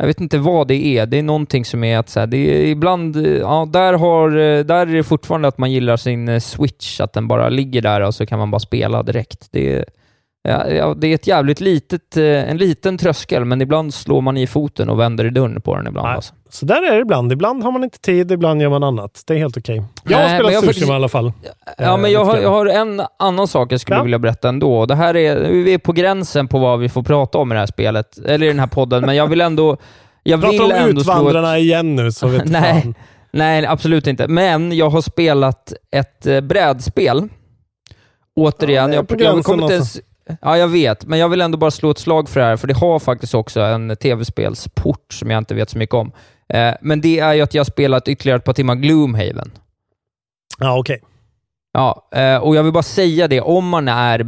Jag 0.03 0.07
vet 0.07 0.21
inte 0.21 0.37
vad 0.37 0.67
det 0.67 0.97
är. 0.97 1.05
Det 1.05 1.17
är 1.17 1.23
någonting 1.23 1.65
som 1.65 1.83
är 1.83 1.97
att 1.97 2.09
så 2.09 2.19
här, 2.19 2.27
det 2.27 2.37
är 2.37 2.65
ibland, 2.65 3.17
ja, 3.41 3.67
där, 3.73 3.93
har, 3.93 4.29
eh, 4.29 4.59
där 4.63 4.87
är 4.87 4.93
det 4.93 5.03
fortfarande 5.03 5.47
att 5.47 5.57
man 5.57 5.71
gillar 5.71 5.97
sin 5.97 6.29
eh, 6.29 6.39
switch, 6.39 6.99
att 6.99 7.13
den 7.13 7.27
bara 7.27 7.49
ligger 7.49 7.81
där 7.81 8.01
och 8.01 8.15
så 8.15 8.25
kan 8.25 8.39
man 8.39 8.51
bara 8.51 8.59
spela 8.59 9.03
direkt. 9.03 9.47
Det 9.51 9.73
är, 9.73 9.85
ja, 10.43 10.69
ja, 10.69 10.93
det 10.97 11.07
är 11.07 11.15
ett 11.15 11.27
jävligt 11.27 11.59
litet, 11.61 12.17
eh, 12.17 12.23
en 12.49 12.57
liten 12.57 12.97
tröskel, 12.97 13.45
men 13.45 13.61
ibland 13.61 13.93
slår 13.93 14.21
man 14.21 14.37
i 14.37 14.47
foten 14.47 14.89
och 14.89 14.99
vänder 14.99 15.25
i 15.25 15.29
dörren 15.29 15.61
på 15.61 15.75
den 15.75 15.87
ibland. 15.87 16.07
Alltså. 16.07 16.33
Så 16.49 16.65
där 16.65 16.91
är 16.91 16.95
det 16.95 17.01
ibland. 17.01 17.31
Ibland 17.31 17.63
har 17.63 17.71
man 17.71 17.83
inte 17.83 17.99
tid, 17.99 18.31
ibland 18.31 18.61
gör 18.61 18.69
man 18.69 18.83
annat. 18.83 19.23
Det 19.27 19.33
är 19.33 19.37
helt 19.37 19.57
okej. 19.57 19.83
Jag 20.03 20.17
har 20.17 20.23
Nej, 20.25 20.35
spelat 20.37 20.53
jag 20.53 20.63
Tsushima 20.63 20.69
faktiskt- 20.73 20.89
i 20.89 20.93
alla 20.93 21.09
fall. 21.09 21.31
Ja, 21.77 21.83
Eh, 21.83 21.97
men 21.97 22.11
jag 22.11 22.25
lite 22.27 22.37
har, 22.37 22.43
jag 22.43 22.49
har 22.49 22.65
en 22.65 23.01
annan 23.19 23.47
sak 23.47 23.71
jag 23.71 23.79
skulle 23.81 23.97
Ja. 23.97 24.03
vilja 24.03 24.19
berätta 24.19 24.49
ändå. 24.49 24.85
Det 24.85 24.95
här 24.95 25.15
är, 25.15 25.39
vi 25.49 25.73
är 25.73 25.77
på 25.77 25.91
gränsen 25.91 26.47
på 26.47 26.59
vad 26.59 26.79
vi 26.79 26.89
får 26.89 27.03
prata 27.03 27.37
om 27.37 27.51
i 27.51 27.55
det 27.55 27.59
här 27.59 27.67
spelet, 27.67 28.17
eller 28.25 28.45
i 28.45 28.49
den 28.49 28.59
här 28.59 28.67
podden, 28.67 29.05
men 29.05 29.15
jag 29.15 29.27
vill 29.27 29.41
ändå... 29.41 29.77
Jag 30.23 30.37
vill 30.37 30.49
Prata 30.59 30.63
om 30.63 30.71
ändå 30.71 31.01
slå 31.03 31.13
ett- 31.13 31.17
Utvandrarna 31.19 31.57
igen 31.57 31.95
nu, 31.95 32.11
så 32.11 32.27
vet 32.27 32.45
Nej. 32.49 32.81
fan. 32.81 32.95
Nej, 33.31 33.65
absolut 33.65 34.07
inte. 34.07 34.27
Men 34.27 34.71
jag 34.77 34.89
har 34.89 35.01
spelat 35.01 35.73
ett 35.91 36.25
eh, 36.27 36.41
brädspel. 36.41 37.27
Återigen, 38.35 38.93
Ja, 38.93 39.03
jag, 39.09 39.21
jag 39.21 39.43
kommer 39.43 39.63
inte 39.63 39.73
ens... 39.73 39.99
Ja, 40.41 40.57
jag 40.57 40.67
vet, 40.67 41.05
men 41.05 41.19
jag 41.19 41.30
vill 41.30 41.41
ändå 41.41 41.57
bara 41.57 41.71
slå 41.71 41.91
ett 41.91 41.97
slag 41.97 42.30
för 42.30 42.39
det 42.39 42.45
här, 42.45 42.57
för 42.57 42.67
det 42.67 42.74
har 42.74 42.99
faktiskt 42.99 43.34
också 43.34 43.61
en 43.61 43.95
tv-spelsport 43.95 45.13
som 45.13 45.32
jag 45.32 45.38
inte 45.38 45.55
vet 45.55 45.69
så 45.69 45.78
mycket 45.78 45.95
om. 45.95 46.11
Eh, 46.49 46.74
men 46.82 47.01
det 47.01 47.19
är 47.19 47.34
ju 47.34 47.41
att 47.41 47.53
jag 47.53 47.59
har 47.59 47.65
spelat 47.65 48.07
ytterligare 48.07 48.38
ett 48.38 48.45
par 48.45 48.53
timmar 48.53 48.76
Gloomhaven. 48.76 49.51
Ja, 50.59 50.80
okej. 50.80 51.01
Ja, 51.76 52.09
eh, 52.15 52.38
och 52.38 52.55
jag 52.55 52.63
vill 52.63 52.74
bara 52.74 52.84
säga 52.84 53.28
det, 53.28 53.41
om 53.41 53.69
man 53.69 53.88
är 53.88 54.24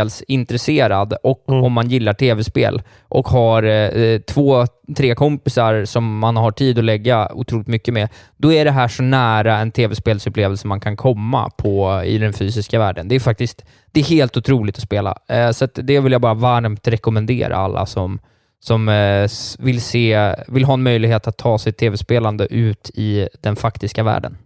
brädspelsintresserad 0.00 1.14
och 1.22 1.44
Mm. 1.48 1.64
om 1.64 1.72
man 1.72 1.88
gillar 1.88 2.12
tv-spel 2.12 2.82
och 3.08 3.28
har 3.28 3.62
eh, 3.62 4.18
två, 4.18 4.66
tre 4.96 5.14
kompisar 5.14 5.84
som 5.84 6.18
man 6.18 6.36
har 6.36 6.50
tid 6.50 6.78
att 6.78 6.84
lägga 6.84 7.28
otroligt 7.34 7.66
mycket 7.66 7.94
med, 7.94 8.08
då 8.36 8.52
är 8.52 8.64
det 8.64 8.70
här 8.70 8.88
så 8.88 9.02
nära 9.02 9.58
en 9.58 9.70
tv-spelsupplevelse 9.70 10.66
man 10.66 10.80
kan 10.80 10.96
komma 10.96 11.50
på 11.50 12.02
i 12.04 12.18
den 12.18 12.32
fysiska 12.32 12.78
världen. 12.78 13.08
Det 13.08 13.14
är 13.14 13.20
faktiskt 13.20 13.64
det 13.92 14.00
är 14.00 14.04
helt 14.04 14.36
otroligt 14.36 14.76
att 14.76 14.82
spela. 14.82 15.18
Eh, 15.28 15.50
så 15.50 15.64
att 15.64 15.74
det 15.82 16.00
vill 16.00 16.12
jag 16.12 16.20
bara 16.20 16.34
varmt 16.34 16.88
rekommendera 16.88 17.56
alla 17.56 17.86
som, 17.86 18.18
som 18.60 18.88
eh, 18.88 19.28
vill, 19.58 19.80
se, 19.80 20.34
vill 20.48 20.64
ha 20.64 20.74
en 20.74 20.82
möjlighet 20.82 21.26
att 21.26 21.36
ta 21.38 21.58
sitt 21.58 21.78
tv-spelande 21.78 22.46
ut 22.46 22.90
i 22.94 23.28
den 23.40 23.56
faktiska 23.56 24.02
världen. 24.02 24.36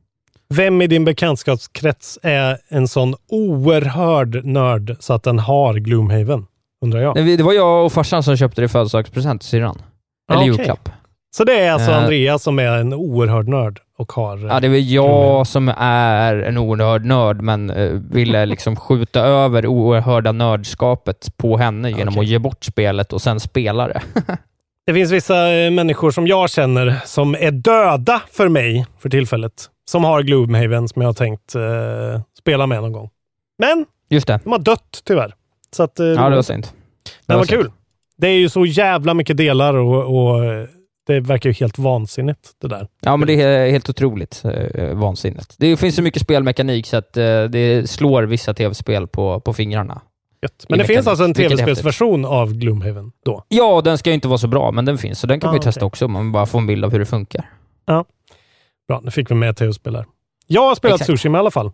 Vem 0.57 0.83
i 0.83 0.87
din 0.87 1.05
bekantskapskrets 1.05 2.19
är 2.23 2.59
en 2.69 2.89
sån 2.89 3.15
oerhörd 3.29 4.45
nörd 4.45 4.97
så 5.01 5.13
att 5.13 5.23
den 5.23 5.39
har 5.39 5.75
Gloomhaven? 5.75 6.47
Undrar 6.85 7.01
jag. 7.01 7.17
Nej, 7.17 7.37
Det 7.37 7.43
var 7.43 7.53
jag 7.53 7.85
och 7.85 7.93
farsan 7.93 8.23
som 8.23 8.37
köpte 8.37 8.61
det 8.61 8.65
i 8.65 8.69
födelsedagspresent 8.69 9.41
till 9.41 9.51
syrran. 9.51 9.83
Eller 10.31 10.41
okej. 10.41 10.49
julklapp. 10.49 10.89
Så 11.37 11.45
det 11.45 11.61
är 11.61 11.73
alltså 11.73 11.91
Eh. 11.91 11.99
Andreas 11.99 12.43
som 12.43 12.59
är 12.59 12.77
en 12.79 12.93
oerhörd 12.93 13.49
nörd 13.49 13.81
och 13.99 14.13
har... 14.13 14.39
Ja, 14.39 14.61
det 14.61 14.67
är 14.67 14.71
väl 14.71 14.91
jag 14.91 15.47
som 15.47 15.69
är 15.79 16.35
en 16.37 16.59
oerhörd 16.59 17.05
nörd, 17.05 17.41
men 17.41 17.71
eh, 17.71 17.91
ville 17.91 18.47
liksom 18.47 18.77
skjuta 18.77 19.21
över 19.21 19.67
oerhörda 19.67 20.33
nördskapet 20.33 21.37
på 21.37 21.57
henne 21.57 21.91
genom 21.91 22.09
Okej. 22.09 22.21
att 22.21 22.27
ge 22.27 22.39
bort 22.39 22.65
spelet 22.65 23.13
och 23.13 23.23
sen 23.23 23.41
spela 23.41 23.89
det. 23.89 24.03
Det 24.87 24.95
finns 24.95 25.13
vissa 25.13 25.53
eh, 25.53 25.71
människor 25.71 26.11
som 26.11 26.27
jag 26.27 26.51
känner 26.51 27.01
som 27.05 27.35
är 27.35 27.51
döda 27.51 28.23
för 28.33 28.49
mig 28.49 28.87
för 28.99 29.09
tillfället. 29.09 29.53
Som 29.91 30.05
har 30.05 30.23
Gloomhaven 30.23 30.89
som 30.89 31.03
jag 31.03 31.09
har 31.09 31.13
tänkt 31.15 31.55
eh, 31.55 32.23
spela 32.39 32.67
med 32.67 32.83
någon 32.83 32.93
gång. 32.93 33.11
Men 33.59 33.87
Just 34.09 34.27
det. 34.27 34.41
de 34.45 34.53
har 34.53 34.59
dött 34.59 35.03
tyvärr. 35.05 35.35
Så 35.77 35.83
att, 35.83 36.01
eh, 36.01 36.07
Ja, 36.07 36.29
det 36.31 36.37
var 36.37 36.43
synd. 36.43 36.67
Men 37.27 37.39
vad 37.39 37.49
kul. 37.49 37.71
Det 38.17 38.27
är 38.29 38.35
ju 38.39 38.49
så 38.49 38.67
jävla 38.67 39.15
mycket 39.15 39.37
delar 39.37 39.75
och, 39.75 40.17
och 40.29 40.45
eh, 40.45 40.67
det 41.07 41.21
verkar 41.21 41.51
ju 41.51 41.55
helt 41.55 41.79
vansinnigt 41.79 42.51
det 42.61 42.69
där. 42.69 42.89
Ja, 43.01 43.17
men 43.17 43.27
det 43.27 43.43
är 43.43 43.71
helt 43.71 43.91
otroligt 43.91 44.43
eh, 44.45 44.95
vansinnigt. 44.95 45.55
Det 45.59 45.77
finns 45.77 45.97
så 45.97 46.03
mycket 46.03 46.23
spelmekanik 46.23 46.87
så 46.87 46.97
att 46.97 47.17
eh, 47.17 47.45
det 47.45 47.91
slår 47.91 48.23
vissa 48.23 48.55
tv-spel 48.55 49.07
på, 49.07 49.41
på 49.41 49.53
fingrarna. 49.53 50.01
Gött. 50.43 50.67
Men 50.69 50.79
I 50.79 50.83
det 50.83 50.89
finns 50.89 51.07
alltså 51.07 51.25
en 51.25 51.35
tv-spelsversion 51.35 52.25
av 52.25 52.53
Gloomhaven 52.55 53.13
då? 53.25 53.45
Ja, 53.49 53.81
den 53.85 53.99
ska 53.99 54.11
ju 54.11 54.15
inte 54.15 54.29
vara 54.29 54.39
så 54.39 54.49
bra, 54.49 54.71
men 54.71 54.85
den 54.85 54.99
finns, 54.99 55.19
så 55.21 55.27
den 55.27 55.41
kan 55.41 55.49
Ah, 55.49 55.53
man 55.53 55.61
ju 55.61 55.63
testa 55.63 55.81
okej. 55.81 55.87
också 55.87 56.05
om 56.05 56.13
man 56.13 56.33
bara 56.33 56.47
får 56.47 56.59
en 56.59 56.67
bild 56.67 56.85
av 56.85 56.93
hur 56.93 56.99
det 56.99 57.07
funkar. 57.07 57.51
Bra, 58.89 59.01
nu 59.05 59.11
fick 59.11 59.31
vi 59.31 59.35
med 59.35 59.57
tv-spel 59.57 59.97
här. 59.97 60.07
Jag 60.47 60.63
har 60.63 60.75
spelat 60.75 61.01
Exakt. 61.01 61.19
Tsushima 61.19 61.39
i 61.39 61.41
alla 61.41 61.51
fall. 61.51 61.73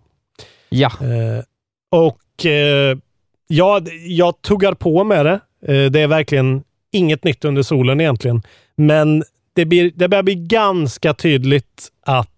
Ja, 0.68 0.92
Eh, 1.00 1.44
och 1.90 2.46
eh, 2.46 2.98
ja, 3.46 3.80
jag 4.06 4.42
tuggar 4.42 4.74
på 4.74 5.04
med 5.04 5.26
det. 5.26 5.40
Eh, 5.66 5.90
det 5.90 6.00
är 6.00 6.06
verkligen 6.06 6.62
inget 6.92 7.24
nytt 7.24 7.44
under 7.44 7.62
solen 7.62 8.00
egentligen. 8.00 8.42
Men 8.76 9.24
det, 9.52 9.64
blir, 9.64 9.92
det 9.94 10.08
börjar 10.08 10.22
bli 10.22 10.34
ganska 10.34 11.14
tydligt 11.14 11.88
att 12.06 12.28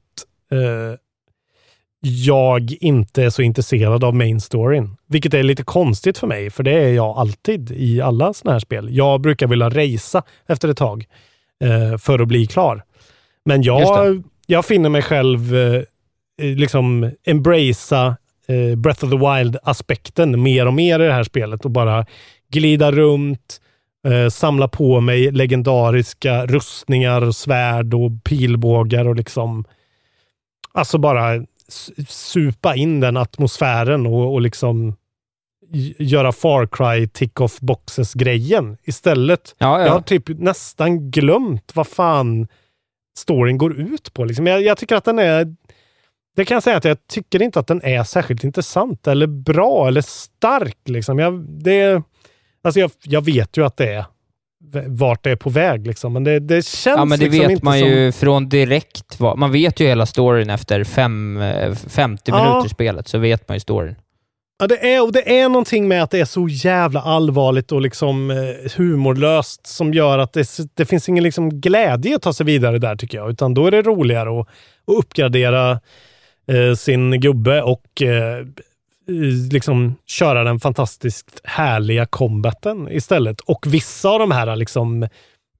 eh, 0.52 0.98
jag 2.04 2.72
inte 2.80 3.22
är 3.22 3.30
så 3.30 3.42
intresserad 3.42 4.04
av 4.04 4.14
main 4.14 4.40
storyn. 4.40 4.96
Vilket 5.06 5.34
är 5.34 5.42
lite 5.42 5.64
konstigt 5.64 6.18
för 6.18 6.26
mig, 6.26 6.50
för 6.50 6.62
det 6.62 6.84
är 6.84 6.92
jag 6.92 7.18
alltid 7.18 7.70
i 7.70 8.00
alla 8.00 8.32
sådana 8.32 8.52
här 8.52 8.60
spel. 8.60 8.88
Jag 8.96 9.20
brukar 9.20 9.46
vilja 9.46 9.68
racea 9.68 10.22
efter 10.46 10.68
ett 10.68 10.76
tag 10.76 11.04
eh, 11.64 11.98
för 11.98 12.18
att 12.18 12.28
bli 12.28 12.46
klar. 12.46 12.84
Men 13.44 13.62
jag, 13.62 14.22
jag 14.52 14.64
finner 14.64 14.88
mig 14.88 15.02
själv 15.02 15.56
eh, 15.56 15.82
eh, 16.42 16.56
liksom 16.56 17.10
embracea 17.24 18.16
eh, 18.48 18.76
Breath 18.76 19.04
of 19.04 19.10
the 19.10 19.16
Wild-aspekten 19.16 20.42
mer 20.42 20.66
och 20.66 20.74
mer 20.74 21.00
i 21.00 21.06
det 21.06 21.12
här 21.12 21.24
spelet 21.24 21.64
och 21.64 21.70
bara 21.70 22.06
glida 22.50 22.92
runt, 22.92 23.60
eh, 24.06 24.28
samla 24.28 24.68
på 24.68 25.00
mig 25.00 25.30
legendariska 25.30 26.46
rustningar, 26.46 27.22
och 27.22 27.36
svärd 27.36 27.94
och 27.94 28.24
pilbågar 28.24 29.08
och 29.08 29.16
liksom 29.16 29.64
alltså 30.72 30.98
bara 30.98 31.46
supa 32.08 32.74
in 32.76 33.00
den 33.00 33.16
atmosfären 33.16 34.06
och, 34.06 34.32
och 34.32 34.40
liksom 34.40 34.96
göra 35.98 36.32
Far 36.32 36.66
Cry 36.66 37.08
tick-off 37.08 37.60
boxes-grejen 37.60 38.76
istället. 38.84 39.54
ja, 39.58 39.80
Jag 39.80 39.88
har 39.88 39.96
ja. 39.96 40.02
typ 40.02 40.28
nästan 40.28 41.10
glömt 41.10 41.72
vad 41.74 41.86
fan 41.86 42.48
storyn 43.18 43.58
går 43.58 43.80
ut 43.80 44.14
på. 44.14 44.24
Liksom. 44.24 44.46
Jag, 44.46 44.62
jag 44.62 44.78
tycker 44.78 44.96
att 44.96 45.04
den 45.04 45.18
är... 45.18 45.56
Det 46.36 46.44
kan 46.44 46.54
jag 46.54 46.62
säga 46.62 46.76
att 46.76 46.84
jag 46.84 47.06
tycker 47.06 47.42
inte 47.42 47.60
att 47.60 47.66
den 47.66 47.82
är 47.84 48.04
särskilt 48.04 48.44
intressant 48.44 49.06
eller 49.06 49.26
bra 49.26 49.88
eller 49.88 50.00
stark. 50.00 50.78
Liksom. 50.84 51.18
Jag, 51.18 51.40
det, 51.48 52.02
alltså 52.64 52.80
jag, 52.80 52.90
jag 53.02 53.24
vet 53.24 53.56
ju 53.56 53.64
att 53.66 53.76
det 53.76 53.92
är 53.92 54.04
vart 54.86 55.24
det 55.24 55.30
är 55.30 55.36
på 55.36 55.50
väg, 55.50 55.86
liksom. 55.86 56.12
men 56.12 56.24
det, 56.24 56.40
det 56.40 56.66
känns 56.66 56.96
Ja, 56.98 57.04
men 57.04 57.18
det 57.18 57.24
liksom 57.24 57.48
vet 57.48 57.62
man 57.62 57.78
som... 57.78 57.88
ju 57.88 58.12
från 58.12 58.48
direkt. 58.48 59.20
Man 59.20 59.52
vet 59.52 59.80
ju 59.80 59.86
hela 59.86 60.06
storyn 60.06 60.50
efter 60.50 60.84
fem, 60.84 61.36
eh, 61.40 61.74
50 61.74 62.22
Ja. 62.30 62.44
minuter 62.44 62.66
i 62.66 62.68
spelet, 62.68 63.08
så 63.08 63.18
vet 63.18 63.48
man 63.48 63.56
ju 63.56 63.60
storyn. 63.60 63.94
Ja, 64.62 64.66
det 64.66 64.94
är, 64.94 65.02
och 65.02 65.12
det 65.12 65.40
är 65.40 65.48
någonting 65.48 65.88
med 65.88 66.02
att 66.02 66.10
det 66.10 66.20
är 66.20 66.24
så 66.24 66.48
jävla 66.48 67.00
allvarligt 67.00 67.72
och 67.72 67.80
liksom 67.80 68.30
eh, 68.30 68.72
humorlöst 68.76 69.66
som 69.66 69.94
gör 69.94 70.18
att 70.18 70.32
det, 70.32 70.46
det 70.74 70.84
finns 70.84 71.08
ingen 71.08 71.24
liksom 71.24 71.60
glädje 71.60 72.16
att 72.16 72.22
ta 72.22 72.32
sig 72.32 72.46
vidare 72.46 72.78
där 72.78 72.96
tycker 72.96 73.18
jag. 73.18 73.30
Utan 73.30 73.54
då 73.54 73.66
är 73.66 73.70
det 73.70 73.82
roligare 73.82 74.40
att, 74.40 74.48
att 74.86 74.96
uppgradera 74.98 75.80
eh, 76.48 76.74
sin 76.76 77.20
gubbe 77.20 77.62
och 77.62 78.02
eh, 78.02 78.38
eh, 78.38 78.44
liksom 79.52 79.94
köra 80.06 80.44
den 80.44 80.60
fantastiskt 80.60 81.40
härliga 81.44 82.06
combaten 82.06 82.88
istället. 82.90 83.40
Och 83.40 83.66
vissa 83.66 84.08
av 84.08 84.18
de 84.18 84.30
här 84.30 84.56
liksom 84.56 85.08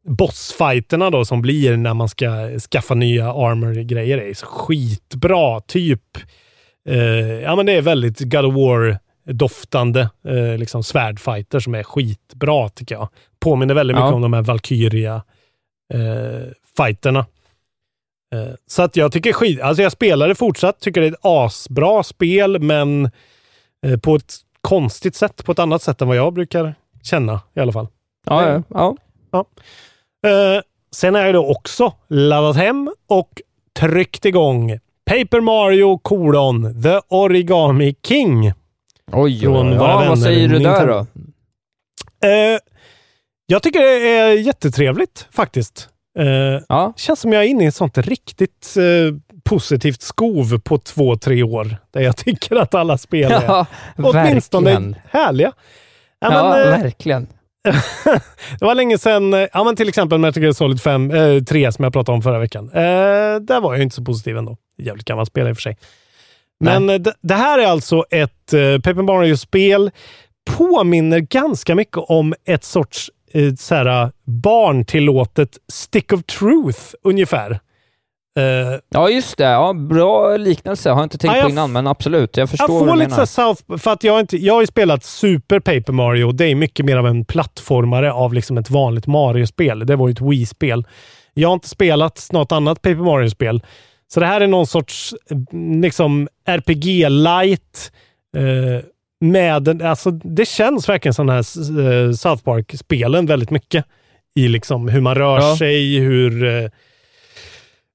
bossfighterna 0.09 1.11
då 1.11 1.25
som 1.25 1.43
blir 1.43 1.77
när 1.77 1.95
man 1.95 2.09
ska 2.09 2.59
skaffa 2.71 2.95
nya 2.95 3.33
armor-grejer 3.33 4.19
är 4.19 4.35
så 4.35 4.47
skitbra. 4.47 5.61
Typ 5.61 6.03
Eh, 6.17 6.23
ja, 7.43 7.57
men 7.57 7.67
det 7.67 7.73
är 7.73 7.83
väldigt 7.83 8.21
God 8.21 8.45
of 8.45 8.55
War-doftande 8.55 10.01
eh, 10.29 10.59
liksom 10.59 10.83
svärdfighter 10.83 11.61
som 11.61 11.75
är 11.75 11.83
skitbra 11.83 12.69
tycker 12.69 12.95
jag. 12.95 13.09
Påminner 13.41 13.75
väldigt 13.75 13.97
mycket 13.97 14.09
Ja. 14.11 14.15
om 14.15 14.23
de 14.23 14.33
här 14.33 14.43
Valkyria-fighterna. 14.43 17.19
Eh, 18.35 18.49
så 18.67 18.83
att 18.83 18.97
jag 18.97 19.13
tycker 19.13 19.33
skit... 19.33 19.61
Alltså 19.61 19.83
jag 19.83 19.93
spelar 19.93 20.29
det 20.29 20.35
fortsatt, 20.35 20.81
tycker 20.81 21.01
det 21.01 21.07
är 21.07 21.11
ett 21.13 21.19
asbra 21.23 22.03
spel, 22.03 22.61
men 22.63 23.11
eh, 23.87 23.99
på 23.99 24.15
ett 24.17 24.35
konstigt 24.61 25.15
sätt. 25.15 25.45
På 25.45 25.53
ett 25.53 25.59
annat 25.59 25.83
sätt 25.83 26.03
än 26.03 26.09
vad 26.09 26.17
jag 26.17 26.33
brukar 26.33 26.75
känna 27.03 27.41
i 27.55 27.61
alla 27.61 27.73
fall. 27.73 27.87
Ja, 28.27 28.63
ja. 28.69 28.97
ja. 29.33 29.45
Eh, 30.31 30.61
Sen 30.95 31.15
har 31.15 31.23
jag 31.23 31.35
då 31.35 31.47
också 31.47 31.93
laddat 32.09 32.57
hem 32.57 32.91
och 33.09 33.31
tryckt 33.81 34.25
igång 34.25 34.79
Paper 35.11 35.41
Mario 35.41 35.99
kolon 35.99 36.83
The 36.83 37.01
Origami 37.09 37.95
King. 38.07 38.53
Oj, 39.13 39.41
Från 39.41 39.67
oj, 39.67 39.73
oj. 39.73 39.79
våra 39.79 39.91
Ja, 39.91 39.97
vänner 39.99 40.09
vad 40.09 40.19
säger 40.19 40.49
du 40.49 40.59
där 40.59 40.87
då? 40.87 40.99
Eh, 42.29 42.59
jag 43.47 43.63
tycker 43.63 43.81
det 43.81 44.09
är 44.09 44.33
jättetrevligt 44.33 45.29
faktiskt. 45.33 45.89
Eh, 46.19 46.27
Ja. 46.69 46.93
känns 46.97 47.21
som 47.21 47.33
jag 47.33 47.43
är 47.45 47.47
inne 47.49 47.65
i 47.65 47.67
ett 47.67 47.75
sånt 47.75 47.99
riktigt 47.99 48.75
eh, 48.77 49.15
positivt 49.45 50.03
skov 50.03 50.59
på 50.61 50.79
två, 50.79 51.17
tre 51.17 51.43
år. 51.43 51.77
Där 51.91 52.01
jag 52.01 52.17
tycker 52.25 52.57
att 52.57 52.75
alla 52.75 52.99
spel 52.99 53.33
är 53.33 53.43
Ja, 53.43 53.67
åtminstone 53.99 54.71
verkligen. 54.71 54.97
härliga. 55.11 55.53
Ja, 56.21 56.33
Ja, 56.33 56.49
men, 56.57 56.63
eh, 56.73 56.83
verkligen. 56.83 57.27
det 58.59 58.65
var 58.65 58.75
länge 58.75 58.99
sedan, 58.99 59.35
eh, 59.35 59.47
ja 59.53 59.65
men 59.65 59.77
till 59.77 59.89
exempel 59.89 60.19
Metal 60.19 60.43
Gear 60.43 60.53
Solid 60.53 60.81
5, 60.81 61.11
eh, 61.11 61.43
3 61.43 61.73
som 61.73 61.83
jag 61.85 61.93
pratade 61.93 62.17
om 62.17 62.23
förra 62.23 62.39
veckan. 62.39 62.71
Eh, 62.75 62.81
där 63.41 63.61
var 63.61 63.75
jag 63.75 63.83
inte 63.83 63.97
så 63.97 64.05
positiv 64.05 64.37
ändå. 64.37 64.57
Jävligt 64.83 65.07
gammalt 65.07 65.29
spel 65.29 65.49
i 65.49 65.53
och 65.53 65.57
för 65.57 65.63
sig. 65.63 65.77
Men 66.61 66.91
eh, 66.91 66.99
det, 66.99 67.15
det 67.21 67.35
här 67.35 67.59
är 67.59 67.67
alltså 67.67 68.05
ett 68.11 68.53
eh, 68.53 68.79
Paper 68.79 69.03
Mario-spel. 69.03 69.91
Påminner 70.51 71.19
ganska 71.19 71.75
mycket 71.75 71.97
om 71.97 72.35
ett 72.45 72.65
sorts 72.65 73.11
eh, 73.33 73.55
så 73.55 73.75
här, 73.75 74.13
barntillåtet 74.25 75.59
Stick 75.73 76.13
of 76.13 76.23
Truth 76.25 76.81
ungefär. 77.05 77.61
Eh, 78.39 78.79
Ja, 78.89 79.09
just 79.09 79.39
det. 79.39 79.45
Ja, 79.45 79.73
bra 79.73 80.37
liknelse. 80.37 80.91
Har 80.91 80.97
jag 80.97 81.05
inte 81.05 81.19
tänkt 81.19 81.37
Ja, 81.37 81.43
på 81.43 81.49
innan, 81.51 81.73
men 81.73 81.87
absolut. 81.87 82.37
Jag 82.37 82.51
förstår 82.51 82.71
jag 82.71 82.75
vad 82.75 82.89
får 82.89 82.93
du 82.97 82.99
lite 82.99 83.11
menar. 83.11 83.27
South... 83.27 83.63
För 83.79 83.91
att 83.91 84.05
jag, 84.05 84.21
inte, 84.21 84.37
jag 84.37 84.55
har 84.55 84.61
ju 84.61 84.67
spelat 84.67 85.05
Super 85.05 85.61
Paper 85.61 85.93
Mario. 85.93 86.33
Det 86.33 86.45
är 86.45 86.55
mycket 86.55 86.87
mer 86.87 86.97
av 86.97 87.07
en 87.07 87.25
plattformare 87.25 88.13
av 88.13 88.35
liksom 88.35 88.59
ett 88.59 88.71
vanligt 88.71 89.07
Mario-spel. 89.07 89.87
Det 89.87 89.97
var 89.97 90.09
ju 90.09 90.13
ett 90.13 90.21
Wii-spel. 90.21 90.87
Jag 91.35 91.49
har 91.49 91.55
inte 91.55 91.69
spelat 91.69 92.29
något 92.33 92.53
annat 92.53 92.83
Paper 92.83 93.05
Mario-spel. 93.05 93.63
Så 94.15 94.21
det 94.21 94.27
här 94.27 94.41
är 94.41 94.47
någon 94.47 94.67
sorts 94.67 95.15
eh, 95.31 95.37
liksom 95.81 96.29
RPG-light. 96.49 97.93
Eh, 98.37 98.85
med 99.21 99.83
alltså 99.83 100.11
det 100.11 100.49
känns 100.49 100.89
verkligen 100.89 101.15
som 101.15 101.29
här 101.29 101.39
eh, 101.39 102.13
South 102.13 102.45
Park-spelen 102.45 103.27
väldigt 103.27 103.51
mycket. 103.51 103.85
I 104.35 104.49
liksom 104.49 104.89
hur 104.89 105.01
man 105.01 105.15
rör 105.15 105.39
Ja. 105.41 105.57
sig, 105.59 105.99
hur... 105.99 106.45
Eh, 106.45 106.71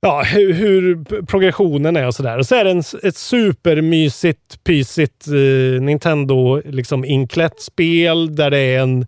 ja, 0.01 0.23
hur, 0.23 0.53
hur 0.53 1.03
progressionen 1.25 1.95
är 1.95 2.07
och 2.07 2.15
sådär. 2.15 2.37
Och 2.37 2.45
så 2.45 2.55
är 2.55 2.63
det 2.63 2.71
en, 2.71 2.83
ett 3.03 3.17
supermysigt, 3.17 4.63
pysigt 4.63 5.27
eh, 5.27 5.81
Nintendo 5.81 6.61
liksom 6.65 7.05
inklätt 7.05 7.61
spel 7.61 8.35
där 8.35 8.51
det 8.51 8.57
är 8.59 8.79
en... 8.79 9.07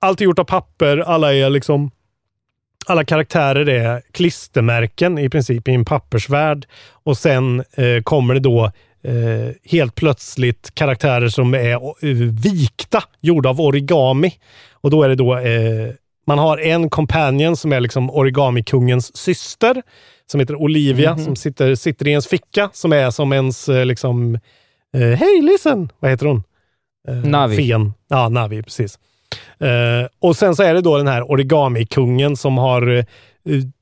Allt 0.00 0.20
är 0.20 0.24
gjort 0.24 0.38
av 0.38 0.44
papper. 0.44 0.98
Alla 0.98 1.34
är 1.34 1.50
liksom... 1.50 1.90
Alla 2.88 3.04
karaktärer 3.04 3.68
är 3.68 4.02
klistermärken 4.12 5.18
i 5.18 5.28
princip 5.30 5.68
i 5.68 5.74
en 5.74 5.84
pappersvärld. 5.84 6.66
Och 6.92 7.18
sen 7.18 7.64
eh, 7.72 8.02
kommer 8.02 8.34
det 8.34 8.40
då 8.40 8.64
eh, 9.04 9.54
helt 9.70 9.94
plötsligt 9.94 10.74
karaktärer 10.74 11.28
som 11.28 11.54
är 11.54 11.72
eh, 11.72 12.14
vikta, 12.42 13.04
gjorda 13.20 13.48
av 13.50 13.60
origami. 13.60 14.32
Och 14.72 14.90
då 14.90 15.02
är 15.02 15.08
det 15.08 15.14
då 15.14 15.38
eh, 15.38 15.90
man 16.26 16.38
har 16.38 16.58
en 16.58 16.90
companion 16.90 17.56
som 17.56 17.72
är 17.72 17.80
liksom 17.80 18.10
origamikungens 18.10 19.16
syster 19.16 19.82
som 20.26 20.40
heter 20.40 20.54
Olivia 20.54 21.10
Mhm. 21.14 21.24
som 21.24 21.36
sitter, 21.36 21.74
sitter 21.74 22.06
i 22.08 22.10
ens 22.10 22.26
ficka 22.28 22.70
som 22.72 22.92
är 22.92 23.10
som 23.10 23.32
ens 23.32 23.68
eh, 23.68 23.84
liksom 23.86 24.34
eh, 24.94 25.00
Hej 25.00 25.42
listen! 25.42 25.92
Vad 25.98 26.10
heter 26.10 26.26
hon? 26.26 26.42
Navi. 27.24 27.56
Fen. 27.56 27.92
Ja, 28.08 28.28
Navi, 28.28 28.62
precis. 28.62 28.98
Eh, 29.60 30.08
och 30.20 30.36
sen 30.36 30.56
så 30.56 30.62
är 30.62 30.74
det 30.74 30.80
då 30.80 30.96
den 30.96 31.06
här 31.06 31.30
origami-kungen 31.30 32.36
som 32.36 32.58
har 32.58 32.88
uh, 32.88 33.04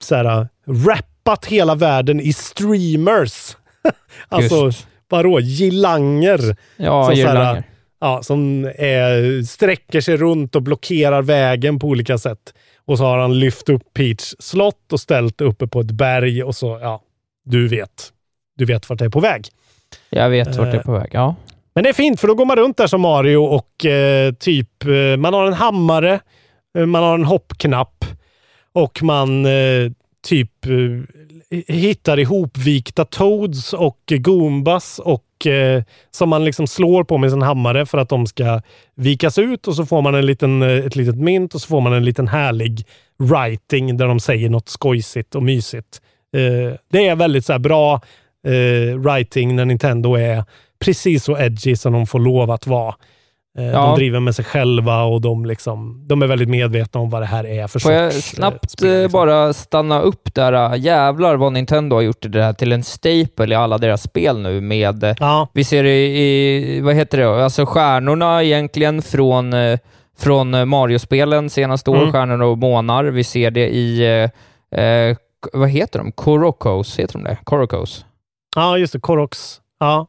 så 0.03 0.15
här, 0.15 0.49
rappat 0.67 1.47
hela 1.47 1.75
världen 1.75 2.21
i 2.21 2.33
streamers. 2.33 3.57
alltså, 4.29 4.65
Just. 4.65 4.87
vadå? 5.09 5.41
Gillanger. 5.41 6.57
Ja, 6.77 7.05
Som 7.05 7.17
så 7.17 7.23
här, 7.23 7.35
girlanger. 7.35 7.65
Ja, 8.01 8.23
som 8.23 8.65
är, 8.65 9.43
sträcker 9.43 10.01
sig 10.01 10.17
runt 10.17 10.57
och 10.57 10.63
blockerar 10.63 11.23
vägen 11.23 11.79
på 11.79 11.87
olika 11.87 12.19
sätt. 12.19 12.55
Och 12.85 12.99
så 12.99 13.05
har 13.05 13.19
han 13.19 13.39
lyft 13.39 13.69
upp 13.69 13.83
Peach 13.95 14.35
slott 14.39 14.93
och 14.93 15.01
ställt 15.01 15.41
uppe 15.41 15.67
på 15.67 15.81
ett 15.81 15.91
berg 15.91 16.43
och 16.43 16.57
så, 16.57 16.79
ja, 16.83 17.03
du 17.45 17.69
vet. 17.69 18.13
Du 18.57 18.65
vet 18.65 18.91
vart 18.91 18.99
det 18.99 19.05
är 19.05 19.09
på 19.09 19.21
väg. 19.21 19.47
Jag 20.11 20.31
vet 20.31 20.57
vart 20.57 20.67
det 20.67 20.73
är 20.73 20.77
Eh, 20.77 20.83
på 20.83 20.93
väg. 20.93 21.11
Ja. 21.13 21.37
Men 21.77 21.83
det 21.83 21.89
är 21.89 21.95
fint 21.95 22.21
för 22.21 22.29
då 22.29 22.35
går 22.35 22.45
man 22.45 22.57
runt 22.57 22.77
där 22.77 22.87
som 22.87 23.01
Mario 23.01 23.37
och 23.37 23.87
eh, 23.87 24.33
typ, 24.33 24.85
eh, 24.85 25.17
man 25.17 25.35
har 25.35 25.47
en 25.47 25.53
hammare, 25.53 26.21
eh, 26.79 26.87
man 26.87 27.03
har 27.03 27.15
en 27.15 27.25
hoppknapp 27.25 28.05
och 28.73 29.03
man 29.03 29.47
eh, 29.47 29.91
typ 30.27 30.67
eh, 30.67 31.65
hittar 31.75 32.19
ihopvikta 32.19 33.05
Toads 33.05 33.73
och 33.73 34.01
Goombas 34.07 34.99
och 34.99 35.47
eh, 35.47 35.83
som 36.11 36.29
man 36.29 36.45
liksom 36.45 36.67
slår 36.67 37.05
på 37.05 37.19
med 37.19 37.31
sin 37.31 37.43
hammare 37.43 37.87
för 37.87 37.99
att 37.99 38.09
de 38.09 38.27
ska 38.27 38.61
vikas 38.95 39.39
ut 39.39 39.69
och 39.69 39.77
så 39.77 39.87
får 39.87 40.03
man 40.03 40.15
en 40.15 40.27
liten, 40.27 40.63
eh, 40.63 40.87
ett 40.87 40.97
litet 40.97 41.17
mynt 41.17 41.55
och 41.55 41.61
så 41.61 41.69
får 41.69 41.81
man 41.81 41.93
en 41.93 42.05
liten 42.05 42.29
härlig 42.29 42.87
writing 43.19 43.97
där 43.97 44.07
de 44.07 44.21
säger 44.21 44.51
något 44.51 44.69
skojsigt 44.69 45.35
och 45.35 45.43
mysigt. 45.43 46.01
Eh, 46.37 46.75
det 46.91 47.09
är 47.09 47.17
väldigt 47.17 47.45
så 47.45 47.53
här 47.53 47.59
bra 47.59 48.01
eh, 48.47 48.99
writing 48.99 49.57
när 49.57 49.65
Nintendo 49.65 50.15
är 50.15 50.45
precis 50.87 51.25
så 51.25 51.39
edgy 51.39 51.77
som 51.77 51.93
de 51.93 52.07
får 52.07 52.19
lov 52.19 52.51
att 52.51 52.67
vara. 52.67 52.89
Eh, 53.59 53.65
Ja. 53.65 53.81
De 53.87 53.95
driver 53.97 54.21
med 54.21 54.35
sig 54.35 54.45
själva 54.45 55.03
och 55.03 55.21
de, 55.21 55.47
liksom, 55.47 56.05
de 56.09 56.23
är 56.23 56.27
väldigt 56.27 56.49
medvetna 56.49 57.01
om 57.01 57.11
vad 57.11 57.23
det 57.23 57.27
här 57.27 57.47
är 57.47 57.67
för 57.67 57.79
Får 57.81 57.93
jag 57.93 58.13
sorts 58.13 58.33
eh, 58.33 58.37
snabbt 58.37 58.71
spel, 58.71 58.89
eh, 58.95 59.03
liksom. 59.03 59.13
bara 59.19 59.53
stanna 59.53 60.01
upp 60.01 60.35
där? 60.35 60.77
Jävlar 60.77 61.37
vad 61.37 61.53
Nintendo 61.53 61.97
har 61.97 62.01
gjort 62.03 62.23
det 62.23 62.29
där 62.29 62.53
till 62.53 62.73
en 62.73 62.83
staple 62.83 63.53
i 63.53 63.55
alla 63.55 63.79
deras 63.79 64.03
spel 64.03 64.39
nu 64.41 64.61
med... 64.61 65.05
eh, 65.05 65.15
Ja, 65.21 65.49
Vi 65.53 65.65
ser 65.65 65.83
det 65.83 66.07
i, 66.07 66.81
vad 66.81 66.95
heter 66.95 67.19
det, 67.19 67.45
alltså 67.45 67.67
stjärnorna 67.67 68.43
egentligen 68.43 69.03
från, 69.03 69.53
eh, 69.53 69.79
från 70.19 70.55
eh, 70.55 70.65
Mario-spelen 70.65 71.51
senaste 71.51 71.91
år, 71.91 71.97
Mm. 71.97 72.13
stjärnor 72.13 72.43
och 72.43 72.59
månar. 72.59 73.05
Vi 73.05 73.25
ser 73.25 73.51
det 73.51 73.69
i, 73.69 74.01
eh, 74.73 74.81
eh, 74.85 75.17
vad 75.53 75.69
heter 75.71 75.99
de? 75.99 76.13
Korokos, 76.13 76.99
heter 76.99 77.13
de 77.13 77.25
det? 77.25 77.37
Korokos? 77.45 78.05
ja, 78.57 78.79
just 78.79 78.93
det. 78.93 79.01
Koroks. 79.01 79.61
Ja, 79.81 80.07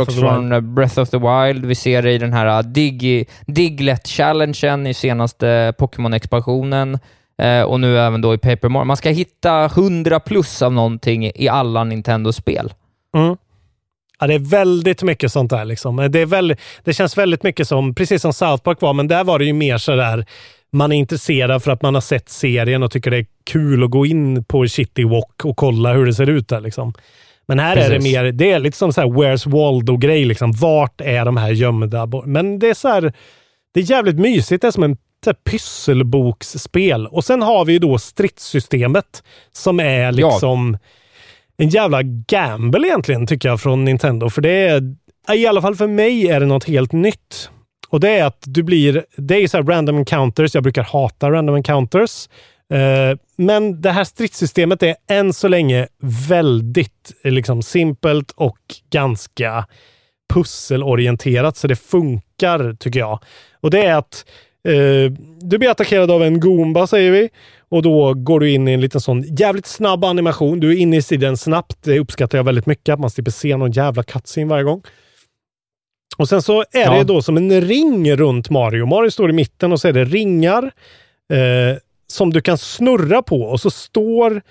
Of 0.00 0.08
the 0.08 0.14
från 0.14 0.52
eh, 0.52 0.60
Breath 0.60 0.98
of 0.98 1.10
the 1.10 1.18
Wild. 1.18 1.64
Vi 1.64 1.74
ser 1.74 2.02
det 2.02 2.12
i 2.12 2.18
den 2.18 2.32
här 2.32 2.58
uh, 2.58 2.68
Dig, 2.68 3.26
Diglett-challengen 3.46 4.86
i 4.86 4.94
senaste 4.94 5.74
Pokémon-expansionen. 5.78 6.98
Eh, 7.42 7.62
och 7.62 7.80
nu 7.80 7.98
även 7.98 8.20
då 8.20 8.34
i 8.34 8.38
Paper 8.38 8.68
Mario. 8.68 8.84
Man 8.84 8.96
ska 8.96 9.10
hitta 9.10 9.64
100 9.64 10.20
plus 10.20 10.62
av 10.62 10.72
någonting 10.72 11.30
i 11.34 11.48
alla 11.48 11.84
Nintendo-spel. 11.84 12.72
Mm. 13.16 13.36
Ja, 14.20 14.26
det 14.26 14.34
är 14.34 14.38
väldigt 14.38 15.02
mycket 15.02 15.32
sånt 15.32 15.50
där. 15.50 15.64
Liksom. 15.64 15.96
Det, 15.96 16.18
är 16.20 16.26
väldigt, 16.26 16.60
det 16.84 16.92
känns 16.92 17.18
väldigt 17.18 17.42
mycket 17.42 17.68
som, 17.68 17.94
precis 17.94 18.22
som 18.22 18.32
South 18.32 18.62
Park 18.62 18.80
var, 18.80 18.92
men 18.92 19.08
där 19.08 19.24
var 19.24 19.38
det 19.38 19.44
ju 19.44 19.52
mer 19.52 19.78
så 19.78 19.96
där 19.96 20.26
man 20.72 20.92
är 20.92 20.96
intresserad 20.96 21.62
för 21.62 21.70
att 21.70 21.82
man 21.82 21.94
har 21.94 22.00
sett 22.00 22.28
serien 22.28 22.82
och 22.82 22.90
tycker 22.90 23.10
det 23.10 23.16
är 23.16 23.26
kul 23.44 23.84
att 23.84 23.90
gå 23.90 24.06
in 24.06 24.44
på 24.44 24.66
Shitty 24.66 25.04
Walk 25.04 25.44
och 25.44 25.56
kolla 25.56 25.92
hur 25.92 26.06
det 26.06 26.14
ser 26.14 26.28
ut 26.28 26.48
där. 26.48 26.60
Liksom. 26.60 26.92
Men 27.50 27.58
här 27.58 27.76
är 27.76 27.90
det 27.90 27.96
Precis. 27.96 28.12
mer, 28.12 28.32
det 28.32 28.50
är 28.50 28.58
lite 28.58 28.76
som 28.76 28.92
så 28.92 29.00
här 29.00 29.08
Where's 29.08 29.50
Waldo-grej. 29.50 30.24
Liksom. 30.24 30.52
Vart 30.52 31.00
är 31.00 31.24
de 31.24 31.36
här 31.36 31.50
gömda? 31.50 32.08
Men 32.24 32.58
det 32.58 32.70
är 32.70 32.74
så 32.74 32.88
här, 32.88 33.12
det 33.74 33.80
är 33.80 33.84
jävligt 33.84 34.18
mysigt. 34.18 34.62
Det 34.62 34.66
är 34.66 34.72
som 34.72 34.82
en 34.82 34.96
så 35.24 35.30
här 35.30 35.34
pysselboksspel. 35.34 37.06
Och 37.06 37.24
sen 37.24 37.42
har 37.42 37.64
vi 37.64 37.72
ju 37.72 37.78
då 37.78 37.98
stridssystemet 37.98 39.22
som 39.52 39.80
är 39.80 40.12
liksom 40.12 40.78
en 41.56 41.68
jävla 41.68 42.02
gamble 42.02 42.88
egentligen, 42.88 43.26
tycker 43.26 43.48
jag, 43.48 43.60
från 43.60 43.84
Nintendo. 43.84 44.30
För 44.30 44.42
det 44.42 44.50
är, 44.68 44.94
i 45.34 45.46
alla 45.46 45.62
fall 45.62 45.76
för 45.76 45.86
mig, 45.86 46.28
är 46.28 46.40
det 46.40 46.46
något 46.46 46.64
helt 46.64 46.92
nytt. 46.92 47.50
Och 47.88 48.00
det 48.00 48.10
är 48.10 48.24
att 48.24 48.42
du 48.46 48.62
blir, 48.62 49.04
det 49.16 49.34
är 49.34 49.48
så 49.48 49.56
här 49.56 49.64
random 49.64 49.98
encounters. 49.98 50.54
Jag 50.54 50.62
brukar 50.62 50.82
hata 50.82 51.30
random 51.30 51.56
encounters. 51.56 52.28
Eh, 52.70 53.18
men 53.36 53.80
det 53.80 53.90
här 53.90 54.04
stridssystemet 54.04 54.82
är 54.82 54.96
än 55.08 55.32
så 55.32 55.48
länge 55.48 55.88
väldigt 56.28 57.12
eh, 57.24 57.32
liksom 57.32 57.62
simpelt 57.62 58.30
och 58.30 58.58
ganska 58.92 59.66
pusselorienterat, 60.34 61.56
så 61.56 61.66
det 61.66 61.76
funkar 61.76 62.74
tycker 62.74 63.00
jag. 63.00 63.18
Och 63.60 63.70
det 63.70 63.84
är 63.86 63.94
att 63.94 64.24
eh, 64.68 65.12
du 65.40 65.58
blir 65.58 65.70
attackerad 65.70 66.10
av 66.10 66.22
en 66.22 66.40
Goomba 66.40 66.86
säger 66.86 67.10
vi 67.10 67.28
och 67.68 67.82
då 67.82 68.14
går 68.14 68.40
du 68.40 68.50
in 68.50 68.68
i 68.68 68.72
en 68.72 68.80
liten 68.80 69.00
sån 69.00 69.22
jävligt 69.36 69.66
snabb 69.66 70.04
animation. 70.04 70.60
Du 70.60 70.72
är 70.72 70.76
inne 70.76 70.96
i 70.96 71.02
sidan 71.02 71.36
snabbt. 71.36 71.76
Det 71.82 71.98
uppskattar 71.98 72.38
jag 72.38 72.44
väldigt 72.44 72.66
mycket, 72.66 72.92
att 72.92 73.00
man 73.00 73.10
slipper 73.10 73.30
se 73.30 73.56
någon 73.56 73.72
jävla 73.72 74.02
cutscene 74.02 74.46
varje 74.46 74.64
gång. 74.64 74.82
Och 76.16 76.28
sen 76.28 76.42
så 76.42 76.60
är 76.60 76.66
Ja. 76.72 76.94
det 76.98 77.04
då 77.04 77.22
som 77.22 77.36
en 77.36 77.60
ring 77.60 78.16
runt 78.16 78.50
Mario. 78.50 78.86
Mario 78.86 79.10
står 79.10 79.30
i 79.30 79.32
mitten 79.32 79.72
och 79.72 79.80
så 79.80 79.88
är 79.88 79.92
det 79.92 80.04
ringar 80.04 80.62
eh, 81.32 81.76
som 82.10 82.32
du 82.32 82.40
kan 82.40 82.58
snurra 82.58 83.22
på 83.22 83.42
och 83.42 83.60
så 83.60 83.70
står 83.70 84.42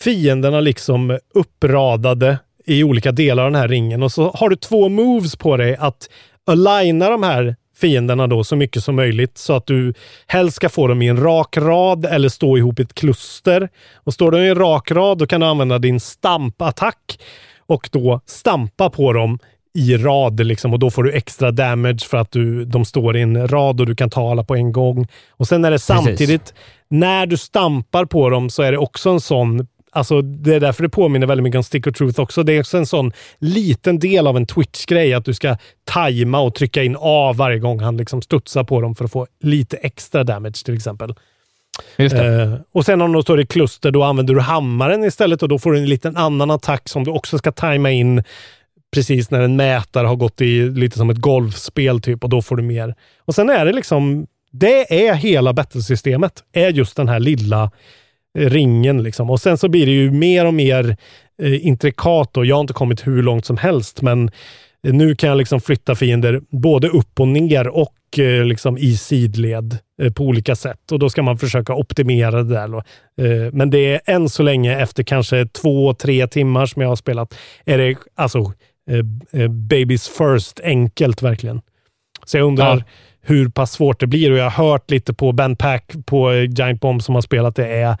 fienderna 0.00 0.60
liksom 0.60 1.18
uppradade 1.34 2.38
i 2.66 2.84
olika 2.84 3.12
delar 3.12 3.44
av 3.44 3.52
den 3.52 3.60
här 3.60 3.68
ringen 3.68 4.02
och 4.02 4.12
så 4.12 4.30
har 4.30 4.48
du 4.48 4.56
två 4.56 4.88
moves 4.88 5.36
på 5.36 5.56
dig 5.56 5.76
att 5.76 6.08
aligna 6.46 7.10
de 7.10 7.22
här 7.22 7.56
fienderna 7.80 8.26
då 8.26 8.44
så 8.44 8.56
mycket 8.56 8.84
som 8.84 8.96
möjligt 8.96 9.38
så 9.38 9.52
att 9.52 9.66
du 9.66 9.94
helst 10.26 10.56
ska 10.56 10.68
få 10.68 10.86
dem 10.86 11.02
i 11.02 11.08
en 11.08 11.22
rak 11.22 11.56
rad 11.56 12.04
eller 12.04 12.28
stå 12.28 12.58
ihop 12.58 12.78
i 12.78 12.82
ett 12.82 12.94
kluster. 12.94 13.68
Och 13.94 14.14
står 14.14 14.30
de 14.30 14.40
i 14.40 14.48
en 14.48 14.54
rak 14.54 14.90
rad 14.90 15.18
då 15.18 15.26
kan 15.26 15.40
du 15.40 15.46
använda 15.46 15.78
din 15.78 16.00
stampattack 16.00 17.18
och 17.66 17.88
då 17.92 18.20
stampa 18.26 18.90
på 18.90 19.12
dem 19.12 19.38
i 19.74 19.96
rad 19.96 20.46
liksom 20.46 20.72
och 20.72 20.78
då 20.78 20.90
får 20.90 21.02
du 21.02 21.12
extra 21.12 21.50
damage 21.50 22.00
för 22.08 22.16
att 22.16 22.30
du, 22.30 22.64
de 22.64 22.84
står 22.84 23.16
i 23.16 23.20
en 23.20 23.48
rad 23.48 23.80
och 23.80 23.86
du 23.86 23.94
kan 23.94 24.10
ta 24.10 24.30
alla 24.30 24.44
på 24.44 24.54
en 24.54 24.72
gång. 24.72 25.06
Och 25.30 25.48
sen 25.48 25.64
är 25.64 25.70
det 25.70 25.78
samtidigt, 25.78 26.54
när 26.90 27.26
du 27.26 27.36
stampar 27.36 28.04
på 28.04 28.30
dem 28.30 28.50
så 28.50 28.62
är 28.62 28.72
det 28.72 28.78
också 28.78 29.10
en 29.10 29.20
sån 29.20 29.66
Alltså, 29.92 30.22
det 30.22 30.54
är 30.54 30.60
därför 30.60 30.82
det 30.82 30.88
påminner 30.88 31.26
väldigt 31.26 31.42
mycket 31.42 31.58
om 31.58 31.62
Stick 31.64 31.86
of 31.86 31.94
Truth 31.94 32.20
också. 32.20 32.42
Det 32.42 32.52
är 32.52 32.60
också 32.60 32.78
en 32.78 32.86
sån 32.86 33.12
liten 33.38 33.98
del 33.98 34.26
av 34.26 34.36
en 34.36 34.46
Twitch-grej, 34.46 35.14
att 35.14 35.24
du 35.24 35.34
ska 35.34 35.56
tajma 35.84 36.40
och 36.40 36.54
trycka 36.54 36.82
in 36.82 36.96
A 37.00 37.34
varje 37.36 37.58
gång 37.58 37.80
han 37.80 37.96
liksom 37.96 38.22
studsar 38.22 38.64
på 38.64 38.80
dem 38.80 38.94
för 38.94 39.04
att 39.04 39.12
få 39.12 39.26
lite 39.40 39.76
extra 39.76 40.24
damage 40.24 40.64
till 40.64 40.74
exempel. 40.74 41.14
Eh, 41.96 42.54
och 42.72 42.84
sen 42.84 43.00
om 43.00 43.12
de 43.12 43.22
står 43.22 43.40
i 43.40 43.46
kluster, 43.46 43.90
då 43.90 44.02
använder 44.02 44.34
du 44.34 44.40
hammaren 44.40 45.04
istället 45.04 45.42
och 45.42 45.48
då 45.48 45.58
får 45.58 45.72
du 45.72 45.78
en 45.78 45.86
liten 45.86 46.16
annan 46.16 46.50
attack 46.50 46.88
som 46.88 47.04
du 47.04 47.10
också 47.10 47.38
ska 47.38 47.52
tajma 47.52 47.90
in 47.90 48.22
precis 48.94 49.30
när 49.30 49.40
en 49.40 49.56
mätare 49.56 50.06
har 50.06 50.16
gått 50.16 50.40
i 50.40 50.70
lite 50.70 50.98
som 50.98 51.10
ett 51.10 51.18
golfspel 51.18 52.00
typ 52.00 52.24
och 52.24 52.30
då 52.30 52.42
får 52.42 52.56
du 52.56 52.62
mer. 52.62 52.94
Och 53.18 53.34
sen 53.34 53.50
är 53.50 53.66
det 53.66 53.72
liksom, 53.72 54.26
det 54.52 55.08
är 55.08 55.14
hela 55.14 55.52
battlesystemet, 55.52 56.32
är 56.52 56.68
just 56.68 56.96
den 56.96 57.08
här 57.08 57.20
lilla 57.20 57.70
eh, 58.38 58.50
ringen 58.50 59.02
liksom. 59.02 59.30
Och 59.30 59.40
sen 59.40 59.58
så 59.58 59.68
blir 59.68 59.86
det 59.86 59.92
ju 59.92 60.10
mer 60.10 60.46
och 60.46 60.54
mer 60.54 60.96
eh, 61.42 61.66
intrikat 61.66 62.36
och 62.36 62.46
jag 62.46 62.56
har 62.56 62.60
inte 62.60 62.72
kommit 62.72 63.06
hur 63.06 63.22
långt 63.22 63.46
som 63.46 63.56
helst, 63.56 64.02
men 64.02 64.30
eh, 64.86 64.92
nu 64.92 65.14
kan 65.14 65.28
jag 65.28 65.38
liksom 65.38 65.60
flytta 65.60 65.94
fiender 65.94 66.40
både 66.50 66.88
upp 66.88 67.20
och 67.20 67.28
ner 67.28 67.68
och 67.68 68.18
eh, 68.18 68.44
liksom 68.44 68.78
i 68.78 68.96
sidled 68.96 69.78
eh, 70.02 70.12
på 70.12 70.24
olika 70.24 70.56
sätt. 70.56 70.92
Och 70.92 70.98
då 70.98 71.10
ska 71.10 71.22
man 71.22 71.38
försöka 71.38 71.74
optimera 71.74 72.42
det 72.42 72.54
där. 72.54 72.68
Då. 72.68 72.78
Eh, 73.24 73.52
men 73.52 73.70
det 73.70 73.94
är 73.94 74.00
än 74.06 74.28
så 74.28 74.42
länge 74.42 74.80
efter 74.80 75.02
kanske 75.02 75.46
två, 75.46 75.94
tre 75.94 76.26
timmar 76.26 76.66
som 76.66 76.82
jag 76.82 76.88
har 76.88 76.96
spelat, 76.96 77.34
är 77.64 77.78
det 77.78 77.96
alltså 78.14 78.52
eh, 78.90 79.40
eh 79.42 79.48
Babies 79.48 80.08
First 80.08 80.60
enkelt 80.60 81.22
verkligen. 81.22 81.60
Så 82.26 82.36
jag 82.36 82.46
undrar 82.46 82.76
Ja 82.76 82.82
hur 83.22 83.48
pass 83.48 83.72
svårt 83.72 84.00
det 84.00 84.06
blir 84.06 84.32
och 84.32 84.38
jag 84.38 84.50
har 84.50 84.64
hört 84.68 84.90
lite 84.90 85.14
på 85.14 85.32
Ben 85.32 85.56
Pack 85.56 85.92
på 86.06 86.30
eh, 86.30 86.44
Giant 86.50 86.80
Bomb 86.80 87.02
som 87.02 87.14
har 87.14 87.22
spelat 87.22 87.56
det 87.56 87.66
är 87.66 87.96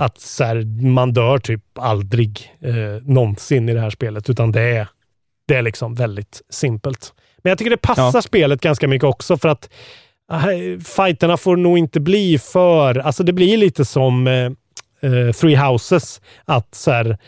att 0.00 0.20
så 0.20 0.44
här, 0.44 0.82
man 0.86 1.12
dör 1.12 1.38
typ 1.38 1.62
aldrig 1.78 2.52
eh, 2.60 3.02
någonsin 3.02 3.68
i 3.68 3.74
det 3.74 3.80
här 3.80 3.90
spelet, 3.90 4.30
utan 4.30 4.52
det 4.52 4.60
är, 4.62 4.88
det 5.48 5.54
är 5.54 5.62
liksom 5.62 5.94
väldigt 5.94 6.42
simpelt. 6.50 7.12
Men 7.42 7.50
jag 7.50 7.58
tycker 7.58 7.70
det 7.70 7.76
passar 7.76 8.10
Ja. 8.18 8.22
spelet 8.22 8.60
ganska 8.60 8.88
mycket 8.88 9.04
också 9.08 9.36
för 9.36 9.48
att 9.48 9.70
äh, 10.32 10.80
fighterna 10.84 11.36
får 11.36 11.56
nog 11.56 11.78
inte 11.78 12.00
bli 12.00 12.38
för... 12.38 12.98
Alltså 12.98 13.22
det 13.22 13.32
blir 13.32 13.56
lite 13.56 13.84
som 13.84 14.26
eh, 14.26 14.44
eh, 15.00 15.32
Three 15.40 15.56
Houses. 15.56 16.20
Att 16.44 16.74
så 16.74 16.90
här, 16.90 17.18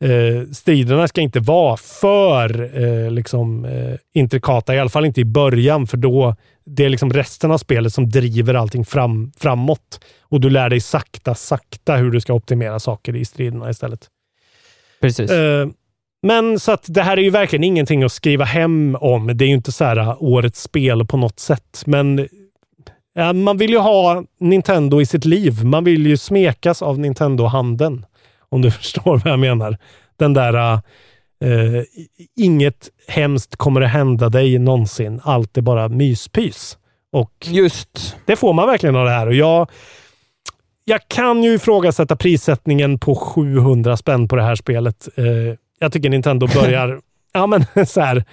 eh, 0.00 0.50
striderna 0.52 1.08
ska 1.08 1.20
inte 1.20 1.40
vara 1.40 1.76
för 1.76 2.78
eh, 2.82 3.10
liksom, 3.10 3.64
eh, 3.64 3.94
intrikata, 4.14 4.74
i 4.74 4.78
alla 4.78 4.90
fall 4.90 5.04
inte 5.04 5.20
i 5.20 5.24
början, 5.24 5.86
för 5.86 5.96
då 5.96 6.36
det 6.66 6.84
är 6.84 6.88
liksom 6.88 7.12
resten 7.12 7.50
av 7.50 7.58
spelet 7.58 7.92
som 7.92 8.10
driver 8.10 8.54
allting 8.54 8.84
fram, 8.84 9.32
framåt. 9.36 10.00
Och 10.20 10.40
du 10.40 10.50
lär 10.50 10.70
dig 10.70 10.80
sakta, 10.80 11.34
sakta 11.34 11.96
hur 11.96 12.10
du 12.10 12.20
ska 12.20 12.32
optimera 12.32 12.80
saker 12.80 13.16
i 13.16 13.24
striderna 13.24 13.70
istället. 13.70 14.08
Precis. 15.00 15.30
Eh, 15.30 15.68
men 16.22 16.60
så 16.60 16.72
att 16.72 16.84
det 16.88 17.02
här 17.02 17.16
är 17.16 17.22
ju 17.22 17.30
verkligen 17.30 17.64
ingenting 17.64 18.02
att 18.02 18.12
skriva 18.12 18.44
hem 18.44 18.96
om. 19.00 19.26
Det 19.26 19.44
är 19.44 19.46
ju 19.46 19.54
inte 19.54 19.72
så 19.72 19.84
här 19.84 19.98
uh, 19.98 20.22
årets 20.22 20.62
spel 20.62 21.06
på 21.06 21.16
något 21.16 21.40
sätt, 21.40 21.82
men 21.86 22.28
man 23.34 23.56
vill 23.56 23.70
ju 23.70 23.78
ha 23.78 24.24
Nintendo 24.40 25.00
i 25.00 25.06
sitt 25.06 25.24
liv. 25.24 25.64
Man 25.64 25.84
vill 25.84 26.06
ju 26.06 26.16
smekas 26.16 26.82
av 26.82 26.98
Nintendo-handen. 26.98 28.06
Om 28.54 28.62
du 28.62 28.70
förstår 28.80 29.18
vad 29.24 29.32
jag 29.32 29.38
menar. 29.38 29.76
Den 30.16 30.34
där 30.34 30.72
eh, 31.44 31.82
inget 32.36 32.90
hemskt 33.08 33.56
kommer 33.56 33.80
att 33.80 33.90
hända 33.90 34.28
dig 34.28 34.58
någonsin. 34.58 35.20
Allt 35.24 35.56
är 35.58 35.62
bara 35.62 35.88
myspys. 35.88 36.78
Och 37.12 37.32
Just. 37.44 38.16
det 38.26 38.36
får 38.36 38.52
man 38.52 38.66
verkligen 38.66 38.96
av 38.96 39.04
det 39.04 39.10
här. 39.10 39.26
Och 39.26 39.34
jag, 39.34 39.70
jag 40.84 41.08
kan 41.08 41.42
ju 41.42 41.54
ifrågasätta 41.54 42.16
prissättningen 42.16 42.98
på 42.98 43.14
700 43.14 43.96
spänn 43.96 44.28
på 44.28 44.36
det 44.36 44.42
här 44.42 44.54
spelet. 44.54 45.08
Eh, 45.16 45.24
jag 45.78 45.92
tycker 45.92 46.10
Nintendo 46.10 46.46
börjar... 46.46 47.00
ja, 47.32 47.46
men 47.46 47.66
så 47.86 48.00
här. 48.00 48.24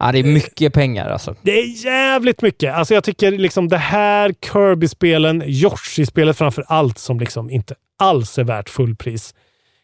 Ja, 0.00 0.12
det 0.12 0.18
är 0.18 0.24
mycket 0.24 0.72
pengar 0.72 1.08
alltså. 1.08 1.34
Det 1.42 1.60
är 1.60 1.84
jävligt 1.84 2.42
mycket. 2.42 2.74
Alltså 2.74 2.94
jag 2.94 3.04
tycker 3.04 3.32
liksom 3.32 3.68
det 3.68 3.76
här 3.76 4.34
Kirby-spelen, 4.52 5.42
Yoshi-spelet 5.46 6.38
framför 6.38 6.64
allt, 6.68 6.98
som 6.98 7.20
liksom 7.20 7.50
inte 7.50 7.74
alls 7.98 8.38
är 8.38 8.44
värt 8.44 8.68
fullpris. 8.68 9.34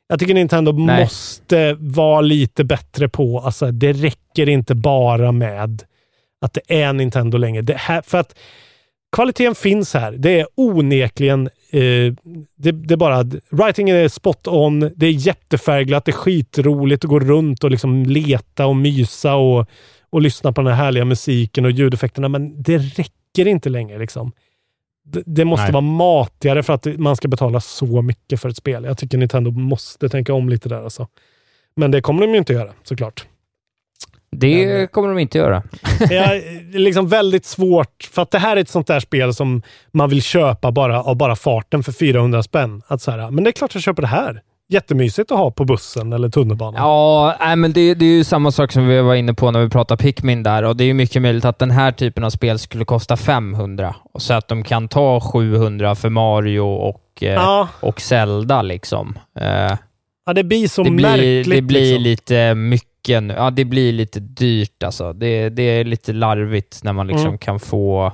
Jag 0.08 0.20
tycker 0.20 0.34
Nintendo 0.34 0.72
Nej. 0.72 1.00
måste 1.00 1.76
vara 1.78 2.20
lite 2.20 2.64
bättre 2.64 3.08
på, 3.08 3.40
alltså 3.40 3.70
det 3.70 3.92
räcker 3.92 4.48
inte 4.48 4.74
bara 4.74 5.32
med 5.32 5.84
att 6.40 6.54
det 6.54 6.84
är 6.84 6.92
Nintendo 6.92 7.38
längre. 7.38 7.62
Det 7.62 7.76
här, 7.76 8.02
för 8.02 8.18
att 8.18 8.34
kvaliteten 9.16 9.54
finns 9.54 9.94
här. 9.94 10.12
Det 10.12 10.40
är 10.40 10.46
onekligen, 10.54 11.46
eh, 11.70 12.14
det, 12.56 12.72
det 12.72 12.94
är 12.94 12.96
bara, 12.96 13.24
writingen 13.50 13.96
är 13.96 14.08
spot 14.08 14.46
on, 14.46 14.90
det 14.96 15.06
är 15.06 15.10
jättefärgglatt, 15.10 16.04
det 16.04 16.10
är 16.10 16.16
skitroligt 16.16 17.04
att 17.04 17.10
gå 17.10 17.20
runt 17.20 17.64
och 17.64 17.70
liksom 17.70 18.06
leta 18.06 18.66
och 18.66 18.76
mysa 18.76 19.34
och, 19.34 19.66
och 20.16 20.22
lyssna 20.22 20.52
på 20.52 20.62
den 20.62 20.72
här 20.72 20.84
härliga 20.84 21.04
musiken 21.04 21.64
och 21.64 21.70
ljudeffekterna, 21.70 22.28
men 22.28 22.62
det 22.62 22.78
räcker 22.78 23.46
inte 23.46 23.68
längre. 23.68 23.98
Liksom. 23.98 24.32
Det, 25.04 25.22
det 25.26 25.44
måste 25.44 25.64
Nej. 25.64 25.72
vara 25.72 25.80
matigare 25.80 26.62
för 26.62 26.72
att 26.72 26.86
man 26.98 27.16
ska 27.16 27.28
betala 27.28 27.60
så 27.60 28.02
mycket 28.02 28.40
för 28.40 28.48
ett 28.48 28.56
spel. 28.56 28.84
Jag 28.84 28.98
tycker 28.98 29.18
Nintendo 29.18 29.50
måste 29.50 30.08
tänka 30.08 30.34
om 30.34 30.48
lite 30.48 30.68
där 30.68 30.82
alltså. 30.82 31.08
Men 31.76 31.90
det 31.90 32.00
kommer 32.00 32.20
de 32.20 32.32
ju 32.32 32.38
inte 32.38 32.52
göra 32.52 32.72
såklart. 32.82 33.26
Det 34.30 34.86
kommer 34.92 35.08
de 35.08 35.18
inte 35.18 35.38
göra. 35.38 35.62
Det 36.08 36.16
är 36.16 36.78
liksom 36.78 37.08
väldigt 37.08 37.44
svårt, 37.44 38.10
för 38.12 38.22
att 38.22 38.30
det 38.30 38.38
här 38.38 38.56
är 38.56 38.60
ett 38.60 38.68
sånt 38.68 38.86
där 38.86 39.00
spel 39.00 39.34
som 39.34 39.62
man 39.92 40.10
vill 40.10 40.22
köpa 40.22 40.72
bara 40.72 41.02
av 41.02 41.16
bara 41.16 41.36
farten 41.36 41.82
för 41.82 41.92
400 41.92 42.42
spänn. 42.42 42.82
Att 42.86 43.02
så 43.02 43.10
här, 43.10 43.30
men 43.30 43.44
det 43.44 43.50
är 43.50 43.52
klart 43.52 43.74
jag 43.74 43.82
köper 43.82 44.02
det 44.02 44.08
här. 44.08 44.42
Jättemysigt 44.68 45.30
att 45.32 45.38
ha 45.38 45.50
på 45.50 45.64
bussen 45.64 46.12
eller 46.12 46.28
tunnelbanan. 46.28 46.74
Ja, 46.82 47.36
nej, 47.40 47.56
men 47.56 47.72
det, 47.72 47.94
det 47.94 48.04
är 48.04 48.16
ju 48.16 48.24
samma 48.24 48.50
sak 48.50 48.72
som 48.72 48.86
vi 48.88 49.00
var 49.00 49.14
inne 49.14 49.34
på 49.34 49.50
när 49.50 49.60
vi 49.60 49.68
pratade 49.68 50.02
Pikmin 50.02 50.42
där 50.42 50.62
och 50.62 50.76
det 50.76 50.84
är 50.84 50.86
ju 50.86 50.94
mycket 50.94 51.22
möjligt 51.22 51.44
att 51.44 51.58
den 51.58 51.70
här 51.70 51.92
typen 51.92 52.24
av 52.24 52.30
spel 52.30 52.58
skulle 52.58 52.84
kosta 52.84 53.16
500 53.16 53.94
och 54.12 54.22
så 54.22 54.34
att 54.34 54.48
de 54.48 54.62
kan 54.64 54.88
ta 54.88 55.20
700 55.20 55.94
för 55.94 56.08
Mario 56.08 56.60
och, 56.60 57.02
eh, 57.22 57.32
Ja. 57.32 57.68
och 57.80 58.00
Zelda 58.00 58.62
liksom. 58.62 59.18
Eh, 59.40 59.76
Ja, 60.28 60.32
det 60.32 60.44
blir 60.44 60.68
så 60.68 60.82
det 60.82 60.90
blir, 60.90 61.06
märkligt. 61.08 61.50
det 61.56 61.62
blir 61.62 61.80
liksom. 61.98 62.02
lite 62.02 62.54
mycket 62.54 63.22
nu. 63.22 63.34
Ja, 63.34 63.50
det 63.50 63.64
blir 63.64 63.92
lite 63.92 64.20
dyrt 64.20 64.82
alltså. 64.82 65.12
Det, 65.12 65.48
det 65.48 65.62
är 65.62 65.84
lite 65.84 66.12
larvigt 66.12 66.80
när 66.84 66.92
man 66.92 67.06
liksom 67.06 67.26
Mm. 67.26 67.38
kan 67.38 67.60
få... 67.60 68.12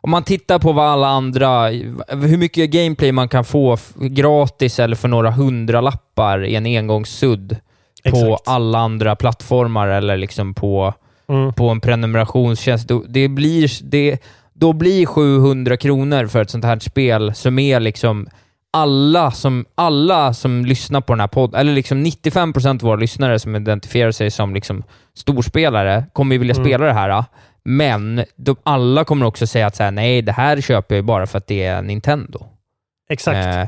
Om 0.00 0.10
man 0.10 0.22
tittar 0.24 0.58
på 0.58 0.72
vad 0.72 0.84
alla 0.88 1.08
andra, 1.08 1.68
hur 2.08 2.36
mycket 2.36 2.70
gameplay 2.70 3.12
man 3.12 3.28
kan 3.28 3.44
få 3.44 3.76
gratis 3.96 4.78
eller 4.78 4.96
för 4.96 5.08
några 5.08 5.30
hundralappar 5.30 6.44
i 6.44 6.54
en 6.54 6.66
engångssudd 6.66 7.56
på 8.04 8.08
Exakt. 8.08 8.48
alla 8.48 8.78
andra 8.78 9.16
plattformar 9.16 9.88
eller 9.88 10.16
liksom 10.16 10.54
på, 10.54 10.94
Mm. 11.28 11.52
på 11.52 11.68
en 11.68 11.80
prenumerationstjänst. 11.80 12.88
Då, 12.88 13.02
det 13.08 13.28
blir, 13.28 13.70
det, 13.90 14.18
då 14.52 14.72
blir 14.72 15.06
700 15.06 15.76
kronor 15.76 16.26
för 16.26 16.42
ett 16.42 16.50
sånt 16.50 16.64
här 16.64 16.78
spel 16.78 17.34
som 17.34 17.58
är 17.58 17.80
liksom 17.80 18.28
alla 18.70 19.30
som, 19.30 19.64
alla 19.74 20.34
som 20.34 20.64
lyssnar 20.64 21.00
på 21.00 21.12
den 21.12 21.20
här 21.20 21.26
podden, 21.28 21.60
eller 21.60 21.72
liksom 21.72 22.04
95% 22.06 22.68
av 22.68 22.80
våra 22.80 22.96
lyssnare 22.96 23.38
som 23.38 23.56
identifierar 23.56 24.10
sig 24.12 24.30
som 24.30 24.54
liksom 24.54 24.82
storspelare, 25.14 26.04
kommer 26.12 26.34
ju 26.34 26.38
vilja 26.38 26.54
Mm. 26.54 26.64
spela 26.64 26.86
det 26.86 26.92
här. 26.92 27.24
Men 27.64 28.24
de, 28.36 28.56
alla 28.62 29.04
kommer 29.04 29.26
också 29.26 29.46
säga 29.46 29.66
att 29.66 29.76
så 29.76 29.82
här, 29.82 29.90
nej, 29.90 30.22
det 30.22 30.32
här 30.32 30.60
köper 30.60 30.94
jag 30.94 31.04
bara 31.04 31.26
för 31.26 31.38
att 31.38 31.46
det 31.46 31.62
är 31.64 31.82
Nintendo. 31.82 32.46
Exakt. 33.10 33.56
Eh, 33.56 33.64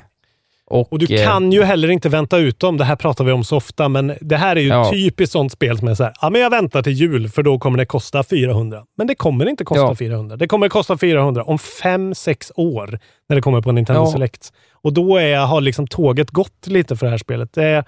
och, 0.67 0.93
Och 0.93 0.99
du 0.99 1.15
eh, 1.15 1.25
kan 1.27 1.53
ju 1.53 1.63
heller 1.63 1.91
inte 1.91 2.09
vänta 2.09 2.39
ut 2.39 2.61
dem. 2.61 2.77
Det 2.77 2.85
här 2.85 2.97
pratar 2.97 3.25
vi 3.25 3.33
om 3.33 3.45
så 3.45 3.57
ofta, 3.57 3.89
men 3.89 4.13
det 4.21 4.37
här 4.37 4.57
är 4.57 4.61
ju 4.61 4.69
Ja. 4.69 4.91
typiskt 4.93 5.33
sånt 5.33 5.53
spel 5.53 5.79
som 5.79 5.89
är 5.89 5.95
så 5.95 6.05
här, 6.05 6.13
ja 6.21 6.31
men 6.31 6.41
jag 6.41 6.51
väntar 6.51 6.83
till 6.83 6.93
jul 6.93 7.29
för 7.29 7.43
då 7.43 7.59
kommer 7.59 7.79
det 7.79 7.87
kosta 7.87 8.23
400. 8.25 8.83
Men 8.99 9.07
det 9.07 9.15
kommer 9.15 9.49
inte 9.49 9.65
kosta 9.65 9.83
Ja. 9.85 9.95
400. 9.95 10.37
Det 10.37 10.47
kommer 10.49 10.69
kosta 10.69 10.99
400 10.99 11.43
om 11.45 11.59
fem 11.59 12.15
sex 12.15 12.53
år 12.57 12.99
när 13.29 13.37
det 13.37 13.43
kommer 13.43 13.61
på 13.61 13.73
Nintendo 13.73 14.01
Ja. 14.03 14.13
Select. 14.13 14.53
Och 14.73 14.93
då 14.93 15.17
är, 15.17 15.39
har 15.39 15.61
liksom 15.61 15.87
tåget 15.87 16.31
gått 16.31 16.67
lite 16.67 16.97
för 16.97 17.07
det 17.07 17.11
här 17.11 17.19
spelet. 17.19 17.53
Det 17.53 17.65
är, 17.65 17.85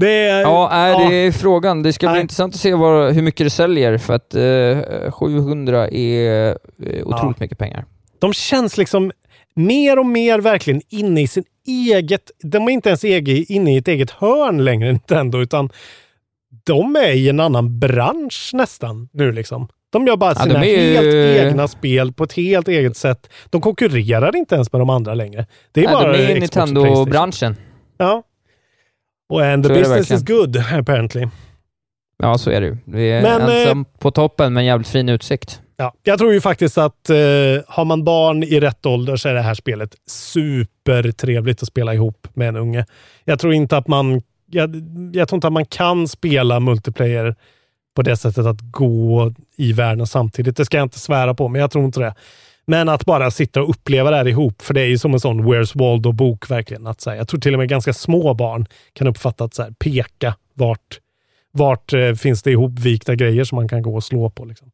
det 0.00 0.10
är, 0.26 0.40
Ja, 0.40 0.70
är 0.70 0.88
ja. 0.90 1.08
det 1.08 1.14
är 1.14 1.32
frågan. 1.32 1.82
Det 1.82 1.92
ska 1.92 2.06
bli 2.06 2.12
Nej. 2.12 2.20
intressant 2.22 2.54
att 2.54 2.60
se 2.60 2.74
vad, 2.74 3.12
hur 3.14 3.22
mycket 3.22 3.46
det 3.46 3.50
säljer, 3.50 3.98
för 3.98 4.14
att 4.14 4.34
eh, 4.34 5.12
700 5.12 5.88
är 5.88 6.48
eh, 6.86 7.06
otroligt 7.06 7.40
mycket 7.40 7.58
pengar. 7.58 7.84
de 8.18 8.32
känns 8.32 8.76
liksom 8.76 9.12
mer 9.54 9.98
och 9.98 10.06
mer 10.06 10.38
verkligen 10.38 10.80
inne 10.88 11.22
i 11.22 11.26
sin 11.28 11.44
eget... 11.66 12.30
De 12.42 12.68
är 12.68 12.70
inte 12.72 12.88
ens 12.88 13.04
ege, 13.04 13.44
inne 13.48 13.74
i 13.74 13.76
ett 13.76 13.88
eget 13.88 14.10
hörn 14.10 14.64
längre, 14.64 14.88
Nintendo, 14.92 15.38
utan 15.40 15.70
de 16.66 16.96
är 16.96 17.12
i 17.12 17.28
en 17.28 17.40
annan 17.40 17.78
bransch 17.78 18.50
nästan 18.52 19.08
nu 19.12 19.32
liksom. 19.32 19.68
De 19.92 20.06
gör 20.06 20.16
bara 20.16 20.32
Ja, 20.36 20.42
sina 20.42 20.64
är 20.64 20.82
ju- 20.82 20.94
helt 20.94 21.46
egna 21.46 21.68
spel 21.68 22.12
på 22.12 22.24
ett 22.24 22.32
helt 22.32 22.68
eget 22.68 22.96
sätt. 22.96 23.30
De 23.50 23.60
konkurrerar 23.60 24.36
inte 24.36 24.54
ens 24.54 24.72
med 24.72 24.80
de 24.80 24.90
andra 24.90 25.14
längre. 25.14 25.46
Det 25.72 25.80
är 25.80 25.84
Nej, 25.84 25.94
bara 25.94 26.12
de 26.12 26.18
är 26.18 26.26
Playstation. 26.36 26.74
Nintendo-branschen. 26.74 27.56
Ja. 27.98 28.22
Och 29.30 29.44
and 29.44 29.64
the 29.64 29.68
business 29.68 30.10
is 30.10 30.22
good, 30.22 30.56
apparently. 30.72 31.28
Ja, 32.18 32.38
så 32.38 32.50
är 32.50 32.60
det 32.60 32.66
ju. 32.66 32.76
Vi 32.84 33.10
är 33.10 33.22
Men, 33.22 33.42
eh, 33.42 33.60
ensam 33.60 33.84
på 33.98 34.10
toppen 34.10 34.52
med 34.52 34.60
en 34.60 34.66
jävligt 34.66 34.88
fin 34.88 35.08
utsikt. 35.08 35.60
Ja, 35.76 35.92
jag 36.02 36.18
tror 36.18 36.32
ju 36.32 36.40
faktiskt 36.40 36.78
att 36.78 37.10
eh, 37.10 37.16
har 37.66 37.84
man 37.84 38.04
barn 38.04 38.42
i 38.42 38.60
rätt 38.60 38.86
ålder 38.86 39.16
så 39.16 39.28
är 39.28 39.34
det 39.34 39.40
här 39.40 39.54
spelet 39.54 39.94
supertrevligt 40.06 41.62
att 41.62 41.68
spela 41.68 41.94
ihop 41.94 42.28
med 42.34 42.48
en 42.48 42.56
unge. 42.56 42.86
Jag 43.24 43.38
tror 43.38 43.52
inte 43.52 43.76
att 43.76 43.88
man, 43.88 44.22
jag, 44.50 44.76
jag 45.12 45.28
tror 45.28 45.36
inte 45.36 45.46
att 45.46 45.52
man 45.52 45.66
kan 45.66 46.08
spela 46.08 46.60
multiplayer 46.60 47.36
på 47.96 48.02
det 48.02 48.16
sättet 48.16 48.46
att 48.46 48.60
gå 48.60 49.32
i 49.56 49.72
världen 49.72 50.06
samtidigt. 50.06 50.56
Det 50.56 50.64
ska 50.64 50.76
jag 50.76 50.84
inte 50.84 50.98
svära 50.98 51.34
på, 51.34 51.48
men 51.48 51.60
jag 51.60 51.70
tror 51.70 51.84
inte 51.84 52.00
det. 52.00 52.14
Men 52.70 52.88
att 52.88 53.04
bara 53.04 53.30
sitta 53.30 53.62
och 53.62 53.70
uppleva 53.70 54.10
det 54.10 54.16
här 54.16 54.28
ihop, 54.28 54.62
för 54.62 54.74
det 54.74 54.80
är 54.80 54.86
ju 54.86 54.98
som 54.98 55.12
en 55.14 55.20
sån 55.20 55.44
Where's 55.44 55.78
Waldo-bok 55.78 56.50
verkligen. 56.50 56.86
Att 56.86 57.00
säga. 57.00 57.16
Jag 57.16 57.28
tror 57.28 57.40
till 57.40 57.54
och 57.54 57.58
med 57.58 57.68
ganska 57.68 57.92
små 57.92 58.34
barn 58.34 58.66
kan 58.92 59.06
uppfatta 59.06 59.44
att 59.44 59.54
så 59.54 59.62
här, 59.62 59.70
peka 59.70 60.34
vart, 60.54 60.98
vart 61.52 61.92
eh, 61.92 62.12
finns 62.12 62.42
det 62.42 62.50
ihopvikta 62.50 63.14
grejer 63.14 63.44
som 63.44 63.56
man 63.56 63.68
kan 63.68 63.82
gå 63.82 63.94
och 63.94 64.04
slå 64.04 64.30
på. 64.30 64.44
Liksom. 64.44 64.70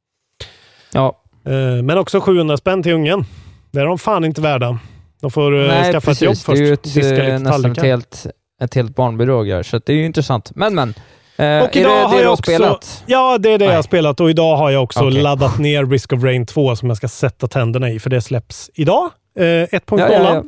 Ja, 0.92 1.22
Eh, 1.46 1.82
Men 1.82 1.98
också 1.98 2.20
700 2.20 2.56
spänn 2.56 2.82
till 2.82 2.92
ungen. 2.92 3.24
Det 3.70 3.80
är 3.80 3.84
de 3.84 3.98
fan 3.98 4.24
inte 4.24 4.40
värda. 4.40 4.78
De 5.20 5.30
får 5.30 5.60
eh, 5.60 5.68
nej 5.68 5.92
skaffa 5.92 6.10
precis. 6.10 6.22
ett 6.22 6.26
jobb 6.26 6.36
först. 6.36 6.56
Det 6.94 7.00
är 7.00 7.18
ju 7.18 7.26
ett, 7.26 7.32
eh, 7.32 7.38
nästan 7.38 7.72
ett 7.72 7.82
helt, 7.82 8.26
ett 8.60 8.74
helt 8.74 8.96
barnbidrag 8.96 9.48
där, 9.48 9.62
så 9.62 9.78
det 9.78 9.92
är 9.92 9.96
ju 9.96 10.06
intressant. 10.06 10.52
Men, 10.54 10.74
men. 10.74 10.94
Eh, 11.38 11.44
är 11.46 11.62
Och 11.62 11.68
det 11.72 11.80
idag 11.80 11.92
det 11.92 12.02
har 12.06 12.10
du 12.16 12.22
jag 12.22 12.28
har 12.28 12.32
också, 12.32 12.42
spelat? 12.42 13.04
Ja, 13.06 13.38
det 13.38 13.50
är 13.50 13.58
det 13.58 13.64
jag 13.64 13.68
Nej. 13.70 13.76
har 13.76 13.82
spelat 13.82 14.20
och 14.20 14.30
idag 14.30 14.56
har 14.56 14.70
jag 14.70 14.82
också 14.82 15.00
Okej. 15.06 15.22
laddat 15.22 15.58
ner 15.58 15.86
Risk 15.86 16.12
of 16.12 16.22
Rain 16.22 16.46
2 16.46 16.76
som 16.76 16.88
jag 16.88 16.96
ska 16.96 17.08
sätta 17.08 17.48
tänderna 17.48 17.90
i, 17.90 17.98
för 17.98 18.10
det 18.10 18.20
släpps 18.20 18.70
idag. 18.74 19.10
Eh, 19.38 19.42
1.0. 19.42 20.00
Ja, 20.00 20.12
ja, 20.12 20.42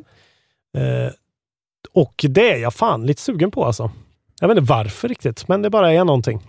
ja. 0.73 0.81
Eh, 0.81 1.11
och 1.95 2.25
det 2.29 2.53
är 2.53 2.57
jag 2.59 2.75
fan 2.75 3.07
lite 3.07 3.23
sugen 3.23 3.51
på 3.51 3.65
alltså. 3.65 3.91
Jag 4.41 4.49
vet 4.49 4.59
inte 4.59 4.71
varför 4.73 5.09
riktigt, 5.09 5.49
men 5.49 5.63
det 5.63 5.71
bara 5.71 5.93
är 5.93 6.05
någonting. 6.05 6.43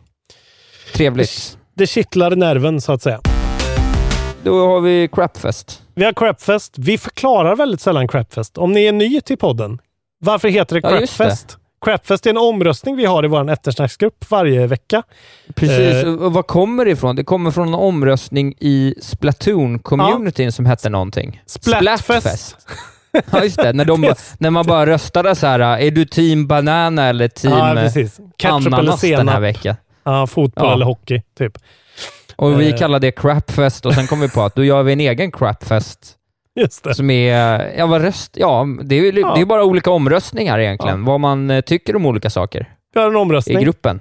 Trevligt. 0.94 1.58
Det 1.76 1.88
kittlar 1.88 2.36
nerven 2.36 2.82
så 2.82 2.92
att 2.92 3.02
säga. 3.02 3.22
Då 4.44 4.68
har 4.68 4.82
vi 4.82 5.10
Crapfest. 5.12 5.82
Vi 5.96 6.06
har 6.06 6.14
Crapfest. 6.14 6.74
Vi 6.78 6.98
förklarar 6.98 7.56
väldigt 7.56 7.82
sällan 7.82 8.08
Crapfest. 8.08 8.58
Om 8.58 8.72
ni 8.72 8.86
är 8.86 8.92
ny 8.92 9.22
till 9.22 9.38
podden, 9.38 9.80
varför 10.20 10.48
heter 10.48 10.82
det 10.82 10.90
det. 10.90 10.98
Crapfest? 10.98 11.58
Crapfest 11.82 12.26
är 12.26 12.30
en 12.30 12.38
omröstning 12.38 12.96
vi 12.96 13.06
har 13.06 13.26
i 13.26 13.28
vår 13.28 13.50
eftersnacksgrupp 13.52 14.26
varje 14.32 14.68
vecka. 14.68 15.04
Precis, 15.56 16.04
Eh. 16.04 16.14
och 16.14 16.34
vad 16.34 16.48
kommer 16.48 16.86
det 16.86 16.92
ifrån? 16.92 17.16
Det 17.16 17.24
kommer 17.24 17.52
från 17.52 17.68
en 17.68 17.74
omröstning 17.74 18.54
i 18.60 18.96
Splatoon-communityn 19.02 20.52
som 20.52 20.66
hette 20.66 20.90
någonting. 20.90 21.42
Splatfest. 21.46 22.56
Ja, 23.32 23.44
just 23.44 23.58
det. 23.58 23.74
När, 23.74 23.86
de, 23.86 24.02
ba- 24.02 24.16
när 24.40 24.50
man 24.50 24.66
bara 24.66 24.86
röstade 24.86 25.36
så 25.36 25.48
här, 25.48 25.60
är 25.60 25.92
du 25.92 26.06
team 26.06 26.48
banana 26.48 27.06
eller 27.08 27.28
team 27.28 27.54
Ja, 27.54 27.68
eh, 27.70 28.54
ananas 28.54 29.02
den 29.02 29.30
här 29.30 29.40
veckan? 29.40 29.76
Ja, 30.04 30.28
fotboll 30.28 30.66
Ja. 30.68 30.74
eller 30.74 30.86
hockey, 30.86 31.22
typ. 31.38 31.58
Och 32.36 32.62
vi 32.62 32.70
Eh. 32.72 32.78
kallar 32.78 33.00
det 33.00 33.12
crapfest 33.12 33.86
och 33.86 33.94
sen 33.94 34.08
kom 34.08 34.20
vi 34.20 34.30
på 34.30 34.42
att 34.42 34.56
då 34.56 34.64
gör 34.64 34.84
vi 34.84 34.94
en 34.94 35.00
egen 35.00 35.32
crapfest. 35.32 36.00
Just 36.62 36.84
det. 36.84 36.96
Som 36.96 37.10
är, 37.10 37.60
ja 37.78 37.88
vad 37.88 38.02
röst, 38.02 38.38
ja 38.38 38.68
det 38.84 38.96
är, 39.00 39.20
Ja. 39.20 39.36
det 39.36 39.42
är 39.42 39.46
bara 39.46 39.64
olika 39.64 39.92
omröstningar 39.92 40.60
egentligen. 40.60 41.06
Vad 41.06 41.20
man 41.20 41.50
eh, 41.50 41.62
tycker 41.62 41.96
om 41.96 42.06
olika 42.06 42.30
saker 42.30 42.70
Vi 42.94 43.00
har 43.00 43.08
en 43.08 43.14
i 43.14 43.16
omröstning. 43.16 43.60
gruppen. 43.64 44.00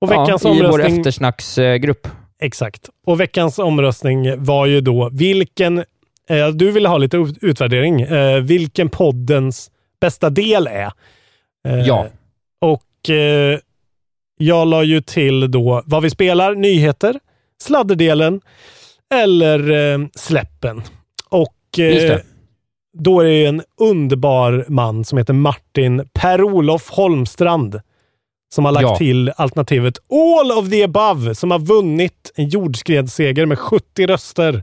Och 0.00 0.10
veckans 0.10 0.44
ja, 0.44 0.54
I 0.54 0.58
vår 0.62 0.68
omröstning... 0.68 0.98
eftersnacksgrupp. 0.98 2.08
Exakt. 2.42 2.88
Och 3.06 3.20
veckans 3.20 3.58
omröstning 3.58 4.44
var 4.44 4.66
ju 4.66 4.80
då 4.80 5.10
vilken... 5.12 5.78
Eh, 6.30 6.48
du 6.54 6.70
ville 6.70 6.88
ha 6.88 6.98
lite 6.98 7.16
ut- 7.16 7.38
utvärdering. 7.42 8.00
Eh, 8.00 8.40
vilken 8.40 8.88
poddens 8.88 9.70
bästa 10.00 10.30
del 10.30 10.66
är. 10.66 10.92
Eh, 11.68 11.78
Ja. 11.86 12.06
Och 12.60 13.10
eh, 13.10 13.58
jag 14.38 14.68
la 14.68 14.82
ju 14.82 15.00
till 15.00 15.50
då 15.50 15.82
vad 15.86 16.02
vi 16.02 16.10
spelar, 16.10 16.54
nyheter, 16.54 17.20
sladderdelen 17.62 18.40
eller 19.14 19.70
eh, 19.92 19.98
släppen. 20.16 20.82
Eh, 21.80 22.18
då 22.98 23.20
är 23.20 23.24
det 23.24 23.46
en 23.46 23.62
underbar 23.80 24.64
man 24.68 25.04
som 25.04 25.18
heter 25.18 25.32
Martin 25.32 26.08
Per-Olof 26.14 26.90
Holmstrand 26.90 27.80
som 28.54 28.64
har 28.64 28.72
lagt 28.72 28.82
Ja. 28.82 28.96
till 28.96 29.32
alternativet 29.36 29.98
All 30.12 30.52
of 30.58 30.70
the 30.70 30.82
above 30.82 31.34
som 31.34 31.50
har 31.50 31.58
vunnit 31.58 32.32
en 32.34 32.48
jordskredsseger 32.48 33.46
med 33.46 33.58
70 33.58 34.06
röster. 34.06 34.54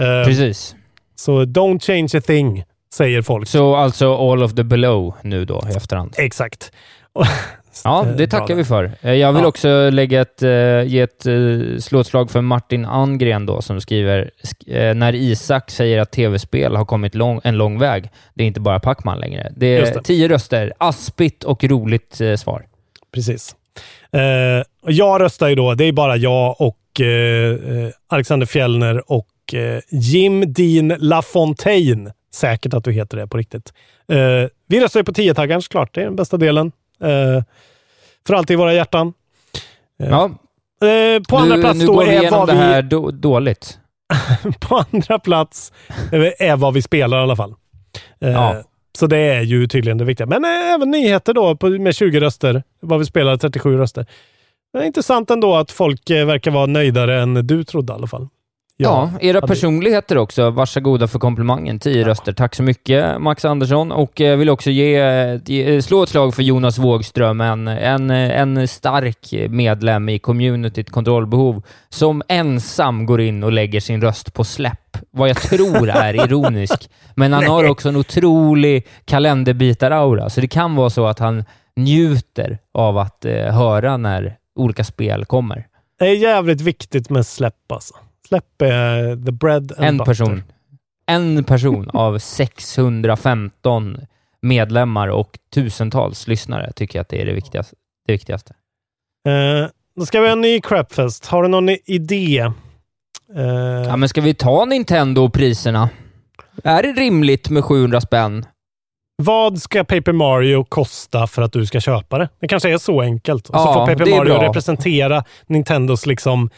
Eh, 0.00 0.24
Precis. 0.26 0.74
så 1.14 1.44
don't 1.44 1.80
change 1.80 2.08
a 2.18 2.20
thing, 2.20 2.64
säger 2.94 3.22
folk. 3.22 3.48
Så 3.48 3.76
alltså 3.76 4.14
all 4.32 4.42
of 4.42 4.54
the 4.54 4.64
below 4.64 5.14
nu 5.22 5.44
då 5.44 5.62
i 5.72 5.76
efterhand. 5.76 6.14
Exakt. 6.18 6.72
Ja, 7.84 8.06
Eh, 8.06 8.16
det 8.16 8.26
tackar 8.26 8.54
vi 8.54 8.64
för. 8.64 8.90
Eh, 9.02 9.12
Jag 9.12 9.32
vill 9.32 9.42
Ja. 9.42 9.48
också 9.48 9.90
lägga 9.90 10.20
ett, 10.20 10.42
eh, 10.42 10.82
ge 10.82 11.00
ett 11.00 11.22
slå 11.84 12.00
ett 12.00 12.06
slag 12.06 12.30
för 12.30 12.40
Martin 12.40 12.84
Angren 12.84 13.46
då, 13.46 13.62
som 13.62 13.80
skriver 13.80 14.30
sk- 14.42 14.94
när 14.94 15.14
Isak 15.14 15.70
säger 15.70 15.98
att 16.00 16.10
tv-spel 16.12 16.76
har 16.76 16.84
kommit 16.84 17.14
lång, 17.14 17.40
en 17.44 17.56
lång 17.56 17.78
väg. 17.78 18.10
Det 18.34 18.42
är 18.44 18.46
inte 18.46 18.60
bara 18.60 18.80
Pacman 18.80 19.18
längre. 19.20 19.52
Det 19.56 19.66
är 19.76 19.80
det. 19.94 20.02
tio 20.02 20.28
röster. 20.28 20.72
Aspigt 20.78 21.44
och 21.44 21.64
roligt 21.64 22.20
svar. 22.36 22.64
Precis. 23.14 23.56
Jag 24.86 25.20
röstar 25.20 25.48
ju 25.48 25.54
då, 25.54 25.74
det 25.74 25.84
är 25.84 25.92
bara 25.92 26.16
jag 26.16 26.60
och 26.60 26.78
Alexander 28.08 28.46
Fjellner 28.46 29.12
och 29.12 29.28
Jim 29.90 30.52
Dean 30.52 30.88
LaFontaine. 30.98 32.10
Säkert 32.34 32.74
att 32.74 32.84
du 32.84 32.92
heter 32.92 33.16
det 33.16 33.26
på 33.26 33.36
riktigt. 33.36 33.72
Vi 34.68 34.80
röstar 34.80 35.00
ju 35.00 35.04
på 35.04 35.12
10-taggaren 35.12 35.62
såklart. 35.62 35.94
Det 35.94 36.00
är 36.00 36.04
den 36.04 36.16
bästa 36.16 36.36
delen. 36.36 36.72
Eh, 37.00 37.42
för 38.26 38.34
alltid 38.34 38.54
i 38.54 38.56
våra 38.56 38.74
hjärtan. 38.74 39.12
Eh, 40.02 40.08
Ja, 40.08 40.24
eh, 40.88 41.22
på 41.28 41.36
andra 41.36 41.56
nu, 41.56 41.62
plats 41.62 41.78
nu 41.78 41.86
då 41.86 41.94
går 41.94 42.04
vi 42.04 42.14
är 42.14 42.30
vad 42.30 42.48
det 42.48 42.52
vi... 42.52 42.58
här 42.58 42.82
då, 42.82 43.10
dåligt. 43.10 43.78
på 44.60 44.84
andra 44.92 45.18
plats 45.18 45.72
är 46.38 46.56
vad 46.56 46.74
vi 46.74 46.82
spelar 46.82 47.18
i 47.18 47.22
alla 47.22 47.36
fall. 47.36 47.54
Ja. 48.18 48.62
Så 48.98 49.06
det 49.06 49.18
är 49.18 49.42
ju 49.42 49.66
tydligen 49.66 49.98
det 49.98 50.04
viktiga. 50.04 50.26
Men 50.26 50.44
även 50.44 50.90
nyheter 50.90 51.34
då 51.34 51.58
med 51.78 51.94
20 51.94 52.20
röster. 52.20 52.62
Vad 52.80 52.98
vi 52.98 53.04
spelar 53.04 53.36
37 53.36 53.78
röster. 53.78 54.06
Det 54.72 54.78
är 54.78 54.82
intressant 54.82 55.30
ändå 55.30 55.54
att 55.56 55.70
folk 55.70 56.10
verkar 56.10 56.50
vara 56.50 56.66
nöjdare 56.66 57.22
än 57.22 57.46
du 57.46 57.64
trodde 57.64 57.92
i 57.92 57.96
alla 57.96 58.06
fall. 58.06 58.28
Ja, 58.76 59.10
era 59.20 59.36
hade- 59.36 59.46
personligheter 59.46 60.18
också. 60.18 60.50
Varsågoda 60.50 61.08
för 61.08 61.18
komplimangen. 61.18 61.78
Tio 61.78 62.04
röster. 62.04 62.32
Tack 62.32 62.54
så 62.54 62.62
mycket, 62.62 63.20
Max 63.20 63.44
Andersson. 63.44 63.92
Och 63.92 64.20
jag 64.20 64.36
vill 64.36 64.50
också 64.50 64.70
ge, 64.70 65.40
ge, 65.46 65.82
slå 65.82 66.02
ett 66.02 66.08
slag 66.08 66.34
för 66.34 66.42
Jonas 66.42 66.78
Wågström, 66.78 67.40
en, 67.40 67.68
en, 67.68 68.10
en 68.10 68.68
stark 68.68 69.34
medlem 69.48 70.08
i 70.08 70.18
communityt 70.18 70.90
Kontrollbehov, 70.90 71.62
som 71.88 72.22
ensam 72.28 73.06
går 73.06 73.20
in 73.20 73.44
och 73.44 73.52
lägger 73.52 73.80
sin 73.80 74.00
röst 74.02 74.34
på 74.34 74.44
släpp. 74.44 74.96
Vad 75.10 75.28
jag 75.28 75.36
tror 75.36 75.90
är 75.90 76.14
ironisk. 76.14 76.90
Men 77.14 77.32
han 77.32 77.46
har 77.46 77.68
också 77.70 77.88
en 77.88 77.96
otrolig 77.96 78.86
kalenderbitar-aura, 79.04 80.28
så 80.30 80.40
det 80.40 80.48
kan 80.48 80.76
vara 80.76 80.90
så 80.90 81.06
att 81.06 81.18
han 81.18 81.44
njuter 81.76 82.58
av 82.74 82.98
att 82.98 83.24
eh, 83.24 83.32
höra 83.32 83.96
när 83.96 84.36
olika 84.56 84.84
spel 84.84 85.24
kommer. 85.24 85.66
Det 85.98 86.04
är 86.04 86.16
jävligt 86.16 86.60
viktigt 86.60 87.10
med 87.10 87.26
släpp 87.26 87.72
alltså. 87.72 87.94
Släpp 88.28 88.62
är 88.62 89.24
the 89.26 89.32
bread 89.32 89.72
and 89.76 89.84
En 89.86 89.96
butter. 89.98 90.10
person. 90.10 90.42
En 91.06 91.44
person 91.44 91.90
av 91.92 92.18
615 92.98 93.96
medlemmar 94.42 95.08
och 95.08 95.38
tusentals 95.54 96.26
lyssnare 96.28 96.72
tycker 96.72 96.98
jag 96.98 97.02
att 97.02 97.08
det 97.08 97.22
är 97.22 97.26
det 97.26 97.32
viktigaste. 97.32 97.76
Det 98.06 98.12
viktigaste. 98.12 98.54
Eh, 99.28 99.68
då 99.96 100.06
ska 100.06 100.20
vi 100.20 100.26
ha 100.26 100.32
en 100.32 100.40
ny 100.40 100.60
crapfest. 100.60 101.26
Har 101.26 101.42
du 101.42 101.48
någon 101.48 101.68
idé? 101.84 102.38
Eh, 103.36 103.42
Ja, 103.88 103.96
men 103.96 104.08
ska 104.08 104.20
vi 104.20 104.34
ta 104.34 104.64
Nintendo-priserna? 104.64 105.88
Är 106.64 106.82
det 106.82 106.92
rimligt 106.92 107.50
med 107.50 107.64
700 107.64 108.00
spänn? 108.00 108.46
Vad 109.22 109.58
ska 109.58 109.84
Paper 109.84 110.12
Mario 110.12 110.64
kosta 110.64 111.26
för 111.26 111.42
att 111.42 111.52
du 111.52 111.66
ska 111.66 111.80
köpa 111.80 112.18
det? 112.18 112.28
Det 112.40 112.48
kanske 112.48 112.70
är 112.72 112.78
så 112.78 113.00
enkelt. 113.00 113.48
Och 113.48 113.54
så 113.54 113.60
Ja, 113.60 113.74
får 113.74 113.86
Paper 113.94 114.10
Mario 114.10 114.34
representera 114.34 115.24
Nintendos 115.46 116.06
liksom 116.06 116.50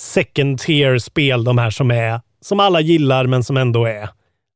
second 0.00 0.58
tier-spel, 0.58 1.44
de 1.44 1.58
här 1.58 1.70
som 1.70 1.90
är 1.90 2.20
som 2.40 2.60
alla 2.60 2.80
gillar, 2.80 3.26
men 3.26 3.44
som 3.44 3.56
ändå 3.56 3.84
är 3.84 4.08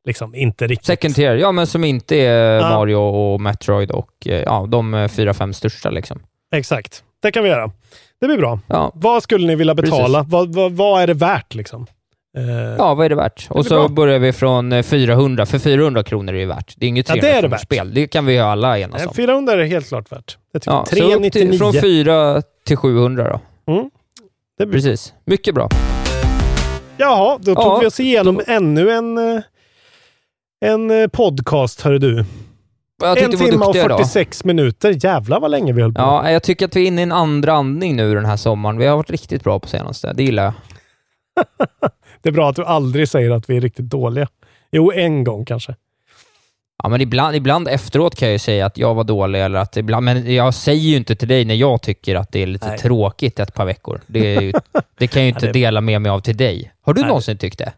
liksom 0.06 0.34
inte 0.34 0.66
riktigt... 0.66 0.86
Second 0.86 1.14
tier, 1.14 1.34
ja 1.36 1.52
men 1.52 1.66
som 1.66 1.84
inte 1.84 2.16
är 2.16 2.54
Ja. 2.60 2.68
Mario 2.68 2.96
och 2.96 3.40
Metroid 3.40 3.90
och 3.90 4.10
eh, 4.26 4.42
ja, 4.42 4.66
de 4.68 4.94
eh, 4.94 5.08
fyra, 5.08 5.34
fem 5.34 5.52
största 5.52 5.90
liksom. 5.90 6.20
Exakt. 6.54 7.02
Det 7.22 7.30
kan 7.30 7.42
vi 7.44 7.48
göra. 7.50 7.70
Det 8.20 8.26
blir 8.26 8.36
bra. 8.38 8.58
Ja, 8.66 8.92
Vad 8.94 9.22
skulle 9.22 9.46
ni 9.46 9.54
vilja 9.56 9.74
betala? 9.74 10.22
Vad, 10.28 10.54
vad, 10.54 10.72
vad 10.72 11.02
är 11.02 11.06
det 11.06 11.14
värt 11.14 11.54
liksom? 11.54 11.86
Eh, 12.38 12.44
ja 12.78 12.94
vad 12.94 13.04
är 13.04 13.08
det 13.08 13.14
värt? 13.14 13.46
Och 13.50 13.54
blir 13.54 13.68
så 13.68 13.74
bra. 13.74 13.88
börjar 13.88 14.18
vi 14.18 14.32
från 14.32 14.72
eh, 14.72 14.82
400, 14.82 15.46
för 15.46 15.58
400 15.58 16.02
kronor 16.02 16.34
är 16.34 16.38
det 16.38 16.46
värt. 16.46 16.74
Det 16.76 16.86
är 16.86 16.88
inget 16.88 17.08
Ja, 17.08 17.14
det 17.14 17.20
300 17.20 17.38
är 17.38 17.42
det 17.42 17.48
värt. 17.48 17.60
spel. 17.60 17.94
Det 17.94 18.06
kan 18.06 18.26
vi 18.26 18.38
alla 18.38 18.78
enas 18.78 19.06
om. 19.06 19.14
400 19.14 19.52
är 19.52 19.64
helt 19.64 19.88
klart 19.88 20.12
värt. 20.12 20.36
Tycker 20.54 20.70
Ja, 20.70 20.76
så 20.76 20.80
upp 20.80 20.88
till, 21.32 21.32
399. 21.32 21.58
från 21.58 21.72
4 21.72 22.42
till 22.66 22.76
700 22.76 23.40
då. 23.66 23.90
Det 24.58 24.66
blir 24.66 24.80
Precis. 24.80 25.14
Mycket 25.24 25.54
bra. 25.54 25.68
Jaha, 26.96 27.38
då 27.42 27.54
tog 27.54 27.64
Ja, 27.64 27.78
vi 27.80 27.86
oss 27.86 28.00
igenom 28.00 28.40
ännu 28.46 28.90
en, 28.90 29.18
eh, 29.18 29.42
en 30.64 30.90
eh, 30.90 31.08
podcast, 31.08 31.80
hörru 31.80 31.98
du. 31.98 32.24
En 33.04 33.16
timme 33.16 33.44
och 33.56 33.60
duktiga 33.60 33.84
idag. 33.84 33.98
46 33.98 34.44
minuter. 34.44 35.04
Jävlar 35.04 35.40
vad 35.40 35.50
länge 35.50 35.72
vi 35.72 35.82
höll 35.82 35.94
på. 35.94 36.00
Ja, 36.00 36.30
jag 36.30 36.42
tycker 36.42 36.66
att 36.66 36.76
vi 36.76 36.82
är 36.82 36.86
inne 36.86 37.00
i 37.00 37.02
en 37.02 37.12
andra 37.12 37.52
andning 37.52 37.96
nu 37.96 38.14
den 38.14 38.24
här 38.24 38.36
sommaren. 38.36 38.78
Vi 38.78 38.86
har 38.86 38.96
varit 38.96 39.10
riktigt 39.10 39.44
bra 39.44 39.58
på 39.60 39.68
senaste. 39.68 40.12
Det 40.12 40.22
gillar 40.22 40.44
jag. 40.44 40.52
Det 42.22 42.28
är 42.28 42.32
bra 42.32 42.50
att 42.50 42.56
du 42.56 42.64
aldrig 42.64 43.08
säger 43.08 43.30
att 43.30 43.50
vi 43.50 43.56
är 43.56 43.60
riktigt 43.60 43.84
dåliga. 43.84 44.28
Jo, 44.72 44.92
en 44.92 45.24
gång 45.24 45.44
kanske. 45.44 45.74
Ja, 46.82 46.88
men 46.88 47.00
ibland, 47.00 47.36
ibland 47.36 47.68
efteråt 47.68 48.16
kan 48.16 48.28
jag 48.28 48.32
ju 48.32 48.38
säga 48.38 48.66
att 48.66 48.78
jag 48.78 48.94
var 48.94 49.04
dålig, 49.04 49.42
eller 49.42 49.58
att 49.58 49.76
ibland, 49.76 50.04
men 50.04 50.34
jag 50.34 50.54
säger 50.54 50.80
ju 50.90 50.96
inte 50.96 51.16
till 51.16 51.28
dig 51.28 51.44
när 51.44 51.54
jag 51.54 51.82
tycker 51.82 52.16
att 52.16 52.32
det 52.32 52.42
är 52.42 52.46
lite 52.46 52.68
Nej. 52.68 52.78
tråkigt 52.78 53.38
ett 53.40 53.54
par 53.54 53.64
veckor. 53.64 54.00
Det, 54.06 54.34
ju, 54.34 54.52
det 54.98 55.06
kan 55.06 55.22
jag 55.22 55.26
ju 55.26 55.34
inte 55.34 55.46
Ja, 55.46 55.52
det- 55.52 55.58
dela 55.58 55.80
med 55.80 56.02
mig 56.02 56.10
av 56.10 56.20
till 56.20 56.36
dig. 56.36 56.72
Har 56.82 56.94
du 56.94 57.00
Nej. 57.00 57.08
någonsin 57.08 57.38
tyckt 57.38 57.58
det? 57.58 57.72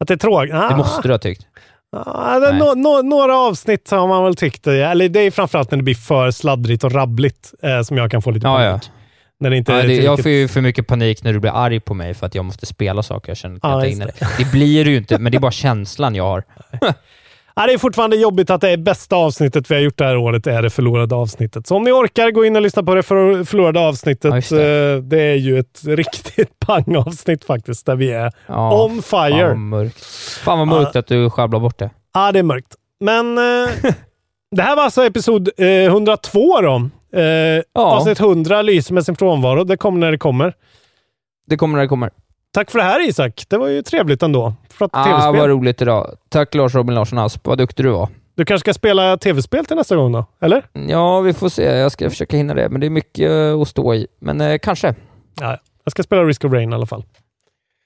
Att 0.00 0.08
det 0.08 0.14
är 0.14 0.18
tråkigt? 0.18 0.54
Ah. 0.54 0.68
Det 0.68 0.76
måste 0.76 1.08
du 1.08 1.14
ha 1.14 1.18
tyckt. 1.18 1.46
Ja, 1.92 2.38
det, 2.40 2.58
nå, 2.58 2.74
nå, 2.74 3.02
några 3.02 3.36
avsnitt 3.38 3.90
har 3.90 4.08
man 4.08 4.24
väl 4.24 4.36
tyckt, 4.36 4.64
det- 4.64 4.84
eller 4.84 5.08
det 5.08 5.20
är 5.20 5.30
framförallt 5.30 5.70
när 5.70 5.78
det 5.78 5.84
blir 5.84 5.94
för 5.94 6.30
sladdrigt 6.30 6.84
och 6.84 6.92
rabbligt 6.92 7.54
eh, 7.62 7.82
som 7.82 7.96
jag 7.96 8.10
kan 8.10 8.22
få 8.22 8.30
lite 8.30 8.46
Ja, 8.46 8.56
panik. 8.56 8.82
ja. 8.84 8.92
När 9.40 9.50
det 9.50 9.56
inte 9.56 9.72
Ja, 9.72 9.78
är 9.78 9.86
det, 9.86 9.94
jag 9.96 10.22
får 10.22 10.30
ju 10.30 10.48
för 10.48 10.60
mycket 10.60 10.86
panik 10.86 11.24
när 11.24 11.32
du 11.32 11.40
blir 11.40 11.50
arg 11.50 11.80
på 11.80 11.94
mig 11.94 12.14
för 12.14 12.26
att 12.26 12.34
jag 12.34 12.44
måste 12.44 12.66
spela 12.66 13.02
saker 13.02 13.30
jag 13.30 13.36
känner 13.36 13.56
att 13.56 13.60
jag 13.62 13.72
Ja, 13.72 13.76
inte 13.76 13.88
hinner. 13.88 14.06
Det. 14.18 14.44
det 14.44 14.50
blir 14.52 14.84
det 14.84 14.90
ju 14.90 14.96
inte, 14.96 15.18
men 15.18 15.32
det 15.32 15.38
är 15.38 15.40
bara 15.40 15.50
känslan 15.52 16.14
jag 16.14 16.24
har. 16.24 16.44
Ja, 17.60 17.66
det 17.66 17.72
är 17.72 17.78
fortfarande 17.78 18.16
jobbigt 18.16 18.50
att 18.50 18.60
det 18.60 18.70
är 18.70 18.76
bästa 18.76 19.16
avsnittet 19.16 19.70
vi 19.70 19.74
har 19.74 19.82
gjort 19.82 19.98
det 19.98 20.04
här 20.04 20.16
året 20.16 20.46
är 20.46 20.62
det 20.62 20.70
förlorade 20.70 21.14
avsnittet. 21.14 21.66
Så 21.66 21.76
om 21.76 21.82
ni 21.84 21.92
orkar, 21.92 22.30
gå 22.30 22.44
in 22.44 22.56
och 22.56 22.62
lyssna 22.62 22.82
på 22.82 22.94
det 22.94 23.02
för, 23.02 23.44
förlorade 23.44 23.80
avsnittet. 23.80 24.50
Ja, 24.50 24.56
det. 24.56 24.94
det. 24.94 25.00
det 25.00 25.22
är 25.22 25.34
ju 25.34 25.58
ett 25.58 25.80
riktigt 25.86 26.58
pang-avsnitt 26.58 27.44
faktiskt, 27.44 27.86
där 27.86 27.96
vi 27.96 28.12
är 28.12 28.32
Ja, 28.46 28.84
on 28.84 29.02
Fan 29.02 29.30
fire. 29.32 29.48
vad 29.48 29.56
mörkt. 29.56 30.04
Fan 30.44 30.58
vad 30.58 30.68
mörkt 30.68 30.96
att 30.96 31.06
du 31.06 31.30
sjabblar 31.30 31.60
bort 31.60 31.78
det. 31.78 31.90
Ja, 32.14 32.32
det 32.32 32.38
är 32.38 32.42
mörkt. 32.42 32.74
Men 33.00 33.38
eh, 33.38 33.70
det 34.56 34.62
här 34.62 34.76
var 34.76 34.82
alltså 34.84 35.04
episod 35.04 35.48
eh, 35.56 35.66
102 35.66 36.60
då. 36.60 36.88
Eh, 37.20 37.22
Ja. 37.22 37.62
Avsnitt 37.96 38.20
100 38.20 38.62
lyser 38.62 38.94
med 38.94 39.04
sin 39.04 39.16
frånvaro. 39.16 39.64
Det 39.64 39.76
kommer 39.76 39.98
när 40.00 40.10
det 40.10 40.18
kommer. 40.18 40.54
Det 41.46 41.56
kommer 41.56 41.76
när 41.76 41.82
det 41.82 41.88
kommer. 41.88 42.10
Tack 42.54 42.70
för 42.70 42.78
det 42.78 42.84
här 42.84 43.08
Isak. 43.08 43.44
Det 43.48 43.58
var 43.58 43.68
ju 43.68 43.82
trevligt 43.82 44.22
ändå. 44.22 44.54
Prata 44.78 45.00
Ah, 45.00 45.04
tv-spel. 45.04 45.36
vad 45.40 45.48
roligt 45.48 45.82
idag. 45.82 46.14
Tack 46.28 46.54
Lars 46.54 46.74
Robin 46.74 46.94
Larsson 46.94 47.18
Asp. 47.18 47.46
Vad 47.46 47.58
duktig 47.58 47.84
du 47.84 47.90
var. 47.90 48.08
Du 48.34 48.44
kanske 48.44 48.60
ska 48.60 48.74
spela 48.74 49.16
tv-spel 49.16 49.64
till 49.66 49.76
nästa 49.76 49.96
gång 49.96 50.12
då? 50.12 50.24
Eller? 50.40 50.62
Ja, 50.88 51.20
vi 51.20 51.32
får 51.32 51.48
se. 51.48 51.62
Jag 51.64 51.92
ska 51.92 52.10
försöka 52.10 52.36
hinna 52.36 52.54
det, 52.54 52.68
men 52.68 52.80
det 52.80 52.86
är 52.86 52.90
mycket 52.90 53.30
eh, 53.30 53.60
att 53.60 53.68
stå 53.68 53.94
i. 53.94 54.06
Men 54.20 54.40
eh, 54.40 54.58
kanske. 54.58 54.94
Ja, 55.40 55.58
jag 55.84 55.90
ska 55.92 56.02
spela 56.02 56.24
Risk 56.24 56.44
of 56.44 56.52
Rain 56.52 56.72
i 56.72 56.74
alla 56.74 56.86
fall. 56.86 57.04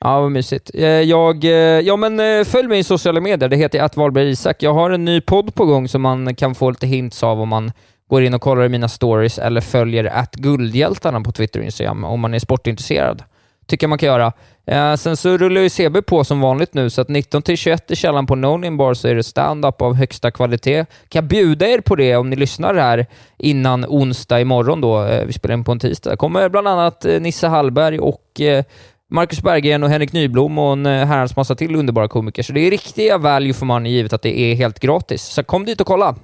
Ja, 0.04 0.20
vad 0.20 0.30
mysigt. 0.32 0.70
Eh, 0.74 0.84
Jag, 0.86 1.44
ja, 1.84 1.96
men 1.96 2.44
följ 2.44 2.68
mig 2.68 2.78
i 2.78 2.84
sociala 2.84 3.20
medier. 3.20 3.48
Det 3.48 3.56
heter 3.56 3.82
att 3.82 3.96
Wahlberg 3.96 4.30
Isak. 4.30 4.62
Jag 4.62 4.74
har 4.74 4.90
en 4.90 5.04
ny 5.04 5.20
podd 5.20 5.54
på 5.54 5.64
gång 5.64 5.88
som 5.88 6.02
man 6.02 6.34
kan 6.34 6.54
få 6.54 6.70
lite 6.70 6.86
hints 6.86 7.22
av 7.22 7.40
om 7.40 7.48
man 7.48 7.72
går 8.10 8.22
in 8.22 8.34
och 8.34 8.40
kollar 8.40 8.64
i 8.64 8.68
mina 8.68 8.88
stories 8.88 9.38
eller 9.38 9.60
följer 9.60 10.04
att 10.04 10.34
Guldhjältarna 10.34 11.20
på 11.20 11.32
Twitter 11.32 11.60
och 11.60 11.64
Instagram 11.66 12.04
om 12.04 12.20
man 12.20 12.34
är 12.34 12.38
sportintresserad. 12.38 13.22
Tycker 13.66 13.84
jag 13.84 13.88
man 13.88 13.98
kan 13.98 14.06
göra. 14.06 14.32
Eh, 14.66 14.94
sen 14.94 15.16
så 15.16 15.36
rullar 15.36 15.60
ju 15.60 15.68
CB 15.70 16.02
på 16.02 16.24
som 16.24 16.40
vanligt 16.40 16.74
nu, 16.74 16.90
så 16.90 17.00
att 17.00 17.08
19 17.08 17.42
till 17.42 17.56
21 17.56 17.90
i 17.90 17.96
källaren 17.96 18.26
på 18.26 18.34
Nonin 18.34 18.76
Bar 18.76 18.94
så 18.94 19.08
är 19.08 19.14
det 19.14 19.22
stand-up 19.22 19.82
av 19.82 19.94
högsta 19.94 20.30
kvalitet. 20.30 20.84
Kan 21.08 21.22
jag 21.22 21.24
bjuda 21.24 21.66
er 21.68 21.80
på 21.80 21.96
det 21.96 22.16
om 22.16 22.30
ni 22.30 22.36
lyssnar 22.36 22.74
här 22.74 23.06
innan 23.38 23.84
onsdag 23.88 24.40
imorgon 24.40 24.80
då. 24.80 25.04
Eh, 25.04 25.24
vi 25.26 25.32
spelar 25.32 25.54
in 25.54 25.64
på 25.64 25.72
en 25.72 25.78
tisdag. 25.78 26.16
kommer 26.16 26.48
bland 26.48 26.68
annat 26.68 27.04
eh, 27.04 27.20
Nisse 27.20 27.46
Hallberg 27.46 27.98
och 27.98 28.40
eh, 28.40 28.64
Marcus 29.10 29.42
Berggren 29.42 29.82
och 29.82 29.88
Henrik 29.88 30.12
Nyblom 30.12 30.58
och 30.58 30.72
en 30.72 30.86
eh, 30.86 31.06
herrans 31.06 31.36
massa 31.36 31.54
till 31.54 31.76
underbara 31.76 32.08
komiker. 32.08 32.42
Så 32.42 32.52
det 32.52 32.60
är 32.60 32.70
riktiga 32.70 33.18
value 33.18 33.54
for 33.54 33.66
money 33.66 33.92
givet 33.92 34.12
att 34.12 34.22
det 34.22 34.38
är 34.38 34.54
helt 34.54 34.80
gratis. 34.80 35.22
Så 35.22 35.44
kom 35.44 35.64
dit 35.64 35.80
och 35.80 35.86
kolla. 35.86 36.16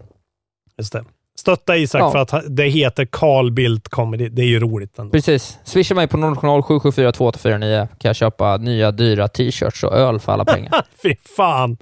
Just 0.78 0.93
det. 0.93 1.05
Stötta 1.39 1.77
Isak 1.77 2.01
Ja. 2.01 2.10
för 2.10 2.19
att 2.19 2.44
det 2.48 2.65
heter 2.65 3.05
Carl 3.12 3.51
Bildt 3.51 3.89
Comedy. 3.89 4.28
Det 4.28 4.43
är 4.43 4.47
ju 4.47 4.60
roligt 4.60 4.98
ändå. 4.98 5.10
Precis. 5.12 5.59
Swisha 5.65 5.94
mig 5.94 6.09
på 6.09 6.16
070 6.16 6.62
774 6.62 7.12
2849 7.12 7.89
kan 7.98 8.09
jag 8.09 8.16
köpa 8.16 8.56
nya 8.56 8.90
dyra 8.90 9.28
t-shirts 9.28 9.85
och 9.85 9.93
öl 9.93 10.19
för 10.20 10.32
alla 10.32 10.44
pengar. 10.44 10.73
Fy 11.02 11.15
fan. 11.36 11.77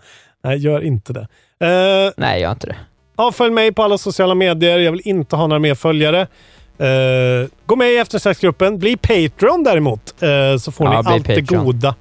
Nej, 0.44 0.58
gör 0.58 0.84
inte 0.84 1.12
det. 1.12 1.20
Uh, 1.64 2.12
Nej, 2.16 2.40
gör 2.40 2.50
inte 2.52 2.66
det. 2.66 2.76
ja, 3.16 3.32
följ 3.32 3.50
mig 3.52 3.72
på 3.72 3.82
alla 3.82 3.98
sociala 3.98 4.34
medier. 4.34 4.78
Jag 4.78 4.92
vill 4.92 5.02
inte 5.04 5.36
ha 5.36 5.46
några 5.46 5.60
mer 5.60 5.74
följare. 5.74 6.20
Eh, 6.78 7.48
gå 7.66 7.76
med 7.76 7.92
i 7.92 7.96
eftersnacksgruppen. 7.96 8.78
Bli 8.78 8.96
Patreon 8.96 9.64
däremot, 9.64 10.22
eh, 10.22 10.58
så 10.60 10.72
får 10.72 10.86
Ja, 10.86 10.90
ni 10.90 10.96
allt 11.12 11.24
det 11.26 11.40
Patreon. 11.40 11.64
goda. 11.64 11.94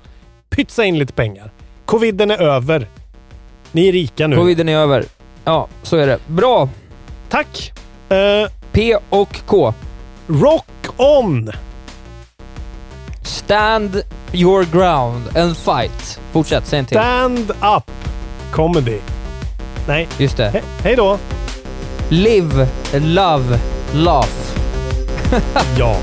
Pytsa 0.49 0.83
in 0.85 0.99
lite 0.99 1.13
pengar. 1.13 1.51
Coviden 1.85 2.31
är 2.31 2.41
över. 2.41 2.87
Ni 3.71 3.87
är 3.87 3.91
rika 3.91 4.27
nu. 4.27 4.35
Coviden 4.35 4.69
är 4.69 4.77
över. 4.77 5.05
Ja, 5.45 5.67
så 5.83 5.97
är 5.97 6.07
det. 6.07 6.19
Bra! 6.27 6.69
Tack! 7.29 7.73
Eh, 8.09 8.49
P 8.71 8.97
och 9.09 9.41
K. 9.45 9.73
rock 10.27 10.65
on! 10.97 11.51
Stand 13.23 14.01
your 14.33 14.63
ground 14.65 15.37
and 15.37 15.57
fight. 15.57 16.19
Fortsätt, 16.31 16.67
säg 16.67 16.79
en 16.79 16.85
till. 16.85 16.97
Stand 16.97 17.51
up 17.77 17.91
comedy. 18.51 18.99
Nej, 19.87 20.07
Just 20.17 20.37
det. 20.37 20.49
he- 20.53 20.83
hej 20.83 20.95
då! 20.95 21.17
Live, 22.09 22.67
love, 22.93 23.59
laugh. 23.93 24.29
Ja. 25.77 25.97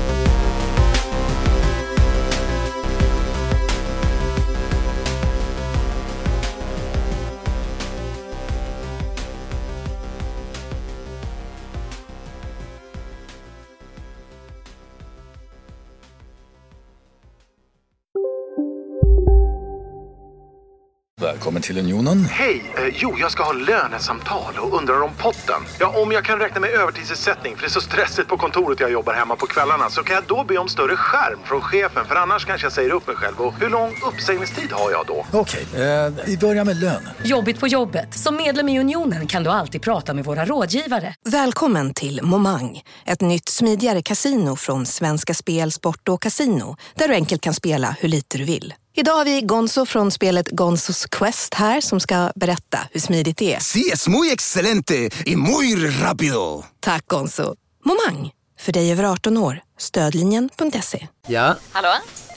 Välkommen 21.43 21.61
till 21.61 21.77
Unionen. 21.77 22.25
Hej! 22.25 22.73
Eh, 22.77 22.93
jo, 22.93 23.15
jag 23.19 23.31
ska 23.31 23.43
ha 23.43 23.51
lönesamtal 23.51 24.53
och 24.59 24.77
undrar 24.77 25.01
om 25.01 25.11
potten. 25.17 25.61
Ja, 25.79 26.01
om 26.01 26.11
jag 26.11 26.25
kan 26.25 26.39
räkna 26.39 26.59
med 26.59 26.69
övertidsersättning 26.69 27.55
för 27.55 27.61
det 27.61 27.67
är 27.67 27.69
så 27.69 27.81
stressigt 27.81 28.27
på 28.27 28.37
kontoret 28.37 28.79
jag 28.79 28.91
jobbar 28.91 29.13
hemma 29.13 29.35
på 29.35 29.45
kvällarna 29.45 29.89
så 29.89 30.03
kan 30.03 30.15
jag 30.15 30.23
då 30.27 30.43
be 30.43 30.57
om 30.57 30.67
större 30.67 30.95
skärm 30.95 31.39
från 31.45 31.61
chefen 31.61 32.05
för 32.05 32.15
annars 32.15 32.45
kanske 32.45 32.65
jag 32.65 32.73
säger 32.73 32.89
upp 32.89 33.07
mig 33.07 33.15
själv. 33.15 33.41
Och 33.41 33.53
hur 33.59 33.69
lång 33.69 33.95
uppsägningstid 34.07 34.71
har 34.71 34.91
jag 34.91 35.05
då? 35.07 35.25
Okej, 35.31 35.65
eh, 35.73 36.13
vi 36.25 36.37
börjar 36.37 36.65
med 36.65 36.77
lön. 36.77 37.09
Jobbigt 37.23 37.59
på 37.59 37.67
jobbet. 37.67 38.13
Som 38.13 38.35
medlem 38.35 38.69
i 38.69 38.79
Unionen 38.79 39.27
kan 39.27 39.43
du 39.43 39.49
alltid 39.49 39.81
prata 39.81 40.13
med 40.13 40.25
våra 40.25 40.45
rådgivare. 40.45 41.15
Välkommen 41.25 41.93
till 41.93 42.19
Momang, 42.23 42.81
ett 43.05 43.21
nytt 43.21 43.49
smidigare 43.49 44.01
casino 44.01 44.55
från 44.55 44.85
Svenska 44.85 45.33
Spel, 45.33 45.71
Sport 45.71 46.09
och 46.09 46.21
Casino 46.21 46.77
där 46.95 47.07
du 47.07 47.13
enkelt 47.13 47.41
kan 47.41 47.53
spela 47.53 47.95
hur 47.99 48.09
lite 48.09 48.37
du 48.37 48.43
vill. 48.43 48.73
Idag 48.95 49.13
har 49.13 49.25
vi 49.25 49.41
Gonzo 49.41 49.85
från 49.85 50.11
spelet 50.11 50.49
Gonzos 50.49 51.05
Quest 51.05 51.53
här 51.53 51.81
som 51.81 51.99
ska 51.99 52.31
berätta 52.35 52.79
hur 52.91 52.99
smidigt 52.99 53.37
det 53.37 53.53
är. 53.55 53.59
Sí, 53.59 53.89
es 53.93 54.07
muy 54.07 54.31
excelente 54.31 55.09
y 55.25 55.35
muy 55.35 55.75
rápido. 56.01 56.63
Tack 56.79 57.07
Gonzo! 57.07 57.55
Momang, 57.85 58.31
för 58.59 58.71
dig 58.71 58.91
över 58.91 59.03
18 59.03 59.37
år. 59.37 59.61
Stödlinjen.se. 59.77 61.07
Ja, 61.27 61.55
Hallå? 61.71 61.89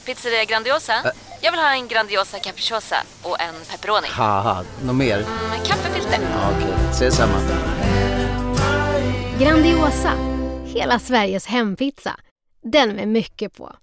Pizzeria 0.05 0.45
Grandiosa? 0.45 0.93
Jag 1.41 1.53
vill 1.53 1.61
ha 1.61 1.73
en 1.73 1.89
Grandiosa 1.89 2.39
capriciosa 2.39 2.97
och 3.23 3.41
en 3.41 3.55
pepperoni. 3.71 4.09
något 4.85 4.97
mer? 4.97 5.19
Med 5.51 5.67
kaffefilter. 5.67 6.19
Ja, 6.33 6.51
Okej, 6.59 6.75
ses 6.91 7.17
samma. 7.17 7.39
Grandiosa, 9.41 10.13
hela 10.65 10.99
Sveriges 10.99 11.47
hempizza. 11.47 12.17
Den 12.73 12.89
med 12.89 13.09
mycket 13.09 13.55
på. 13.57 13.77